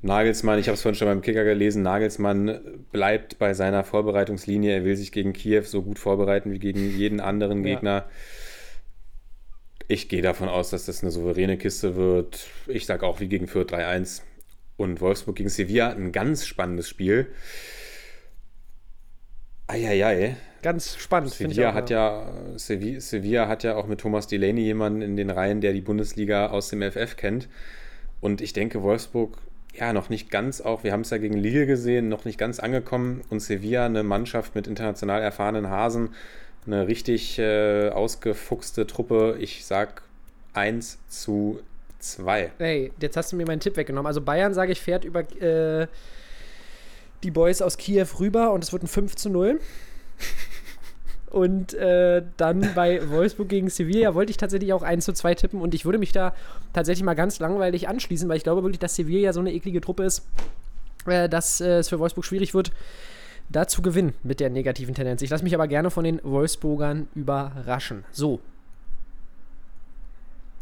Nagelsmann, 0.02 0.60
ich 0.60 0.68
habe 0.68 0.76
es 0.76 0.82
vorhin 0.82 0.96
schon 0.96 1.10
beim 1.10 1.22
Kicker 1.22 1.44
gelesen, 1.44 1.82
Nagelsmann 1.84 2.60
bleibt 2.94 3.38
bei 3.38 3.54
seiner 3.54 3.84
Vorbereitungslinie. 3.84 4.72
Er 4.74 4.86
will 4.86 4.96
sich 4.96 5.12
gegen 5.12 5.34
Kiew 5.34 5.64
so 5.64 5.82
gut 5.82 6.00
vorbereiten 6.00 6.52
wie 6.54 6.60
gegen 6.60 6.80
jeden 6.98 7.20
anderen 7.20 7.66
Ja. 7.66 7.74
Gegner. 7.74 8.06
Ich 9.92 10.08
gehe 10.08 10.22
davon 10.22 10.50
aus, 10.50 10.70
dass 10.70 10.86
das 10.86 11.02
eine 11.02 11.10
souveräne 11.10 11.58
Kiste 11.58 11.96
wird. 11.96 12.46
Ich 12.68 12.86
sage 12.86 13.08
auch 13.08 13.20
wie 13.20 13.28
gegen 13.28 13.48
Fürth 13.48 13.74
3-1. 13.74 14.22
und 14.78 15.02
Wolfsburg 15.02 15.36
gegen 15.36 15.50
Sevilla 15.50 15.90
ein 15.90 16.12
ganz 16.12 16.46
spannendes 16.46 16.88
Spiel. 16.88 17.26
Eieiei. 19.66 20.38
Ganz 20.62 20.96
spannend, 20.98 21.34
finde 21.34 21.54
ich. 21.54 21.56
Sevilla 21.56 21.72
auch, 21.72 21.74
hat 21.74 21.90
ja, 21.90 22.32
Sevilla, 22.56 23.02
Sevilla 23.02 23.48
hat 23.48 23.64
ja 23.64 23.78
auch 23.78 23.88
mit 23.88 24.00
Thomas 24.00 24.28
Delaney 24.28 24.62
jemanden 24.62 25.02
in 25.02 25.16
den 25.16 25.32
Reihen, 25.32 25.60
der 25.60 25.74
die 25.74 25.82
Bundesliga 25.82 26.52
aus 26.52 26.70
dem 26.70 26.84
FF 26.84 27.16
kennt. 27.16 27.50
Und 28.22 28.42
ich 28.42 28.54
denke, 28.54 28.84
Wolfsburg, 28.84 29.40
ja, 29.74 29.92
noch 29.92 30.10
nicht 30.10 30.30
ganz 30.30 30.62
auch, 30.62 30.84
wir 30.84 30.92
haben 30.92 31.02
es 31.02 31.10
ja 31.10 31.18
gegen 31.18 31.38
Lille 31.38 31.66
gesehen, 31.66 32.10
noch 32.10 32.26
nicht 32.26 32.38
ganz 32.38 32.60
angekommen. 32.60 33.22
Und 33.30 33.40
Sevilla, 33.40 33.88
eine 33.88 34.04
Mannschaft 34.04 34.54
mit 34.54 34.68
international 34.68 35.24
erfahrenen 35.24 35.72
Hasen, 35.72 36.10
eine 36.72 36.88
richtig 36.88 37.40
äh, 37.40 37.90
ausgefuchste 37.90 38.86
Truppe. 38.86 39.38
Ich 39.40 39.66
sag 39.66 40.04
1 40.54 40.98
zu 41.10 41.60
2. 42.00 42.52
Ey, 42.60 42.92
jetzt 43.00 43.18
hast 43.18 43.32
du 43.32 43.36
mir 43.36 43.46
meinen 43.46 43.60
Tipp 43.60 43.76
weggenommen. 43.76 44.08
Also 44.08 44.22
Bayern, 44.22 44.54
sage 44.54 44.72
ich, 44.72 44.80
fährt 44.80 45.04
über 45.04 45.22
äh, 45.42 45.88
die 47.24 47.32
Boys 47.32 47.62
aus 47.62 47.78
Kiew 47.78 48.08
rüber 48.20 48.52
und 48.52 48.64
es 48.64 48.72
wird 48.72 48.84
ein 48.84 48.88
5 48.88 49.16
zu 49.16 49.30
0. 49.30 49.60
Und 51.30 51.76
äh, 51.76 52.24
dann 52.38 52.72
bei 52.74 53.08
Wolfsburg 53.08 53.50
gegen 53.50 53.70
Sevilla 53.70 54.16
wollte 54.16 54.32
ich 54.32 54.38
tatsächlich 54.38 54.74
auch 54.74 54.82
1 54.82 55.06
zu 55.06 55.14
2 55.14 55.36
tippen 55.36 55.62
und 55.62 55.76
ich 55.76 55.86
würde 55.86 56.00
mich 56.00 56.12
da 56.12 56.34
tatsächlich 56.74 57.04
mal 57.04 57.14
ganz 57.14 57.38
langweilig 57.38 57.88
anschließen, 57.88 58.28
weil 58.28 58.38
ich 58.38 58.44
glaube 58.44 58.64
wirklich, 58.64 58.80
dass 58.80 58.96
Sevilla 58.96 59.32
so 59.32 59.40
eine 59.40 59.54
eklige 59.54 59.80
Truppe 59.80 60.06
ist, 60.06 60.26
äh, 61.06 61.30
dass 61.30 61.62
äh, 61.62 61.78
es 61.78 61.90
für 61.90 62.00
Wolfsburg 62.00 62.26
schwierig 62.26 62.56
wird, 62.56 62.72
da 63.50 63.68
zu 63.68 63.82
gewinnen 63.82 64.14
mit 64.24 64.40
der 64.40 64.50
negativen 64.50 64.96
Tendenz. 64.96 65.22
Ich 65.22 65.30
lasse 65.30 65.44
mich 65.44 65.56
aber 65.56 65.68
gerne 65.68 65.90
von 65.92 66.04
den 66.04 66.20
Wolfsburgern 66.24 67.08
überraschen. 67.16 68.06
So. 68.12 68.40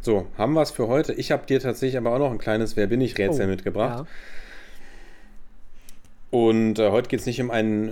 So, 0.02 0.28
haben 0.38 0.54
wir 0.54 0.62
es 0.62 0.72
für 0.72 0.88
heute. 0.88 1.14
Ich 1.14 1.32
habe 1.32 1.46
dir 1.46 1.60
tatsächlich 1.60 1.98
aber 1.98 2.14
auch 2.14 2.20
noch 2.20 2.32
ein 2.32 2.38
kleines 2.38 2.78
Wer 2.78 2.88
bin 2.88 3.02
ich 3.02 3.18
Rätsel 3.18 3.46
Oh, 3.46 3.50
mitgebracht. 3.50 4.06
Ja. 4.06 4.08
Und 6.30 6.80
äh, 6.80 6.90
heute 6.92 7.10
geht 7.10 7.20
es 7.20 7.26
nicht 7.26 7.42
um 7.42 7.52
einen 7.52 7.90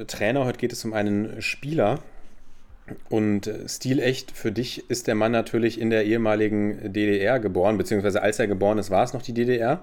äh, 0.00 0.04
Trainer, 0.06 0.44
heute 0.44 0.58
geht 0.58 0.72
es 0.72 0.84
um 0.84 0.92
einen 0.92 1.40
Spieler. 1.42 2.00
Und 3.08 3.46
äh, 3.46 3.68
stilecht 3.68 4.30
für 4.30 4.52
dich 4.52 4.88
ist 4.90 5.06
der 5.06 5.14
Mann 5.14 5.32
natürlich 5.32 5.80
in 5.80 5.90
der 5.90 6.04
ehemaligen 6.04 6.92
DDR 6.92 7.38
geboren, 7.38 7.76
beziehungsweise 7.76 8.22
als 8.22 8.38
er 8.38 8.46
geboren 8.46 8.78
ist, 8.78 8.90
war 8.90 9.04
es 9.04 9.12
noch 9.12 9.22
die 9.22 9.34
DDR. 9.34 9.82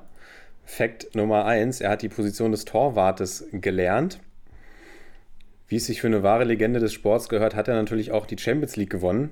Fakt 0.64 1.14
Nummer 1.16 1.46
eins: 1.46 1.82
Er 1.82 1.92
hat 1.92 2.02
die 2.02 2.10
Position 2.10 2.52
des 2.52 2.66
Torwartes 2.66 3.48
gelernt. 3.52 4.20
Wie 5.68 5.78
es 5.78 5.86
sich 5.88 6.02
für 6.02 6.08
eine 6.08 6.22
wahre 6.24 6.44
Legende 6.44 6.80
des 6.80 6.94
Sports 6.94 7.28
gehört, 7.30 7.56
hat 7.56 7.68
er 7.68 7.76
natürlich 7.76 8.12
auch 8.12 8.26
die 8.26 8.38
Champions 8.38 8.76
League 8.76 8.90
gewonnen. 8.92 9.32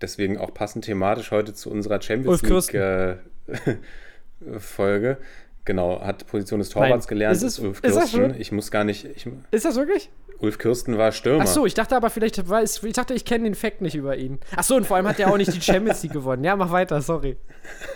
Deswegen 0.00 0.38
auch 0.38 0.52
passend 0.54 0.84
thematisch 0.84 1.30
heute 1.30 1.52
zu 1.54 1.70
unserer 1.70 2.00
Champions 2.02 2.42
Ulf 2.42 2.70
League 2.72 2.74
äh, 2.74 3.16
Folge. 4.58 5.18
Genau, 5.66 6.00
hat 6.00 6.26
Position 6.26 6.58
des 6.60 6.70
Torwarts 6.70 7.04
Nein. 7.06 7.08
gelernt. 7.08 7.36
Ist 7.36 7.42
es- 7.42 7.58
Ulf 7.58 7.80
ist 7.82 7.94
das 7.96 8.12
Kirsten. 8.12 8.40
Ich 8.40 8.50
muss 8.52 8.70
gar 8.70 8.84
nicht. 8.84 9.04
Ich, 9.04 9.26
Ist 9.50 9.64
das 9.64 9.76
wirklich? 9.76 10.10
Ulf 10.38 10.56
Kirsten 10.56 10.96
war 10.96 11.12
Stürmer. 11.12 11.42
Ach 11.44 11.46
so, 11.46 11.66
ich 11.66 11.74
dachte 11.74 11.94
aber 11.94 12.08
vielleicht, 12.08 12.48
weiß, 12.48 12.82
ich 12.82 12.94
dachte, 12.94 13.12
ich 13.12 13.26
kenne 13.26 13.44
den 13.44 13.54
Fact 13.54 13.82
nicht 13.82 13.94
über 13.94 14.16
ihn. 14.16 14.38
Ach 14.56 14.64
so, 14.64 14.74
und 14.76 14.86
vor 14.86 14.96
allem 14.96 15.06
hat 15.06 15.20
er 15.20 15.30
auch 15.30 15.36
nicht 15.36 15.52
die 15.54 15.60
Champions 15.60 16.02
League 16.02 16.12
gewonnen. 16.14 16.44
Ja, 16.44 16.56
mach 16.56 16.70
weiter, 16.72 17.02
sorry. 17.02 17.36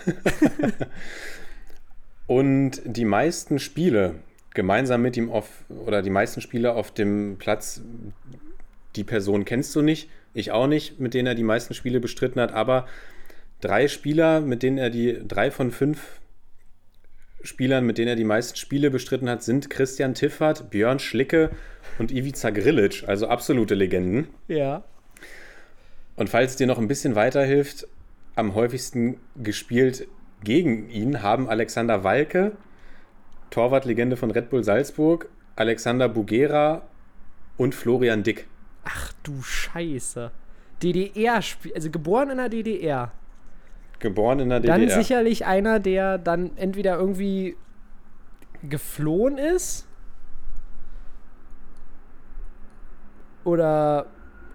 Und 2.26 2.80
die 2.84 3.04
meisten 3.04 3.58
Spiele 3.58 4.14
gemeinsam 4.54 5.02
mit 5.02 5.16
ihm 5.16 5.30
auf, 5.30 5.64
oder 5.68 6.00
die 6.02 6.10
meisten 6.10 6.40
Spiele 6.40 6.74
auf 6.74 6.92
dem 6.92 7.36
Platz, 7.38 7.82
die 8.96 9.04
Person 9.04 9.44
kennst 9.44 9.74
du 9.74 9.82
nicht, 9.82 10.08
ich 10.32 10.52
auch 10.52 10.66
nicht, 10.66 10.98
mit 10.98 11.14
denen 11.14 11.26
er 11.26 11.34
die 11.34 11.42
meisten 11.42 11.74
Spiele 11.74 12.00
bestritten 12.00 12.40
hat, 12.40 12.52
aber 12.52 12.86
drei 13.60 13.88
Spieler, 13.88 14.40
mit 14.40 14.62
denen 14.62 14.78
er 14.78 14.90
die, 14.90 15.20
drei 15.26 15.50
von 15.50 15.70
fünf 15.70 16.20
Spielern, 17.42 17.84
mit 17.84 17.98
denen 17.98 18.08
er 18.08 18.16
die 18.16 18.24
meisten 18.24 18.56
Spiele 18.56 18.90
bestritten 18.90 19.28
hat, 19.28 19.42
sind 19.42 19.68
Christian 19.68 20.14
Tiffert, 20.14 20.70
Björn 20.70 20.98
Schlicke 20.98 21.50
und 21.98 22.10
Ivica 22.10 22.50
Grilic, 22.50 23.04
also 23.06 23.28
absolute 23.28 23.74
Legenden. 23.74 24.28
Ja. 24.48 24.84
Und 26.16 26.30
falls 26.30 26.52
es 26.52 26.56
dir 26.56 26.66
noch 26.66 26.78
ein 26.78 26.88
bisschen 26.88 27.14
weiterhilft, 27.16 27.86
am 28.34 28.54
häufigsten 28.54 29.18
gespielt 29.36 30.08
gegen 30.42 30.88
ihn 30.90 31.22
haben 31.22 31.48
Alexander 31.48 32.02
Walke, 32.02 32.52
Torwartlegende 33.54 34.16
von 34.16 34.32
Red 34.32 34.50
Bull 34.50 34.64
Salzburg, 34.64 35.28
Alexander 35.54 36.08
Bugera 36.08 36.82
und 37.56 37.72
Florian 37.72 38.24
Dick. 38.24 38.48
Ach 38.84 39.12
du 39.22 39.42
Scheiße. 39.42 40.32
DDR, 40.82 41.40
also 41.72 41.90
geboren 41.90 42.30
in 42.30 42.38
der 42.38 42.48
DDR. 42.48 43.12
Geboren 44.00 44.40
in 44.40 44.48
der 44.48 44.58
Dann 44.58 44.80
DDR. 44.80 44.98
sicherlich 44.98 45.46
einer, 45.46 45.78
der 45.78 46.18
dann 46.18 46.56
entweder 46.56 46.98
irgendwie 46.98 47.56
geflohen 48.68 49.38
ist 49.38 49.86
oder 53.44 54.06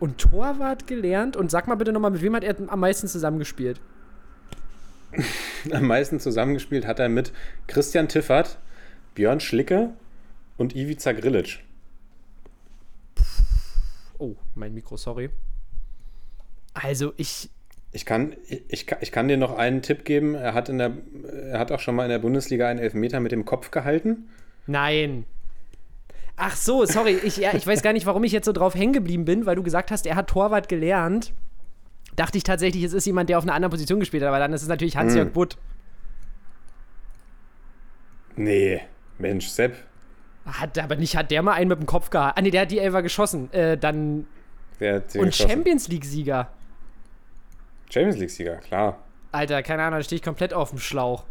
und 0.02 0.18
Torwart 0.18 0.88
gelernt. 0.88 1.38
Und 1.38 1.52
sag 1.52 1.70
mal 1.70 1.76
bitte 1.76 1.93
nochmal, 1.93 2.12
mit 2.12 2.22
wem 2.22 2.36
hat 2.36 2.43
er 2.43 2.56
am 2.68 2.82
meisten 2.82 3.08
zusammengespielt? 3.08 3.80
Am 5.72 5.88
meisten 5.88 6.20
zusammengespielt 6.20 6.86
hat 6.86 7.00
er 7.00 7.10
mit 7.10 7.32
Christian 7.68 8.08
Tiffert, 8.08 8.60
Björn 9.20 9.41
Schlicke 9.41 9.89
und 10.55 10.78
Ivica 10.78 11.11
Grilic. 11.11 11.59
Oh, 14.17 14.36
mein 14.55 14.74
Mikro, 14.74 14.95
sorry. 14.95 15.30
Also 16.74 17.11
ich. 17.17 17.49
Ich 17.91 18.05
kann, 18.05 18.38
ich, 18.70 18.88
kann- 18.88 18.99
ich 19.01 19.11
kann 19.11 19.28
dir 19.28 19.36
noch 19.36 19.57
einen 19.57 19.82
Tipp 19.82 20.05
geben. 20.05 20.36
Er 20.36 20.53
hat, 20.53 20.70
in 20.70 20.78
der, 20.78 20.93
er 21.51 21.59
hat 21.59 21.74
auch 21.74 21.82
schon 21.82 21.95
mal 21.95 22.03
in 22.05 22.09
der 22.11 22.20
Bundesliga 22.20 22.70
einen 22.70 22.80
Elfmeter 22.80 23.20
mit 23.20 23.34
dem 23.34 23.43
Kopf 23.43 23.72
gehalten. 23.72 24.30
Nein. 24.67 25.26
Ach 26.38 26.55
so, 26.55 26.86
sorry. 26.86 27.20
Ich, 27.22 27.36
ja, 27.36 27.53
ich 27.53 27.67
weiß 27.67 27.82
gar 27.82 27.91
nicht, 27.91 28.05
warum 28.05 28.24
ich 28.24 28.32
jetzt 28.32 28.45
so 28.45 28.53
drauf 28.53 28.74
hängen 28.74 28.93
geblieben 28.93 29.26
bin, 29.26 29.45
weil 29.45 29.57
du 29.57 29.63
gesagt 29.63 29.91
hast, 29.91 30.05
er 30.05 30.15
hat 30.15 30.28
Torwart 30.30 30.70
gelernt. 30.70 31.34
Dachte 32.15 32.38
ich 32.38 32.45
tatsächlich, 32.45 32.84
es 32.86 32.93
ist 32.93 33.05
jemand, 33.05 33.28
der 33.30 33.38
auf 33.38 33.43
einer 33.43 33.53
anderen 33.53 33.72
Position 33.72 33.99
gespielt 33.99 34.24
hat, 34.24 34.30
aber 34.30 34.39
dann 34.39 34.53
ist 34.53 34.61
es 34.61 34.70
natürlich 34.70 34.95
Hans-Jörg 34.95 35.32
Butt. 35.34 35.57
Nee, 38.38 38.80
Mensch, 39.20 39.47
Sepp. 39.47 39.76
Hat 40.45 40.78
aber 40.80 40.95
nicht, 40.95 41.15
hat 41.15 41.32
der 41.32 41.41
mal 41.41 41.53
einen 41.53 41.70
mit 41.70 41.80
dem 41.80 41.86
Kopf 41.86 42.09
gehabt. 42.09 42.38
Ah, 42.38 42.41
nee, 42.41 42.49
der 42.49 42.61
hat 42.61 42.72
die 42.72 42.80
Elfer 42.80 43.01
geschossen. 43.01 43.51
Äh, 43.53 43.78
dann. 43.78 44.26
Und 44.80 45.11
geschossen. 45.11 45.49
Champions 45.49 45.88
League-Sieger. 45.89 46.47
Champions 47.89 48.17
League-Sieger, 48.17 48.55
klar. 48.57 49.03
Alter, 49.32 49.61
keine 49.61 49.84
Ahnung, 49.84 49.99
da 49.99 50.03
stehe 50.03 50.17
ich 50.17 50.24
komplett 50.24 50.53
auf 50.53 50.70
dem 50.70 50.80
Schlauch. 50.80 51.26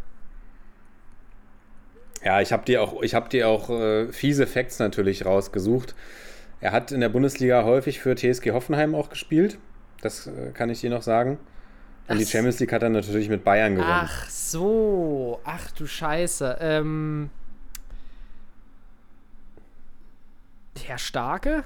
Ja, 2.24 2.40
ich 2.40 2.52
habe 2.52 2.64
dir 2.64 2.82
auch, 2.82 3.02
ich 3.02 3.14
hab 3.14 3.30
dir 3.30 3.48
auch 3.48 3.70
äh, 3.70 4.12
fiese 4.12 4.46
Facts 4.46 4.78
natürlich 4.78 5.24
rausgesucht. 5.24 5.94
Er 6.60 6.72
hat 6.72 6.90
in 6.92 7.00
der 7.00 7.08
Bundesliga 7.08 7.64
häufig 7.64 8.00
für 8.00 8.16
TSG 8.16 8.50
Hoffenheim 8.50 8.94
auch 8.94 9.08
gespielt. 9.08 9.58
Das 10.00 10.26
äh, 10.26 10.50
kann 10.52 10.70
ich 10.70 10.80
dir 10.80 10.90
noch 10.90 11.02
sagen. 11.02 11.38
Und 12.08 12.18
die 12.18 12.24
Ach. 12.24 12.30
Champions 12.30 12.58
League 12.58 12.72
hat 12.72 12.82
er 12.82 12.88
natürlich 12.88 13.28
mit 13.28 13.44
Bayern 13.44 13.74
gewonnen. 13.74 13.90
Ach 13.90 14.28
so. 14.28 15.40
Ach 15.44 15.70
du 15.72 15.86
Scheiße. 15.86 16.58
Ähm. 16.60 17.30
Herr 20.86 20.98
Starke? 20.98 21.64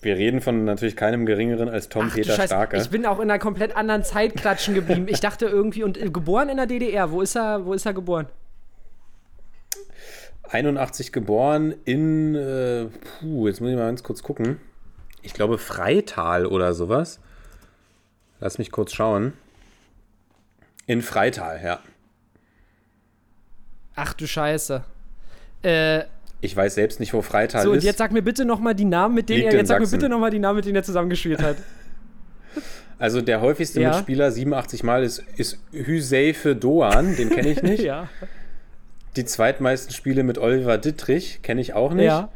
Wir 0.00 0.16
reden 0.16 0.40
von 0.40 0.64
natürlich 0.64 0.94
keinem 0.96 1.26
geringeren 1.26 1.68
als 1.68 1.88
Tom 1.88 2.06
Ach 2.08 2.14
Peter 2.14 2.34
Scheiße. 2.34 2.48
Starke. 2.48 2.76
Ich 2.76 2.90
bin 2.90 3.06
auch 3.06 3.18
in 3.18 3.30
einer 3.30 3.38
komplett 3.38 3.74
anderen 3.76 4.04
Zeit 4.04 4.36
klatschen 4.36 4.74
geblieben. 4.74 5.06
Ich 5.08 5.20
dachte 5.20 5.46
irgendwie, 5.46 5.82
und 5.82 6.00
äh, 6.00 6.10
geboren 6.10 6.48
in 6.48 6.58
der 6.58 6.66
DDR. 6.66 7.10
Wo 7.10 7.22
ist 7.22 7.36
er, 7.36 7.64
wo 7.64 7.72
ist 7.72 7.86
er 7.86 7.94
geboren? 7.94 8.26
81 10.48 11.12
geboren 11.12 11.74
in, 11.84 12.34
äh, 12.34 12.86
puh, 12.86 13.48
jetzt 13.48 13.60
muss 13.60 13.70
ich 13.70 13.76
mal 13.76 13.86
ganz 13.86 14.02
kurz 14.02 14.22
gucken. 14.22 14.60
Ich 15.22 15.34
glaube 15.34 15.58
Freital 15.58 16.46
oder 16.46 16.72
sowas. 16.72 17.18
Lass 18.38 18.58
mich 18.58 18.70
kurz 18.70 18.92
schauen. 18.92 19.32
In 20.86 21.02
Freital, 21.02 21.60
ja. 21.64 21.80
Ach 23.96 24.12
du 24.12 24.26
Scheiße. 24.26 24.84
Äh, 25.62 26.04
Ich 26.46 26.56
weiß 26.56 26.76
selbst 26.76 27.00
nicht, 27.00 27.12
wo 27.12 27.22
Freital 27.22 27.64
so, 27.64 27.72
und 27.72 27.78
ist. 27.78 27.84
jetzt 27.84 27.98
sag 27.98 28.12
mir 28.12 28.22
bitte 28.22 28.44
nochmal 28.44 28.74
die 28.74 28.84
Namen, 28.84 29.14
mit 29.14 29.28
denen 29.28 29.40
Liegt 29.40 29.52
er. 29.52 29.58
Jetzt 29.58 29.68
sag 29.68 29.80
mir 29.80 29.88
bitte 29.88 30.08
nochmal 30.08 30.30
die 30.30 30.38
Namen, 30.38 30.56
mit 30.56 30.64
denen 30.64 30.76
er 30.76 30.82
zusammengespielt 30.82 31.42
hat. 31.42 31.56
Also 32.98 33.20
der 33.20 33.42
häufigste 33.42 33.82
Ja. 33.82 33.90
Mitspieler, 33.90 34.30
87 34.30 34.82
Mal, 34.82 35.04
ist, 35.04 35.22
ist 35.36 35.58
Hüseife 35.70 36.56
Doan, 36.56 37.14
den 37.14 37.28
kenne 37.28 37.50
ich 37.50 37.62
nicht. 37.62 37.82
ja. 37.82 38.08
Die 39.16 39.26
zweitmeisten 39.26 39.92
Spiele 39.92 40.22
mit 40.22 40.38
Oliver 40.38 40.78
Dittrich 40.78 41.40
kenne 41.42 41.60
ich 41.60 41.74
auch 41.74 41.92
nicht. 41.92 42.06
Ja. 42.06 42.30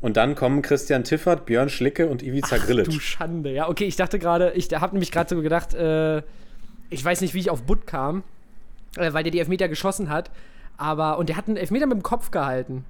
Und 0.00 0.16
dann 0.16 0.36
kommen 0.36 0.62
Christian 0.62 1.02
Tiffert, 1.02 1.44
Björn 1.44 1.68
Schlicke 1.68 2.06
und 2.06 2.22
Ivica 2.22 2.56
Du 2.56 2.62
Grilic. 2.66 2.92
Schande. 3.02 3.50
Ja, 3.50 3.68
okay, 3.68 3.86
ich 3.86 3.96
dachte 3.96 4.20
gerade, 4.20 4.52
ich 4.52 4.68
habe 4.72 4.94
nämlich 4.94 5.10
gerade 5.10 5.34
so 5.34 5.42
gedacht, 5.42 5.74
äh, 5.74 6.18
ich 6.90 7.04
weiß 7.04 7.20
nicht, 7.20 7.34
wie 7.34 7.40
ich 7.40 7.50
auf 7.50 7.62
Butt 7.64 7.88
kam, 7.88 8.22
äh, 8.96 9.12
weil 9.12 9.24
der 9.24 9.32
die 9.32 9.40
Elfmeter 9.40 9.68
geschossen 9.68 10.08
hat. 10.08 10.30
Aber, 10.76 11.18
und 11.18 11.28
der 11.28 11.36
hat 11.36 11.48
einen 11.48 11.56
Elfmeter 11.56 11.86
mit 11.86 11.96
dem 11.96 12.02
Kopf 12.04 12.30
gehalten. 12.30 12.84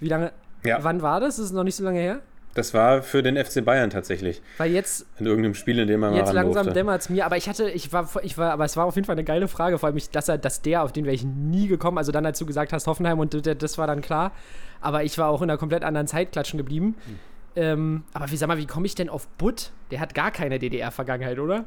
Wie 0.00 0.08
lange? 0.08 0.32
Ja. 0.64 0.78
Wann 0.82 1.02
war 1.02 1.20
das? 1.20 1.36
Das 1.36 1.46
ist 1.46 1.52
noch 1.52 1.64
nicht 1.64 1.76
so 1.76 1.84
lange 1.84 2.00
her. 2.00 2.20
Das 2.54 2.74
war 2.74 3.02
für 3.02 3.22
den 3.22 3.36
FC 3.36 3.64
Bayern 3.64 3.90
tatsächlich. 3.90 4.42
Weil 4.58 4.72
jetzt, 4.72 5.06
In 5.18 5.26
irgendeinem 5.26 5.54
Spiel, 5.54 5.78
in 5.78 5.86
dem 5.86 6.00
man 6.00 6.14
jetzt 6.14 6.32
langsam 6.32 6.72
dämmert 6.72 7.02
es 7.02 7.08
mir, 7.08 7.24
aber 7.24 7.36
ich 7.36 7.48
hatte, 7.48 7.70
ich 7.70 7.92
war, 7.92 8.08
ich 8.22 8.36
war, 8.38 8.50
aber 8.50 8.64
es 8.64 8.76
war 8.76 8.86
auf 8.86 8.96
jeden 8.96 9.06
Fall 9.06 9.14
eine 9.14 9.22
geile 9.22 9.46
Frage, 9.46 9.78
vor 9.78 9.86
allem, 9.86 9.96
ich, 9.96 10.10
dass 10.10 10.28
er, 10.28 10.36
dass 10.36 10.60
der, 10.60 10.82
auf 10.82 10.90
den 10.90 11.04
wäre 11.04 11.14
ich 11.14 11.24
nie 11.24 11.68
gekommen, 11.68 11.96
also 11.96 12.10
dann, 12.10 12.26
als 12.26 12.40
du 12.40 12.46
gesagt 12.46 12.72
hast, 12.72 12.88
Hoffenheim 12.88 13.20
und 13.20 13.46
das 13.62 13.78
war 13.78 13.86
dann 13.86 14.00
klar, 14.00 14.32
aber 14.80 15.04
ich 15.04 15.16
war 15.16 15.28
auch 15.28 15.42
in 15.42 15.50
einer 15.50 15.58
komplett 15.58 15.84
anderen 15.84 16.08
Zeit 16.08 16.32
klatschen 16.32 16.58
geblieben. 16.58 16.96
Hm. 17.04 17.18
Ähm, 17.56 18.04
aber 18.12 18.30
wie, 18.30 18.36
sag 18.36 18.48
mal, 18.48 18.58
wie 18.58 18.66
komme 18.66 18.86
ich 18.86 18.96
denn 18.96 19.08
auf 19.08 19.28
Butt? 19.28 19.70
Der 19.92 20.00
hat 20.00 20.14
gar 20.14 20.32
keine 20.32 20.58
DDR-Vergangenheit, 20.58 21.38
oder? 21.38 21.64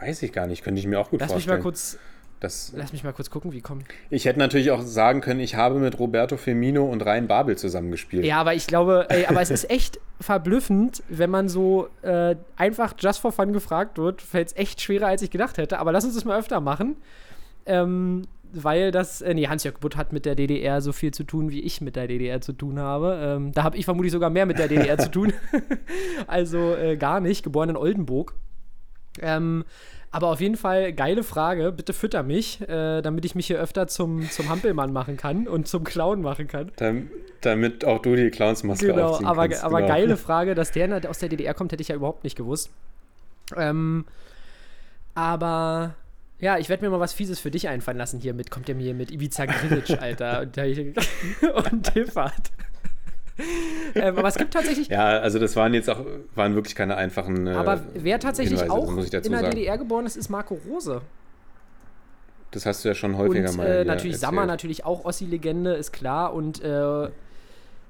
Weiß 0.00 0.22
ich 0.22 0.32
gar 0.32 0.46
nicht, 0.48 0.64
könnte 0.64 0.80
ich 0.80 0.86
mir 0.86 0.98
auch 0.98 1.10
gut 1.10 1.20
Lass 1.20 1.28
mich 1.28 1.44
vorstellen. 1.44 1.58
mal 1.58 1.62
kurz, 1.62 1.98
das, 2.44 2.72
lass 2.76 2.92
mich 2.92 3.02
mal 3.02 3.12
kurz 3.12 3.30
gucken, 3.30 3.52
wie 3.52 3.60
kommt. 3.60 3.84
ich 4.10 4.26
hätte 4.26 4.38
natürlich 4.38 4.70
auch 4.70 4.82
sagen 4.82 5.20
können, 5.20 5.40
ich 5.40 5.56
habe 5.56 5.78
mit 5.78 5.98
Roberto 5.98 6.36
Firmino 6.36 6.84
und 6.84 7.04
Rhein 7.04 7.26
Babel 7.26 7.56
zusammengespielt. 7.56 8.24
Ja, 8.24 8.38
aber 8.40 8.54
ich 8.54 8.66
glaube, 8.66 9.06
ey, 9.08 9.26
aber 9.26 9.40
es 9.40 9.50
ist 9.50 9.70
echt 9.70 9.98
verblüffend, 10.20 11.02
wenn 11.08 11.30
man 11.30 11.48
so 11.48 11.88
äh, 12.02 12.36
einfach 12.56 12.94
just 12.98 13.20
for 13.20 13.32
fun 13.32 13.52
gefragt 13.52 13.98
wird, 13.98 14.22
fällt 14.22 14.48
es 14.48 14.56
echt 14.56 14.80
schwerer, 14.80 15.08
als 15.08 15.22
ich 15.22 15.30
gedacht 15.30 15.58
hätte. 15.58 15.78
Aber 15.78 15.90
lass 15.90 16.04
uns 16.04 16.14
das 16.14 16.24
mal 16.24 16.38
öfter 16.38 16.60
machen. 16.60 16.96
Ähm, 17.66 18.22
weil 18.52 18.92
das, 18.92 19.20
äh, 19.20 19.34
nee, 19.34 19.48
Hans-Jörg 19.48 19.78
Butt 19.80 19.96
hat 19.96 20.12
mit 20.12 20.26
der 20.26 20.34
DDR 20.34 20.80
so 20.80 20.92
viel 20.92 21.12
zu 21.12 21.24
tun, 21.24 21.50
wie 21.50 21.60
ich 21.60 21.80
mit 21.80 21.96
der 21.96 22.06
DDR 22.06 22.40
zu 22.40 22.52
tun 22.52 22.78
habe. 22.78 23.18
Ähm, 23.20 23.52
da 23.52 23.64
habe 23.64 23.76
ich 23.76 23.84
vermutlich 23.84 24.12
sogar 24.12 24.30
mehr 24.30 24.46
mit 24.46 24.58
der 24.58 24.68
DDR 24.68 24.98
zu 24.98 25.10
tun. 25.10 25.32
also 26.26 26.74
äh, 26.74 26.96
gar 26.96 27.20
nicht, 27.20 27.42
geboren 27.42 27.70
in 27.70 27.76
Oldenburg. 27.76 28.34
Ähm, 29.20 29.64
aber 30.14 30.28
auf 30.28 30.40
jeden 30.40 30.56
Fall 30.56 30.92
geile 30.92 31.22
Frage. 31.24 31.72
Bitte 31.72 31.92
fütter 31.92 32.22
mich, 32.22 32.60
äh, 32.68 33.02
damit 33.02 33.24
ich 33.24 33.34
mich 33.34 33.46
hier 33.48 33.58
öfter 33.60 33.86
zum, 33.88 34.30
zum 34.30 34.48
Hampelmann 34.48 34.92
machen 34.92 35.16
kann 35.16 35.48
und 35.48 35.66
zum 35.68 35.82
Clown 35.84 36.22
machen 36.22 36.46
kann. 36.46 36.70
Dam- 36.76 37.10
damit 37.40 37.84
auch 37.84 38.00
du 38.00 38.14
die 38.16 38.30
Clownsmaske 38.30 38.86
Genau, 38.86 39.08
aufziehen 39.10 39.26
aber, 39.26 39.48
kannst. 39.48 39.64
aber 39.64 39.76
genau. 39.82 39.88
geile 39.88 40.16
Frage, 40.28 40.54
dass 40.54 40.70
der 40.70 41.10
aus 41.10 41.18
der 41.18 41.28
DDR 41.28 41.52
kommt, 41.52 41.72
hätte 41.72 41.82
ich 41.82 41.88
ja 41.88 41.96
überhaupt 41.96 42.24
nicht 42.24 42.36
gewusst. 42.36 42.70
Ähm, 43.56 44.06
aber 45.14 45.94
ja, 46.40 46.58
ich 46.58 46.68
werde 46.68 46.84
mir 46.84 46.90
mal 46.90 47.00
was 47.00 47.12
Fieses 47.12 47.38
für 47.40 47.50
dich 47.50 47.68
einfallen 47.68 47.98
lassen 47.98 48.20
hier 48.20 48.34
mit, 48.34 48.50
kommt 48.50 48.68
der 48.68 48.74
mir 48.74 48.94
mit 48.94 49.10
Ibiza 49.10 49.46
Grillitsch, 49.46 49.90
Alter, 49.98 50.42
und, 50.42 50.56
und 51.72 51.92
Tiffert. 51.92 52.50
ähm, 53.94 54.16
aber 54.16 54.28
es 54.28 54.36
gibt 54.36 54.54
tatsächlich, 54.54 54.88
Ja, 54.88 55.18
also 55.18 55.38
das 55.38 55.56
waren 55.56 55.74
jetzt 55.74 55.90
auch, 55.90 56.00
waren 56.34 56.54
wirklich 56.54 56.74
keine 56.74 56.96
einfachen. 56.96 57.46
Äh, 57.46 57.50
aber 57.50 57.82
wer 57.94 58.20
tatsächlich 58.20 58.60
Hinweise, 58.60 58.72
auch 58.80 58.90
muss 58.90 59.06
ich 59.06 59.10
dazu 59.10 59.26
in 59.26 59.32
der 59.32 59.40
sagen. 59.42 59.54
DDR 59.56 59.78
geboren 59.78 60.06
ist, 60.06 60.16
ist 60.16 60.28
Marco 60.28 60.58
Rose. 60.68 61.00
Das 62.52 62.66
hast 62.66 62.84
du 62.84 62.88
ja 62.88 62.94
schon 62.94 63.16
häufiger 63.16 63.50
und 63.50 63.56
mal. 63.56 63.66
äh, 63.66 63.84
natürlich 63.84 64.18
Sammer, 64.18 64.42
erzählt. 64.42 64.48
natürlich 64.48 64.84
auch 64.84 65.04
Ossi-Legende, 65.04 65.74
ist 65.74 65.92
klar. 65.92 66.32
Und 66.32 66.62
äh, 66.62 67.08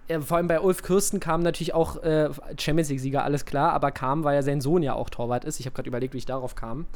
äh, 0.09 0.21
vor 0.21 0.39
allem 0.39 0.49
bei 0.49 0.61
Ulf 0.61 0.83
Kirsten 0.83 1.21
kam 1.21 1.43
natürlich 1.43 1.75
auch 1.75 2.03
äh, 2.03 2.31
Champions 2.59 2.89
League-Sieger, 2.89 3.25
alles 3.25 3.45
klar, 3.45 3.73
aber 3.73 3.91
kam, 3.91 4.25
weil 4.25 4.35
ja 4.35 4.43
sein 4.43 4.63
Sohn 4.63 4.83
ja 4.83 4.95
auch 4.95 5.11
Torwart 5.11 5.45
ist. 5.45 5.61
Ich 5.61 5.67
habe 5.67 5.75
gerade 5.75 5.89
überlegt, 5.89 6.15
wie 6.15 6.19
ich 6.19 6.27
darauf 6.27 6.55
kam. 6.55 6.87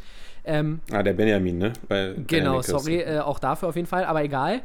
Ähm, 0.45 0.81
Ah, 0.91 1.03
der 1.03 1.13
Benjamin, 1.13 1.59
ne? 1.59 1.73
Bei 1.89 2.15
genau, 2.27 2.61
Benjamin 2.61 2.63
sorry, 2.63 3.01
äh, 3.01 3.19
auch 3.21 3.39
dafür 3.39 3.69
auf 3.69 3.77
jeden 3.77 3.89
Fall, 3.89 4.05
aber 4.05 4.23
egal. 4.25 4.63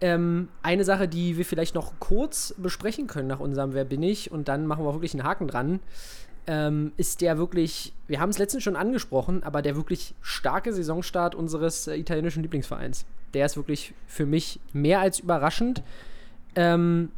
Ähm, 0.00 0.48
eine 0.62 0.84
Sache, 0.84 1.08
die 1.08 1.38
wir 1.38 1.44
vielleicht 1.44 1.74
noch 1.74 1.94
kurz 2.00 2.54
besprechen 2.58 3.06
können 3.06 3.28
nach 3.28 3.40
unserem 3.40 3.72
Wer 3.72 3.84
bin 3.84 4.02
ich 4.02 4.30
und 4.30 4.48
dann 4.48 4.66
machen 4.66 4.84
wir 4.84 4.92
wirklich 4.92 5.14
einen 5.14 5.24
Haken 5.24 5.48
dran, 5.48 5.80
ähm, 6.46 6.92
ist 6.96 7.22
der 7.22 7.38
wirklich, 7.38 7.92
wir 8.06 8.20
haben 8.20 8.28
es 8.28 8.38
letztens 8.38 8.62
schon 8.62 8.76
angesprochen, 8.76 9.42
aber 9.42 9.62
der 9.62 9.74
wirklich 9.74 10.14
starke 10.20 10.72
Saisonstart 10.72 11.34
unseres 11.34 11.86
äh, 11.86 11.96
italienischen 11.96 12.42
Lieblingsvereins. 12.42 13.06
Der 13.34 13.46
ist 13.46 13.56
wirklich 13.56 13.94
für 14.06 14.26
mich 14.26 14.60
mehr 14.72 15.00
als 15.00 15.18
überraschend. 15.18 15.82
Ähm, 16.54 17.10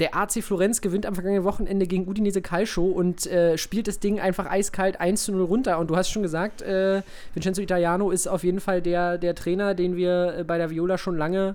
der 0.00 0.16
AC 0.16 0.42
Florenz 0.42 0.80
gewinnt 0.80 1.06
am 1.06 1.14
vergangenen 1.14 1.44
Wochenende 1.44 1.86
gegen 1.86 2.06
Udinese 2.06 2.42
Calcio 2.42 2.84
und 2.84 3.26
äh, 3.26 3.56
spielt 3.58 3.88
das 3.88 4.00
Ding 4.00 4.20
einfach 4.20 4.46
eiskalt 4.46 5.00
1 5.00 5.24
zu 5.24 5.32
0 5.32 5.42
runter. 5.42 5.78
Und 5.78 5.90
du 5.90 5.96
hast 5.96 6.10
schon 6.10 6.22
gesagt, 6.22 6.62
äh, 6.62 7.02
Vincenzo 7.34 7.62
Italiano 7.62 8.10
ist 8.10 8.26
auf 8.26 8.44
jeden 8.44 8.60
Fall 8.60 8.82
der, 8.82 9.18
der 9.18 9.34
Trainer, 9.34 9.74
den 9.74 9.96
wir 9.96 10.38
äh, 10.38 10.44
bei 10.44 10.58
der 10.58 10.70
Viola 10.70 10.98
schon 10.98 11.16
lange 11.16 11.50
äh, 11.50 11.54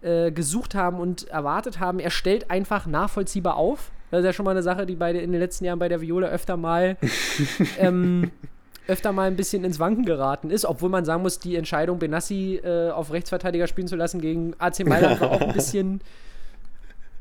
gesucht 0.00 0.74
haben 0.74 1.00
und 1.00 1.28
erwartet 1.28 1.80
haben. 1.80 1.98
Er 1.98 2.10
stellt 2.10 2.50
einfach 2.50 2.86
nachvollziehbar 2.86 3.56
auf. 3.56 3.90
Das 4.10 4.20
ist 4.20 4.26
ja 4.26 4.32
schon 4.32 4.44
mal 4.44 4.52
eine 4.52 4.62
Sache, 4.62 4.86
die 4.86 4.94
bei 4.94 5.12
der, 5.12 5.22
in 5.22 5.32
den 5.32 5.40
letzten 5.40 5.64
Jahren 5.64 5.78
bei 5.78 5.88
der 5.88 6.00
Viola 6.00 6.28
öfter 6.28 6.56
mal 6.56 6.96
ähm, 7.78 8.30
öfter 8.88 9.12
mal 9.12 9.26
ein 9.26 9.36
bisschen 9.36 9.64
ins 9.64 9.78
Wanken 9.78 10.04
geraten 10.04 10.50
ist, 10.50 10.64
obwohl 10.64 10.88
man 10.88 11.04
sagen 11.04 11.22
muss, 11.22 11.38
die 11.38 11.56
Entscheidung, 11.56 11.98
Benassi 11.98 12.58
äh, 12.64 12.90
auf 12.90 13.12
Rechtsverteidiger 13.12 13.66
spielen 13.66 13.86
zu 13.86 13.96
lassen 13.96 14.20
gegen 14.20 14.54
AC 14.58 14.86
Mailand 14.86 15.20
war 15.20 15.30
auch 15.30 15.40
ein 15.42 15.52
bisschen 15.52 16.00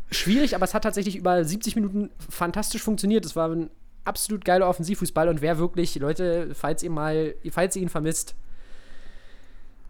schwierig, 0.09 0.55
aber 0.55 0.63
es 0.63 0.73
hat 0.73 0.84
tatsächlich 0.84 1.17
über 1.17 1.43
70 1.43 1.75
Minuten 1.75 2.09
fantastisch 2.30 2.82
funktioniert. 2.82 3.25
Es 3.25 3.36
war 3.36 3.49
ein 3.49 3.69
absolut 4.05 4.45
geiler 4.45 4.69
Offensivfußball 4.69 5.28
und 5.28 5.41
wer 5.41 5.57
wirklich, 5.57 5.95
Leute, 5.95 6.51
falls 6.53 6.82
ihr 6.84 6.89
mal, 6.89 7.36
falls 7.51 7.75
ihr 7.75 7.82
ihn 7.82 7.89
vermisst, 7.89 8.36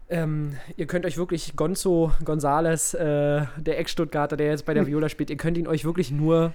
ähm, 0.08 0.56
ihr 0.76 0.86
könnt 0.86 1.04
euch 1.04 1.16
wirklich 1.16 1.56
Gonzo 1.56 2.12
Gonzales, 2.24 2.94
äh, 2.94 3.44
der 3.56 3.78
Ex-Stuttgarter, 3.78 4.36
der 4.36 4.48
jetzt 4.48 4.64
bei 4.64 4.74
der 4.74 4.86
Viola 4.86 5.08
spielt, 5.08 5.30
ihr 5.30 5.36
könnt 5.36 5.58
ihn 5.58 5.66
euch 5.66 5.84
wirklich 5.84 6.10
nur 6.10 6.54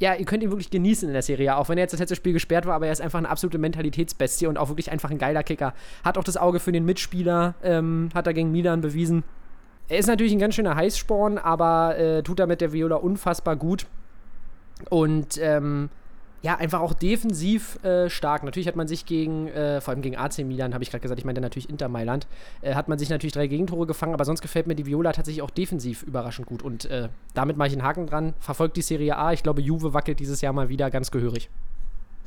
ja, 0.00 0.14
ihr 0.14 0.24
könnt 0.24 0.42
ihn 0.42 0.50
wirklich 0.50 0.70
genießen 0.70 1.08
in 1.08 1.12
der 1.12 1.22
Serie, 1.22 1.56
auch 1.56 1.68
wenn 1.68 1.78
er 1.78 1.84
jetzt 1.84 1.92
das 1.92 2.00
letzte 2.00 2.16
Spiel 2.16 2.32
gesperrt 2.32 2.66
war, 2.66 2.74
aber 2.74 2.86
er 2.86 2.92
ist 2.92 3.00
einfach 3.00 3.18
eine 3.18 3.28
absolute 3.28 3.58
Mentalitätsbestie 3.58 4.46
und 4.46 4.58
auch 4.58 4.68
wirklich 4.68 4.90
einfach 4.90 5.10
ein 5.10 5.18
geiler 5.18 5.42
Kicker. 5.42 5.72
Hat 6.04 6.18
auch 6.18 6.24
das 6.24 6.36
Auge 6.36 6.58
für 6.58 6.72
den 6.72 6.84
Mitspieler, 6.84 7.54
ähm, 7.62 8.08
hat 8.12 8.26
er 8.26 8.34
gegen 8.34 8.50
Milan 8.50 8.80
bewiesen. 8.80 9.22
Er 9.88 9.98
ist 9.98 10.06
natürlich 10.06 10.32
ein 10.32 10.38
ganz 10.38 10.56
schöner 10.56 10.74
Heißsporn, 10.74 11.38
aber 11.38 11.96
äh, 11.96 12.22
tut 12.22 12.40
damit 12.40 12.60
der 12.60 12.72
Viola 12.72 12.96
unfassbar 12.96 13.56
gut. 13.56 13.86
Und 14.90 15.38
ähm, 15.40 15.90
ja, 16.44 16.56
einfach 16.56 16.80
auch 16.80 16.92
defensiv 16.92 17.82
äh, 17.84 18.10
stark. 18.10 18.42
Natürlich 18.42 18.68
hat 18.68 18.76
man 18.76 18.86
sich 18.86 19.06
gegen, 19.06 19.48
äh, 19.48 19.80
vor 19.80 19.92
allem 19.92 20.02
gegen 20.02 20.18
AC 20.18 20.40
Milan, 20.40 20.74
habe 20.74 20.84
ich 20.84 20.90
gerade 20.90 21.00
gesagt, 21.00 21.18
ich 21.18 21.24
meinte 21.24 21.40
natürlich 21.40 21.70
Inter 21.70 21.88
Mailand, 21.88 22.26
äh, 22.60 22.74
hat 22.74 22.86
man 22.86 22.98
sich 22.98 23.08
natürlich 23.08 23.32
drei 23.32 23.46
Gegentore 23.46 23.86
gefangen, 23.86 24.12
aber 24.12 24.26
sonst 24.26 24.42
gefällt 24.42 24.66
mir 24.66 24.74
die 24.74 24.84
Viola 24.84 25.12
tatsächlich 25.12 25.40
auch 25.40 25.48
defensiv 25.48 26.02
überraschend 26.02 26.46
gut. 26.46 26.62
Und 26.62 26.84
äh, 26.84 27.08
damit 27.32 27.56
mache 27.56 27.68
ich 27.68 27.72
einen 27.72 27.82
Haken 27.82 28.06
dran. 28.06 28.34
Verfolgt 28.40 28.76
die 28.76 28.82
Serie 28.82 29.16
A. 29.16 29.32
Ich 29.32 29.42
glaube, 29.42 29.62
Juve 29.62 29.94
wackelt 29.94 30.20
dieses 30.20 30.42
Jahr 30.42 30.52
mal 30.52 30.68
wieder 30.68 30.90
ganz 30.90 31.10
gehörig. 31.10 31.48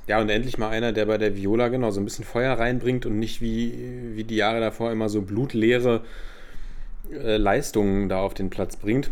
Ja, 0.08 0.20
und 0.20 0.30
endlich 0.30 0.58
mal 0.58 0.70
einer, 0.70 0.94
der 0.94 1.06
bei 1.06 1.20
der 1.20 1.36
Viola 1.36 1.68
genau 1.68 1.92
so 1.92 2.02
ein 2.02 2.06
bisschen 2.06 2.26
Feuer 2.26 2.58
reinbringt 2.58 3.06
und 3.06 3.20
nicht 3.20 3.40
wie, 3.40 4.16
wie 4.16 4.24
die 4.24 4.38
Jahre 4.38 4.60
davor 4.60 4.92
immer 4.92 5.10
so 5.10 5.22
blutleere 5.22 6.02
äh, 7.12 7.38
Leistungen 7.38 8.10
da 8.10 8.22
auf 8.22 8.34
den 8.34 8.50
Platz 8.50 8.78
bringt. 8.78 9.12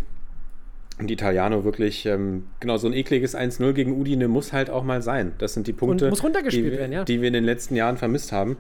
Und 0.98 1.12
Italiano 1.12 1.66
wirklich, 1.66 2.06
ähm, 2.06 2.46
genau, 2.62 2.78
so 2.78 2.88
ein 2.88 2.94
ekliges 2.94 3.36
1-0 3.36 3.74
gegen 3.74 4.00
Udine 4.00 4.30
muss 4.30 4.54
halt 4.54 4.70
auch 4.70 4.84
mal 4.84 5.02
sein. 5.02 5.34
Das 5.40 5.54
sind 5.54 5.68
die 5.68 5.74
Punkte, 5.74 6.10
muss 6.10 6.24
runtergespielt 6.24 6.74
die, 6.74 6.78
werden, 6.78 6.92
ja. 6.94 7.04
die 7.04 7.20
wir 7.20 7.28
in 7.28 7.34
den 7.34 7.44
letzten 7.44 7.76
Jahren 7.76 7.98
vermisst 7.98 8.32
haben. 8.32 8.58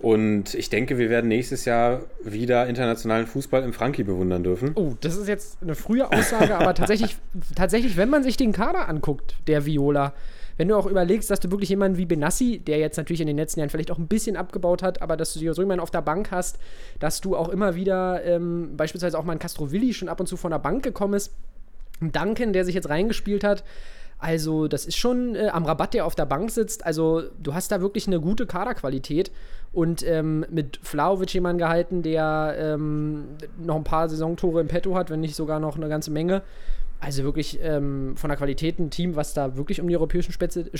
Und 0.00 0.54
ich 0.54 0.70
denke, 0.70 0.96
wir 0.96 1.10
werden 1.10 1.28
nächstes 1.28 1.66
Jahr 1.66 2.00
wieder 2.24 2.66
internationalen 2.66 3.26
Fußball 3.26 3.62
im 3.62 3.74
Frankie 3.74 4.02
bewundern 4.02 4.42
dürfen. 4.42 4.72
Oh, 4.74 4.94
das 5.00 5.16
ist 5.16 5.28
jetzt 5.28 5.58
eine 5.62 5.74
frühe 5.74 6.10
Aussage, 6.10 6.56
aber 6.56 6.74
tatsächlich, 6.74 7.16
tatsächlich, 7.54 7.96
wenn 7.98 8.08
man 8.08 8.22
sich 8.22 8.36
den 8.36 8.52
Kader 8.52 8.88
anguckt, 8.88 9.36
der 9.46 9.66
Viola, 9.66 10.14
wenn 10.60 10.68
du 10.68 10.76
auch 10.76 10.84
überlegst, 10.84 11.30
dass 11.30 11.40
du 11.40 11.50
wirklich 11.50 11.70
jemanden 11.70 11.96
wie 11.96 12.04
Benassi, 12.04 12.58
der 12.58 12.76
jetzt 12.76 12.98
natürlich 12.98 13.22
in 13.22 13.26
den 13.26 13.38
letzten 13.38 13.60
Jahren 13.60 13.70
vielleicht 13.70 13.90
auch 13.90 13.96
ein 13.96 14.08
bisschen 14.08 14.36
abgebaut 14.36 14.82
hat, 14.82 15.00
aber 15.00 15.16
dass 15.16 15.32
du 15.32 15.38
so 15.54 15.62
jemanden 15.62 15.80
auf 15.80 15.90
der 15.90 16.02
Bank 16.02 16.30
hast, 16.30 16.58
dass 16.98 17.22
du 17.22 17.34
auch 17.34 17.48
immer 17.48 17.76
wieder 17.76 18.22
ähm, 18.24 18.76
beispielsweise 18.76 19.18
auch 19.18 19.24
mal 19.24 19.32
ein 19.32 19.38
Castrovilli 19.38 19.94
schon 19.94 20.10
ab 20.10 20.20
und 20.20 20.26
zu 20.26 20.36
von 20.36 20.50
der 20.50 20.58
Bank 20.58 20.82
gekommen 20.82 21.14
ist, 21.14 21.32
ein 22.02 22.12
Duncan, 22.12 22.52
der 22.52 22.66
sich 22.66 22.74
jetzt 22.74 22.90
reingespielt 22.90 23.42
hat. 23.42 23.64
Also, 24.18 24.68
das 24.68 24.84
ist 24.84 24.98
schon 24.98 25.34
äh, 25.34 25.48
am 25.48 25.64
Rabatt, 25.64 25.94
der 25.94 26.04
auf 26.04 26.14
der 26.14 26.26
Bank 26.26 26.50
sitzt. 26.50 26.84
Also, 26.84 27.22
du 27.42 27.54
hast 27.54 27.72
da 27.72 27.80
wirklich 27.80 28.06
eine 28.06 28.20
gute 28.20 28.44
Kaderqualität. 28.44 29.32
Und 29.72 30.06
ähm, 30.06 30.44
mit 30.50 30.78
Vlaovic 30.82 31.32
jemanden 31.32 31.58
gehalten, 31.58 32.02
der 32.02 32.54
ähm, 32.58 33.28
noch 33.56 33.76
ein 33.76 33.84
paar 33.84 34.10
Saisontore 34.10 34.60
im 34.60 34.68
Petto 34.68 34.94
hat, 34.94 35.08
wenn 35.08 35.20
nicht 35.20 35.36
sogar 35.36 35.58
noch 35.58 35.76
eine 35.76 35.88
ganze 35.88 36.10
Menge. 36.10 36.42
Also 37.02 37.24
wirklich 37.24 37.58
ähm, 37.62 38.14
von 38.16 38.28
der 38.28 38.36
Qualität 38.36 38.78
ein 38.78 38.90
Team, 38.90 39.16
was 39.16 39.32
da 39.32 39.56
wirklich 39.56 39.80
um 39.80 39.88
die 39.88 39.96
europäischen 39.96 40.34
Plätze, 40.34 40.70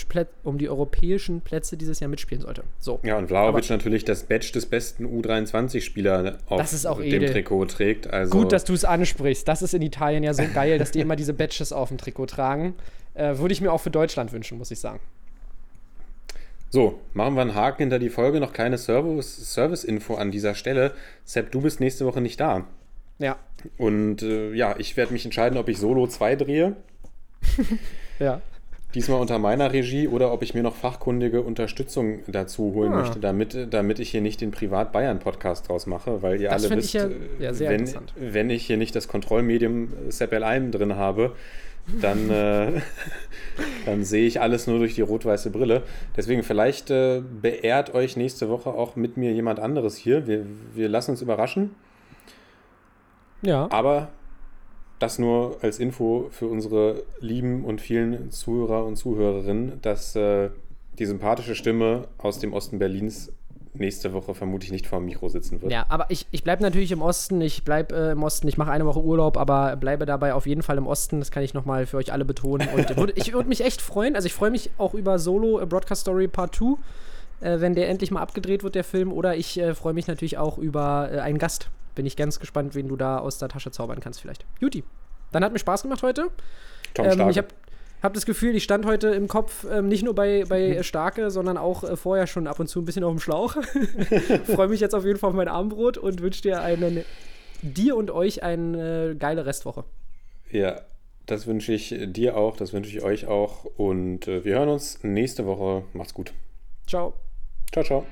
um 0.43 0.59
die 0.59 0.69
europäischen 0.69 1.41
Plätze 1.41 1.79
dieses 1.79 1.99
Jahr 2.01 2.11
mitspielen 2.11 2.43
sollte. 2.43 2.63
So. 2.79 3.01
Ja, 3.03 3.17
und 3.17 3.29
Vlaovic 3.29 3.71
natürlich 3.71 4.05
das 4.05 4.25
Badge 4.25 4.51
des 4.53 4.67
besten 4.67 5.07
U23-Spieler 5.07 6.39
auf 6.47 6.59
Das 6.59 6.75
ist 6.75 6.85
auch 6.85 6.99
dem 7.01 7.07
edel. 7.07 7.31
Trikot 7.31 7.65
trägt. 7.67 8.07
Also 8.13 8.37
Gut, 8.37 8.53
dass 8.53 8.65
du 8.65 8.75
es 8.75 8.85
ansprichst. 8.85 9.49
Das 9.49 9.63
ist 9.63 9.73
in 9.73 9.81
Italien 9.81 10.23
ja 10.23 10.35
so 10.35 10.43
geil, 10.53 10.79
dass 10.79 10.91
die 10.91 11.01
immer 11.01 11.17
diese 11.17 11.33
Badges 11.33 11.73
auf 11.73 11.89
dem 11.89 11.97
Trikot 11.97 12.27
tragen. 12.27 12.75
Äh, 13.15 13.39
Würde 13.39 13.53
ich 13.53 13.63
mir 13.63 13.73
auch 13.73 13.81
für 13.81 13.91
Deutschland 13.91 14.33
wünschen, 14.33 14.59
muss 14.59 14.71
ich 14.71 14.79
sagen. 14.79 15.01
So, 16.69 17.01
machen 17.15 17.35
wir 17.35 17.41
einen 17.41 17.55
Haken 17.55 17.83
hinter 17.83 17.99
die 17.99 18.11
Folge. 18.11 18.41
Noch 18.41 18.53
keine 18.53 18.79
Service- 18.79 19.55
Service-Info 19.55 20.15
an 20.15 20.31
dieser 20.31 20.55
Stelle. 20.55 20.93
Sepp, 21.25 21.51
du 21.51 21.63
bist 21.63 21.81
nächste 21.81 22.07
Woche 22.07 22.21
nicht 22.21 22.39
da. 22.39 22.67
Ja. 23.21 23.37
Und 23.79 24.23
äh, 24.23 24.53
ja, 24.55 24.75
ich 24.79 24.97
werde 24.97 25.13
mich 25.13 25.25
entscheiden, 25.25 25.57
ob 25.59 25.69
ich 25.69 25.79
Solo 25.79 26.07
2 26.09 26.35
drehe. 26.37 26.75
Ja. 28.19 28.43
diesmal 28.95 29.19
unter 29.21 29.39
meiner 29.39 29.73
Regie 29.73 30.09
oder 30.09 30.31
ob 30.33 30.43
ich 30.43 30.53
mir 30.53 30.63
noch 30.63 30.75
fachkundige 30.75 31.41
Unterstützung 31.43 32.19
dazu 32.27 32.75
holen 32.75 32.93
Ah. 32.93 32.97
möchte, 33.03 33.19
damit, 33.21 33.69
damit 33.73 33.99
ich 33.99 34.11
hier 34.11 34.21
nicht 34.21 34.41
den 34.43 34.51
Privat-Bayern-Podcast 34.51 35.69
draus 35.69 35.87
mache, 35.87 36.21
weil 36.23 36.41
ihr 36.41 36.51
Das 36.51 36.65
alle 36.67 36.77
wisst, 36.77 36.89
ich 36.89 36.93
ja- 36.95 37.07
äh, 37.07 37.11
ja, 37.39 37.55
sehr 37.55 37.71
wenn, 37.71 37.89
wenn 38.19 38.51
ich 38.51 38.67
hier 38.67 38.77
nicht 38.77 38.95
das 38.97 39.07
Kontrollmedium 39.09 39.89
Sepp 40.11 40.33
Alm 40.35 40.71
drin 40.73 40.97
habe, 40.97 41.35
dann, 42.03 42.29
äh, 42.31 42.73
dann 43.87 44.05
sehe 44.05 44.27
ich 44.27 44.41
alles 44.41 44.67
nur 44.67 44.79
durch 44.79 44.95
die 44.97 45.03
rot-weiße 45.03 45.51
Brille. 45.51 45.83
Deswegen 46.17 46.43
vielleicht 46.43 46.91
äh, 46.91 47.23
beehrt 47.41 47.95
euch 47.95 48.17
nächste 48.17 48.49
Woche 48.51 48.71
auch 48.71 48.97
mit 48.97 49.17
mir 49.17 49.33
jemand 49.33 49.61
anderes 49.61 49.97
hier. 49.97 50.27
Wir, 50.27 50.45
wir 50.75 50.89
lassen 50.89 51.13
uns 51.13 51.23
überraschen. 51.23 51.71
Ja. 53.43 53.69
Aber 53.71 54.09
das 54.99 55.19
nur 55.19 55.57
als 55.62 55.79
Info 55.79 56.29
für 56.31 56.47
unsere 56.47 57.03
lieben 57.21 57.65
und 57.65 57.81
vielen 57.81 58.31
Zuhörer 58.31 58.85
und 58.85 58.97
Zuhörerinnen, 58.97 59.81
dass 59.83 60.15
äh, 60.15 60.51
die 60.99 61.07
sympathische 61.07 61.55
Stimme 61.55 62.09
aus 62.19 62.39
dem 62.39 62.53
Osten 62.53 62.79
Berlins 62.79 63.33
nächste 63.73 64.12
Woche 64.12 64.35
vermutlich 64.35 64.73
nicht 64.73 64.87
vor 64.87 64.99
dem 64.99 65.07
Mikro 65.07 65.29
sitzen 65.29 65.62
wird. 65.62 65.73
Ja, 65.73 65.87
aber 65.89 66.07
ich, 66.11 66.27
ich 66.33 66.43
bleibe 66.43 66.62
natürlich 66.62 66.93
im 66.93 67.03
Osten. 67.03 67.41
Ich 67.41 67.65
bleibe 67.65 67.95
äh, 67.95 68.12
im 68.12 68.23
Osten. 68.23 68.49
Ich 68.49 68.59
mache 68.59 68.71
eine 68.71 68.85
Woche 68.85 69.01
Urlaub, 69.01 69.37
aber 69.37 69.77
bleibe 69.77 70.07
dabei 70.07 70.35
auf 70.35 70.47
jeden 70.47 70.62
Fall 70.62 70.77
im 70.77 70.87
Osten. 70.87 71.21
Das 71.21 71.31
kann 71.31 71.43
ich 71.43 71.55
nochmal 71.55 71.87
für 71.87 71.97
euch 71.97 72.12
alle 72.12 72.25
betonen. 72.25 72.69
Und 72.75 72.97
würd, 72.97 73.12
ich 73.17 73.33
würde 73.33 73.49
mich 73.49 73.65
echt 73.65 73.81
freuen. 73.81 74.17
Also 74.17 74.27
ich 74.27 74.35
freue 74.35 74.51
mich 74.51 74.71
auch 74.77 74.93
über 74.95 75.19
Solo 75.19 75.61
äh, 75.61 75.67
Broadcast 75.67 76.03
Story 76.03 76.29
Part 76.29 76.57
2, 76.57 76.75
äh, 77.41 77.61
wenn 77.61 77.75
der 77.75 77.89
endlich 77.89 78.11
mal 78.11 78.21
abgedreht 78.21 78.65
wird, 78.65 78.75
der 78.75 78.85
Film. 78.85 79.12
Oder 79.12 79.37
ich 79.37 79.59
äh, 79.59 79.75
freue 79.75 79.95
mich 79.95 80.09
natürlich 80.09 80.37
auch 80.37 80.59
über 80.59 81.09
äh, 81.12 81.21
einen 81.21 81.39
Gast. 81.39 81.71
Bin 82.01 82.07
ich 82.07 82.17
ganz 82.17 82.41
gespannt, 82.41 82.75
wen 82.75 82.89
du 82.89 82.97
da 82.97 83.19
aus 83.19 83.37
der 83.37 83.51
Tasche 83.51 83.71
zaubern 83.71 84.01
kannst 84.01 84.23
vielleicht. 84.23 84.47
Juti. 84.59 84.85
Dann 85.33 85.45
hat 85.45 85.53
mir 85.53 85.59
Spaß 85.59 85.83
gemacht 85.83 86.03
heute. 86.03 86.29
Tom 86.95 87.05
Ähm, 87.05 87.13
Starke. 87.13 87.31
ich 87.31 87.37
habe 87.37 87.49
hab 88.03 88.15
das 88.15 88.25
Gefühl, 88.25 88.57
ich 88.57 88.65
stand 88.65 88.87
heute 88.87 89.09
im 89.09 89.29
Kopf 89.29 89.67
ähm, 89.71 89.87
nicht 89.89 90.03
nur 90.03 90.15
bei, 90.15 90.47
bei 90.49 90.63
äh, 90.77 90.83
Starke, 90.83 91.31
sondern 91.31 91.59
auch 91.59 91.85
äh, 91.85 91.97
vorher 91.99 92.27
schon 92.27 92.47
ab 92.47 92.59
und 92.59 92.69
zu 92.69 92.81
ein 92.81 92.87
bisschen 92.87 93.05
auf 93.05 93.13
dem 93.13 93.21
Schlauch. 93.21 93.55
Freue 94.47 94.69
mich 94.69 94.81
jetzt 94.81 94.95
auf 94.95 95.05
jeden 95.05 95.19
Fall 95.19 95.29
auf 95.29 95.37
mein 95.37 95.49
Armbrot 95.49 95.99
und 95.99 96.23
wünsche 96.23 96.41
dir 96.41 96.63
einen, 96.63 97.05
dir 97.61 97.97
und 97.97 98.11
euch 98.11 98.43
eine 98.43 99.11
äh, 99.11 99.15
geile 99.17 99.45
Restwoche. 99.45 99.85
ja, 100.51 100.81
das 101.27 101.47
wünsche 101.47 101.75
ich 101.75 101.95
dir 102.07 102.35
auch, 102.39 102.57
das 102.57 102.73
wünsche 102.73 102.89
ich 102.97 103.03
euch 103.05 103.27
auch. 103.27 103.67
Und 103.77 104.27
äh, 104.27 104.43
wir 104.47 104.55
hören 104.55 104.71
uns 104.71 105.05
nächste 105.05 105.45
Woche. 105.45 105.85
Macht's 105.93 106.15
gut. 106.15 106.33
Ciao. 106.87 107.13
Ciao, 107.71 107.85
ciao. 107.85 108.07